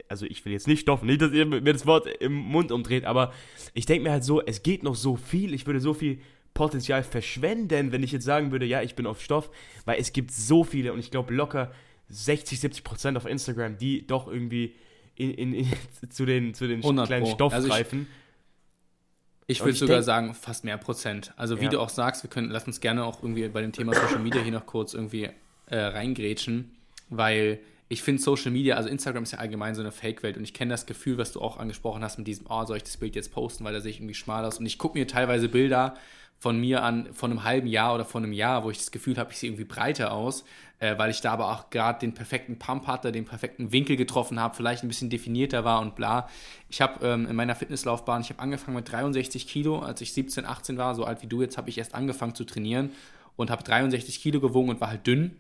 also 0.10 0.26
ich 0.26 0.44
will 0.46 0.54
jetzt 0.54 0.68
nicht 0.68 0.80
stoffen, 0.82 1.06
nicht, 1.06 1.22
dass 1.22 1.32
ihr 1.32 1.46
mir 1.46 1.62
das 1.62 1.86
Wort 1.86 2.08
im 2.08 2.34
Mund 2.34 2.72
umdreht, 2.72 3.06
aber 3.06 3.32
ich 3.76 3.86
denke 3.86 4.04
mir 4.06 4.12
halt 4.12 4.24
so, 4.24 4.42
es 4.44 4.64
geht 4.64 4.82
noch 4.82 4.96
so 4.96 5.16
viel, 5.16 5.54
ich 5.54 5.68
würde 5.68 5.80
so 5.80 5.94
viel 5.94 6.20
Potenzial 6.56 7.04
verschwenden, 7.04 7.92
wenn 7.92 8.02
ich 8.02 8.12
jetzt 8.12 8.26
sagen 8.26 8.52
würde, 8.52 8.66
ja, 8.66 8.82
ich 8.82 8.96
bin 8.96 9.06
auf 9.06 9.22
Stoff, 9.22 9.52
weil 9.86 10.00
es 10.00 10.12
gibt 10.12 10.32
so 10.32 10.64
viele 10.64 10.92
und 10.92 10.98
ich 11.00 11.12
glaube 11.12 11.34
locker 11.36 11.72
60, 12.10 12.60
70 12.60 12.84
Prozent 12.84 13.16
auf 13.18 13.26
Instagram, 13.28 13.78
die 13.78 14.08
doch 14.08 14.28
irgendwie 14.28 14.74
in, 15.16 15.32
in, 15.36 15.54
in, 15.54 15.68
zu 16.10 16.26
den, 16.26 16.54
zu 16.56 16.68
den 16.68 16.78
100 16.78 17.08
kleinen. 17.08 17.26
Stoff 17.28 17.54
Also 17.54 17.68
greifen. 17.68 18.08
Ich 18.10 18.27
Und 19.50 19.60
würde 19.62 19.72
ich 19.72 19.80
sogar 19.80 19.96
denk- 19.98 20.06
sagen, 20.06 20.34
fast 20.34 20.64
mehr 20.66 20.78
Prozent. 20.78 21.34
Also 21.38 21.60
wie 21.60 21.66
Ja. 21.66 21.70
du 21.70 21.80
auch 21.80 21.90
sagst, 21.90 22.24
wir 22.24 22.30
können, 22.30 22.50
lass 22.50 22.66
uns 22.68 22.80
gerne 22.82 23.06
auch 23.06 23.24
irgendwie 23.24 23.48
bei 23.48 23.62
dem 23.62 23.72
Thema 23.72 23.94
Social 23.94 24.20
Media 24.20 24.42
hier 24.42 24.52
noch 24.52 24.66
kurz 24.66 24.94
irgendwie 24.94 25.30
äh, 25.70 25.78
reingrätschen, 25.78 26.72
weil 27.10 27.60
ich 27.90 28.02
finde 28.04 28.22
Social 28.22 28.52
Media, 28.52 28.76
also 28.76 28.90
Instagram 28.90 29.24
ist 29.24 29.32
ja 29.32 29.40
allgemein 29.40 29.74
so 29.76 29.82
eine 29.82 29.92
Fake-Welt 29.94 30.36
und 30.38 30.44
ich 30.44 30.54
kenne 30.54 30.72
das 30.74 30.86
Gefühl, 30.86 31.18
was 31.18 31.32
du 31.32 31.42
auch 31.42 31.58
angesprochen 31.58 32.04
hast 32.04 32.18
mit 32.18 32.28
diesem, 32.28 32.46
oh, 32.50 32.66
soll 32.66 32.78
ich 32.78 32.84
das 32.84 32.98
Bild 32.98 33.16
jetzt 33.16 33.32
posten, 33.32 33.64
weil 33.64 33.74
da 33.74 33.80
sehe 33.80 33.92
ich 33.92 34.00
irgendwie 34.00 34.14
schmal 34.14 34.44
aus 34.44 34.60
und 34.60 34.66
ich 34.66 34.78
gucke 34.78 34.98
mir 34.98 35.08
teilweise 35.08 35.48
Bilder 35.48 35.96
von 36.40 36.60
mir 36.60 36.84
an, 36.84 37.12
von 37.14 37.32
einem 37.32 37.44
halben 37.44 37.68
Jahr 37.68 37.96
oder 37.96 38.06
von 38.06 38.24
einem 38.24 38.34
Jahr, 38.34 38.64
wo 38.64 38.70
ich 38.70 38.78
das 38.78 38.92
Gefühl 38.92 39.18
habe, 39.18 39.32
ich 39.32 39.40
sehe 39.40 39.50
irgendwie 39.50 39.66
breiter 39.66 40.12
aus, 40.12 40.44
äh, 40.80 40.98
weil 40.98 41.10
ich 41.10 41.22
da 41.22 41.34
aber 41.34 41.52
auch 41.52 41.70
gerade 41.72 42.00
den 42.00 42.14
perfekten 42.14 42.60
Pump 42.60 42.86
hatte, 42.86 43.12
den 43.12 43.26
perfekten 43.26 43.72
Winkel 43.72 43.98
getroffen 43.98 44.40
habe, 44.40 44.56
vielleicht 44.56 44.84
ein 44.84 44.88
bisschen 44.88 45.10
definierter 45.10 45.66
war 45.66 45.82
und 45.82 45.96
bla. 45.96 46.30
Ich 46.70 46.80
habe 46.82 47.06
ähm, 47.06 47.26
in 47.28 47.36
meiner 47.36 47.56
Fitnesslaufbahn, 47.56 48.22
ich 48.22 48.30
habe 48.30 48.40
angefangen 48.40 48.76
mit 48.76 48.92
63 48.92 49.48
Kilo, 49.48 49.80
als 49.80 50.02
ich 50.02 50.14
17, 50.14 50.46
18 50.46 50.78
war, 50.78 50.94
so 50.94 51.06
alt 51.06 51.24
wie 51.24 51.28
du 51.28 51.42
jetzt, 51.42 51.58
habe 51.58 51.70
ich 51.70 51.78
erst 51.80 51.96
angefangen 51.96 52.36
zu 52.36 52.44
trainieren 52.44 52.92
und 53.36 53.50
habe 53.50 53.64
63 53.64 54.22
Kilo 54.22 54.40
gewogen 54.40 54.70
und 54.70 54.80
war 54.80 54.90
halt 54.90 55.08
dünn. 55.08 55.36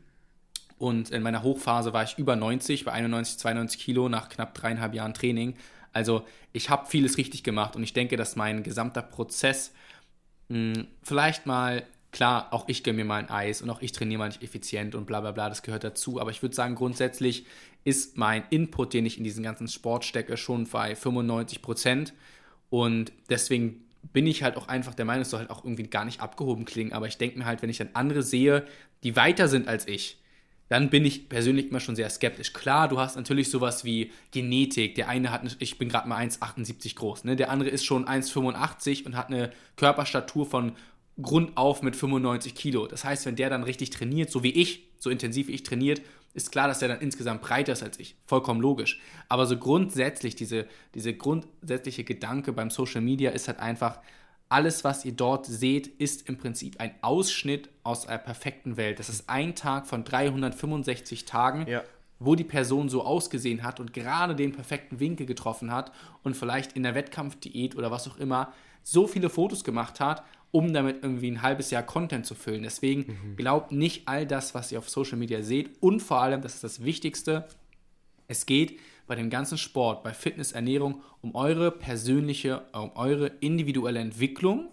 Und 0.79 1.09
in 1.09 1.23
meiner 1.23 1.43
Hochphase 1.43 1.93
war 1.93 2.03
ich 2.03 2.17
über 2.17 2.35
90, 2.35 2.85
bei 2.85 2.91
91, 2.91 3.39
92 3.39 3.79
Kilo 3.79 4.09
nach 4.09 4.29
knapp 4.29 4.53
dreieinhalb 4.53 4.93
Jahren 4.93 5.13
Training. 5.13 5.55
Also 5.91 6.23
ich 6.53 6.69
habe 6.69 6.87
vieles 6.87 7.17
richtig 7.17 7.43
gemacht 7.43 7.75
und 7.75 7.83
ich 7.83 7.93
denke, 7.93 8.17
dass 8.17 8.35
mein 8.35 8.61
gesamter 8.61 9.01
Prozess 9.01 9.73
mh, 10.49 10.85
vielleicht 11.03 11.45
mal, 11.45 11.83
klar, 12.11 12.47
auch 12.51 12.67
ich 12.67 12.83
gönne 12.83 12.97
mir 12.97 13.05
mal 13.05 13.19
ein 13.19 13.29
Eis 13.29 13.61
und 13.61 13.69
auch 13.69 13.81
ich 13.81 13.91
trainiere 13.91 14.19
mal 14.19 14.27
nicht 14.27 14.43
effizient 14.43 14.95
und 14.95 15.05
bla 15.05 15.21
bla 15.21 15.31
bla, 15.31 15.49
das 15.49 15.61
gehört 15.61 15.83
dazu. 15.83 16.19
Aber 16.19 16.31
ich 16.31 16.41
würde 16.41 16.55
sagen, 16.55 16.75
grundsätzlich 16.75 17.45
ist 17.83 18.17
mein 18.17 18.43
Input, 18.49 18.93
den 18.93 19.05
ich 19.05 19.17
in 19.17 19.23
diesen 19.23 19.43
ganzen 19.43 19.67
Sport 19.67 20.05
stecke, 20.05 20.37
schon 20.37 20.65
bei 20.67 20.95
95 20.95 21.61
Prozent. 21.61 22.13
Und 22.69 23.11
deswegen 23.29 23.85
bin 24.13 24.27
ich 24.27 24.43
halt 24.43 24.57
auch 24.57 24.67
einfach 24.67 24.93
der 24.93 25.05
Meinung, 25.05 25.21
es 25.21 25.29
soll 25.29 25.39
halt 25.39 25.49
auch 25.49 25.63
irgendwie 25.63 25.83
gar 25.83 26.05
nicht 26.05 26.21
abgehoben 26.21 26.65
klingen. 26.65 26.93
Aber 26.93 27.07
ich 27.07 27.17
denke 27.17 27.39
mir 27.39 27.45
halt, 27.45 27.61
wenn 27.61 27.69
ich 27.69 27.77
dann 27.77 27.89
andere 27.93 28.23
sehe, 28.23 28.65
die 29.03 29.15
weiter 29.15 29.47
sind 29.47 29.67
als 29.67 29.87
ich, 29.87 30.17
dann 30.69 30.89
bin 30.89 31.05
ich 31.05 31.29
persönlich 31.29 31.69
immer 31.69 31.79
schon 31.79 31.95
sehr 31.95 32.09
skeptisch. 32.09 32.53
Klar, 32.53 32.87
du 32.87 32.99
hast 32.99 33.15
natürlich 33.15 33.49
sowas 33.49 33.85
wie 33.85 34.11
Genetik. 34.31 34.95
Der 34.95 35.07
eine 35.07 35.31
hat, 35.31 35.41
eine, 35.41 35.51
ich 35.59 35.77
bin 35.77 35.89
gerade 35.89 36.09
mal 36.09 36.21
1,78 36.21 36.95
groß, 36.95 37.23
ne? 37.23 37.35
der 37.35 37.49
andere 37.49 37.69
ist 37.69 37.85
schon 37.85 38.05
1,85 38.05 39.05
und 39.05 39.15
hat 39.15 39.27
eine 39.27 39.51
Körperstatur 39.75 40.45
von 40.45 40.73
Grund 41.21 41.57
auf 41.57 41.81
mit 41.81 41.95
95 41.95 42.53
Kilo. 42.53 42.85
Das 42.87 43.03
heißt, 43.03 43.25
wenn 43.25 43.35
der 43.35 43.49
dann 43.49 43.63
richtig 43.63 43.89
trainiert, 43.89 44.29
so 44.29 44.43
wie 44.43 44.51
ich, 44.51 44.87
so 44.99 45.09
intensiv 45.09 45.47
wie 45.47 45.53
ich 45.53 45.63
trainiert, 45.63 46.01
ist 46.33 46.51
klar, 46.51 46.67
dass 46.67 46.79
der 46.79 46.89
dann 46.89 46.99
insgesamt 46.99 47.41
breiter 47.41 47.73
ist 47.73 47.81
als 47.81 47.99
ich. 47.99 48.15
Vollkommen 48.27 48.61
logisch. 48.61 48.99
Aber 49.27 49.47
so 49.47 49.57
grundsätzlich, 49.57 50.35
diese, 50.35 50.67
diese 50.93 51.13
grundsätzliche 51.15 52.03
Gedanke 52.03 52.53
beim 52.53 52.69
Social 52.69 53.01
Media 53.01 53.31
ist 53.31 53.47
halt 53.47 53.59
einfach, 53.59 53.99
alles, 54.49 54.83
was 54.83 55.03
ihr 55.05 55.11
dort 55.11 55.45
seht, 55.45 55.87
ist 55.87 56.27
im 56.29 56.37
Prinzip 56.37 56.79
ein 56.79 56.91
Ausschnitt 57.01 57.69
aus 57.83 58.07
einer 58.07 58.17
perfekten 58.17 58.77
Welt. 58.77 58.99
Das 58.99 59.09
ist 59.09 59.29
ein 59.29 59.55
Tag 59.55 59.87
von 59.87 60.03
365 60.03 61.25
Tagen, 61.25 61.67
Ja. 61.67 61.83
wo 62.19 62.35
die 62.35 62.43
Person 62.43 62.89
so 62.89 63.03
ausgesehen 63.03 63.63
hat 63.63 63.79
und 63.79 63.93
gerade 63.93 64.35
den 64.35 64.51
perfekten 64.53 64.99
Winkel 64.99 65.25
getroffen 65.25 65.71
hat 65.71 65.91
und 66.23 66.35
vielleicht 66.35 66.73
in 66.73 66.83
der 66.83 66.95
Wettkampfdiät 66.95 67.75
oder 67.75 67.91
was 67.91 68.07
auch 68.07 68.17
immer 68.17 68.53
so 68.83 69.05
viele 69.05 69.29
Fotos 69.29 69.63
gemacht 69.63 69.99
hat, 69.99 70.23
um 70.51 70.71
damit 70.73 71.03
irgendwie 71.03 71.29
ein 71.29 71.41
halbes 71.41 71.69
Jahr 71.71 71.83
Content 71.83 72.25
zu 72.25 72.33
füllen. 72.33 72.63
Deswegen 72.63 73.35
glaubt 73.35 73.71
nicht 73.73 74.07
all 74.07 74.25
das, 74.25 74.55
was 74.55 74.71
ihr 74.71 74.79
auf 74.79 74.89
Social 74.89 75.17
Media 75.17 75.43
seht 75.43 75.71
und 75.81 75.99
vor 76.01 76.21
allem, 76.21 76.41
das 76.41 76.55
ist 76.55 76.63
das 76.63 76.83
Wichtigste, 76.83 77.47
es 78.29 78.45
geht 78.45 78.79
bei 79.07 79.15
dem 79.15 79.29
ganzen 79.29 79.57
Sport, 79.57 80.03
bei 80.03 80.13
Fitness, 80.13 80.51
Ernährung 80.51 81.01
um 81.21 81.33
eure 81.35 81.71
persönliche, 81.71 82.65
um 82.73 82.91
eure 82.95 83.27
individuelle 83.39 83.99
Entwicklung, 83.99 84.69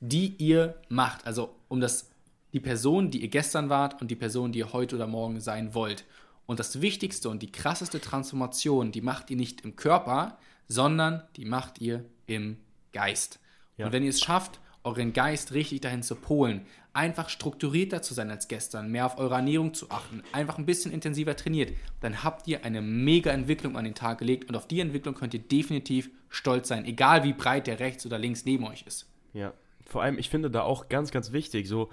die 0.00 0.34
ihr 0.38 0.74
macht. 0.88 1.26
Also 1.26 1.54
um 1.68 1.80
das, 1.80 2.10
die 2.52 2.60
Person, 2.60 3.10
die 3.10 3.22
ihr 3.22 3.28
gestern 3.28 3.68
wart 3.68 4.00
und 4.00 4.10
die 4.10 4.16
Person, 4.16 4.52
die 4.52 4.60
ihr 4.60 4.72
heute 4.72 4.96
oder 4.96 5.06
morgen 5.06 5.40
sein 5.40 5.74
wollt. 5.74 6.04
Und 6.46 6.58
das 6.58 6.80
Wichtigste 6.80 7.28
und 7.28 7.42
die 7.42 7.52
krasseste 7.52 8.00
Transformation, 8.00 8.92
die 8.92 9.00
macht 9.00 9.30
ihr 9.30 9.36
nicht 9.36 9.62
im 9.62 9.76
Körper, 9.76 10.38
sondern 10.68 11.22
die 11.36 11.44
macht 11.44 11.80
ihr 11.80 12.04
im 12.26 12.56
Geist. 12.92 13.38
Ja. 13.76 13.86
Und 13.86 13.92
wenn 13.92 14.02
ihr 14.02 14.10
es 14.10 14.20
schafft, 14.20 14.60
euren 14.82 15.12
Geist 15.12 15.52
richtig 15.52 15.80
dahin 15.80 16.02
zu 16.02 16.14
polen, 16.14 16.66
einfach 16.94 17.28
strukturierter 17.28 18.02
zu 18.02 18.14
sein 18.14 18.30
als 18.30 18.48
gestern, 18.48 18.90
mehr 18.90 19.06
auf 19.06 19.18
eure 19.18 19.34
Ernährung 19.34 19.74
zu 19.74 19.90
achten, 19.90 20.22
einfach 20.32 20.58
ein 20.58 20.66
bisschen 20.66 20.92
intensiver 20.92 21.36
trainiert, 21.36 21.72
dann 22.00 22.22
habt 22.22 22.46
ihr 22.46 22.64
eine 22.64 22.80
mega 22.80 23.30
Entwicklung 23.32 23.76
an 23.76 23.84
den 23.84 23.94
Tag 23.94 24.18
gelegt 24.18 24.48
und 24.48 24.56
auf 24.56 24.68
die 24.68 24.80
Entwicklung 24.80 25.14
könnt 25.14 25.34
ihr 25.34 25.40
definitiv 25.40 26.10
stolz 26.28 26.68
sein, 26.68 26.84
egal 26.84 27.24
wie 27.24 27.32
breit 27.32 27.66
der 27.66 27.80
rechts 27.80 28.06
oder 28.06 28.18
links 28.18 28.44
neben 28.44 28.64
euch 28.64 28.84
ist. 28.86 29.06
Ja, 29.32 29.52
vor 29.84 30.02
allem, 30.02 30.18
ich 30.18 30.30
finde 30.30 30.50
da 30.50 30.62
auch 30.62 30.88
ganz, 30.88 31.10
ganz 31.10 31.32
wichtig, 31.32 31.68
so, 31.68 31.90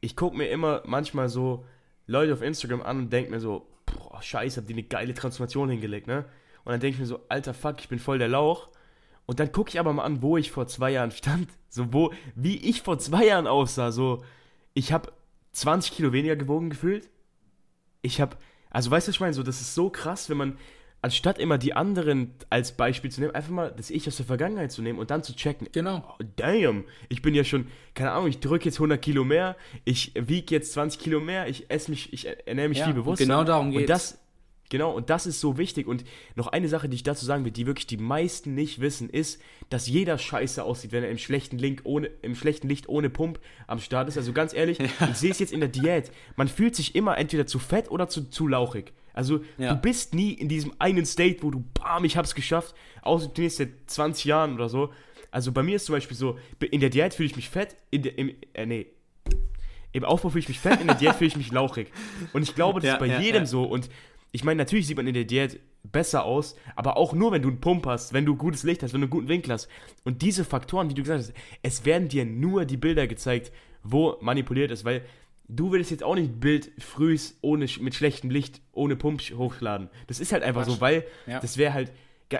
ich 0.00 0.16
gucke 0.16 0.36
mir 0.36 0.48
immer 0.48 0.82
manchmal 0.86 1.28
so 1.28 1.64
Leute 2.06 2.32
auf 2.32 2.42
Instagram 2.42 2.82
an 2.82 2.98
und 2.98 3.12
denke 3.12 3.30
mir 3.30 3.40
so, 3.40 3.66
boah, 3.86 4.22
scheiße, 4.22 4.60
hab 4.60 4.66
die 4.66 4.72
eine 4.72 4.82
geile 4.82 5.14
Transformation 5.14 5.68
hingelegt, 5.68 6.06
ne? 6.06 6.24
Und 6.64 6.72
dann 6.72 6.80
denke 6.80 6.94
ich 6.94 7.00
mir 7.00 7.06
so, 7.06 7.20
alter 7.28 7.54
Fuck, 7.54 7.80
ich 7.80 7.88
bin 7.88 7.98
voll 7.98 8.18
der 8.18 8.28
Lauch. 8.28 8.68
Und 9.26 9.40
dann 9.40 9.52
gucke 9.52 9.70
ich 9.70 9.80
aber 9.80 9.92
mal 9.92 10.04
an, 10.04 10.22
wo 10.22 10.36
ich 10.36 10.50
vor 10.50 10.66
zwei 10.66 10.90
Jahren 10.90 11.10
stand, 11.10 11.48
so, 11.68 11.92
wo, 11.92 12.12
wie 12.34 12.56
ich 12.56 12.82
vor 12.82 12.98
zwei 12.98 13.26
Jahren 13.26 13.46
aussah, 13.46 13.92
so, 13.92 14.24
ich 14.78 14.92
habe 14.92 15.12
20 15.52 15.92
Kilo 15.92 16.12
weniger 16.12 16.36
gewogen 16.36 16.70
gefühlt. 16.70 17.10
Ich 18.00 18.20
habe, 18.20 18.36
also 18.70 18.90
weißt 18.92 19.08
du, 19.08 19.10
was 19.10 19.16
ich 19.16 19.20
meine, 19.20 19.34
so, 19.34 19.42
das 19.42 19.60
ist 19.60 19.74
so 19.74 19.90
krass, 19.90 20.30
wenn 20.30 20.36
man 20.36 20.58
anstatt 21.02 21.38
immer 21.40 21.58
die 21.58 21.74
anderen 21.74 22.32
als 22.48 22.72
Beispiel 22.72 23.10
zu 23.10 23.20
nehmen, 23.20 23.34
einfach 23.34 23.50
mal 23.50 23.74
das 23.76 23.90
Ich 23.90 24.06
aus 24.06 24.16
der 24.16 24.26
Vergangenheit 24.26 24.70
zu 24.70 24.82
nehmen 24.82 25.00
und 25.00 25.10
dann 25.10 25.24
zu 25.24 25.34
checken. 25.34 25.68
Genau. 25.72 26.04
Oh, 26.20 26.24
damn, 26.36 26.84
ich 27.08 27.22
bin 27.22 27.34
ja 27.34 27.42
schon, 27.42 27.66
keine 27.94 28.12
Ahnung, 28.12 28.28
ich 28.28 28.38
drücke 28.38 28.66
jetzt 28.66 28.76
100 28.76 29.02
Kilo 29.02 29.24
mehr, 29.24 29.56
ich 29.84 30.12
wiege 30.14 30.54
jetzt 30.54 30.72
20 30.72 31.00
Kilo 31.00 31.18
mehr, 31.18 31.48
ich 31.48 31.68
esse 31.70 31.90
mich, 31.90 32.12
ich 32.12 32.26
ernähre 32.46 32.68
mich 32.68 32.78
Ja, 32.78 32.84
viel 32.84 32.94
bewusster. 32.94 33.24
genau 33.24 33.42
darum 33.42 33.72
geht's. 33.72 33.80
Und 33.82 33.90
das, 33.90 34.18
genau, 34.70 34.92
und 34.92 35.10
das 35.10 35.26
ist 35.26 35.40
so 35.40 35.58
wichtig. 35.58 35.86
Und 35.86 36.04
noch 36.34 36.46
eine 36.48 36.68
Sache, 36.68 36.88
die 36.88 36.96
ich 36.96 37.02
dazu 37.02 37.24
sagen 37.24 37.44
will, 37.44 37.52
die 37.52 37.66
wirklich 37.66 37.86
die 37.86 37.96
meisten 37.96 38.54
nicht 38.54 38.80
wissen, 38.80 39.08
ist, 39.10 39.40
dass 39.70 39.86
jeder 39.86 40.18
scheiße 40.18 40.62
aussieht, 40.62 40.92
wenn 40.92 41.02
er 41.04 41.10
im 41.10 41.18
schlechten, 41.18 41.58
Link 41.58 41.80
ohne, 41.84 42.06
im 42.22 42.34
schlechten 42.34 42.68
Licht 42.68 42.88
ohne 42.88 43.10
Pump 43.10 43.38
am 43.66 43.78
Start 43.80 44.08
ist. 44.08 44.16
Also 44.16 44.32
ganz 44.32 44.52
ehrlich, 44.54 44.78
ich 45.10 45.16
sehe 45.16 45.30
es 45.30 45.38
jetzt 45.38 45.52
in 45.52 45.60
der 45.60 45.68
Diät. 45.68 46.10
Man 46.36 46.48
fühlt 46.48 46.74
sich 46.76 46.94
immer 46.94 47.18
entweder 47.18 47.46
zu 47.46 47.58
fett 47.58 47.90
oder 47.90 48.08
zu, 48.08 48.30
zu 48.30 48.46
lauchig. 48.48 48.92
Also 49.14 49.40
Ja. 49.56 49.74
du 49.74 49.80
bist 49.80 50.14
nie 50.14 50.32
in 50.32 50.48
diesem 50.48 50.72
einen 50.78 51.04
State, 51.04 51.42
wo 51.42 51.50
du, 51.50 51.64
bam, 51.74 52.04
ich 52.04 52.16
hab's 52.16 52.34
geschafft, 52.36 52.74
außer 53.02 53.28
du 53.28 53.50
seit 53.50 53.70
20 53.88 54.24
Jahren 54.26 54.54
oder 54.54 54.68
so. 54.68 54.92
Also 55.30 55.52
bei 55.52 55.62
mir 55.62 55.76
ist 55.76 55.86
zum 55.86 55.94
Beispiel 55.94 56.16
so, 56.16 56.38
in 56.70 56.80
der 56.80 56.88
Diät 56.90 57.14
fühle 57.14 57.26
ich 57.28 57.36
mich 57.36 57.48
fett, 57.50 57.76
in 57.90 58.02
der, 58.02 58.16
im, 58.16 58.32
äh, 58.54 58.64
nee, 58.64 58.86
im 59.92 60.04
Aufbau 60.04 60.28
fühle 60.30 60.40
ich 60.40 60.48
mich 60.48 60.60
fett, 60.60 60.80
in 60.80 60.86
der 60.86 60.96
Diät 60.96 61.16
fühle 61.16 61.28
ich 61.28 61.36
mich 61.36 61.50
lauchig. 61.50 61.90
Und 62.32 62.42
ich 62.42 62.54
glaube, 62.54 62.80
das 62.80 62.86
Ja, 62.88 62.94
ist 62.94 63.00
bei 63.00 63.06
ja, 63.06 63.20
jedem 63.20 63.42
ja. 63.42 63.46
so. 63.46 63.64
Und 63.64 63.88
ich 64.32 64.44
meine, 64.44 64.58
natürlich 64.58 64.86
sieht 64.86 64.96
man 64.96 65.06
in 65.06 65.14
der 65.14 65.24
Diät 65.24 65.60
besser 65.84 66.24
aus, 66.24 66.56
aber 66.76 66.96
auch 66.96 67.12
nur, 67.12 67.32
wenn 67.32 67.42
du 67.42 67.48
einen 67.48 67.60
Pump 67.60 67.86
hast, 67.86 68.12
wenn 68.12 68.26
du 68.26 68.36
gutes 68.36 68.62
Licht 68.62 68.82
hast, 68.82 68.92
wenn 68.92 69.00
du 69.00 69.06
einen 69.06 69.10
guten 69.10 69.28
Winkel 69.28 69.52
hast. 69.52 69.68
Und 70.04 70.22
diese 70.22 70.44
Faktoren, 70.44 70.90
wie 70.90 70.94
du 70.94 71.02
gesagt 71.02 71.20
hast, 71.20 71.32
es 71.62 71.84
werden 71.84 72.08
dir 72.08 72.24
nur 72.24 72.64
die 72.64 72.76
Bilder 72.76 73.06
gezeigt, 73.06 73.52
wo 73.82 74.16
manipuliert 74.20 74.70
ist, 74.70 74.84
weil 74.84 75.02
du 75.48 75.70
würdest 75.72 75.90
jetzt 75.90 76.02
auch 76.02 76.14
nicht 76.14 76.30
ein 76.30 76.40
Bild 76.40 76.70
frühs 76.78 77.38
ohne, 77.40 77.66
mit 77.80 77.94
schlechtem 77.94 78.30
Licht, 78.30 78.60
ohne 78.72 78.96
Pump 78.96 79.20
hochladen. 79.22 79.88
Das 80.08 80.20
ist 80.20 80.32
halt 80.32 80.42
einfach 80.42 80.64
so, 80.64 80.72
Quatsch. 80.72 80.80
weil 80.80 81.04
Ja. 81.26 81.40
das 81.40 81.56
wäre 81.56 81.72
halt, 81.72 81.92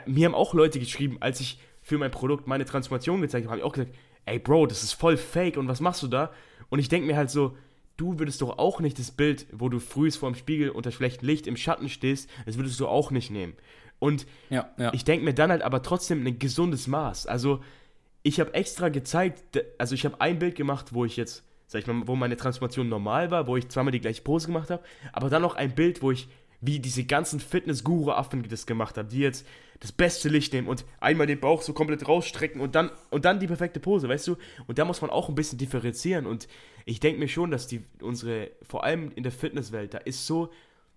mir 0.07 0.27
haben 0.27 0.35
auch 0.35 0.53
Leute 0.53 0.79
geschrieben, 0.79 1.17
als 1.21 1.41
ich 1.41 1.59
für 1.81 1.97
mein 1.97 2.11
Produkt 2.11 2.47
meine 2.47 2.67
Transformation 2.67 3.23
gezeigt 3.23 3.47
habe, 3.47 3.53
habe 3.53 3.61
ich 3.61 3.65
auch 3.65 3.73
gesagt, 3.73 3.95
ey 4.27 4.39
Bro, 4.39 4.67
das 4.67 4.83
ist 4.83 4.93
voll 4.93 5.17
fake 5.17 5.57
und 5.57 5.69
was 5.69 5.81
machst 5.81 6.03
du 6.03 6.09
da? 6.09 6.33
Und 6.69 6.81
ich 6.81 6.91
denke 6.91 7.07
mir 7.07 7.17
halt 7.17 7.31
so, 7.31 7.57
du 7.99 8.19
würdest 8.19 8.41
doch 8.41 8.59
auch 8.59 8.81
nicht 8.81 8.99
das 8.99 9.11
Bild, 9.11 9.47
wo 9.53 9.69
du 9.69 9.81
frühs 9.81 10.17
vor 10.17 10.31
dem 10.31 10.35
Spiegel 10.35 10.71
unter 10.71 10.91
schlechtem 10.91 11.29
Licht 11.29 11.47
im 11.47 11.57
Schatten 11.57 11.91
stehst, 11.91 12.31
das 12.47 12.57
würdest 12.57 12.81
du 12.81 12.89
auch 12.89 13.11
nicht 13.11 13.31
nehmen. 13.31 13.53
Und 13.99 14.27
Ja, 14.49 14.71
ja. 14.79 14.95
ich 14.95 15.05
denke 15.05 15.25
mir 15.25 15.35
dann 15.35 15.51
halt 15.51 15.63
aber 15.63 15.83
trotzdem 15.83 16.27
ein 16.27 16.39
gesundes 16.39 16.87
Maß. 16.87 17.27
Also 17.27 17.61
ich 18.23 18.41
habe 18.41 18.55
extra 18.55 18.89
gezeigt, 18.89 19.63
also 19.77 19.95
ich 19.95 20.05
habe 20.05 20.21
ein 20.21 20.39
Bild 20.39 20.55
gemacht, 20.55 20.95
wo 20.95 21.05
ich 21.05 21.17
jetzt, 21.17 21.45
sag 21.67 21.81
ich 21.81 21.87
mal, 21.87 22.07
wo 22.07 22.15
meine 22.15 22.37
Transformation 22.37 22.89
normal 22.89 23.31
war, 23.31 23.47
wo 23.47 23.57
ich 23.57 23.69
zweimal 23.69 23.93
die 23.93 24.01
gleiche 24.01 24.23
Pose 24.23 24.47
gemacht 24.47 24.71
habe, 24.71 24.83
aber 25.13 25.29
dann 25.29 25.43
noch 25.43 25.57
ein 25.57 25.75
Bild, 25.75 26.01
wo 26.01 26.13
ich 26.13 26.29
wie 26.61 26.81
diese 26.81 27.05
ganzen 27.05 27.41
Fitness-Guru-Affen 27.41 28.49
das 28.49 28.67
gemacht 28.67 28.97
haben, 28.97 29.09
die 29.09 29.21
jetzt 29.21 29.47
das 29.81 29.93
beste 29.93 30.29
Licht 30.29 30.53
nehmen 30.53 30.69
und 30.69 30.85
einmal 31.01 31.27
den 31.27 31.41
Bauch 31.41 31.63
so 31.63 31.73
komplett 31.73 32.07
rausstrecken 32.09 32.61
und 32.61 32.75
dann, 32.75 32.91
und 33.11 33.25
dann 33.25 33.39
die 33.41 33.47
perfekte 33.47 33.79
Pose, 33.81 34.09
weißt 34.09 34.27
du? 34.27 34.37
Und 34.67 34.79
da 34.79 34.85
muss 34.85 35.01
man 35.01 35.11
auch 35.11 35.29
ein 35.29 35.35
bisschen 35.35 35.59
differenzieren 35.59 36.27
und 36.27 36.49
ich 36.85 37.01
denke 37.01 37.21
mir 37.21 37.29
schon, 37.29 37.51
dass 37.51 37.67
die, 37.67 37.85
unsere, 38.01 38.51
vor 38.63 38.85
allem 38.85 39.13
in 39.15 39.23
der 39.23 39.33
Fitnesswelt, 39.33 39.95
da 39.95 39.99
ist 39.99 40.27
so, 40.27 40.51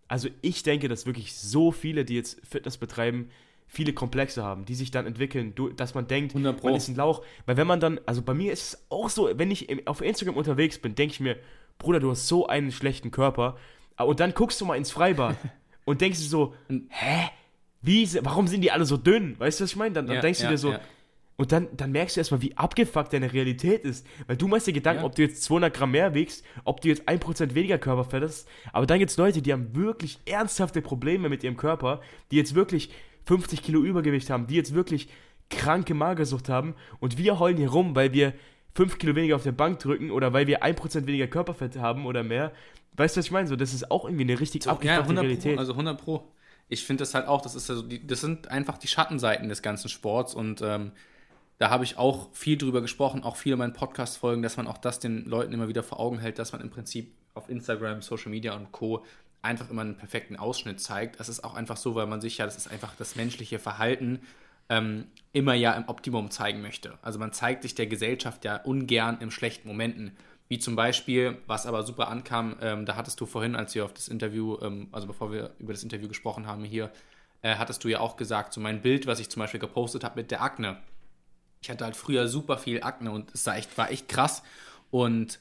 also 0.07 0.29
ich 0.41 0.63
denke, 0.63 0.87
dass 0.87 1.05
wirklich 1.05 1.35
so 1.35 1.71
viele, 1.71 2.05
die 2.05 2.15
jetzt 2.15 2.41
Fitness 2.47 2.77
betreiben, 2.77 3.29
viele 3.67 3.93
Komplexe 3.93 4.43
haben, 4.43 4.65
die 4.65 4.75
sich 4.75 4.91
dann 4.91 5.05
entwickeln, 5.05 5.53
dass 5.77 5.93
man 5.93 6.07
denkt, 6.07 6.31
100 6.33 6.59
Pro. 6.59 6.67
man 6.67 6.75
ist 6.75 6.89
ein 6.89 6.95
Lauch. 6.95 7.23
Weil 7.45 7.55
wenn 7.55 7.67
man 7.67 7.79
dann, 7.79 8.01
also 8.05 8.21
bei 8.21 8.33
mir 8.33 8.51
ist 8.51 8.73
es 8.73 8.85
auch 8.89 9.09
so, 9.09 9.29
wenn 9.35 9.49
ich 9.49 9.87
auf 9.87 10.01
Instagram 10.01 10.35
unterwegs 10.35 10.77
bin, 10.77 10.95
denke 10.95 11.13
ich 11.13 11.19
mir, 11.21 11.37
Bruder, 11.77 12.01
du 12.01 12.11
hast 12.11 12.27
so 12.27 12.47
einen 12.47 12.73
schlechten 12.73 13.11
Körper. 13.11 13.57
Ah, 13.95 14.03
Und 14.03 14.19
dann 14.19 14.33
guckst 14.33 14.59
du 14.59 14.65
mal 14.65 14.75
ins 14.75 14.91
Freibad 14.91 15.37
und 15.85 16.01
denkst 16.01 16.19
du 16.19 16.25
so, 16.25 16.53
hä? 16.89 17.29
Wie, 17.81 18.07
warum 18.23 18.47
sind 18.47 18.61
die 18.61 18.71
alle 18.71 18.85
so 18.85 18.97
dünn? 18.97 19.35
Weißt 19.39 19.59
du, 19.59 19.63
was 19.63 19.71
ich 19.71 19.75
meine? 19.75 19.93
Dann, 19.93 20.07
dann 20.07 20.15
Ja, 20.17 20.21
denkst 20.21 20.39
du 20.39 20.45
ja, 20.45 20.51
dir 20.51 20.57
so, 20.57 20.71
ja. 20.71 20.79
und 21.37 21.51
dann, 21.51 21.67
dann 21.75 21.91
merkst 21.91 22.15
du 22.15 22.19
erstmal, 22.19 22.41
wie 22.41 22.55
abgefuckt 22.55 23.11
deine 23.13 23.33
Realität 23.33 23.83
ist. 23.85 24.05
Weil 24.27 24.37
du 24.37 24.47
machst 24.47 24.67
dir 24.67 24.73
Gedanken, 24.73 25.01
Ja. 25.01 25.07
ob 25.07 25.15
du 25.15 25.23
jetzt 25.23 25.43
200 25.43 25.73
Gramm 25.73 25.91
mehr 25.91 26.13
wiegst, 26.13 26.45
ob 26.63 26.81
du 26.81 26.89
jetzt 26.89 27.07
1% 27.07 27.55
weniger 27.55 27.77
Körperfett 27.79 28.23
hast. 28.23 28.47
Aber 28.71 28.85
dann 28.85 28.99
gibt 28.99 29.09
es 29.11 29.17
Leute, 29.17 29.41
die 29.41 29.51
haben 29.51 29.75
wirklich 29.75 30.19
ernsthafte 30.25 30.81
Probleme 30.81 31.27
mit 31.29 31.43
ihrem 31.43 31.57
Körper, 31.57 32.01
die 32.29 32.35
jetzt 32.35 32.53
wirklich 32.53 32.91
50 33.25 33.63
Kilo 33.63 33.81
Übergewicht 33.83 34.29
haben, 34.29 34.47
die 34.47 34.55
jetzt 34.55 34.73
wirklich 34.75 35.07
kranke 35.49 35.93
Magersucht 35.93 36.49
haben. 36.49 36.75
Und 36.99 37.17
wir 37.17 37.39
heulen 37.39 37.57
hier 37.57 37.69
rum, 37.71 37.95
weil 37.95 38.13
wir 38.13 38.33
5 38.75 38.99
Kilo 38.99 39.15
weniger 39.15 39.35
auf 39.35 39.43
der 39.43 39.51
Bank 39.51 39.79
drücken 39.79 40.11
oder 40.11 40.33
weil 40.33 40.47
wir 40.47 40.63
1% 40.63 41.05
weniger 41.07 41.27
Körperfett 41.27 41.77
haben 41.77 42.05
oder 42.05 42.23
mehr. 42.23 42.51
Weißt 42.95 43.15
du, 43.15 43.19
was 43.19 43.25
ich 43.25 43.31
meine? 43.31 43.47
So, 43.47 43.55
das 43.55 43.73
ist 43.73 43.89
auch 43.91 44.05
irgendwie 44.05 44.23
eine 44.23 44.39
richtig 44.39 44.65
Ja, 44.65 44.71
abgefuckte 44.73 45.01
100 45.01 45.23
Realität. 45.23 45.53
Pro, 45.55 45.59
also 45.59 45.71
100 45.73 46.01
Pro. 46.01 46.27
Ich 46.71 46.85
finde 46.85 47.01
das 47.01 47.13
halt 47.13 47.27
auch, 47.27 47.41
das 47.41 47.53
ist 47.53 47.69
also 47.69 47.81
die, 47.81 48.07
das 48.07 48.21
sind 48.21 48.47
einfach 48.47 48.77
die 48.77 48.87
Schattenseiten 48.87 49.49
des 49.49 49.61
ganzen 49.61 49.89
Sports 49.89 50.33
und 50.33 50.61
ähm, 50.61 50.93
da 51.57 51.69
habe 51.69 51.83
ich 51.83 51.97
auch 51.97 52.29
viel 52.31 52.57
drüber 52.57 52.81
gesprochen, 52.81 53.23
auch 53.23 53.35
viele 53.35 53.53
in 53.53 53.59
meinen 53.59 53.73
Podcast-Folgen, 53.73 54.41
dass 54.41 54.55
man 54.55 54.67
auch 54.67 54.77
das 54.77 54.99
den 54.99 55.25
Leuten 55.25 55.53
immer 55.53 55.67
wieder 55.67 55.83
vor 55.83 55.99
Augen 55.99 56.19
hält, 56.19 56.39
dass 56.39 56.53
man 56.53 56.61
im 56.61 56.69
Prinzip 56.69 57.11
auf 57.33 57.49
Instagram, 57.49 58.01
Social 58.01 58.31
Media 58.31 58.55
und 58.55 58.71
Co. 58.71 59.03
einfach 59.41 59.69
immer 59.69 59.81
einen 59.81 59.97
perfekten 59.97 60.37
Ausschnitt 60.37 60.79
zeigt. 60.79 61.19
Das 61.19 61.27
ist 61.27 61.43
auch 61.43 61.55
einfach 61.55 61.75
so, 61.75 61.93
weil 61.93 62.07
man 62.07 62.21
sich 62.21 62.37
ja, 62.37 62.45
das 62.45 62.55
ist 62.55 62.71
einfach 62.71 62.95
das 62.95 63.17
menschliche 63.17 63.59
Verhalten, 63.59 64.21
ähm, 64.69 65.07
immer 65.33 65.53
ja 65.53 65.73
im 65.73 65.89
Optimum 65.89 66.31
zeigen 66.31 66.61
möchte. 66.61 66.97
Also 67.01 67.19
man 67.19 67.33
zeigt 67.33 67.63
sich 67.63 67.75
der 67.75 67.87
Gesellschaft 67.87 68.45
ja 68.45 68.55
ungern 68.55 69.17
in 69.19 69.29
schlechten 69.29 69.67
Momenten. 69.67 70.15
Wie 70.51 70.59
zum 70.59 70.75
Beispiel, 70.75 71.37
was 71.47 71.65
aber 71.65 71.83
super 71.83 72.09
ankam, 72.09 72.57
ähm, 72.59 72.85
da 72.85 72.97
hattest 72.97 73.21
du 73.21 73.25
vorhin, 73.25 73.55
als 73.55 73.73
wir 73.73 73.85
auf 73.85 73.93
das 73.93 74.09
Interview, 74.09 74.57
ähm, 74.61 74.89
also 74.91 75.07
bevor 75.07 75.31
wir 75.31 75.55
über 75.59 75.71
das 75.71 75.81
Interview 75.81 76.09
gesprochen 76.09 76.45
haben 76.45 76.65
hier, 76.65 76.91
äh, 77.41 77.55
hattest 77.55 77.85
du 77.85 77.87
ja 77.87 78.01
auch 78.01 78.17
gesagt, 78.17 78.51
so 78.51 78.59
mein 78.59 78.81
Bild, 78.81 79.07
was 79.07 79.21
ich 79.21 79.29
zum 79.29 79.39
Beispiel 79.39 79.61
gepostet 79.61 80.03
habe 80.03 80.19
mit 80.19 80.29
der 80.29 80.41
Akne. 80.41 80.81
Ich 81.61 81.69
hatte 81.69 81.85
halt 81.85 81.95
früher 81.95 82.27
super 82.27 82.57
viel 82.57 82.83
Akne 82.83 83.11
und 83.11 83.33
es 83.33 83.47
echt, 83.47 83.77
war 83.77 83.91
echt 83.91 84.09
krass. 84.09 84.43
Und 84.89 85.39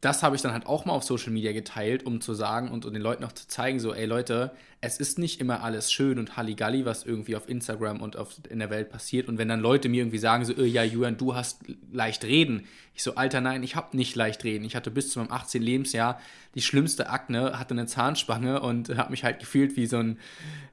das 0.00 0.22
habe 0.22 0.34
ich 0.34 0.40
dann 0.40 0.52
halt 0.52 0.66
auch 0.66 0.86
mal 0.86 0.94
auf 0.94 1.04
Social 1.04 1.30
Media 1.30 1.52
geteilt, 1.52 2.06
um 2.06 2.22
zu 2.22 2.32
sagen 2.32 2.70
und, 2.70 2.86
und 2.86 2.94
den 2.94 3.02
Leuten 3.02 3.22
auch 3.22 3.32
zu 3.32 3.46
zeigen, 3.48 3.80
so, 3.80 3.92
ey 3.92 4.06
Leute, 4.06 4.52
es 4.80 4.98
ist 4.98 5.18
nicht 5.18 5.42
immer 5.42 5.62
alles 5.62 5.92
schön 5.92 6.18
und 6.18 6.38
Halligalli, 6.38 6.86
was 6.86 7.04
irgendwie 7.04 7.36
auf 7.36 7.48
Instagram 7.50 8.00
und 8.00 8.16
auf, 8.16 8.36
in 8.48 8.60
der 8.60 8.70
Welt 8.70 8.88
passiert. 8.88 9.28
Und 9.28 9.36
wenn 9.36 9.48
dann 9.48 9.60
Leute 9.60 9.90
mir 9.90 10.00
irgendwie 10.00 10.18
sagen, 10.18 10.46
so, 10.46 10.54
äh, 10.54 10.64
ja, 10.64 10.82
Julian, 10.82 11.18
du 11.18 11.34
hast 11.34 11.60
leicht 11.92 12.24
reden. 12.24 12.66
Ich 12.94 13.02
so, 13.02 13.14
Alter, 13.16 13.42
nein, 13.42 13.62
ich 13.62 13.76
habe 13.76 13.94
nicht 13.94 14.16
leicht 14.16 14.42
reden. 14.44 14.64
Ich 14.64 14.74
hatte 14.74 14.90
bis 14.90 15.10
zu 15.10 15.18
meinem 15.18 15.32
18. 15.32 15.60
Lebensjahr 15.60 16.18
die 16.54 16.62
schlimmste 16.62 17.10
Akne, 17.10 17.58
hatte 17.58 17.74
eine 17.74 17.86
Zahnspange 17.86 18.60
und 18.60 18.88
habe 18.96 19.10
mich 19.10 19.22
halt 19.22 19.38
gefühlt 19.38 19.76
wie 19.76 19.84
so 19.84 19.98
ein 19.98 20.18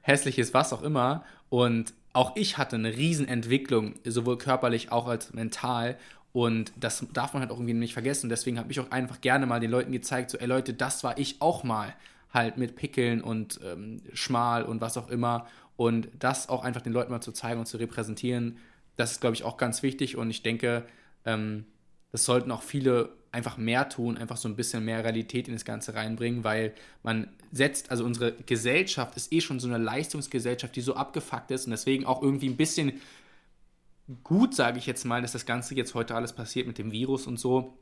hässliches 0.00 0.54
was 0.54 0.72
auch 0.72 0.82
immer. 0.82 1.22
Und 1.50 1.92
auch 2.14 2.34
ich 2.34 2.56
hatte 2.56 2.76
eine 2.76 2.96
Riesenentwicklung, 2.96 3.94
sowohl 4.04 4.38
körperlich 4.38 4.90
auch 4.90 5.06
als 5.06 5.34
mental. 5.34 5.98
Und 6.38 6.70
das 6.78 7.04
darf 7.12 7.32
man 7.32 7.42
halt 7.42 7.50
auch 7.50 7.56
irgendwie 7.56 7.74
nicht 7.74 7.94
vergessen. 7.94 8.28
Deswegen 8.28 8.60
habe 8.60 8.70
ich 8.70 8.78
auch 8.78 8.92
einfach 8.92 9.20
gerne 9.20 9.44
mal 9.44 9.58
den 9.58 9.72
Leuten 9.72 9.90
gezeigt, 9.90 10.30
so, 10.30 10.38
ey 10.38 10.46
Leute, 10.46 10.72
das 10.72 11.02
war 11.02 11.18
ich 11.18 11.42
auch 11.42 11.64
mal. 11.64 11.92
Halt 12.32 12.58
mit 12.58 12.76
Pickeln 12.76 13.22
und 13.22 13.58
ähm, 13.64 14.02
schmal 14.12 14.62
und 14.62 14.80
was 14.80 14.96
auch 14.96 15.08
immer. 15.08 15.48
Und 15.76 16.08
das 16.16 16.48
auch 16.48 16.62
einfach 16.62 16.80
den 16.80 16.92
Leuten 16.92 17.10
mal 17.10 17.20
zu 17.20 17.32
zeigen 17.32 17.58
und 17.58 17.66
zu 17.66 17.78
repräsentieren, 17.78 18.58
das 18.94 19.10
ist, 19.10 19.20
glaube 19.20 19.34
ich, 19.34 19.42
auch 19.42 19.56
ganz 19.56 19.82
wichtig. 19.82 20.16
Und 20.16 20.30
ich 20.30 20.44
denke, 20.44 20.84
ähm, 21.24 21.64
das 22.12 22.24
sollten 22.24 22.52
auch 22.52 22.62
viele 22.62 23.08
einfach 23.32 23.56
mehr 23.56 23.88
tun, 23.88 24.16
einfach 24.16 24.36
so 24.36 24.48
ein 24.48 24.54
bisschen 24.54 24.84
mehr 24.84 25.02
Realität 25.02 25.48
in 25.48 25.54
das 25.54 25.64
Ganze 25.64 25.94
reinbringen, 25.94 26.44
weil 26.44 26.72
man 27.02 27.30
setzt, 27.50 27.90
also 27.90 28.04
unsere 28.04 28.32
Gesellschaft 28.46 29.16
ist 29.16 29.32
eh 29.32 29.40
schon 29.40 29.58
so 29.58 29.66
eine 29.66 29.78
Leistungsgesellschaft, 29.78 30.76
die 30.76 30.82
so 30.82 30.94
abgefuckt 30.94 31.50
ist 31.50 31.64
und 31.66 31.72
deswegen 31.72 32.06
auch 32.06 32.22
irgendwie 32.22 32.48
ein 32.48 32.56
bisschen 32.56 33.00
gut, 34.24 34.54
sage 34.54 34.78
ich 34.78 34.86
jetzt 34.86 35.04
mal, 35.04 35.22
dass 35.22 35.32
das 35.32 35.46
Ganze 35.46 35.74
jetzt 35.74 35.94
heute 35.94 36.14
alles 36.14 36.32
passiert 36.32 36.66
mit 36.66 36.78
dem 36.78 36.92
Virus 36.92 37.26
und 37.26 37.38
so, 37.38 37.78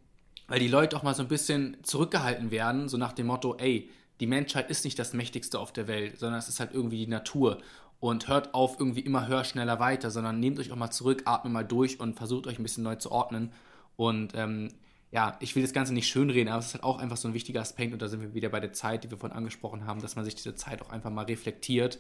weil 0.49 0.61
die 0.61 0.69
Leute 0.69 0.97
auch 0.97 1.03
mal 1.03 1.15
so 1.15 1.23
ein 1.23 1.29
bisschen 1.29 1.77
zurückgehalten 1.83 2.51
werden, 2.51 2.89
so 2.89 2.97
nach 2.97 3.13
dem 3.13 3.27
Motto, 3.27 3.57
ey, 3.57 3.91
die 4.21 4.27
Menschheit 4.27 4.71
ist 4.71 4.85
nicht 4.85 4.99
das 4.99 5.13
Mächtigste 5.13 5.59
auf 5.59 5.73
der 5.73 5.89
Welt, 5.89 6.19
sondern 6.19 6.39
es 6.39 6.49
ist 6.49 6.61
halt 6.61 6.73
irgendwie 6.73 6.99
die 6.99 7.11
Natur. 7.11 7.59
Und 7.99 8.29
hört 8.29 8.53
auf 8.55 8.79
irgendwie 8.79 9.01
immer 9.01 9.27
höher, 9.27 9.45
schneller 9.45 9.81
weiter, 9.81 10.11
sondern 10.11 10.39
nehmt 10.39 10.59
euch 10.59 10.71
auch 10.71 10.77
mal 10.77 10.91
zurück, 10.91 11.23
atmet 11.25 11.53
mal 11.53 11.65
durch 11.65 11.99
und 11.99 12.15
versucht 12.15 12.47
euch 12.47 12.59
ein 12.59 12.63
bisschen 12.63 12.85
neu 12.85 12.97
zu 12.97 13.11
ordnen. 13.11 13.53
Und 13.97 14.33
ähm, 14.35 14.69
ja, 15.11 15.37
ich 15.41 15.57
will 15.57 15.63
das 15.63 15.73
Ganze 15.73 15.95
nicht 15.95 16.09
schönreden, 16.09 16.49
aber 16.49 16.59
es 16.59 16.67
ist 16.67 16.75
halt 16.75 16.85
auch 16.85 16.99
einfach 16.99 17.17
so 17.17 17.27
ein 17.27 17.35
wichtiger 17.35 17.63
Aspekt 17.63 17.95
und 17.95 18.03
da 18.03 18.09
sind 18.09 18.21
wir 18.21 18.35
wieder 18.35 18.51
bei 18.51 18.61
der 18.61 18.75
Zeit, 18.75 19.03
die 19.03 19.11
wir 19.11 19.17
vorhin 19.17 19.37
angesprochen 19.37 19.87
haben, 19.87 20.03
dass 20.03 20.15
man 20.15 20.27
sich 20.27 20.35
diese 20.35 20.55
Zeit 20.55 20.83
auch 20.83 20.91
einfach 20.91 21.11
mal 21.11 21.25
reflektiert. 21.25 21.99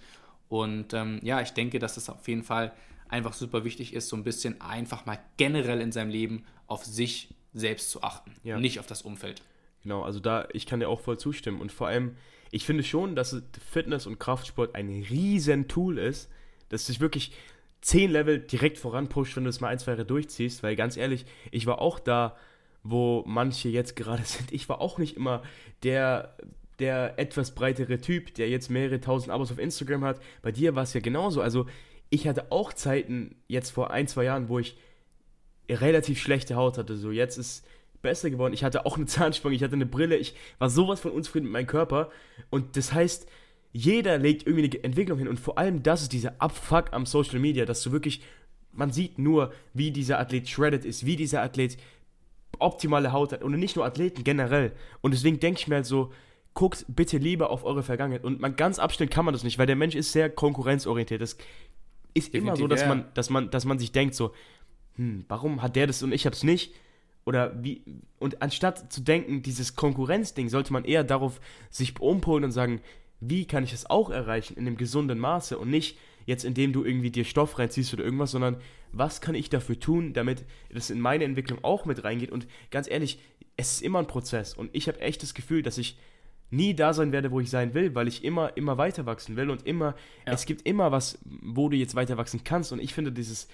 Und 0.49 0.93
ähm, 0.93 1.18
ja, 1.22 1.41
ich 1.41 1.53
denke, 1.53 1.79
dass 1.79 1.95
das 1.95 2.11
auf 2.11 2.29
jeden 2.29 2.43
Fall 2.43 2.72
einfach 3.09 3.32
super 3.32 3.64
wichtig 3.64 3.94
ist, 3.94 4.09
so 4.09 4.16
ein 4.16 4.24
bisschen 4.24 4.61
einfach 4.61 5.07
mal 5.07 5.18
generell 5.36 5.80
in 5.80 5.92
seinem 5.92 6.11
Leben 6.11 6.44
auf 6.66 6.84
sich 6.84 7.34
selbst 7.52 7.90
zu 7.90 8.02
achten, 8.02 8.32
Ja. 8.42 8.59
nicht 8.59 8.80
auf 8.80 8.86
das 8.86 9.02
Umfeld. 9.02 9.42
Genau, 9.82 10.02
also 10.02 10.20
da, 10.20 10.48
ich 10.52 10.66
kann 10.66 10.80
dir 10.80 10.88
auch 10.88 11.00
voll 11.00 11.18
zustimmen. 11.18 11.61
Und 11.61 11.72
vor 11.72 11.86
allem, 11.88 12.16
ich 12.50 12.64
finde 12.66 12.82
schon, 12.82 13.14
dass 13.16 13.40
Fitness 13.70 14.07
und 14.07 14.18
Kraftsport 14.18 14.74
ein 14.74 14.88
riesen 14.88 15.68
Tool 15.68 15.98
ist, 15.98 16.28
das 16.68 16.86
sich 16.86 17.00
wirklich 17.00 17.32
zehn 17.80 18.11
Level 18.11 18.40
direkt 18.40 18.78
voranpusht, 18.78 19.36
wenn 19.36 19.44
du 19.44 19.50
es 19.50 19.61
mal 19.61 19.68
ein, 19.68 19.78
zwei 19.78 19.92
Jahre 19.92 20.04
durchziehst. 20.04 20.62
Weil 20.62 20.74
ganz 20.76 20.96
ehrlich, 20.96 21.24
ich 21.52 21.66
war 21.66 21.80
auch 21.80 22.00
da, 22.00 22.36
wo 22.82 23.22
manche 23.26 23.68
jetzt 23.68 23.94
gerade 23.96 24.22
sind. 24.24 24.52
Ich 24.52 24.68
war 24.68 24.80
auch 24.80 24.98
nicht 24.98 25.16
immer 25.16 25.42
der 25.82 26.36
der 26.78 27.18
etwas 27.18 27.54
breitere 27.54 27.98
Typ, 28.02 28.34
der 28.34 28.50
jetzt 28.50 28.68
mehrere 28.68 29.00
tausend 29.00 29.30
Abos 29.30 29.50
auf 29.50 29.59
Instagram 29.59 30.04
hat. 30.04 30.20
Bei 30.42 30.52
dir 30.52 30.74
war 30.74 30.82
es 30.82 30.92
ja 30.92 31.00
genauso. 31.00 31.40
Also 31.40 31.64
ich 32.11 32.28
hatte 32.28 32.52
auch 32.52 32.72
Zeiten 32.72 33.36
jetzt 33.48 33.70
vor 33.70 33.90
ein, 33.90 34.09
zwei 34.09 34.24
Jahren, 34.24 34.48
wo 34.48 34.59
ich 34.59 34.76
relativ 35.68 36.20
schlechte 36.20 36.57
Haut 36.57 36.78
hatte. 36.78 36.96
So 36.96 37.11
jetzt 37.11 37.38
ist 37.38 37.66
besser 38.02 38.30
geworden. 38.30 38.54
Ich 38.54 38.64
hatte 38.64 38.86
auch 38.86 38.96
eine 38.96 39.07
Zahnspange, 39.07 39.54
ich 39.54 39.62
hatte 39.62 39.74
eine 39.74 39.86
Brille, 39.86 40.16
ich 40.16 40.34
war 40.59 40.70
sowas 40.70 41.00
von 41.00 41.12
unzufrieden 41.12 41.44
mit 41.44 41.52
meinem 41.52 41.66
Körper. 41.66 42.11
Und 42.50 42.76
das 42.76 42.92
heißt, 42.92 43.28
jeder 43.72 44.18
legt 44.18 44.46
irgendwie 44.46 44.70
eine 44.70 44.84
Entwicklung 44.84 45.18
hin. 45.18 45.28
Und 45.28 45.40
vor 45.40 45.59
allem 45.59 45.82
das 45.82 46.02
ist 46.02 46.12
dieser 46.12 46.40
Abfuck 46.40 46.92
am 46.92 47.07
Social 47.07 47.40
Media, 47.40 47.64
dass 47.64 47.82
du 47.82 47.92
wirklich, 47.92 48.22
man 48.72 48.90
sieht 48.90 49.18
nur, 49.18 49.52
wie 49.74 49.90
dieser 49.90 50.18
Athlet 50.18 50.48
shredded 50.48 50.84
ist, 50.84 51.04
wie 51.04 51.16
dieser 51.16 51.42
Athlet 51.42 51.76
optimale 52.59 53.12
Haut 53.12 53.32
hat. 53.32 53.42
Und 53.42 53.52
nicht 53.59 53.76
nur 53.76 53.84
Athleten 53.84 54.24
generell. 54.24 54.72
Und 55.02 55.12
deswegen 55.12 55.40
denke 55.40 55.61
ich 55.61 55.68
mir 55.68 55.76
halt 55.76 55.86
so, 55.86 56.12
guckt 56.54 56.86
bitte 56.88 57.18
lieber 57.18 57.50
auf 57.50 57.64
eure 57.64 57.82
Vergangenheit. 57.82 58.24
Und 58.24 58.40
man 58.40 58.57
ganz 58.57 58.78
abstellen 58.78 59.11
kann 59.11 59.24
man 59.26 59.34
das 59.34 59.44
nicht, 59.44 59.59
weil 59.59 59.66
der 59.66 59.76
Mensch 59.76 59.94
ist 59.94 60.12
sehr 60.12 60.30
konkurrenzorientiert. 60.30 61.20
Das 61.20 61.36
ist 62.16 62.32
Definitiv, 62.32 62.42
immer 62.42 62.56
so, 62.56 62.66
dass 62.66 62.86
man, 62.86 63.04
dass 63.14 63.30
man, 63.30 63.50
dass 63.50 63.64
man 63.64 63.78
sich 63.78 63.92
denkt 63.92 64.14
so, 64.14 64.32
hm, 64.96 65.24
warum 65.28 65.62
hat 65.62 65.76
der 65.76 65.86
das 65.86 66.02
und 66.02 66.12
ich 66.12 66.26
hab's 66.26 66.42
nicht? 66.42 66.74
Oder 67.24 67.62
wie, 67.62 67.82
und 68.18 68.40
anstatt 68.40 68.92
zu 68.92 69.00
denken, 69.00 69.42
dieses 69.42 69.74
Konkurrenzding, 69.74 70.48
sollte 70.48 70.72
man 70.72 70.84
eher 70.84 71.04
darauf 71.04 71.40
sich 71.70 72.00
umpolen 72.00 72.44
und 72.44 72.52
sagen, 72.52 72.80
wie 73.20 73.46
kann 73.46 73.64
ich 73.64 73.72
das 73.72 73.90
auch 73.90 74.10
erreichen 74.10 74.56
in 74.56 74.66
einem 74.66 74.76
gesunden 74.76 75.18
Maße 75.18 75.58
und 75.58 75.70
nicht 75.70 75.98
jetzt, 76.24 76.44
indem 76.44 76.72
du 76.72 76.84
irgendwie 76.84 77.10
dir 77.10 77.24
Stoff 77.24 77.58
reinziehst 77.58 77.92
oder 77.94 78.04
irgendwas, 78.04 78.30
sondern 78.30 78.56
was 78.92 79.20
kann 79.20 79.34
ich 79.34 79.50
dafür 79.50 79.78
tun, 79.78 80.12
damit 80.12 80.44
das 80.72 80.90
in 80.90 81.00
meine 81.00 81.24
Entwicklung 81.24 81.62
auch 81.62 81.84
mit 81.84 82.04
reingeht. 82.04 82.30
Und 82.30 82.46
ganz 82.70 82.88
ehrlich, 82.88 83.18
es 83.56 83.74
ist 83.74 83.82
immer 83.82 83.98
ein 83.98 84.06
Prozess 84.06 84.54
und 84.54 84.70
ich 84.72 84.88
habe 84.88 85.00
echt 85.00 85.22
das 85.22 85.34
Gefühl, 85.34 85.62
dass 85.62 85.78
ich 85.78 85.98
nie 86.51 86.74
da 86.74 86.92
sein 86.92 87.12
werde, 87.12 87.30
wo 87.30 87.40
ich 87.40 87.51
sein 87.51 87.74
will, 87.74 87.94
weil 87.94 88.09
ich 88.09 88.24
immer, 88.24 88.57
immer 88.57 88.78
weiter 88.78 89.07
wachsen 89.07 89.36
will 89.36 89.51
und 89.51 89.66
immer, 89.66 89.94
ja. 90.26 90.32
es 90.32 90.47
gibt 90.47 90.66
immer 90.66 90.92
was, 90.92 91.18
wo 91.24 91.68
du 91.68 91.76
jetzt 91.76 91.94
weiter 91.94 92.16
wachsen 92.16 92.44
kannst 92.44 92.72
und 92.72 92.80
ich 92.80 92.94
finde 92.94 93.12
dieses, 93.12 93.49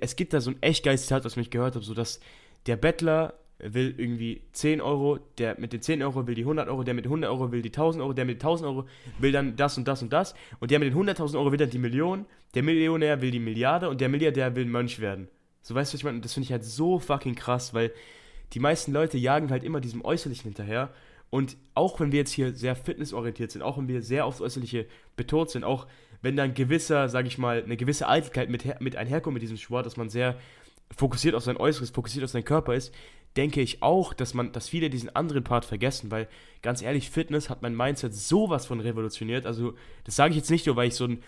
es 0.00 0.16
gibt 0.16 0.32
da 0.32 0.40
so 0.40 0.50
ein 0.50 0.62
echt 0.62 0.84
geiles 0.84 1.02
Zitat, 1.02 1.24
was 1.24 1.36
ich 1.36 1.50
gehört 1.50 1.74
habe, 1.74 1.84
so 1.84 1.94
dass 1.94 2.20
der 2.66 2.76
Bettler 2.76 3.34
will 3.58 3.94
irgendwie 3.96 4.42
10 4.52 4.80
Euro, 4.80 5.18
der 5.38 5.58
mit 5.58 5.72
den 5.72 5.82
10 5.82 6.02
Euro 6.02 6.26
will 6.26 6.34
die 6.34 6.42
100 6.42 6.68
Euro, 6.68 6.84
der 6.84 6.94
mit 6.94 7.04
den 7.04 7.10
100 7.10 7.30
Euro 7.30 7.50
will 7.50 7.62
die 7.62 7.70
1000 7.70 8.02
Euro, 8.02 8.12
der 8.12 8.24
mit 8.24 8.36
den 8.36 8.42
1000 8.42 8.68
Euro 8.68 8.86
will 9.18 9.32
dann 9.32 9.56
das 9.56 9.76
und 9.76 9.88
das 9.88 10.00
und 10.02 10.12
das 10.12 10.34
und 10.60 10.70
der 10.70 10.78
mit 10.78 10.92
den 10.92 10.98
100.000 10.98 11.36
Euro 11.36 11.50
will 11.50 11.58
dann 11.58 11.70
die 11.70 11.78
Million, 11.78 12.24
der 12.54 12.62
Millionär 12.62 13.20
will 13.20 13.30
die 13.30 13.40
Milliarde 13.40 13.88
und 13.88 14.00
der 14.00 14.08
Milliardär 14.08 14.54
will 14.54 14.64
Mönch 14.64 15.00
werden. 15.00 15.28
So 15.62 15.74
weißt 15.74 15.92
du, 15.92 15.94
was 15.94 16.00
ich 16.00 16.04
meine? 16.04 16.20
Das 16.20 16.34
finde 16.34 16.44
ich 16.44 16.52
halt 16.52 16.64
so 16.64 16.98
fucking 16.98 17.34
krass, 17.34 17.74
weil 17.74 17.92
die 18.52 18.60
meisten 18.60 18.92
Leute 18.92 19.18
jagen 19.18 19.50
halt 19.50 19.64
immer 19.64 19.80
diesem 19.80 20.04
Äußerlichen 20.04 20.44
hinterher 20.44 20.90
und 21.30 21.56
auch 21.74 22.00
wenn 22.00 22.12
wir 22.12 22.20
jetzt 22.20 22.32
hier 22.32 22.54
sehr 22.54 22.74
fitnessorientiert 22.74 23.50
sind, 23.50 23.62
auch 23.62 23.78
wenn 23.78 23.88
wir 23.88 24.02
sehr 24.02 24.24
aufs 24.24 24.40
Äußerliche 24.40 24.86
betont 25.16 25.50
sind, 25.50 25.64
auch 25.64 25.86
wenn 26.22 26.36
dann 26.36 26.54
gewisser, 26.54 27.08
sag 27.08 27.26
ich 27.26 27.38
mal, 27.38 27.62
eine 27.62 27.76
gewisse 27.76 28.08
Eitelkeit 28.08 28.50
mit, 28.50 28.80
mit 28.80 28.96
einherkommt 28.96 29.34
mit 29.34 29.42
diesem 29.42 29.56
Sport, 29.56 29.86
dass 29.86 29.96
man 29.96 30.08
sehr 30.08 30.36
fokussiert 30.96 31.34
auf 31.34 31.44
sein 31.44 31.56
Äußeres, 31.56 31.90
fokussiert 31.90 32.24
auf 32.24 32.30
seinen 32.30 32.44
Körper 32.44 32.74
ist, 32.74 32.94
denke 33.36 33.60
ich 33.60 33.82
auch, 33.82 34.14
dass 34.14 34.34
man, 34.34 34.52
dass 34.52 34.68
viele 34.68 34.90
diesen 34.90 35.14
anderen 35.14 35.44
Part 35.44 35.64
vergessen, 35.64 36.10
weil 36.10 36.28
ganz 36.62 36.82
ehrlich, 36.82 37.10
Fitness 37.10 37.50
hat 37.50 37.62
mein 37.62 37.76
Mindset 37.76 38.14
sowas 38.14 38.66
von 38.66 38.80
revolutioniert. 38.80 39.46
Also, 39.46 39.74
das 40.04 40.16
sage 40.16 40.30
ich 40.30 40.38
jetzt 40.38 40.50
nicht 40.50 40.66
nur, 40.66 40.76
weil 40.76 40.88
ich 40.88 40.94
so 40.94 41.04
ein 41.04 41.22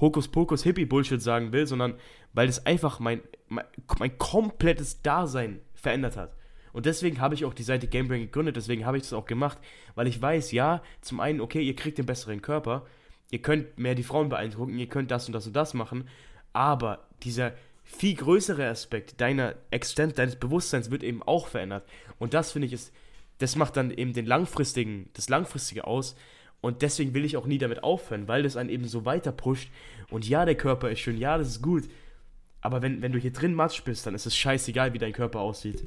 Hokuspokus 0.00 0.62
Hippie 0.62 0.84
Bullshit 0.84 1.20
sagen 1.20 1.52
will, 1.52 1.66
sondern 1.66 1.94
weil 2.32 2.46
das 2.46 2.66
einfach 2.66 3.00
mein, 3.00 3.22
mein, 3.48 3.64
mein 3.98 4.16
komplettes 4.18 5.02
Dasein 5.02 5.60
verändert 5.74 6.16
hat. 6.16 6.36
Und 6.72 6.86
deswegen 6.86 7.20
habe 7.20 7.34
ich 7.34 7.44
auch 7.44 7.54
die 7.54 7.62
Seite 7.62 7.88
Gamebrain 7.88 8.20
gegründet, 8.20 8.56
deswegen 8.56 8.86
habe 8.86 8.96
ich 8.96 9.02
das 9.04 9.12
auch 9.12 9.26
gemacht, 9.26 9.58
weil 9.94 10.06
ich 10.06 10.20
weiß, 10.20 10.52
ja, 10.52 10.82
zum 11.00 11.20
einen, 11.20 11.40
okay, 11.40 11.62
ihr 11.62 11.76
kriegt 11.76 11.98
den 11.98 12.06
besseren 12.06 12.42
Körper, 12.42 12.86
ihr 13.30 13.42
könnt 13.42 13.78
mehr 13.78 13.94
die 13.94 14.02
Frauen 14.02 14.28
beeindrucken, 14.28 14.78
ihr 14.78 14.88
könnt 14.88 15.10
das 15.10 15.26
und 15.26 15.32
das 15.32 15.46
und 15.46 15.54
das 15.54 15.74
machen, 15.74 16.08
aber 16.52 17.06
dieser 17.22 17.52
viel 17.82 18.14
größere 18.14 18.68
Aspekt 18.68 19.20
deiner 19.20 19.56
Existenz, 19.70 20.14
deines 20.14 20.36
Bewusstseins 20.36 20.90
wird 20.90 21.02
eben 21.02 21.22
auch 21.22 21.48
verändert. 21.48 21.84
Und 22.18 22.34
das 22.34 22.52
finde 22.52 22.66
ich 22.66 22.72
ist, 22.72 22.92
das 23.38 23.56
macht 23.56 23.76
dann 23.76 23.90
eben 23.90 24.12
den 24.12 24.26
langfristigen, 24.26 25.08
das 25.14 25.28
langfristige 25.28 25.86
aus. 25.86 26.14
Und 26.60 26.82
deswegen 26.82 27.14
will 27.14 27.24
ich 27.24 27.36
auch 27.36 27.46
nie 27.46 27.58
damit 27.58 27.82
aufhören, 27.82 28.28
weil 28.28 28.42
das 28.42 28.56
einen 28.56 28.68
eben 28.68 28.86
so 28.86 29.04
weiter 29.06 29.32
pusht. 29.32 29.70
Und 30.10 30.28
ja, 30.28 30.44
der 30.44 30.56
Körper 30.56 30.90
ist 30.90 31.00
schön, 31.00 31.18
ja, 31.18 31.38
das 31.38 31.48
ist 31.48 31.62
gut. 31.62 31.84
Aber 32.60 32.82
wenn, 32.82 33.00
wenn 33.00 33.12
du 33.12 33.18
hier 33.18 33.32
drin 33.32 33.54
Matsch 33.54 33.82
bist, 33.82 34.06
dann 34.06 34.14
ist 34.14 34.26
es 34.26 34.36
scheißegal, 34.36 34.92
wie 34.92 34.98
dein 34.98 35.14
Körper 35.14 35.40
aussieht. 35.40 35.86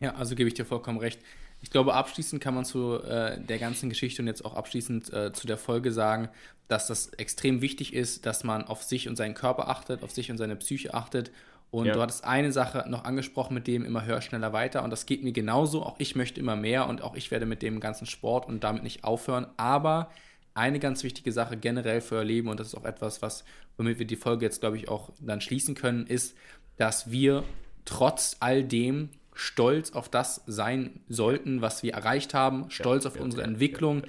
Ja, 0.00 0.14
also 0.14 0.34
gebe 0.34 0.48
ich 0.48 0.54
dir 0.54 0.64
vollkommen 0.64 0.98
recht. 0.98 1.20
Ich 1.62 1.70
glaube, 1.70 1.94
abschließend 1.94 2.42
kann 2.42 2.54
man 2.54 2.64
zu 2.64 3.02
äh, 3.02 3.40
der 3.40 3.58
ganzen 3.58 3.88
Geschichte 3.88 4.22
und 4.22 4.28
jetzt 4.28 4.44
auch 4.44 4.54
abschließend 4.54 5.12
äh, 5.12 5.32
zu 5.32 5.46
der 5.46 5.56
Folge 5.56 5.90
sagen, 5.90 6.28
dass 6.68 6.86
das 6.86 7.08
extrem 7.14 7.62
wichtig 7.62 7.94
ist, 7.94 8.26
dass 8.26 8.44
man 8.44 8.64
auf 8.64 8.82
sich 8.82 9.08
und 9.08 9.16
seinen 9.16 9.34
Körper 9.34 9.68
achtet, 9.68 10.02
auf 10.02 10.10
sich 10.10 10.30
und 10.30 10.36
seine 10.36 10.56
Psyche 10.56 10.94
achtet. 10.94 11.30
Und 11.70 11.86
ja. 11.86 11.94
du 11.94 12.00
hattest 12.00 12.24
eine 12.24 12.52
Sache 12.52 12.84
noch 12.88 13.04
angesprochen 13.04 13.54
mit 13.54 13.66
dem 13.66 13.84
immer 13.84 14.04
höher, 14.04 14.20
schneller, 14.20 14.52
weiter. 14.52 14.84
Und 14.84 14.90
das 14.90 15.06
geht 15.06 15.24
mir 15.24 15.32
genauso. 15.32 15.82
Auch 15.82 15.96
ich 15.98 16.14
möchte 16.14 16.40
immer 16.40 16.56
mehr 16.56 16.88
und 16.88 17.02
auch 17.02 17.16
ich 17.16 17.30
werde 17.30 17.46
mit 17.46 17.62
dem 17.62 17.80
ganzen 17.80 18.06
Sport 18.06 18.46
und 18.46 18.62
damit 18.62 18.82
nicht 18.82 19.04
aufhören. 19.04 19.46
Aber 19.56 20.10
eine 20.54 20.78
ganz 20.78 21.02
wichtige 21.02 21.32
Sache 21.32 21.56
generell 21.56 22.00
für 22.00 22.16
euer 22.16 22.24
Leben, 22.24 22.48
und 22.48 22.60
das 22.60 22.68
ist 22.68 22.74
auch 22.74 22.84
etwas, 22.84 23.20
was, 23.20 23.44
womit 23.76 23.98
wir 23.98 24.06
die 24.06 24.16
Folge 24.16 24.44
jetzt, 24.44 24.60
glaube 24.60 24.76
ich, 24.76 24.88
auch 24.88 25.10
dann 25.20 25.40
schließen 25.40 25.74
können, 25.74 26.06
ist, 26.06 26.36
dass 26.76 27.10
wir 27.10 27.44
trotz 27.84 28.36
all 28.40 28.64
dem 28.64 29.10
stolz 29.36 29.92
auf 29.92 30.08
das 30.08 30.42
sein 30.46 31.00
sollten, 31.08 31.60
was 31.60 31.82
wir 31.82 31.92
erreicht 31.92 32.34
haben, 32.34 32.70
stolz 32.70 33.04
ja, 33.04 33.10
auf 33.10 33.16
ja, 33.16 33.22
unsere 33.22 33.42
ja, 33.42 33.48
Entwicklung. 33.48 34.02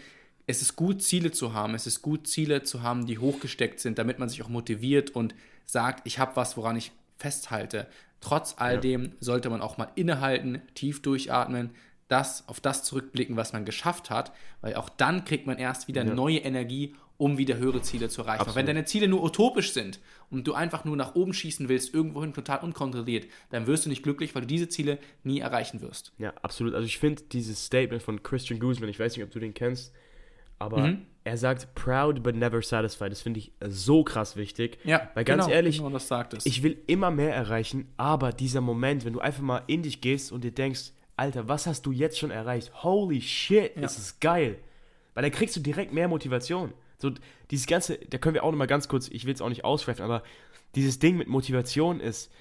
Es 0.48 0.62
ist 0.62 0.78
gut, 0.78 1.04
Ziele 1.04 1.32
zu 1.32 1.54
haben. 1.54 1.76
Es 1.76 1.86
ist 1.86 2.02
gut, 2.02 2.28
Ziele 2.28 2.64
zu 2.64 2.82
haben, 2.82 3.06
die 3.06 3.20
hochgesteckt 3.20 3.82
sind, 3.82 4.00
damit 4.00 4.18
man 4.18 4.30
sich 4.30 4.42
auch 4.42 4.50
motiviert 4.50 5.12
und 5.12 5.36
sagt, 5.66 6.08
ich 6.08 6.18
habe 6.18 6.36
was, 6.38 6.56
woran 6.56 6.78
ich 6.78 6.94
festhalte. 7.18 7.88
Trotz 8.22 8.56
all 8.58 8.80
dem 8.80 9.12
sollte 9.20 9.50
man 9.50 9.62
auch 9.62 9.78
mal 9.78 9.90
innehalten, 9.96 10.62
tief 10.74 11.02
durchatmen, 11.02 11.72
das 12.08 12.48
auf 12.48 12.62
das 12.62 12.84
zurückblicken, 12.84 13.36
was 13.36 13.52
man 13.52 13.66
geschafft 13.66 14.10
hat, 14.10 14.32
weil 14.62 14.76
auch 14.76 14.90
dann 14.90 15.26
kriegt 15.26 15.46
man 15.46 15.58
erst 15.58 15.90
wieder 15.90 16.06
neue 16.06 16.40
Energie, 16.40 16.96
um 17.18 17.38
wieder 17.38 17.58
höhere 17.58 17.82
Ziele 17.82 18.10
zu 18.10 18.22
erreichen. 18.22 18.52
Wenn 18.54 18.66
deine 18.66 18.86
Ziele 18.86 19.08
nur 19.08 19.24
utopisch 19.24 19.74
sind 19.74 20.00
und 20.30 20.48
du 20.48 20.54
einfach 20.54 20.86
nur 20.86 20.96
nach 20.96 21.16
oben 21.16 21.34
schießen 21.34 21.68
willst, 21.68 21.94
irgendwohin 21.94 22.34
total 22.34 22.60
unkontrolliert, 22.60 23.28
dann 23.50 23.66
wirst 23.66 23.86
du 23.86 23.90
nicht 23.90 24.04
glücklich, 24.04 24.36
weil 24.36 24.42
du 24.42 24.48
diese 24.48 24.70
Ziele 24.70 25.00
nie 25.24 25.40
erreichen 25.40 25.82
wirst. 25.82 26.14
Ja, 26.20 26.34
absolut. 26.42 26.76
Also 26.76 26.86
ich 26.86 27.00
finde 27.00 27.24
dieses 27.32 27.66
Statement 27.66 28.04
von 28.04 28.22
Christian 28.22 28.60
Guzman, 28.60 28.90
ich 28.90 29.00
weiß 29.00 29.16
nicht, 29.16 29.26
ob 29.26 29.32
du 29.32 29.40
den 29.40 29.54
kennst, 29.54 29.94
aber 30.60 30.88
mhm. 30.88 31.06
er 31.24 31.38
sagt 31.38 31.74
proud 31.74 32.22
but 32.22 32.36
never 32.36 32.62
satisfied. 32.62 33.12
Das 33.12 33.22
finde 33.22 33.40
ich 33.40 33.52
so 33.68 34.04
krass 34.04 34.36
wichtig. 34.36 34.78
Ja, 34.84 35.10
weil 35.16 35.24
ganz 35.24 35.46
genau, 35.46 35.56
ehrlich, 35.56 35.78
genau 35.78 36.00
ich 36.44 36.62
will 36.62 36.78
immer 36.86 37.10
mehr 37.10 37.34
erreichen, 37.34 37.88
aber 37.98 38.32
dieser 38.32 38.62
Moment, 38.62 39.06
wenn 39.06 39.14
du 39.14 39.20
einfach 39.20 39.42
mal 39.42 39.64
in 39.66 39.82
dich 39.82 40.02
gehst 40.02 40.32
und 40.32 40.44
dir 40.44 40.52
denkst, 40.52 40.92
Alter, 41.16 41.48
was 41.48 41.66
hast 41.66 41.84
du 41.88 41.92
jetzt 41.92 42.20
schon 42.20 42.30
erreicht? 42.30 42.84
Holy 42.84 43.22
shit, 43.22 43.76
ja. 43.76 43.82
das 43.82 43.98
ist 43.98 44.22
geil. 44.22 44.60
Weil 45.16 45.24
dann 45.24 45.32
kriegst 45.32 45.56
du 45.56 45.62
direkt 45.62 45.92
mehr 45.92 46.08
Motivation. 46.08 46.74
So, 46.98 47.12
dieses 47.52 47.68
ganze, 47.68 47.98
da 47.98 48.18
können 48.18 48.34
wir 48.34 48.44
auch 48.44 48.52
nochmal 48.52 48.68
ganz 48.68 48.88
kurz, 48.88 49.08
ich 49.10 49.26
will 49.26 49.34
es 49.34 49.42
auch 49.42 49.50
nicht 49.50 49.64
ausschweifen, 49.64 50.04
aber 50.04 50.24
dieses 50.76 51.00
Ding 51.00 51.18
mit 51.18 51.28
Motivation 51.28 52.00
ist, 52.00 52.32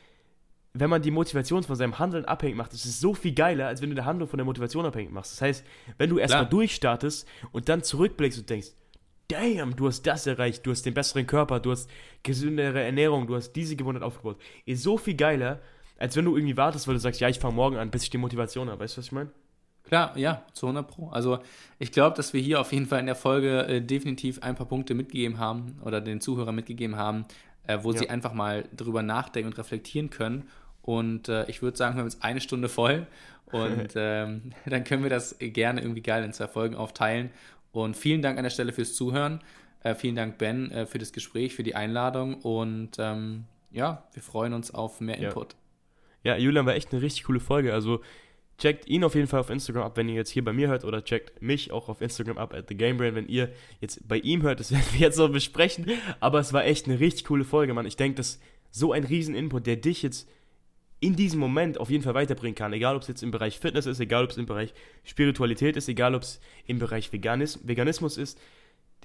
wenn 0.72 0.90
man 0.90 1.02
die 1.02 1.10
Motivation 1.10 1.62
von 1.62 1.76
seinem 1.76 1.98
Handeln 1.98 2.24
abhängig 2.24 2.56
macht, 2.56 2.72
ist 2.72 2.84
es 2.84 3.00
so 3.00 3.14
viel 3.14 3.32
geiler, 3.32 3.66
als 3.66 3.80
wenn 3.80 3.90
du 3.90 3.96
die 3.96 4.02
Handlung 4.02 4.28
von 4.28 4.38
der 4.38 4.44
Motivation 4.44 4.84
abhängig 4.84 5.10
machst. 5.10 5.32
Das 5.32 5.40
heißt, 5.40 5.64
wenn 5.98 6.10
du 6.10 6.18
erstmal 6.18 6.46
durchstartest 6.46 7.26
und 7.52 7.68
dann 7.68 7.82
zurückblickst 7.82 8.38
und 8.38 8.50
denkst, 8.50 8.68
damn, 9.28 9.74
du 9.74 9.86
hast 9.86 10.02
das 10.02 10.26
erreicht, 10.26 10.66
du 10.66 10.70
hast 10.70 10.84
den 10.84 10.94
besseren 10.94 11.26
Körper, 11.26 11.60
du 11.60 11.70
hast 11.70 11.90
gesündere 12.22 12.82
Ernährung, 12.82 13.26
du 13.26 13.36
hast 13.36 13.52
diese 13.52 13.76
Gewohnheit 13.76 14.02
aufgebaut, 14.02 14.38
ist 14.66 14.82
so 14.82 14.98
viel 14.98 15.16
geiler, 15.16 15.60
als 15.98 16.14
wenn 16.16 16.26
du 16.26 16.36
irgendwie 16.36 16.56
wartest, 16.56 16.86
weil 16.86 16.94
du 16.94 17.00
sagst, 17.00 17.20
ja, 17.20 17.28
ich 17.28 17.38
fange 17.38 17.54
morgen 17.54 17.76
an, 17.76 17.90
bis 17.90 18.02
ich 18.02 18.10
die 18.10 18.18
Motivation 18.18 18.68
habe. 18.68 18.80
Weißt 18.80 18.96
du, 18.96 18.98
was 18.98 19.06
ich 19.06 19.12
meine? 19.12 19.30
Klar, 19.86 20.16
ja, 20.18 20.42
zu 20.52 20.66
100 20.66 20.88
Pro. 20.88 21.08
Also 21.10 21.38
ich 21.78 21.92
glaube, 21.92 22.16
dass 22.16 22.32
wir 22.32 22.40
hier 22.40 22.60
auf 22.60 22.72
jeden 22.72 22.86
Fall 22.86 23.00
in 23.00 23.06
der 23.06 23.14
Folge 23.14 23.66
äh, 23.66 23.80
definitiv 23.80 24.42
ein 24.42 24.56
paar 24.56 24.66
Punkte 24.66 24.94
mitgegeben 24.94 25.38
haben 25.38 25.80
oder 25.84 26.00
den 26.00 26.20
Zuhörern 26.20 26.54
mitgegeben 26.54 26.96
haben, 26.96 27.24
äh, 27.66 27.78
wo 27.82 27.92
ja. 27.92 27.98
sie 27.98 28.10
einfach 28.10 28.32
mal 28.32 28.64
drüber 28.76 29.02
nachdenken 29.02 29.50
und 29.50 29.58
reflektieren 29.58 30.10
können. 30.10 30.48
Und 30.82 31.28
äh, 31.28 31.48
ich 31.48 31.62
würde 31.62 31.76
sagen, 31.76 31.94
wir 31.94 32.00
haben 32.00 32.08
jetzt 32.08 32.22
eine 32.24 32.40
Stunde 32.40 32.68
voll 32.68 33.06
und 33.52 33.92
ähm, 33.96 34.52
dann 34.66 34.84
können 34.84 35.04
wir 35.04 35.10
das 35.10 35.36
gerne 35.38 35.80
irgendwie 35.80 36.02
geil 36.02 36.24
in 36.24 36.32
zwei 36.32 36.48
Folgen 36.48 36.74
aufteilen. 36.74 37.30
Und 37.70 37.96
vielen 37.96 38.22
Dank 38.22 38.38
an 38.38 38.44
der 38.44 38.50
Stelle 38.50 38.72
fürs 38.72 38.94
Zuhören. 38.94 39.40
Äh, 39.82 39.94
vielen 39.94 40.16
Dank, 40.16 40.38
Ben, 40.38 40.72
äh, 40.72 40.86
für 40.86 40.98
das 40.98 41.12
Gespräch, 41.12 41.54
für 41.54 41.62
die 41.62 41.76
Einladung 41.76 42.34
und 42.34 42.92
ähm, 42.98 43.44
ja, 43.70 44.04
wir 44.14 44.22
freuen 44.22 44.52
uns 44.52 44.74
auf 44.74 45.00
mehr 45.00 45.18
Input. 45.18 45.54
Ja. 46.24 46.34
ja, 46.34 46.42
Julian 46.42 46.66
war 46.66 46.74
echt 46.74 46.92
eine 46.92 47.02
richtig 47.02 47.24
coole 47.24 47.40
Folge. 47.40 47.72
Also 47.72 48.00
Checkt 48.58 48.88
ihn 48.88 49.04
auf 49.04 49.14
jeden 49.14 49.26
Fall 49.26 49.40
auf 49.40 49.50
Instagram 49.50 49.82
ab, 49.82 49.96
wenn 49.96 50.08
ihr 50.08 50.14
jetzt 50.14 50.30
hier 50.30 50.44
bei 50.44 50.52
mir 50.52 50.68
hört, 50.68 50.84
oder 50.84 51.04
checkt 51.04 51.42
mich 51.42 51.72
auch 51.72 51.88
auf 51.88 52.00
Instagram 52.00 52.38
ab, 52.38 52.54
at 52.54 52.68
TheGameBrain, 52.68 53.14
wenn 53.14 53.28
ihr 53.28 53.52
jetzt 53.80 54.06
bei 54.08 54.16
ihm 54.18 54.42
hört. 54.42 54.60
Das 54.60 54.70
werden 54.72 54.86
wir 54.92 55.00
jetzt 55.00 55.18
noch 55.18 55.30
besprechen. 55.30 55.86
Aber 56.20 56.40
es 56.40 56.52
war 56.52 56.64
echt 56.64 56.86
eine 56.86 56.98
richtig 56.98 57.24
coole 57.24 57.44
Folge, 57.44 57.74
Mann. 57.74 57.86
Ich 57.86 57.96
denke, 57.96 58.16
das 58.16 58.28
ist 58.28 58.42
so 58.70 58.92
ein 58.92 59.04
riesen 59.04 59.34
Input, 59.34 59.66
der 59.66 59.76
dich 59.76 60.02
jetzt 60.02 60.28
in 61.00 61.14
diesem 61.14 61.38
Moment 61.38 61.78
auf 61.78 61.90
jeden 61.90 62.02
Fall 62.02 62.14
weiterbringen 62.14 62.54
kann. 62.54 62.72
Egal, 62.72 62.96
ob 62.96 63.02
es 63.02 63.08
jetzt 63.08 63.22
im 63.22 63.30
Bereich 63.30 63.58
Fitness 63.58 63.86
ist, 63.86 64.00
egal, 64.00 64.24
ob 64.24 64.30
es 64.30 64.38
im 64.38 64.46
Bereich 64.46 64.72
Spiritualität 65.04 65.76
ist, 65.76 65.88
egal, 65.88 66.14
ob 66.14 66.22
es 66.22 66.40
im 66.66 66.78
Bereich 66.78 67.12
Veganis 67.12 67.60
Veganismus 67.66 68.16
ist. 68.16 68.38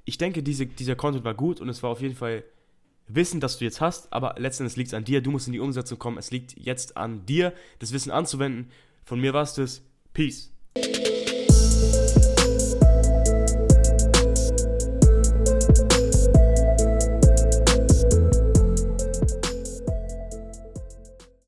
Ich 0.06 0.18
denke, 0.18 0.42
diese, 0.42 0.66
dieser 0.66 0.96
Content 0.96 1.26
war 1.26 1.34
gut 1.34 1.60
und 1.60 1.70
es 1.70 1.84
war 1.84 1.90
auf 1.90 2.02
jeden 2.02 2.16
Fall 2.16 2.44
Wissen, 3.08 3.42
das 3.42 3.58
du 3.58 3.66
jetzt 3.66 3.82
hast, 3.82 4.12
aber 4.14 4.36
letztendlich 4.38 4.78
liegt 4.78 4.88
es 4.90 4.94
an 4.94 5.04
dir. 5.04 5.22
Du 5.22 5.32
musst 5.32 5.48
in 5.48 5.54
die 5.54 5.60
Umsetzung 5.60 6.00
kommen. 6.00 6.18
Es 6.18 6.32
liegt 6.32 6.58
jetzt 6.58 6.96
an 6.96 7.26
dir, 7.26 7.54
das 7.80 7.92
Wissen 7.92 8.12
anzuwenden. 8.12 8.72
Von 9.04 9.20
mir 9.20 9.34
war 9.34 9.44
es 9.44 9.54
das. 9.54 9.82
Peace. 10.14 10.52